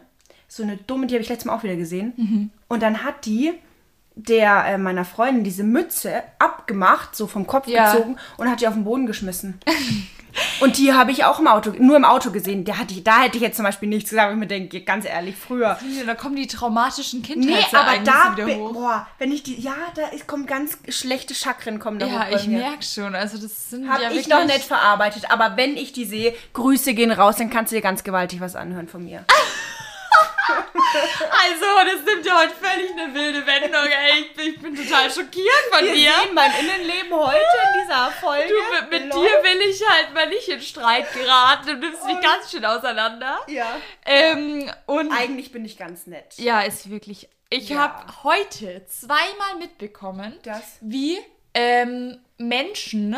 so 0.48 0.62
eine 0.62 0.76
dumme, 0.76 1.06
die 1.06 1.14
habe 1.14 1.22
ich 1.22 1.28
letztes 1.28 1.46
Mal 1.46 1.54
auch 1.54 1.62
wieder 1.62 1.76
gesehen. 1.76 2.12
Mhm. 2.16 2.50
Und 2.68 2.82
dann 2.82 3.04
hat 3.04 3.26
die 3.26 3.52
der 4.16 4.64
äh, 4.66 4.78
meiner 4.78 5.04
Freundin 5.04 5.44
diese 5.44 5.64
Mütze 5.64 6.22
abgemacht, 6.38 7.16
so 7.16 7.26
vom 7.26 7.46
Kopf 7.46 7.66
ja. 7.66 7.92
gezogen 7.92 8.16
und 8.36 8.50
hat 8.50 8.60
die 8.60 8.68
auf 8.68 8.74
den 8.74 8.84
Boden 8.84 9.06
geschmissen. 9.06 9.60
und 10.60 10.78
die 10.78 10.92
habe 10.92 11.10
ich 11.10 11.24
auch 11.24 11.38
im 11.40 11.46
Auto, 11.46 11.72
nur 11.78 11.96
im 11.96 12.04
Auto 12.04 12.30
gesehen. 12.30 12.64
Der 12.64 12.78
hatte 12.78 12.94
ich, 12.94 13.04
da 13.04 13.22
hätte 13.22 13.36
ich 13.36 13.42
jetzt 13.42 13.56
zum 13.56 13.64
Beispiel 13.64 13.88
nichts 13.88 14.10
gesagt, 14.10 14.26
aber 14.26 14.34
ich 14.34 14.40
mir 14.40 14.46
denke, 14.46 14.80
ganz 14.82 15.04
ehrlich, 15.04 15.36
früher. 15.36 15.78
Da 16.06 16.14
kommen 16.14 16.36
die 16.36 16.46
traumatischen 16.46 17.22
Kindheiten 17.22 17.54
Nee, 17.54 17.76
aber 17.76 17.98
da, 18.04 18.36
wieder 18.36 18.56
hoch. 18.56 18.72
boah, 18.72 19.06
wenn 19.18 19.32
ich 19.32 19.42
die, 19.42 19.60
ja, 19.60 19.74
da 19.94 20.06
ist, 20.08 20.26
kommen 20.26 20.46
ganz 20.46 20.78
schlechte 20.88 21.34
Chakren 21.34 21.78
kommen 21.78 21.98
da 21.98 22.06
ja, 22.06 22.12
hoch. 22.12 22.30
Ja, 22.30 22.36
ich 22.36 22.46
merke 22.46 22.82
schon. 22.84 23.14
Also 23.14 23.38
das 23.38 23.70
sind 23.70 23.88
Hab 23.88 24.00
ja 24.00 24.10
ich 24.10 24.28
noch 24.28 24.44
nicht 24.44 24.62
verarbeitet, 24.64 25.30
aber 25.30 25.56
wenn 25.56 25.76
ich 25.76 25.92
die 25.92 26.04
sehe, 26.04 26.34
Grüße 26.52 26.94
gehen 26.94 27.10
raus, 27.10 27.36
dann 27.36 27.50
kannst 27.50 27.72
du 27.72 27.76
dir 27.76 27.82
ganz 27.82 28.04
gewaltig 28.04 28.40
was 28.40 28.56
anhören 28.56 28.88
von 28.88 29.04
mir. 29.04 29.24
Also, 30.92 31.66
das 31.84 32.04
nimmt 32.04 32.26
ja 32.26 32.36
heute 32.36 32.54
völlig 32.60 32.90
eine 32.92 33.14
wilde 33.14 33.46
Wendung, 33.46 33.86
ey. 33.86 34.26
Ich 34.36 34.60
bin, 34.60 34.74
total 34.74 35.10
schockiert 35.10 35.64
von 35.70 35.84
Wir 35.84 35.94
dir. 35.94 36.10
Sehen 36.22 36.34
mein 36.34 36.50
Innenleben 36.58 37.12
heute 37.12 37.36
Folge. 38.10 38.48
Du, 38.48 38.80
mit, 38.82 39.02
mit 39.02 39.12
dir 39.12 39.20
will 39.20 39.70
ich 39.70 39.82
halt 39.88 40.14
mal 40.14 40.28
nicht 40.28 40.48
in 40.48 40.60
Streit 40.60 41.12
geraten. 41.12 41.66
Du 41.66 41.76
nimmst 41.76 42.04
mich 42.04 42.20
ganz 42.20 42.50
schön 42.50 42.64
auseinander. 42.64 43.38
Ja. 43.48 43.76
Ähm, 44.04 44.70
und 44.86 45.12
Eigentlich 45.12 45.52
bin 45.52 45.64
ich 45.64 45.76
ganz 45.76 46.06
nett. 46.06 46.34
Ja, 46.36 46.60
ist 46.62 46.90
wirklich. 46.90 47.28
Ich 47.48 47.70
ja. 47.70 47.78
habe 47.78 48.22
heute 48.22 48.84
zweimal 48.86 49.56
mitbekommen, 49.58 50.38
das? 50.42 50.78
wie 50.80 51.18
ähm, 51.52 52.18
Menschen, 52.38 53.16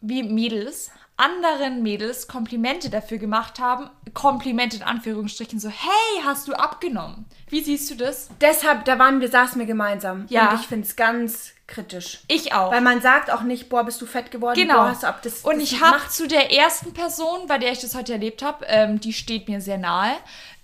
wie 0.00 0.24
Mädels, 0.24 0.90
anderen 1.16 1.82
Mädels 1.82 2.26
Komplimente 2.26 2.90
dafür 2.90 3.18
gemacht 3.18 3.60
haben. 3.60 3.88
Komplimente 4.14 4.76
in 4.76 4.82
Anführungsstrichen, 4.82 5.60
so, 5.60 5.68
hey, 5.68 6.22
hast 6.24 6.48
du 6.48 6.54
abgenommen? 6.54 7.26
Wie 7.48 7.60
siehst 7.62 7.90
du 7.90 7.94
das? 7.94 8.28
Deshalb, 8.40 8.84
da 8.84 8.98
waren 8.98 9.20
wir, 9.20 9.28
saßen 9.28 9.58
wir 9.58 9.66
gemeinsam. 9.66 10.26
Ja. 10.28 10.50
Und 10.50 10.60
ich 10.60 10.66
finde 10.66 10.86
es 10.86 10.96
ganz 10.96 11.52
kritisch. 11.72 12.20
Ich 12.28 12.52
auch. 12.52 12.70
Weil 12.70 12.80
man 12.82 13.00
sagt 13.00 13.30
auch 13.32 13.42
nicht, 13.42 13.68
boah, 13.68 13.84
bist 13.84 14.00
du 14.00 14.06
fett 14.06 14.30
geworden? 14.30 14.54
Genau. 14.54 14.74
Boah, 14.74 14.88
hast 14.90 15.02
du 15.02 15.08
ab. 15.08 15.20
Das, 15.22 15.40
und 15.40 15.54
das 15.60 15.62
ich 15.72 15.80
habe 15.82 16.00
zu 16.08 16.28
der 16.28 16.52
ersten 16.52 16.92
Person, 16.94 17.46
bei 17.48 17.58
der 17.58 17.72
ich 17.72 17.80
das 17.80 17.94
heute 17.94 18.12
erlebt 18.12 18.42
habe, 18.42 18.64
ähm, 18.68 19.00
die 19.00 19.12
steht 19.12 19.48
mir 19.48 19.60
sehr 19.60 19.78
nahe. 19.78 20.12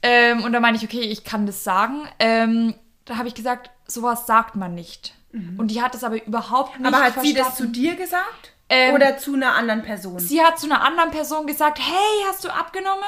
Ähm, 0.03 0.45
und 0.45 0.53
da 0.53 0.61
meine 0.61 0.77
ich, 0.77 0.85
okay, 0.85 1.01
ich 1.01 1.25
kann 1.25 1.47
das 1.47 1.65
sagen. 1.65 2.09
Ähm, 2.21 2.75
da 3.05 3.17
habe 3.17 3.27
ich 3.29 3.35
gesagt, 3.35 3.71
sowas 3.87 4.27
sagt 4.27 4.55
man 4.55 4.75
nicht. 4.75 5.15
Und 5.59 5.69
die 5.71 5.83
hat 5.83 5.95
es 5.95 6.05
aber 6.05 6.25
überhaupt 6.25 6.71
nicht 6.71 6.81
Mhm. 6.81 6.87
Aber 6.87 6.97
hat 7.05 7.13
verstanden. 7.13 7.29
sie 7.29 7.35
das 7.35 7.57
zu 7.57 7.67
dir 7.67 7.97
gesagt? 7.97 8.53
Ähm, 8.71 8.95
Oder 8.95 9.19
zu 9.19 9.35
einer 9.35 9.55
anderen 9.55 9.83
Person? 9.83 10.19
Sie 10.19 10.43
hat 10.43 10.59
zu 10.59 10.67
einer 10.67 10.83
anderen 10.83 11.11
Person 11.11 11.47
gesagt, 11.47 11.79
hey, 11.79 12.25
hast 12.29 12.45
du 12.45 12.49
abgenommen? 12.49 13.05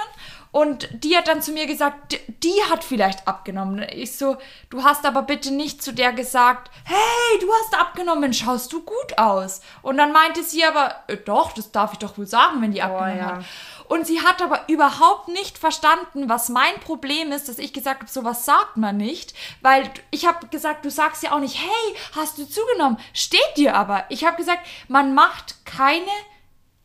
Und 0.52 0.88
die 0.92 1.16
hat 1.16 1.28
dann 1.28 1.42
zu 1.42 1.52
mir 1.52 1.66
gesagt, 1.66 2.12
"D- 2.12 2.20
die 2.42 2.60
hat 2.70 2.82
vielleicht 2.82 3.28
abgenommen. 3.28 3.86
Ich 3.92 4.16
so, 4.16 4.36
du 4.68 4.82
hast 4.82 5.04
aber 5.06 5.22
bitte 5.22 5.52
nicht 5.52 5.80
zu 5.82 5.92
der 5.92 6.12
gesagt, 6.12 6.70
hey, 6.84 7.38
du 7.40 7.48
hast 7.52 7.78
abgenommen, 7.80 8.32
schaust 8.32 8.72
du 8.72 8.82
gut 8.82 9.16
aus. 9.18 9.60
Und 9.82 9.96
dann 9.98 10.10
meinte 10.12 10.42
sie 10.42 10.64
aber, 10.64 10.96
äh, 11.06 11.16
doch, 11.18 11.52
das 11.52 11.70
darf 11.70 11.92
ich 11.92 11.98
doch 12.00 12.18
wohl 12.18 12.26
sagen, 12.26 12.60
wenn 12.62 12.72
die 12.72 12.82
abgenommen 12.82 13.18
ja. 13.18 13.36
hat. 13.36 13.44
Und 13.86 14.06
sie 14.06 14.20
hat 14.22 14.40
aber 14.42 14.64
überhaupt 14.68 15.28
nicht 15.28 15.58
verstanden, 15.58 16.28
was 16.28 16.48
mein 16.48 16.78
Problem 16.80 17.30
ist, 17.32 17.48
dass 17.48 17.58
ich 17.58 17.72
gesagt 17.72 18.00
habe, 18.02 18.10
sowas 18.10 18.44
sagt 18.44 18.76
man 18.76 18.96
nicht, 18.96 19.34
weil 19.62 19.90
ich 20.10 20.26
habe 20.26 20.46
gesagt, 20.48 20.84
du 20.84 20.90
sagst 20.90 21.22
ja 21.22 21.32
auch 21.32 21.40
nicht, 21.40 21.58
hey, 21.58 21.96
hast 22.16 22.38
du 22.38 22.48
zugenommen? 22.48 22.98
Steht 23.14 23.40
dir 23.56 23.74
aber. 23.76 24.04
Ich 24.08 24.24
habe 24.24 24.36
gesagt, 24.36 24.66
man 24.88 25.14
macht 25.14 25.64
keine 25.64 26.06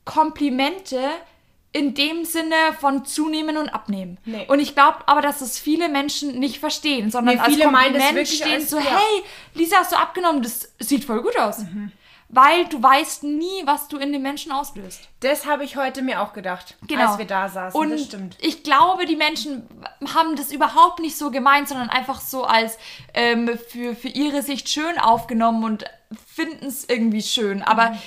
Komplimente 0.03 0.99
in 1.75 1.93
dem 1.93 2.23
Sinne 2.23 2.55
von 2.79 3.03
zunehmen 3.05 3.57
und 3.57 3.67
abnehmen. 3.69 4.17
Nee. 4.23 4.45
Und 4.47 4.59
ich 4.59 4.75
glaube 4.75 4.99
aber, 5.07 5.21
dass 5.21 5.41
es 5.41 5.59
viele 5.59 5.89
Menschen 5.89 6.39
nicht 6.39 6.59
verstehen, 6.59 7.11
sondern 7.11 7.35
Nee, 7.35 7.41
als 7.41 7.53
viele 7.53 7.69
meinen 7.69 7.93
das 7.95 8.03
Kompliment 8.03 8.27
stehen 8.29 8.53
als- 8.53 8.69
so, 8.69 8.77
ja. 8.77 8.83
hey, 8.85 9.23
Lisa, 9.55 9.77
hast 9.77 9.91
du 9.91 9.97
abgenommen? 9.97 10.41
Das 10.41 10.71
sieht 10.79 11.03
voll 11.03 11.21
gut 11.21 11.37
aus. 11.37 11.59
Mhm. 11.59 11.91
Weil 12.29 12.65
du 12.65 12.81
weißt 12.81 13.23
nie, 13.23 13.61
was 13.65 13.87
du 13.87 13.97
in 13.97 14.11
den 14.11 14.21
Menschen 14.23 14.51
auslöst. 14.51 15.01
Das 15.19 15.45
habe 15.45 15.63
ich 15.63 15.75
heute 15.75 16.01
mir 16.01 16.21
auch 16.21 16.33
gedacht, 16.33 16.75
Genau. 16.87 17.07
als 17.09 17.17
wir 17.19 17.25
da 17.25 17.49
saßen. 17.49 17.79
Und 17.79 17.91
das 17.91 18.05
stimmt. 18.05 18.37
ich 18.41 18.63
glaube, 18.63 19.05
die 19.05 19.15
Menschen 19.15 19.67
haben 20.13 20.35
das 20.35 20.51
überhaupt 20.51 20.99
nicht 21.01 21.17
so 21.17 21.29
gemeint, 21.29 21.67
sondern 21.67 21.89
einfach 21.89 22.19
so 22.21 22.43
als 22.45 22.77
ähm, 23.13 23.59
für, 23.69 23.95
für 23.95 24.07
ihre 24.07 24.41
Sicht 24.41 24.69
schön 24.69 24.97
aufgenommen 24.97 25.63
und 25.65 25.85
finden 26.33 26.65
es 26.67 26.85
irgendwie 26.89 27.21
schön. 27.21 27.61
Aber 27.61 27.91
Mhm. 27.91 27.97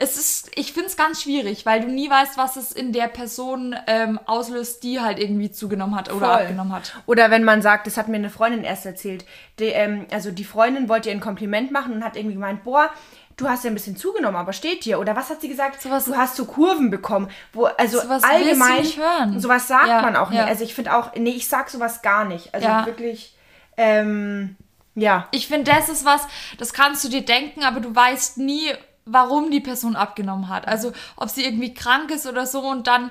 Es 0.00 0.16
ist, 0.16 0.50
ich 0.54 0.72
finde 0.72 0.86
es 0.88 0.96
ganz 0.96 1.22
schwierig, 1.22 1.66
weil 1.66 1.80
du 1.80 1.88
nie 1.88 2.08
weißt, 2.08 2.38
was 2.38 2.54
es 2.56 2.70
in 2.70 2.92
der 2.92 3.08
Person 3.08 3.74
ähm, 3.88 4.20
auslöst, 4.26 4.84
die 4.84 5.00
halt 5.00 5.18
irgendwie 5.18 5.50
zugenommen 5.50 5.96
hat 5.96 6.08
oder 6.12 6.26
Voll. 6.26 6.36
abgenommen 6.42 6.72
hat. 6.72 6.94
Oder 7.06 7.30
wenn 7.32 7.42
man 7.42 7.62
sagt, 7.62 7.88
das 7.88 7.96
hat 7.96 8.06
mir 8.06 8.16
eine 8.16 8.30
Freundin 8.30 8.62
erst 8.62 8.86
erzählt. 8.86 9.24
Die, 9.58 9.64
ähm, 9.64 10.06
also 10.12 10.30
die 10.30 10.44
Freundin 10.44 10.88
wollte 10.88 11.08
ihr 11.08 11.16
ein 11.16 11.20
Kompliment 11.20 11.72
machen 11.72 11.92
und 11.94 12.04
hat 12.04 12.16
irgendwie 12.16 12.34
gemeint, 12.36 12.62
boah, 12.62 12.90
du 13.36 13.48
hast 13.48 13.64
ja 13.64 13.70
ein 13.70 13.74
bisschen 13.74 13.96
zugenommen, 13.96 14.36
aber 14.36 14.52
steht 14.52 14.84
dir. 14.84 15.00
Oder 15.00 15.16
was 15.16 15.30
hat 15.30 15.40
sie 15.40 15.48
gesagt? 15.48 15.82
Sowas- 15.82 16.04
du 16.04 16.16
hast 16.16 16.36
so 16.36 16.44
Kurven 16.44 16.90
bekommen. 16.90 17.28
Wo, 17.52 17.64
also 17.64 18.00
Sowas 18.00 18.22
allgemein, 18.22 18.82
nicht 18.82 18.98
hören. 18.98 19.40
sowas 19.40 19.66
sagt 19.66 19.88
Ja, 19.88 20.00
man 20.02 20.14
auch 20.14 20.30
ja. 20.30 20.42
nicht. 20.42 20.48
Also 20.50 20.62
ich 20.62 20.74
finde 20.76 20.96
auch, 20.96 21.12
nee, 21.16 21.30
ich 21.30 21.48
sag 21.48 21.70
sowas 21.70 22.02
gar 22.02 22.24
nicht. 22.24 22.54
Also 22.54 22.68
Ja. 22.68 22.86
wirklich, 22.86 23.36
ähm, 23.76 24.56
ja. 24.94 25.26
Ich 25.32 25.48
finde, 25.48 25.72
das 25.72 25.88
ist 25.88 26.04
was, 26.04 26.22
das 26.58 26.72
kannst 26.72 27.02
du 27.04 27.08
dir 27.08 27.24
denken, 27.24 27.64
aber 27.64 27.80
du 27.80 27.94
weißt 27.94 28.38
nie, 28.38 28.70
warum 29.10 29.50
die 29.50 29.60
Person 29.60 29.96
abgenommen 29.96 30.48
hat. 30.48 30.66
Also, 30.68 30.92
ob 31.16 31.28
sie 31.30 31.44
irgendwie 31.44 31.74
krank 31.74 32.10
ist 32.10 32.26
oder 32.26 32.46
so 32.46 32.60
und 32.60 32.86
dann 32.86 33.10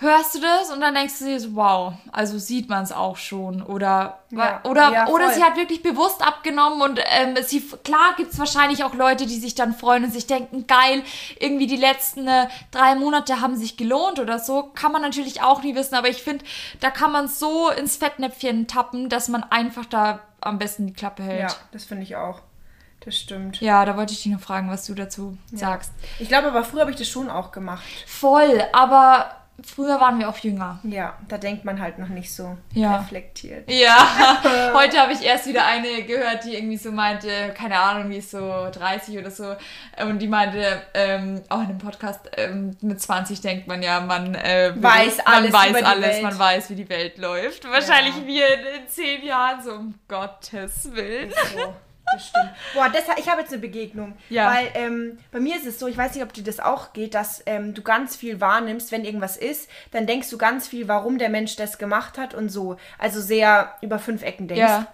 hörst 0.00 0.36
du 0.36 0.40
das 0.40 0.70
und 0.70 0.80
dann 0.80 0.94
denkst 0.94 1.18
du 1.18 1.24
dir 1.24 1.40
so, 1.40 1.54
wow, 1.56 1.92
also 2.12 2.38
sieht 2.38 2.68
man 2.68 2.84
es 2.84 2.92
auch 2.92 3.16
schon. 3.16 3.62
Oder, 3.62 4.20
Ja. 4.30 4.60
oder, 4.64 4.92
Ja, 4.92 5.08
oder 5.08 5.32
sie 5.32 5.42
hat 5.42 5.56
wirklich 5.56 5.82
bewusst 5.82 6.24
abgenommen 6.24 6.82
und 6.82 7.00
ähm, 7.10 7.36
sie, 7.44 7.60
klar 7.82 8.14
gibt 8.16 8.32
es 8.32 8.38
wahrscheinlich 8.38 8.84
auch 8.84 8.94
Leute, 8.94 9.26
die 9.26 9.38
sich 9.38 9.54
dann 9.56 9.74
freuen 9.74 10.04
und 10.04 10.12
sich 10.12 10.26
denken, 10.26 10.66
geil, 10.66 11.02
irgendwie 11.40 11.66
die 11.66 11.76
letzten 11.76 12.28
äh, 12.28 12.46
drei 12.70 12.94
Monate 12.94 13.40
haben 13.40 13.56
sich 13.56 13.76
gelohnt 13.76 14.20
oder 14.20 14.38
so. 14.38 14.70
Kann 14.74 14.92
man 14.92 15.02
natürlich 15.02 15.42
auch 15.42 15.62
nie 15.62 15.74
wissen, 15.74 15.96
aber 15.96 16.08
ich 16.08 16.22
finde, 16.22 16.44
da 16.80 16.90
kann 16.90 17.10
man 17.10 17.26
so 17.26 17.68
ins 17.70 17.96
Fettnäpfchen 17.96 18.68
tappen, 18.68 19.08
dass 19.08 19.28
man 19.28 19.42
einfach 19.42 19.84
da 19.86 20.20
am 20.40 20.58
besten 20.58 20.86
die 20.86 20.92
Klappe 20.92 21.24
hält. 21.24 21.50
Ja, 21.50 21.56
das 21.72 21.84
finde 21.84 22.04
ich 22.04 22.14
auch. 22.14 22.40
Das 23.08 23.16
stimmt. 23.16 23.58
Ja, 23.62 23.86
da 23.86 23.96
wollte 23.96 24.12
ich 24.12 24.22
dich 24.22 24.30
noch 24.30 24.40
fragen, 24.40 24.70
was 24.70 24.84
du 24.84 24.92
dazu 24.92 25.38
sagst. 25.50 25.92
Ich 26.18 26.28
glaube 26.28 26.48
aber 26.48 26.62
früher 26.62 26.82
habe 26.82 26.90
ich 26.90 26.98
das 26.98 27.08
schon 27.08 27.30
auch 27.30 27.52
gemacht. 27.52 27.82
Voll, 28.06 28.62
aber 28.74 29.30
früher 29.64 29.98
waren 29.98 30.18
wir 30.18 30.28
auch 30.28 30.36
jünger. 30.36 30.78
Ja, 30.82 31.14
da 31.26 31.38
denkt 31.38 31.64
man 31.64 31.80
halt 31.80 31.98
noch 31.98 32.08
nicht 32.08 32.32
so 32.34 32.58
Ja. 32.74 32.98
reflektiert. 32.98 33.70
Ja, 33.70 33.96
heute 34.74 34.98
habe 35.00 35.14
ich 35.14 35.22
erst 35.22 35.46
wieder 35.46 35.64
eine 35.64 36.02
gehört, 36.04 36.44
die 36.44 36.54
irgendwie 36.54 36.76
so 36.76 36.92
meinte, 36.92 37.28
keine 37.56 37.78
Ahnung, 37.80 38.10
die 38.10 38.18
ist 38.18 38.30
so 38.30 38.68
30 38.70 39.16
oder 39.18 39.30
so, 39.30 39.56
und 40.02 40.18
die 40.18 40.28
meinte, 40.28 40.82
ähm, 40.92 41.40
auch 41.48 41.62
in 41.62 41.68
dem 41.68 41.78
Podcast, 41.78 42.20
ähm, 42.36 42.76
mit 42.82 43.00
20 43.00 43.40
denkt 43.40 43.66
man 43.68 43.82
ja, 43.82 44.00
man 44.00 44.34
äh, 44.34 44.74
Weiß 44.76 45.16
man 45.24 45.34
alles 45.34 45.52
weiß 45.54 45.70
über 45.70 45.78
die 45.80 45.84
alles, 45.86 46.20
man 46.22 46.38
weiß, 46.38 46.68
wie 46.70 46.74
die 46.76 46.88
Welt 46.90 47.16
läuft. 47.16 47.64
Wahrscheinlich 47.70 48.16
Ja. 48.18 48.26
wir 48.26 48.46
in, 48.54 48.82
in 48.82 48.88
zehn 48.88 49.24
Jahren 49.24 49.62
so, 49.62 49.72
um 49.72 49.94
Gottes 50.08 50.90
Willen. 50.94 51.30
So, 51.30 51.74
das 52.12 52.28
stimmt. 52.28 52.50
Boah, 52.74 52.88
das, 52.88 53.04
ich 53.18 53.28
habe 53.28 53.40
jetzt 53.40 53.52
eine 53.52 53.60
Begegnung. 53.60 54.16
Ja. 54.28 54.52
Weil 54.52 54.70
ähm, 54.74 55.18
bei 55.30 55.40
mir 55.40 55.56
ist 55.56 55.66
es 55.66 55.78
so, 55.78 55.86
ich 55.86 55.96
weiß 55.96 56.14
nicht, 56.14 56.24
ob 56.24 56.32
dir 56.32 56.44
das 56.44 56.60
auch 56.60 56.92
geht, 56.92 57.14
dass 57.14 57.42
ähm, 57.46 57.74
du 57.74 57.82
ganz 57.82 58.16
viel 58.16 58.40
wahrnimmst, 58.40 58.92
wenn 58.92 59.04
irgendwas 59.04 59.36
ist, 59.36 59.68
dann 59.90 60.06
denkst 60.06 60.30
du 60.30 60.38
ganz 60.38 60.68
viel, 60.68 60.88
warum 60.88 61.18
der 61.18 61.28
Mensch 61.28 61.56
das 61.56 61.78
gemacht 61.78 62.18
hat 62.18 62.34
und 62.34 62.48
so. 62.48 62.76
Also 62.98 63.20
sehr 63.20 63.74
über 63.80 63.98
fünf 63.98 64.22
Ecken 64.22 64.48
denkst. 64.48 64.60
Ja. 64.60 64.86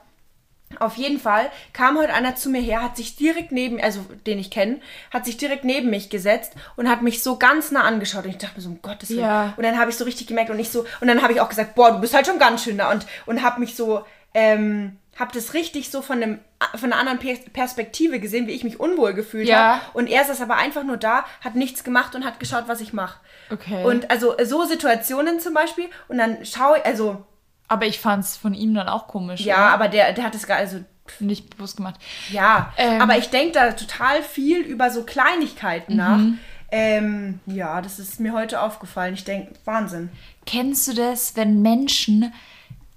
Auf 0.81 0.97
jeden 0.97 1.21
Fall 1.21 1.51
kam 1.73 1.99
heute 1.99 2.13
einer 2.15 2.35
zu 2.35 2.51
mir 2.51 2.61
her, 2.61 2.83
hat 2.83 2.97
sich 2.97 3.17
direkt 3.17 3.53
neben, 3.53 3.81
also 3.81 4.01
den 4.27 4.39
ich 4.39 4.51
kenne, 4.51 4.81
hat 5.13 5.25
sich 5.25 5.37
direkt 5.37 5.65
neben 5.65 5.91
mich 5.91 6.11
gesetzt 6.11 6.55
und 6.77 6.89
hat 6.89 7.03
mich 7.03 7.23
so 7.23 7.39
ganz 7.39 7.71
nah 7.71 7.83
angeschaut. 7.83 8.25
Und 8.25 8.31
ich 8.31 8.39
dachte 8.39 8.57
mir 8.57 8.63
so, 8.63 8.71
um 8.71 8.83
Gottes 8.83 9.11
Willen. 9.11 9.21
Ja. 9.21 9.55
Und 9.57 9.63
dann 9.63 9.79
habe 9.79 9.91
ich 9.91 9.97
so 9.97 10.05
richtig 10.05 10.27
gemerkt 10.27 10.51
und 10.51 10.59
ich 10.59 10.71
so, 10.71 10.85
und 11.01 11.09
dann 11.09 11.23
habe 11.23 11.33
ich 11.33 11.41
auch 11.41 11.49
gesagt, 11.49 11.75
boah, 11.75 11.93
du 11.93 12.01
bist 12.01 12.15
halt 12.15 12.27
schon 12.27 12.39
ganz 12.39 12.65
schön 12.65 12.79
da 12.79 12.91
und, 12.91 13.07
und 13.27 13.43
habe 13.43 13.61
mich 13.61 13.77
so, 13.77 14.05
ähm, 14.33 14.97
habe 15.19 15.33
das 15.33 15.55
richtig 15.55 15.91
so 15.91 16.03
von, 16.03 16.23
einem, 16.23 16.39
von 16.75 16.93
einer 16.93 17.01
anderen 17.01 17.19
Per- 17.19 17.51
Perspektive 17.53 18.21
gesehen, 18.21 18.47
wie 18.47 18.53
ich 18.53 18.65
mich 18.65 18.81
unwohl 18.81 19.15
gefühlt 19.15 19.49
Ja. 19.49 19.57
habe. 19.77 19.81
Und 19.95 20.09
er 20.09 20.25
saß 20.25 20.41
aber 20.41 20.57
einfach 20.57 20.83
nur 20.85 20.97
da, 20.97 21.25
hat 21.43 21.55
nichts 21.55 21.85
gemacht 21.85 22.15
und 22.15 22.25
hat 22.25 22.41
geschaut, 22.41 22.65
was 22.67 22.81
ich 22.81 22.93
mache. 22.93 23.21
Okay. 23.51 23.85
Und 23.85 24.11
also 24.11 24.35
so 24.45 24.65
Situationen 24.65 25.41
zum 25.41 25.55
Beispiel 25.55 25.87
und 26.09 26.19
dann 26.19 26.45
schaue 26.45 26.79
ich, 26.79 26.85
also 26.87 27.25
aber 27.69 27.87
ich 27.87 27.99
fand 27.99 28.25
es 28.25 28.37
von 28.37 28.53
ihm 28.55 28.75
dann 28.75 28.89
auch 28.89 29.09
komisch. 29.09 29.41
ja, 29.41 29.57
oder? 29.57 29.73
aber 29.75 29.89
der, 29.89 30.13
der 30.13 30.25
hat 30.25 30.35
es 30.35 30.47
gar, 30.47 30.59
also 30.59 30.81
Nicht 31.21 31.57
bewusst 31.57 31.77
gemacht. 31.79 31.95
Ja, 32.31 32.73
Ähm. 32.77 33.01
aber 33.01 33.17
ich 33.19 33.31
denke 33.31 33.53
da 33.53 33.73
total 33.73 34.23
viel 34.23 34.59
über 34.61 34.91
so 34.91 35.03
Kleinigkeiten 35.05 35.97
nach. 35.97 36.19
Mhm. 36.19 36.39
Ähm, 36.71 37.41
ja, 37.47 37.81
das 37.81 37.99
ist 37.99 38.19
mir 38.21 38.33
heute 38.33 38.61
aufgefallen. 38.61 39.15
Ich 39.15 39.25
denke, 39.25 39.53
Wahnsinn. 39.65 40.11
Kennst 40.45 40.89
du 40.89 40.95
das, 40.95 41.37
wenn 41.37 41.63
Menschen 41.63 42.33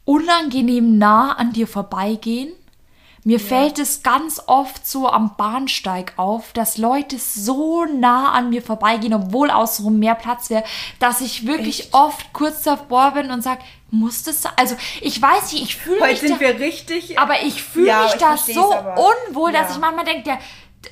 unangenehm 0.08 0.97
nah 0.97 1.34
an 1.34 1.51
dir 1.53 1.68
vorbeigehen? 1.68 2.51
Mir 3.24 3.41
fällt 3.41 3.78
es 3.78 4.03
ganz 4.03 4.41
oft 4.47 4.88
so 4.88 5.10
am 5.10 5.36
Bahnsteig 5.36 6.14
auf, 6.16 6.53
dass 6.53 6.78
Leute 6.78 7.18
so 7.20 7.84
nah 7.84 8.32
an 8.32 8.49
mir 8.51 8.62
vorbeigehen, 8.62 9.14
obwohl 9.14 9.51
außenrum 9.51 9.99
mehr 9.99 10.16
Platz 10.16 10.49
wäre, 10.49 10.64
dass 10.99 11.20
ich 11.20 11.45
wirklich 11.45 11.80
Echt? 11.82 11.93
oft 11.93 12.32
kurz 12.32 12.64
davor 12.64 13.12
bin 13.12 13.30
und 13.30 13.41
sage, 13.43 13.60
muss 13.91 14.24
das 14.24 14.43
sein? 14.43 14.53
Also 14.55 14.78
ich 15.01 15.22
weiß 15.22 15.51
nicht, 15.51 15.64
ich 15.64 15.76
fühle 15.76 15.99
Heute 15.99 16.12
mich 16.12 16.20
sind 16.22 16.32
da, 16.36 16.39
wir 16.39 16.58
richtig. 16.60 17.20
aber 17.20 17.41
ich 17.43 17.62
fühle 17.62 17.88
Ja, 17.88 18.03
mich 18.03 18.14
ich 18.14 18.22
da 18.22 18.38
so 18.38 18.74
unwohl, 18.74 19.51
dass 19.51 19.70
Ja. 19.70 19.76
ich 19.76 19.82
manchmal 19.82 20.05
denke, 20.05 20.24
der 20.24 20.39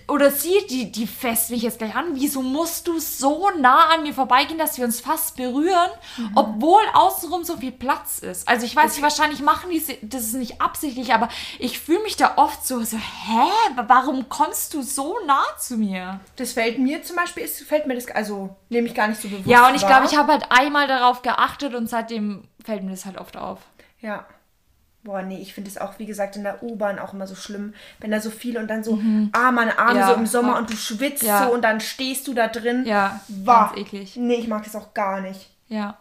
oder 0.08 0.32
sie, 0.32 0.66
die, 0.70 0.91
die 0.91 1.08
fest 1.08 1.50
mich 1.52 1.62
jetzt 1.62 1.80
gleich 1.80 1.96
an, 1.96 2.06
wieso 2.14 2.41
musst 2.41 2.88
du 2.88 3.00
so 3.00 3.50
nah 3.60 3.89
an 3.93 4.04
mir 4.04 4.14
vorbeigehen, 4.14 4.58
dass 4.58 4.78
wir 4.78 4.86
uns 4.86 5.00
fast 5.00 5.36
berühren, 5.36 5.89
Mhm. 6.18 6.32
obwohl 6.36 6.82
außenrum 6.93 7.43
so 7.43 7.58
viel 7.58 7.72
Platz 7.72 8.20
ist. 8.20 8.48
Also 8.48 8.66
ich 8.66 8.76
weiß 8.76 8.93
nicht, 8.93 9.02
wahrscheinlich 9.04 9.41
machen 9.41 9.70
die 9.70 9.84
das 10.02 10.24
ist 10.24 10.34
nicht 10.34 10.62
absichtlich, 10.62 11.14
aber 11.14 11.30
ich 11.60 11.80
fühle 11.80 12.02
mich 12.04 12.16
da 12.18 12.34
oft 12.38 12.66
so, 12.66 12.82
so, 12.84 12.98
hä, 12.98 13.50
warum 13.88 14.30
kommst 14.30 14.74
du 14.74 14.82
so 14.82 15.16
nah 15.26 15.43
zu 15.60 15.78
mir? 15.78 16.20
das 16.38 16.54
fällt 16.54 16.80
mir 16.80 17.04
zum 17.04 17.16
Beispiel, 17.16 17.43
ist, 17.43 17.62
fällt 17.64 17.88
mir 17.88 17.96
das, 17.96 18.08
also 18.12 18.56
nehme 18.70 18.88
ich 18.88 18.93
gar 18.96 19.08
nicht 19.08 19.22
so 19.22 19.28
bewusst 19.28 19.48
Ja, 19.48 19.68
und 19.68 19.76
ich 19.76 19.86
glaube, 19.86 20.06
ich 20.06 20.18
habe 20.18 20.32
halt 20.34 20.46
einmal 20.50 20.88
darauf 20.88 21.22
geachtet 21.22 21.74
und 21.76 21.89
seitdem 21.89 22.48
fällt 22.64 22.84
mir 22.84 22.91
das 22.91 23.06
halt 23.06 23.18
oft 23.18 23.38
auf. 23.38 23.60
Ja. 24.02 24.26
Boah, 25.06 25.22
nee, 25.22 25.38
ich 25.39 25.53
finde 25.53 25.70
es 25.70 25.78
auch, 25.78 25.99
wie 25.99 26.08
gesagt, 26.08 26.36
in 26.36 26.41
der 26.43 26.64
U-Bahn 26.64 26.97
auch 26.97 27.14
immer 27.14 27.28
so 27.28 27.36
schlimm, 27.36 27.76
wenn 27.99 28.10
da 28.10 28.20
so 28.20 28.32
viel 28.32 28.58
und 28.58 28.68
dann 28.68 28.84
so, 28.84 28.99
ah, 29.34 29.51
meine 29.51 29.78
Arme 29.78 29.93
Mhm. 29.93 29.99
Ja, 29.99 30.08
so 30.10 30.14
im 30.16 30.26
Sommer 30.26 30.58
und 30.58 30.70
du 30.72 30.76
schwitzt 30.76 31.22
Ja. 31.22 31.45
so 31.45 31.53
und 31.53 31.62
dann 31.62 31.80
stehst 31.80 32.28
du 32.28 32.34
da 32.34 32.47
drin. 32.47 32.86
Ja, 32.88 33.22
Wah. 33.28 33.68
ganz 33.68 33.78
eklig. 33.78 34.16
Nee, 34.16 34.36
ich 34.38 34.47
mag 34.47 34.64
das 34.64 34.76
auch 34.76 34.95
gar 34.95 35.22
nicht. 35.22 35.51
Ja. 35.68 35.95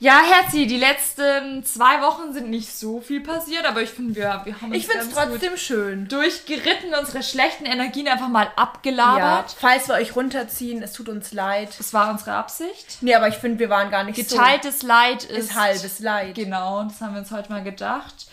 Ja, 0.00 0.20
Herzi, 0.24 0.66
die 0.66 0.78
letzten 0.78 1.62
zwei 1.64 2.00
Wochen 2.02 2.32
sind 2.32 2.50
nicht 2.50 2.74
so 2.74 3.00
viel 3.00 3.20
passiert, 3.20 3.64
aber 3.66 3.82
ich 3.82 3.90
finde, 3.90 4.16
wir, 4.16 4.40
wir 4.44 4.60
haben 4.60 4.68
uns 4.72 4.76
Ich 4.76 4.86
finde 4.88 5.04
es 5.06 5.10
trotzdem 5.14 5.56
schön. 5.56 6.08
durchgeritten, 6.08 6.92
unsere 6.98 7.22
schlechten 7.22 7.66
Energien 7.66 8.08
einfach 8.08 8.28
mal 8.28 8.46
Ja, 8.46 8.52
abgelabert. 8.56 9.54
falls 9.56 9.86
wir 9.88 9.94
euch 9.94 10.16
runterziehen, 10.16 10.82
es 10.82 10.92
tut 10.94 11.08
uns 11.08 11.32
leid. 11.32 11.68
Das 11.78 11.92
war 11.94 12.10
unsere 12.10 12.32
Absicht. 12.32 12.98
Nee, 13.02 13.14
aber 13.14 13.28
ich 13.28 13.36
finde, 13.36 13.60
wir 13.60 13.70
waren 13.70 13.90
gar 13.92 14.02
nicht 14.02 14.16
Geteiltes 14.16 14.82
Leid 14.82 15.22
so. 15.22 15.28
ist, 15.28 15.50
Ist 15.50 15.54
halbes 15.54 15.98
Leid. 16.00 16.34
Genau, 16.34 16.82
das 16.84 17.00
haben 17.00 17.12
wir 17.14 17.20
uns 17.20 17.30
heute 17.30 17.50
mal 17.52 17.62
gedacht. 17.62 18.26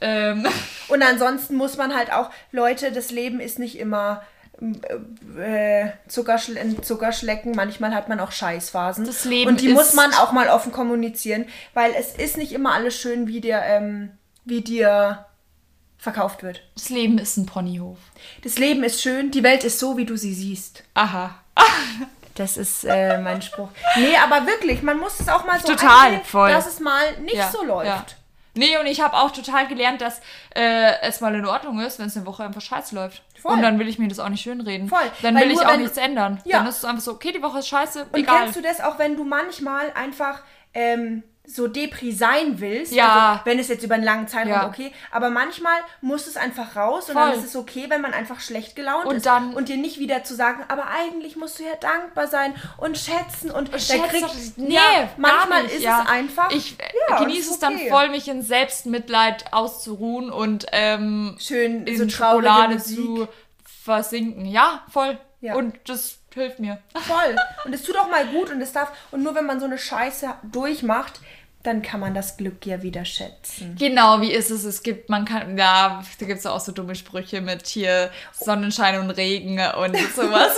Ähm, 0.00 0.46
Und 0.88 1.02
ansonsten 1.02 1.56
muss 1.56 1.76
man 1.76 1.94
halt 1.94 2.10
auch, 2.12 2.30
Leute, 2.52 2.92
das 2.92 3.10
Leben 3.10 3.40
ist 3.40 3.58
nicht 3.58 3.78
immer 3.78 4.22
äh, 5.38 5.88
Zuckerschle 6.08 6.80
Zuckerschlecken. 6.82 7.52
Manchmal 7.54 7.94
hat 7.94 8.08
man 8.08 8.20
auch 8.20 8.32
Scheißphasen. 8.32 9.04
Das 9.06 9.24
Leben 9.24 9.50
Und 9.50 9.60
die 9.60 9.68
muss 9.68 9.94
man 9.94 10.12
auch 10.14 10.32
mal 10.32 10.48
offen 10.48 10.72
kommunizieren, 10.72 11.46
weil 11.74 11.92
es 11.98 12.14
ist 12.14 12.36
nicht 12.36 12.52
immer 12.52 12.74
alles 12.74 12.96
schön, 12.96 13.26
wie 13.26 13.40
dir, 13.40 13.60
ähm, 13.64 14.10
wie 14.44 14.60
dir 14.62 15.24
verkauft 15.98 16.42
wird. 16.42 16.62
Das 16.74 16.88
Leben 16.88 17.18
ist 17.18 17.36
ein 17.36 17.46
Ponyhof. 17.46 17.98
Das 18.42 18.58
Leben 18.58 18.82
ist 18.84 19.02
schön, 19.02 19.30
die 19.30 19.42
Welt 19.42 19.64
ist 19.64 19.78
so, 19.78 19.96
wie 19.96 20.06
du 20.06 20.16
sie 20.16 20.34
siehst. 20.34 20.84
Aha. 20.94 21.34
Das 22.36 22.56
ist 22.56 22.84
äh, 22.84 23.18
mein 23.18 23.42
Spruch. 23.42 23.68
Nee, 23.96 24.16
aber 24.16 24.46
wirklich, 24.46 24.82
man 24.82 24.98
muss 24.98 25.20
es 25.20 25.28
auch 25.28 25.44
mal 25.44 25.60
so 25.60 25.66
Total, 25.66 26.06
angehen, 26.06 26.24
voll. 26.24 26.50
dass 26.50 26.66
es 26.66 26.80
mal 26.80 27.18
nicht 27.20 27.34
Ja, 27.34 27.50
so 27.50 27.62
läuft. 27.64 27.86
ja. 27.86 28.04
Nee, 28.54 28.78
und 28.78 28.86
ich 28.86 29.00
habe 29.00 29.16
auch 29.16 29.30
total 29.30 29.68
gelernt, 29.68 30.00
dass 30.00 30.20
äh, 30.54 30.92
es 31.02 31.20
mal 31.20 31.34
in 31.34 31.46
Ordnung 31.46 31.80
ist, 31.80 31.98
wenn 31.98 32.06
es 32.06 32.16
eine 32.16 32.26
Woche 32.26 32.44
einfach 32.44 32.60
scheiße 32.60 32.94
läuft. 32.94 33.22
Voll. 33.40 33.52
Und 33.52 33.62
dann 33.62 33.78
will 33.78 33.88
ich 33.88 33.98
mir 33.98 34.08
das 34.08 34.18
auch 34.18 34.28
nicht 34.28 34.42
schönreden. 34.42 34.88
Voll. 34.88 34.98
Dann 35.22 35.34
Weil 35.34 35.44
will 35.44 35.52
ich 35.52 35.64
auch 35.64 35.76
nichts 35.76 35.96
ändern. 35.96 36.40
Ja. 36.44 36.58
Dann 36.58 36.66
ist 36.66 36.78
es 36.78 36.84
einfach 36.84 37.02
so, 37.02 37.12
okay, 37.12 37.32
die 37.32 37.42
Woche 37.42 37.60
ist 37.60 37.68
scheiße, 37.68 38.06
Und 38.12 38.18
egal. 38.18 38.42
kennst 38.42 38.56
du 38.56 38.62
das 38.62 38.80
auch, 38.80 38.98
wenn 38.98 39.16
du 39.16 39.24
manchmal 39.24 39.92
einfach 39.94 40.42
ähm, 40.74 41.22
so 41.52 41.66
Depri 41.68 42.12
sein 42.12 42.60
willst? 42.60 42.92
Ja. 42.92 43.32
Also, 43.32 43.40
wenn 43.44 43.58
es 43.58 43.68
jetzt 43.68 43.82
über 43.82 43.94
einen 43.96 44.04
langen 44.04 44.28
Zeitraum 44.28 44.52
Ja. 44.52 44.66
okay. 44.68 44.92
Aber 45.10 45.30
manchmal 45.30 45.78
muss 46.00 46.26
es 46.26 46.36
einfach 46.36 46.76
raus 46.76 47.08
und 47.08 47.14
Voll. 47.14 47.30
dann 47.30 47.38
ist 47.38 47.44
es 47.44 47.56
okay, 47.56 47.86
wenn 47.88 48.00
man 48.00 48.12
einfach 48.12 48.40
schlecht 48.40 48.76
gelaunt 48.76 49.06
Und 49.06 49.16
ist. 49.16 49.26
dann- 49.26 49.54
und 49.54 49.68
dir 49.68 49.76
nicht 49.76 49.98
wieder 49.98 50.22
zu 50.24 50.34
sagen, 50.34 50.62
aber 50.68 50.86
eigentlich 50.88 51.36
musst 51.36 51.58
du 51.58 51.64
ja 51.64 51.74
dankbar 51.80 52.26
sein 52.28 52.54
und 52.76 52.96
schätzen 52.98 53.50
und 53.50 53.68
Schätz 53.70 53.88
dann 53.88 54.08
kriegt, 54.08 54.58
nee, 54.58 54.74
ja, 54.74 55.08
manchmal 55.16 55.64
nicht, 55.64 55.74
ist 55.76 55.82
ja. 55.82 56.02
es 56.04 56.08
einfach. 56.10 56.50
Ich 56.52 56.78
äh, 56.78 56.84
Ja, 57.08 57.18
und 57.18 57.26
genieße 57.26 57.50
es 57.50 57.58
dann 57.58 57.78
voll, 57.88 58.08
mich 58.10 58.28
in 58.28 58.42
Selbstmitleid 58.42 59.52
auszuruhen 59.52 60.30
und 60.30 60.66
ähm, 60.72 61.36
schön 61.40 61.86
in 61.86 61.98
so 61.98 62.08
Schokolade 62.08 62.74
Musik. 62.74 62.96
zu 62.96 63.28
versinken. 63.84 64.44
Ja, 64.46 64.82
voll. 64.90 65.18
Ja. 65.40 65.54
Und 65.54 65.74
das 65.86 66.18
hilft 66.34 66.58
mir. 66.60 66.78
Voll. 66.94 67.34
Und 67.64 67.72
es 67.74 67.82
tut 67.82 67.96
auch 67.96 68.08
mal 68.10 68.26
gut 68.26 68.50
und 68.50 68.60
es 68.60 68.72
darf. 68.72 68.92
Und 69.10 69.22
nur 69.22 69.34
wenn 69.34 69.46
man 69.46 69.58
so 69.58 69.66
eine 69.66 69.78
Scheiße 69.78 70.28
durchmacht, 70.44 71.20
dann 71.62 71.82
kann 71.82 72.00
man 72.00 72.14
das 72.14 72.36
Glück 72.36 72.64
ja 72.64 72.82
wieder 72.82 73.04
schätzen. 73.04 73.76
Genau, 73.78 74.20
wie 74.22 74.32
ist 74.32 74.50
es? 74.50 74.64
Es 74.64 74.82
gibt, 74.82 75.10
man 75.10 75.24
kann, 75.24 75.58
ja, 75.58 76.02
da 76.18 76.26
gibt 76.26 76.38
es 76.38 76.46
auch 76.46 76.60
so 76.60 76.72
dumme 76.72 76.94
Sprüche 76.94 77.40
mit 77.40 77.66
hier 77.66 78.10
Sonnenschein 78.32 78.98
und 78.98 79.10
Regen 79.10 79.58
und 79.58 79.96
sowas. 80.16 80.56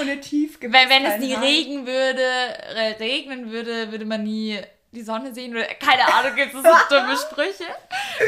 Ohne 0.00 0.20
tief 0.20 0.58
wenn 0.60 0.72
wenn 0.72 1.04
es 1.04 1.18
nie 1.18 1.34
regen 1.34 1.86
würde, 1.86 2.22
äh, 2.22 2.94
regnen 2.98 3.50
würde, 3.50 3.90
würde 3.90 4.04
man 4.04 4.22
nie 4.22 4.60
die 4.92 5.02
Sonne 5.02 5.34
sehen 5.34 5.54
oder 5.54 5.66
keine 5.66 6.06
Ahnung, 6.14 6.34
gibt 6.34 6.54
es 6.54 6.62
so 6.62 6.68
dumme 6.88 7.16
Sprüche. 7.16 7.64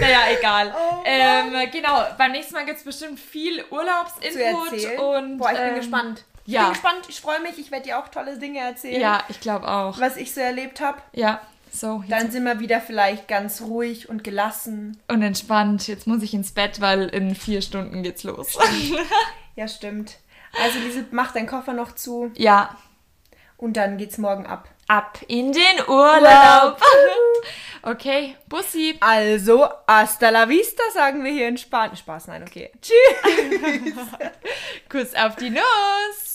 Naja, 0.01 0.21
egal. 0.39 0.75
Oh 0.77 1.03
ähm, 1.07 1.71
genau, 1.73 2.05
beim 2.19 2.33
nächsten 2.33 2.55
Mal 2.55 2.67
gibt 2.67 2.79
es 2.79 2.85
bestimmt 2.85 3.19
viel 3.19 3.65
Urlaubsinput 3.71 4.99
und 4.99 5.39
Boah, 5.39 5.53
ich 5.53 5.59
bin 5.59 5.69
ähm, 5.69 5.75
gespannt. 5.77 6.25
Ich 6.51 6.55
ja. 6.55 6.65
bin 6.65 6.73
gespannt, 6.73 7.07
ich 7.09 7.21
freue 7.21 7.39
mich, 7.43 7.59
ich 7.61 7.71
werde 7.71 7.85
dir 7.85 7.99
auch 8.01 8.09
tolle 8.09 8.37
Dinge 8.37 8.59
erzählen, 8.59 9.01
Ja, 9.01 9.23
ich 9.29 9.39
glaube 9.39 9.69
auch. 9.69 10.01
was 10.01 10.17
ich 10.17 10.35
so 10.35 10.41
erlebt 10.41 10.81
habe. 10.81 10.99
Ja, 11.13 11.41
so. 11.71 12.03
Dann 12.09 12.33
sind 12.33 12.43
wir 12.43 12.59
wieder 12.59 12.81
vielleicht 12.81 13.29
ganz 13.29 13.61
ruhig 13.61 14.09
und 14.09 14.25
gelassen. 14.25 15.01
und 15.07 15.23
entspannt. 15.23 15.87
Jetzt 15.87 16.09
muss 16.09 16.25
ich 16.25 16.35
ins 16.35 16.51
Bett, 16.51 16.81
weil 16.81 17.03
in 17.11 17.37
vier 17.37 17.63
Stunden 17.63 18.03
geht's 18.03 18.25
los. 18.25 18.59
Ja, 19.55 19.69
stimmt. 19.69 20.17
Also, 20.61 20.81
Lise, 20.81 21.07
mach 21.13 21.33
deinen 21.33 21.47
Koffer 21.47 21.73
noch 21.73 21.93
zu 21.95 22.33
ja, 22.37 22.77
und 23.57 23.77
dann 23.77 23.97
geht's 23.99 24.19
morgen 24.19 24.45
ab. 24.47 24.69
ab 24.89 25.21
in 25.29 25.53
den 25.53 25.87
Urlaub. 25.87 26.83
okay, 27.83 28.37
Bussi. 28.49 28.97
Also, 29.01 29.69
hasta 29.87 30.31
la 30.31 30.49
vista, 30.49 30.83
sagen 30.93 31.23
wir 31.23 31.31
hier 31.31 31.47
in 31.47 31.59
Spanien. 31.59 31.97
Spaß, 31.97 32.27
nein, 32.27 32.43
okay. 32.43 32.73
Tschüss. 32.83 33.95
Kuss 34.89 35.15
auf 35.15 35.37
die 35.37 35.51
Nuss. 35.51 36.30